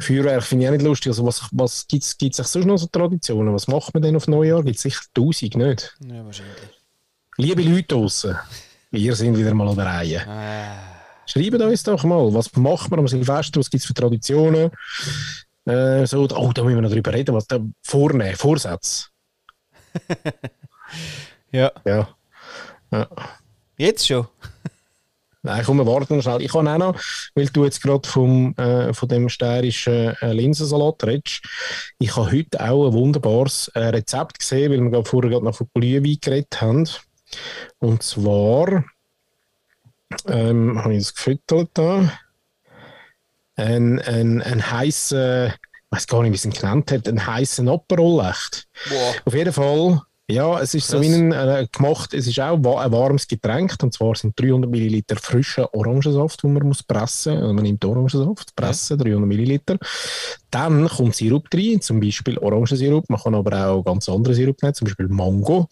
Feuerwerk 0.00 0.42
finde 0.44 0.64
ich 0.64 0.68
auch 0.70 0.72
nicht 0.74 0.84
lustig. 0.84 1.08
Also 1.08 1.26
was, 1.26 1.42
was 1.52 1.86
gibt 1.86 2.04
es 2.04 2.16
gibt's 2.16 2.38
sonst 2.38 2.66
noch 2.66 2.78
so 2.78 2.86
Traditionen? 2.86 3.54
Was 3.54 3.68
macht 3.68 3.92
man 3.94 4.02
denn 4.02 4.16
auf 4.16 4.28
Neujahr? 4.28 4.62
Gibt 4.62 4.76
es 4.76 4.82
sicher 4.82 5.02
tausend, 5.14 5.56
nicht? 5.56 5.94
ja, 6.00 6.24
wahrscheinlich. 6.24 6.56
Liebe 7.38 7.62
Leute 7.62 7.84
draussen, 7.84 8.36
wir 8.92 9.16
sind 9.16 9.36
wieder 9.36 9.54
mal 9.54 9.68
an 9.68 9.76
der 9.76 9.86
Reihe. 9.86 10.28
Ah. 10.28 10.92
Schreibt 11.26 11.60
uns 11.60 11.82
doch 11.82 12.04
mal, 12.04 12.32
was 12.32 12.54
macht 12.56 12.90
man 12.90 13.00
am 13.00 13.08
Silvester, 13.08 13.58
was 13.58 13.70
gibt 13.70 13.82
es 13.82 13.86
für 13.86 13.94
Traditionen? 13.94 14.70
Äh, 15.64 16.06
so, 16.06 16.22
oh, 16.22 16.52
da 16.52 16.62
müssen 16.62 16.76
wir 16.76 16.82
noch 16.82 16.90
drüber 16.90 17.12
reden, 17.12 17.34
was 17.34 17.46
da 17.46 17.58
vornehmen, 17.82 18.36
Vorsätze. 18.36 19.06
Ja. 21.52 21.70
Ja. 21.84 22.08
ja. 22.90 23.08
Jetzt 23.76 24.06
schon? 24.06 24.26
Nein, 25.42 25.62
komm, 25.64 25.78
wir 25.78 25.86
warten 25.86 26.16
noch 26.16 26.22
schnell. 26.22 26.40
Ich 26.40 26.52
kann 26.52 26.66
auch 26.66 26.78
noch, 26.78 27.00
weil 27.34 27.46
du 27.46 27.64
jetzt 27.64 27.82
gerade 27.82 28.08
vom, 28.08 28.54
äh, 28.56 28.94
von 28.94 29.08
dem 29.08 29.28
steirischen 29.28 30.16
äh, 30.20 30.32
Linsensalat 30.32 31.04
redest, 31.04 31.42
ich 31.98 32.16
habe 32.16 32.32
heute 32.32 32.60
auch 32.60 32.86
ein 32.86 32.92
wunderbares 32.92 33.68
äh, 33.74 33.80
Rezept 33.80 34.38
gesehen, 34.38 34.72
weil 34.72 34.80
wir 34.80 34.90
gerade 34.90 35.08
vorher 35.08 35.30
gerade 35.30 35.44
noch 35.44 35.54
von 35.54 35.68
Glühwein 35.74 36.16
geredet 36.20 36.60
haben. 36.60 36.88
Und 37.78 38.02
zwar 38.02 38.84
ähm, 40.26 40.82
habe 40.82 40.94
ich 40.94 41.04
das 41.04 41.14
gefüttert 41.14 41.70
da. 41.74 42.12
Ein, 43.56 43.98
ein, 44.00 44.40
ein 44.42 44.70
heißer, 44.70 45.48
ich 45.48 45.54
weiß 45.90 46.06
gar 46.06 46.22
nicht, 46.22 46.32
wie 46.32 46.36
es 46.36 46.44
ihn 46.44 46.52
genannt 46.52 46.90
hat, 46.90 47.06
ein 47.06 47.26
heißer 47.26 47.66
Aperol 47.68 48.24
echt. 48.24 48.66
Boah. 48.88 49.14
Auf 49.26 49.34
jeden 49.34 49.52
Fall, 49.52 50.00
ja, 50.28 50.60
es 50.60 50.72
ist 50.72 50.88
so 50.88 50.98
Krass. 50.98 51.06
wie 51.06 51.14
ein, 51.14 51.32
äh, 51.32 51.66
gemacht, 51.70 52.14
es 52.14 52.26
ist 52.26 52.40
auch 52.40 52.54
ein 52.54 52.92
warmes 52.92 53.28
Getränk, 53.28 53.76
und 53.82 53.92
zwar 53.92 54.14
sind 54.14 54.38
300 54.40 54.70
Milliliter 54.70 55.16
frischen 55.16 55.66
Orangensaft, 55.72 56.42
den 56.42 56.54
man 56.54 56.66
muss 56.66 56.82
pressen, 56.82 57.36
also 57.36 57.52
man 57.52 57.64
nimmt 57.64 57.84
Orangensaft, 57.84 58.56
pressen, 58.56 58.96
300 58.96 59.28
Milliliter. 59.28 59.76
Dann 60.50 60.88
kommt 60.88 61.16
Sirup 61.16 61.48
rein, 61.52 61.82
zum 61.82 62.00
Beispiel 62.00 62.38
Orangensirup, 62.38 63.10
man 63.10 63.20
kann 63.20 63.34
aber 63.34 63.66
auch 63.68 63.84
ganz 63.84 64.08
andere 64.08 64.34
Sirup 64.34 64.62
nehmen, 64.62 64.74
zum 64.74 64.86
Beispiel 64.86 65.08
Mango, 65.08 65.68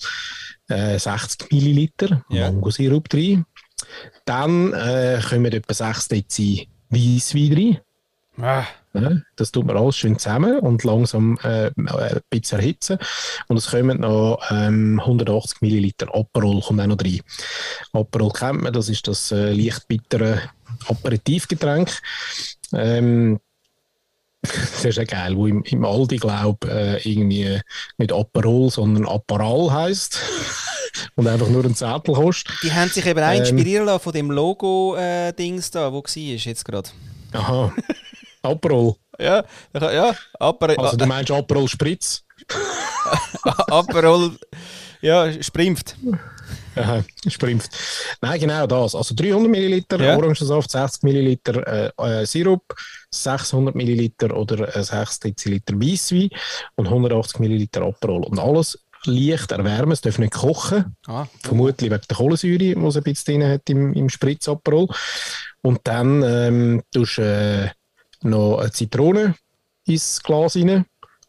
äh, 0.71 0.99
60 0.99 1.51
Milliliter 1.53 2.25
Ja. 2.31 2.51
Mangosirup 2.51 3.13
rein. 3.13 3.45
Dann 4.25 4.73
äh, 4.73 5.21
kommen 5.29 5.53
etwa 5.53 5.75
6 5.75 6.09
Dezi 6.09 6.69
Weisswein 6.89 7.53
rein. 7.53 7.79
Ah. 8.43 8.67
Ja, 8.93 9.13
das 9.37 9.53
tut 9.53 9.67
man 9.67 9.77
alles 9.77 9.97
schön 9.97 10.19
zusammen 10.19 10.59
und 10.59 10.83
langsam 10.83 11.39
äh, 11.45 11.71
ein 11.77 12.21
bisschen 12.29 12.59
erhitzen. 12.59 12.99
Und 13.47 13.57
es 13.57 13.71
kommen 13.71 14.01
noch 14.01 14.41
ähm, 14.51 14.99
180 15.01 15.61
Milliliter 15.61 16.13
Aperol 16.13 16.61
kommt 16.61 16.81
auch 16.81 16.87
noch 16.89 16.99
rein. 16.99 17.21
Aperol 17.93 18.33
kennt 18.33 18.63
man, 18.63 18.73
das 18.73 18.89
ist 18.89 19.07
das 19.07 19.31
äh, 19.31 19.53
leicht 19.53 19.87
bittere 19.87 20.43
Aperitivgetränk. 20.89 22.01
Ähm, 22.73 23.39
das 24.43 24.85
ist 24.85 24.97
ja 24.97 25.05
geil, 25.05 25.37
wo 25.37 25.47
im, 25.47 25.63
im 25.65 25.85
Aldi, 25.85 26.17
glaube 26.17 26.69
äh, 26.69 27.09
irgendwie 27.09 27.61
nicht 27.99 28.13
Aperol, 28.13 28.71
sondern 28.71 29.07
Apparal 29.07 29.73
heisst. 29.73 30.19
und 31.17 31.27
einfach 31.27 31.49
nur 31.49 31.65
ein 31.65 31.75
Zettel 31.75 32.15
kostet. 32.15 32.53
Die 32.63 32.73
haben 32.73 32.89
sich 32.89 33.07
eben 33.07 33.23
auch 33.23 33.31
Ähm. 33.31 33.41
inspirieren 33.41 33.87
lassen 33.87 34.03
von 34.03 34.13
dem 34.13 34.31
Logo-Dings 34.31 35.71
da, 35.71 35.93
wo 35.93 36.03
war 36.03 36.13
jetzt 36.15 36.65
gerade. 36.65 36.91
Aha. 37.33 37.73
Aperol. 38.43 38.95
Ja, 39.21 39.45
ja, 39.75 40.17
Aper 40.39 40.79
Also 40.79 40.97
du 40.97 41.05
meinst 41.05 41.31
Aperol 41.31 41.69
Spritz? 41.69 42.25
Aperol, 43.43 44.35
ja, 45.01 45.43
sprimpft. 45.43 45.97
Aha, 46.77 47.03
sprimpft. 47.29 47.71
Nein, 48.21 48.41
genau 48.41 48.67
das. 48.67 48.95
Also 48.95 49.15
300 49.15 49.51
Milliliter 49.51 50.01
Ja. 50.01 50.17
Orangensaft, 50.17 50.71
60 50.71 51.03
Milliliter 51.03 51.91
äh, 51.99 52.21
äh, 52.23 52.27
Sirup, 52.27 52.75
600 53.11 53.75
Milliliter 53.75 54.37
oder 54.37 54.75
äh, 54.77 54.83
6 54.83 55.21
Deziliter 55.21 55.75
Weisswein 55.81 56.31
und 56.77 56.87
180 56.87 57.41
Milliliter 57.41 57.83
Aperol. 57.83 58.25
Und 58.25 58.39
alles 58.39 58.79
leicht 59.05 59.51
erwärmen, 59.53 59.93
es 59.93 60.01
darf 60.03 60.19
nicht 60.19 60.35
kochen. 60.35 60.97
Ah, 61.07 61.27
Vermutlich 61.43 61.91
wegen 61.91 62.03
der 62.09 62.17
Kohlensäure, 62.17 62.59
die 62.59 62.73
es 62.73 62.97
ein 62.97 63.03
bisschen 63.03 63.41
drin 63.41 63.51
hat 63.51 63.69
im, 63.71 63.93
im 63.95 64.09
Spritzaperol. 64.09 64.89
Und 65.63 65.81
dann 65.85 66.23
ähm, 66.23 66.83
tust 66.93 67.19
du 67.19 67.23
äh, 67.23 67.71
noch 68.23 68.59
eine 68.59 68.71
Zitrone 68.71 69.35
ins 69.87 70.23
Glas 70.23 70.57
rein 70.57 70.85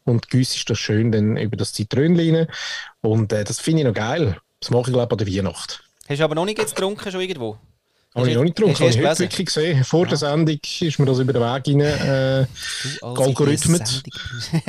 und 0.06 0.30
güssest 0.30 0.70
das 0.70 0.80
schön 0.80 1.12
dann 1.12 1.38
über 1.38 1.58
das 1.58 1.74
Zitronenlein 1.74 2.36
rein. 2.36 2.48
Und 3.02 3.34
äh, 3.34 3.44
das 3.44 3.60
finde 3.60 3.82
ich 3.82 3.88
noch 3.88 3.94
geil. 3.94 4.38
Das 4.60 4.70
mache 4.70 4.90
ich, 4.90 4.94
glaube 4.94 5.16
ich, 5.16 5.20
an 5.22 5.26
der 5.26 5.36
Weihnacht. 5.36 5.84
Hast 6.08 6.20
du 6.20 6.24
aber 6.24 6.36
noch 6.36 6.46
nicht 6.46 6.60
jetzt 6.60 6.76
getrunken, 6.76 7.12
schon 7.12 7.22
irgendwo? 7.22 7.58
Habe 8.14 8.30
ich 8.30 8.36
noch 8.36 8.44
nicht 8.44 8.58
getrunken, 8.58 8.78
habe 8.78 8.90
ich 8.90 8.98
heute 8.98 9.20
wirklich 9.20 9.46
gesehen. 9.46 9.86
Vor 9.86 10.06
der 10.06 10.18
Sendung 10.18 10.60
ist 10.82 11.00
mir 11.00 11.06
das 11.06 11.20
über 11.20 11.32
den 11.32 11.42
Weg 11.42 11.68
rein. 11.68 11.80
Äh, 11.80 12.46
Algorithmet. 13.02 14.04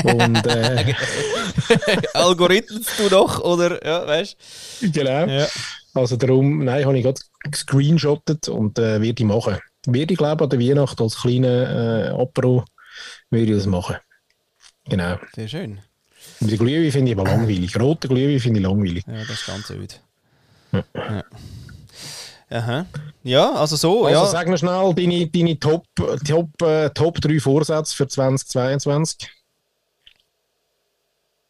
und 0.04 0.46
äh, 0.46 0.94
Algorithmus 2.14 2.86
du 2.98 3.08
doch, 3.08 3.40
oder? 3.40 3.84
Ja, 3.84 4.06
weißt 4.06 4.36
genau. 4.92 5.26
Ja. 5.26 5.48
Also 5.92 6.16
darum, 6.16 6.64
nein, 6.64 6.84
habe 6.84 6.96
ich 6.96 7.02
gerade 7.02 7.20
gescreenshottet 7.50 8.48
und 8.48 8.78
äh, 8.78 9.00
werde 9.02 9.22
ich 9.22 9.26
machen. 9.26 9.58
Werde 9.86 10.12
ich, 10.12 10.18
glaube 10.18 10.44
an 10.44 10.50
der 10.50 10.60
Weihnacht 10.60 11.00
als 11.00 11.20
kleine 11.20 12.12
äh, 12.14 12.22
Apero 12.22 12.64
würde 13.30 13.50
ich 13.50 13.56
das 13.56 13.66
machen. 13.66 13.96
Genau. 14.92 15.18
Sehr 15.34 15.48
schön. 15.48 15.80
Und 16.40 16.50
die 16.50 16.58
Glühwein 16.58 16.92
finde 16.92 17.12
ich 17.12 17.18
aber 17.18 17.26
langweilig. 17.26 17.80
Rote 17.80 18.08
Glühwein 18.08 18.38
finde 18.38 18.60
ich 18.60 18.66
langweilig. 18.66 19.04
Ja, 19.06 19.14
das 19.20 19.30
ist 19.30 19.46
ganz 19.46 19.70
öd. 19.70 20.00
Ja. 20.70 21.24
Aha. 22.50 22.86
Ja, 23.22 23.52
also 23.54 23.76
so, 23.76 24.04
Also 24.04 24.20
ja. 24.24 24.26
sag 24.26 24.48
mir 24.48 24.58
schnell 24.58 24.92
deine, 24.94 25.26
deine 25.28 25.58
Top, 25.58 25.86
Top, 25.96 26.60
äh, 26.60 26.90
Top 26.90 27.22
3 27.22 27.40
Vorsätze 27.40 27.96
für 27.96 28.06
2022. 28.06 29.30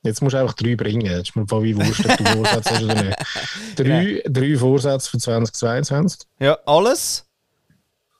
Jetzt 0.04 0.22
musst 0.22 0.34
du 0.34 0.38
einfach 0.38 0.54
drei 0.54 0.76
bringen. 0.76 1.00
Jetzt 1.00 1.30
ist 1.30 1.36
mir 1.36 1.48
voll 1.48 1.64
wie 1.64 1.76
wurscht, 1.76 2.06
ob 2.06 2.16
du 2.16 2.24
Vorsätze 2.24 2.70
hast 2.70 2.82
oder 2.82 3.02
nicht. 3.02 3.18
Drei, 3.76 4.22
drei 4.28 4.56
Vorsätze 4.56 5.10
für 5.10 5.18
2022. 5.18 6.28
Ja, 6.38 6.58
alles 6.64 7.26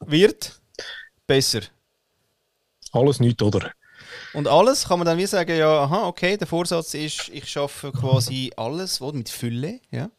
wird 0.01 0.61
besser. 1.29 1.61
Alles 2.91 3.21
nicht, 3.21 3.41
oder? 3.41 3.71
Und 4.35 4.49
alles 4.49 4.89
kann 4.89 4.99
man 4.99 5.07
dann 5.07 5.19
wie 5.19 5.27
sagen, 5.27 5.57
ja, 5.57 5.83
aha, 5.85 6.07
okay, 6.07 6.37
der 6.37 6.47
Vorsatz 6.47 6.95
ist, 6.95 7.29
ich 7.33 7.49
schaffe 7.49 7.93
quasi 7.93 8.51
alles 8.57 9.01
wo, 9.01 9.13
mit 9.13 9.29
Fülle. 9.29 9.81
Ja. 9.91 10.11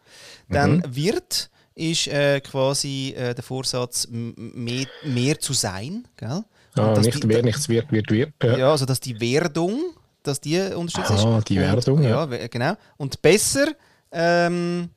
Dann 0.49 0.77
Mhm. 0.77 0.95
wird 0.95 1.49
ist 1.76 2.07
äh, 2.07 2.40
quasi 2.41 3.15
äh, 3.18 3.34
der 3.34 3.44
Vorsatz, 3.44 4.07
mehr, 4.11 4.85
mehr 5.03 5.40
zu 5.40 5.53
sein. 5.53 6.07
Gell? 6.18 6.44
Ah, 6.76 6.99
nicht 6.99 7.23
die- 7.23 7.27
wer, 7.30 7.41
nichts 7.41 7.68
wird, 7.68 7.91
wird, 7.91 8.11
wird. 8.11 8.31
Ja. 8.44 8.57
Ja, 8.57 8.72
also 8.72 8.85
dass 8.85 8.99
die 8.99 9.19
Werdung, 9.19 9.81
dass 10.22 10.40
die 10.40 10.60
unterstützt 10.60 11.10
ist. 11.19 11.26
Ah, 11.26 11.41
die 11.41 11.57
Werdung, 11.60 11.98
Und, 11.98 12.03
ja. 12.03 12.30
we- 12.30 12.48
genau. 12.49 12.73
Und 12.98 13.19
besser 13.23 13.68
ähm, 14.11 14.90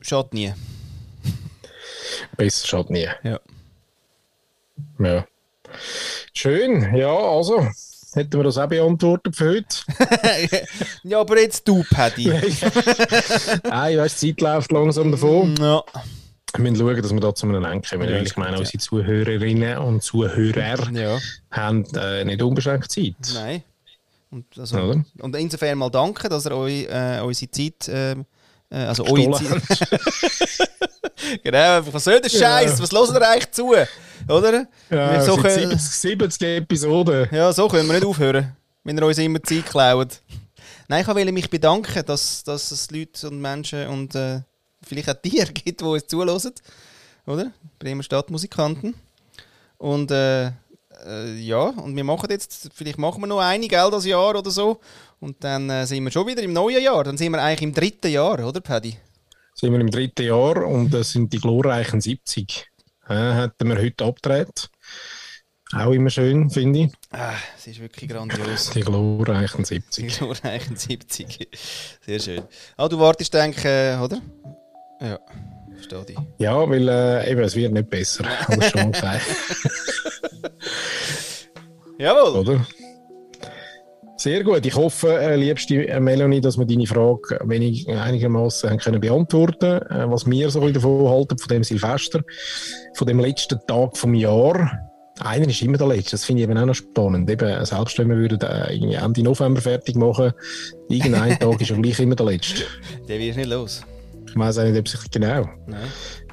schadet 0.00 0.32
nie. 0.32 0.54
Besser 2.36 2.66
schadet 2.66 2.90
nie. 2.90 3.08
Ja. 3.22 3.40
Ja. 4.98 5.26
Schön, 6.32 6.94
ja, 6.94 7.14
also. 7.14 7.68
Hätten 8.12 8.38
wir 8.38 8.44
das 8.44 8.58
auch 8.58 8.68
beantwortet 8.68 9.36
für 9.36 9.50
heute? 9.50 10.66
ja, 11.04 11.20
aber 11.20 11.40
jetzt 11.40 11.66
du, 11.66 11.84
Paddy. 11.90 12.28
Nein, 13.64 13.98
weißt, 13.98 14.22
die 14.22 14.34
Zeit 14.34 14.40
läuft 14.40 14.72
langsam 14.72 15.10
davon. 15.12 15.54
ja. 15.58 15.82
Wir 16.56 16.62
müssen 16.62 16.76
schauen, 16.76 17.00
dass 17.00 17.12
wir 17.12 17.20
da 17.20 17.34
zu 17.34 17.46
einem 17.46 17.64
Ende 17.64 17.88
kommen. 17.88 18.08
Ja, 18.08 18.20
ich 18.20 18.36
meine, 18.36 18.58
unsere 18.58 18.78
Zuhörerinnen 18.78 19.78
und 19.78 20.02
Zuhörer 20.02 20.90
ja. 20.90 21.18
haben 21.52 21.84
äh, 21.94 22.24
nicht 22.24 22.42
unbeschränkt 22.42 22.90
Zeit. 22.90 23.14
Nein. 23.34 23.62
Und, 24.32 24.46
also, 24.58 25.02
und 25.20 25.36
insofern 25.36 25.78
mal 25.78 25.90
danke, 25.90 26.28
dass 26.28 26.46
ihr 26.46 26.56
euch, 26.56 26.86
äh, 26.88 27.20
unsere 27.20 27.50
Zeit. 27.50 27.88
äh, 27.88 28.16
also 28.70 29.02
Gestohlen 29.04 29.34
eure 29.34 29.62
Zeit. 29.62 30.70
genau, 31.42 31.80
was 31.92 32.04
soll 32.04 32.20
der 32.20 32.28
Scheiß? 32.28 32.80
Was 32.80 32.92
hören 32.92 33.14
ihr 33.16 33.28
eigentlich 33.28 33.50
zu? 33.50 33.68
Oder? 34.28 34.66
Ja, 34.90 35.12
Wir 35.12 35.22
so 35.22 35.36
können, 35.36 35.70
70, 35.78 35.80
70 35.80 36.42
Episoden. 36.58 37.28
ja, 37.32 37.52
so 37.52 37.68
können 37.68 37.86
wir 37.88 37.94
nicht 37.94 38.06
aufhören, 38.06 38.56
wenn 38.84 38.96
ihr 38.96 39.06
uns 39.06 39.18
immer 39.18 39.42
Zeit 39.42 39.66
klaut. 39.66 40.20
Nein, 40.88 41.02
ich 41.02 41.08
wollte 41.08 41.32
mich 41.32 41.50
bedanken, 41.50 42.04
dass, 42.06 42.42
dass 42.44 42.70
es 42.70 42.90
Leute 42.90 43.28
und 43.28 43.40
Menschen 43.40 43.86
und 43.88 44.14
äh, 44.14 44.40
vielleicht 44.82 45.08
auch 45.08 45.14
Tiere 45.14 45.46
gibt, 45.52 45.80
die 45.80 45.84
uns 45.84 46.06
zulassen. 46.06 46.52
Oder? 47.26 47.52
Bremer 47.78 48.02
Stadtmusikanten. 48.02 48.94
Und 49.78 50.10
äh, 50.10 50.46
äh, 51.06 51.34
ja, 51.38 51.60
und 51.62 51.96
wir 51.96 52.04
machen 52.04 52.28
jetzt, 52.30 52.68
vielleicht 52.74 52.98
machen 52.98 53.22
wir 53.22 53.26
noch 53.26 53.38
eine, 53.40 53.66
gell, 53.68 53.88
das 53.90 54.04
Jahr 54.04 54.36
oder 54.36 54.50
so. 54.50 54.80
Und 55.20 55.44
dann 55.44 55.68
äh, 55.70 55.86
sind 55.86 56.02
wir 56.04 56.10
schon 56.10 56.26
wieder 56.26 56.42
im 56.42 56.52
neuen 56.52 56.82
Jahr. 56.82 57.04
Dann 57.04 57.16
sind 57.18 57.32
wir 57.32 57.42
eigentlich 57.42 57.62
im 57.62 57.74
dritten 57.74 58.10
Jahr, 58.10 58.44
oder, 58.44 58.60
Paddy? 58.60 58.96
sind 59.54 59.72
wir 59.74 59.80
im 59.80 59.90
dritten 59.90 60.22
Jahr 60.22 60.66
und 60.66 60.90
das 60.94 61.10
sind 61.10 61.32
die 61.34 61.38
glorreichen 61.38 62.00
70. 62.00 62.66
Äh, 63.08 63.14
hätten 63.34 63.68
wir 63.68 63.76
heute 63.76 64.04
abgedreht. 64.06 64.70
Auch 65.74 65.90
immer 65.92 66.08
schön, 66.08 66.48
finde 66.48 66.78
ich. 66.80 66.92
Ah, 67.10 67.34
es 67.58 67.66
ist 67.66 67.78
wirklich 67.80 68.08
grandios. 68.10 68.70
Die 68.70 68.80
glorreichen 68.80 69.62
Die 69.64 69.74
70. 69.74 70.18
glorreichen 70.18 70.76
70. 70.76 71.48
Sehr 72.06 72.18
schön. 72.20 72.42
Ah, 72.78 72.88
du 72.88 72.98
wartest, 72.98 73.34
denke 73.34 73.94
ich, 73.94 74.00
oder? 74.00 74.22
Ja, 75.00 75.18
verstehe 75.74 76.04
dich. 76.06 76.18
Ja, 76.38 76.68
weil 76.68 76.88
äh, 76.88 77.30
eben, 77.30 77.42
es 77.42 77.54
wird 77.54 77.72
nicht 77.72 77.90
besser. 77.90 78.24
Habe 78.24 78.64
ich 78.64 78.70
schon 78.70 78.80
mal 78.80 78.90
gesagt. 78.92 79.26
Jawohl! 81.98 82.40
oder? 82.40 82.66
Sehr 84.20 84.44
gut. 84.44 84.66
Ich 84.66 84.76
hoffe, 84.76 85.18
äh, 85.18 85.34
liebste 85.34 85.98
Melanie, 85.98 86.42
dass 86.42 86.58
wir 86.58 86.66
deine 86.66 86.86
Frage 86.86 87.40
wenig, 87.42 87.88
einigermaßen 87.88 88.76
können 88.76 89.00
beantworten 89.00 89.80
äh, 89.88 90.10
was 90.10 90.28
wir 90.28 90.50
so 90.50 90.68
davon 90.68 91.08
halten, 91.08 91.38
von 91.38 91.48
dem 91.48 91.64
Silvester, 91.64 92.20
von 92.96 93.06
dem 93.06 93.18
letzten 93.18 93.58
Tag 93.66 93.96
vom 93.96 94.12
Jahr. 94.12 94.78
Einer 95.20 95.48
ist 95.48 95.62
immer 95.62 95.78
der 95.78 95.86
letzte, 95.86 96.10
das 96.10 96.26
finde 96.26 96.42
ich 96.42 96.50
eben 96.50 96.58
auch 96.58 96.66
noch 96.66 96.74
spannend. 96.74 97.30
Eben, 97.30 97.64
selbst 97.64 97.98
wenn 97.98 98.10
wir 98.10 98.16
würden, 98.16 98.38
äh, 98.42 98.94
Ende 98.94 99.22
November 99.22 99.62
fertig 99.62 99.96
machen, 99.96 100.32
irgendein 100.90 101.38
Tag 101.38 101.58
ist 101.58 101.70
ja 101.70 101.76
gleich 101.76 101.98
immer 101.98 102.14
der 102.14 102.26
letzte. 102.26 102.64
Der 103.08 103.18
wirst 103.18 103.38
nicht 103.38 103.48
los. 103.48 103.80
Ich 104.28 104.36
weiß 104.36 104.58
auch 104.58 104.64
nicht, 104.64 104.78
ob 104.78 104.86
sich 104.86 105.00
genau, 105.10 105.48
Nein. 105.66 105.88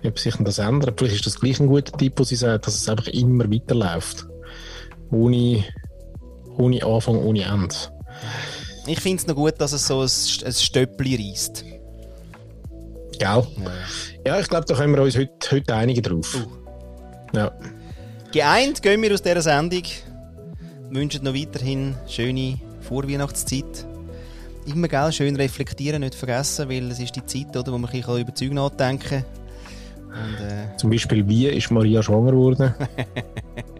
ob 0.05 0.19
sich 0.19 0.35
das 0.37 0.59
ändert. 0.59 0.99
Vielleicht 0.99 1.15
ist 1.15 1.25
das 1.25 1.39
gleich 1.39 1.61
ein 1.61 1.67
guter 1.67 1.97
Tipp, 1.97 2.15
wo 2.17 2.25
sie 2.25 2.35
sagt, 2.35 2.67
dass 2.67 2.75
es 2.75 2.89
einfach 2.89 3.07
immer 3.07 3.49
weiterläuft. 3.49 4.27
Ohne, 5.09 5.63
ohne 6.57 6.83
Anfang, 6.83 7.17
ohne 7.17 7.43
Ende. 7.43 7.75
Ich 8.85 8.99
finde 9.01 9.17
es 9.17 9.27
noch 9.27 9.35
gut, 9.35 9.55
dass 9.59 9.73
es 9.73 9.85
so 9.85 10.01
ein, 10.01 10.09
ein 10.45 10.53
Stöppli 10.53 11.31
reißt. 11.31 11.65
Gell? 13.19 13.19
Ja. 13.19 13.43
Ja, 14.25 14.39
ich 14.39 14.47
glaube, 14.47 14.65
da 14.65 14.75
können 14.75 14.93
wir 14.95 15.03
uns 15.03 15.17
heute, 15.17 15.51
heute 15.51 15.75
einigen 15.75 16.03
drauf. 16.03 16.47
Ja. 17.33 17.51
Geeint 18.31 18.81
gehen 18.81 19.01
wir 19.01 19.13
aus 19.13 19.21
dieser 19.21 19.41
Sendung. 19.41 19.83
Wünschen 20.89 21.23
noch 21.23 21.33
weiterhin 21.33 21.95
schöne 22.07 22.57
Vorweihnachtszeit. 22.81 23.85
Immer 24.65 24.87
gell, 24.87 25.11
schön 25.11 25.35
reflektieren, 25.35 26.01
nicht 26.01 26.15
vergessen, 26.15 26.69
weil 26.69 26.91
es 26.91 26.99
ist 26.99 27.15
die 27.15 27.25
Zeit, 27.25 27.55
oder, 27.55 27.71
wo 27.71 27.77
man 27.77 27.89
bisschen 27.89 28.19
über 28.19 28.35
Zeug 28.35 28.51
nachdenken 28.51 29.23
kann. 29.23 29.25
Und, 30.07 30.45
äh, 30.45 30.77
Zum 30.77 30.89
Beispiel, 30.89 31.27
wie 31.27 31.47
ist 31.47 31.71
Maria 31.71 32.01
schwanger 32.03 32.31
geworden? 32.31 32.73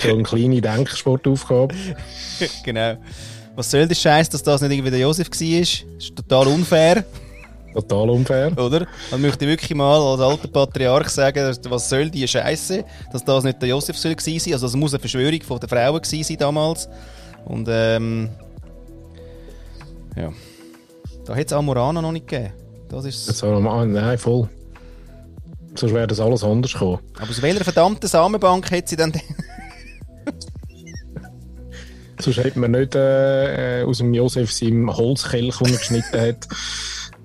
so 0.00 0.08
eine 0.14 0.22
kleine 0.22 0.60
Denksportaufgabe. 0.60 1.74
genau. 2.64 2.96
Was 3.56 3.70
soll 3.70 3.88
der 3.88 3.94
Scheiß, 3.94 4.28
dass 4.28 4.42
das 4.42 4.60
nicht 4.60 4.72
irgendwie 4.72 4.90
der 4.90 5.00
Josef 5.00 5.28
war? 5.28 5.60
Das 5.60 5.84
ist 5.98 6.16
total 6.16 6.46
unfair, 6.46 7.04
Total 7.74 8.10
unfair. 8.10 8.58
oder? 8.58 8.86
Dann 9.10 9.20
möchte 9.20 9.44
ich 9.44 9.50
wirklich 9.50 9.74
mal 9.74 10.00
als 10.00 10.20
alter 10.20 10.48
Patriarch 10.48 11.08
sagen, 11.10 11.56
was 11.68 11.88
soll 11.88 12.10
die 12.10 12.26
Scheiße, 12.26 12.84
dass 13.12 13.24
das 13.24 13.44
nicht 13.44 13.60
der 13.60 13.68
Josef 13.68 13.96
soll 13.96 14.14
gewesen 14.14 14.38
sein. 14.40 14.52
Also 14.54 14.66
es 14.66 14.74
muss 14.74 14.94
eine 14.94 15.00
Verschwörung 15.00 15.42
von 15.42 15.60
der 15.60 15.68
Frauen 15.68 16.00
gewesen 16.00 16.24
sein 16.24 16.36
damals. 16.38 16.88
Und 17.44 17.68
ähm, 17.70 18.30
ja, 20.16 20.32
da 21.24 21.34
hätte 21.34 21.54
es 21.54 21.58
Amorana 21.58 22.00
noch 22.00 22.12
nicht 22.12 22.26
gegeben. 22.26 22.52
Das 22.88 23.04
ist 23.04 23.28
Das 23.28 23.42
man, 23.42 23.92
nein, 23.92 24.18
voll. 24.18 24.48
Sonst 25.74 25.94
wäre 25.94 26.06
das 26.06 26.18
alles 26.20 26.42
anders 26.42 26.72
gekommen. 26.72 26.98
Aber 27.20 27.30
aus 27.30 27.42
welcher 27.42 27.64
verdammten 27.64 28.08
Samenbank 28.08 28.70
hat 28.70 28.88
sie 28.88 28.96
dann... 28.96 29.12
Sonst 32.20 32.38
hätte 32.38 32.58
man 32.58 32.72
nicht 32.72 32.94
äh, 32.94 33.80
äh, 33.80 33.84
aus 33.84 33.98
dem 33.98 34.12
Josef 34.12 34.52
seinem 34.52 34.94
Holzkelch, 34.94 35.58
den 35.58 35.72
er 35.72 35.78
geschnitten 35.78 36.20
hat, 36.20 36.48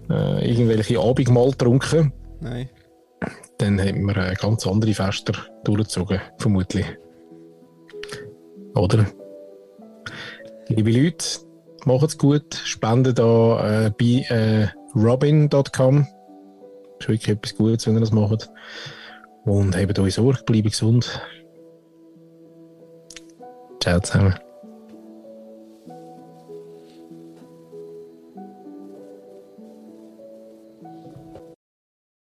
äh, 0.09 0.49
irgendwelche 0.49 0.99
Abendmahl 0.99 1.51
getrunken. 1.51 2.13
Nein. 2.39 2.69
Dann 3.57 3.79
hätten 3.79 4.05
wir 4.05 4.17
äh, 4.17 4.35
ganz 4.35 4.67
andere 4.67 4.93
Fester 4.93 5.33
durchgezogen, 5.63 6.21
vermutlich. 6.37 6.85
Oder? 8.75 9.05
Liebe 10.67 10.91
Leute, 10.91 11.25
macht's 11.85 12.17
gut. 12.17 12.53
Spendet 12.63 13.19
da 13.19 13.85
äh, 13.85 13.91
bei 13.91 14.25
äh, 14.29 14.67
robin.com. 14.95 16.07
Ist 16.99 17.09
wirklich 17.09 17.29
etwas 17.29 17.55
Gutes, 17.55 17.87
wenn 17.87 17.95
ihr 17.95 17.99
das 17.99 18.11
macht. 18.11 18.49
Und 19.45 19.75
habt 19.75 19.99
euch 19.99 20.13
Sorge, 20.13 20.43
bleibt 20.45 20.71
gesund. 20.71 21.21
Ciao 23.81 23.99
zusammen. 23.99 24.35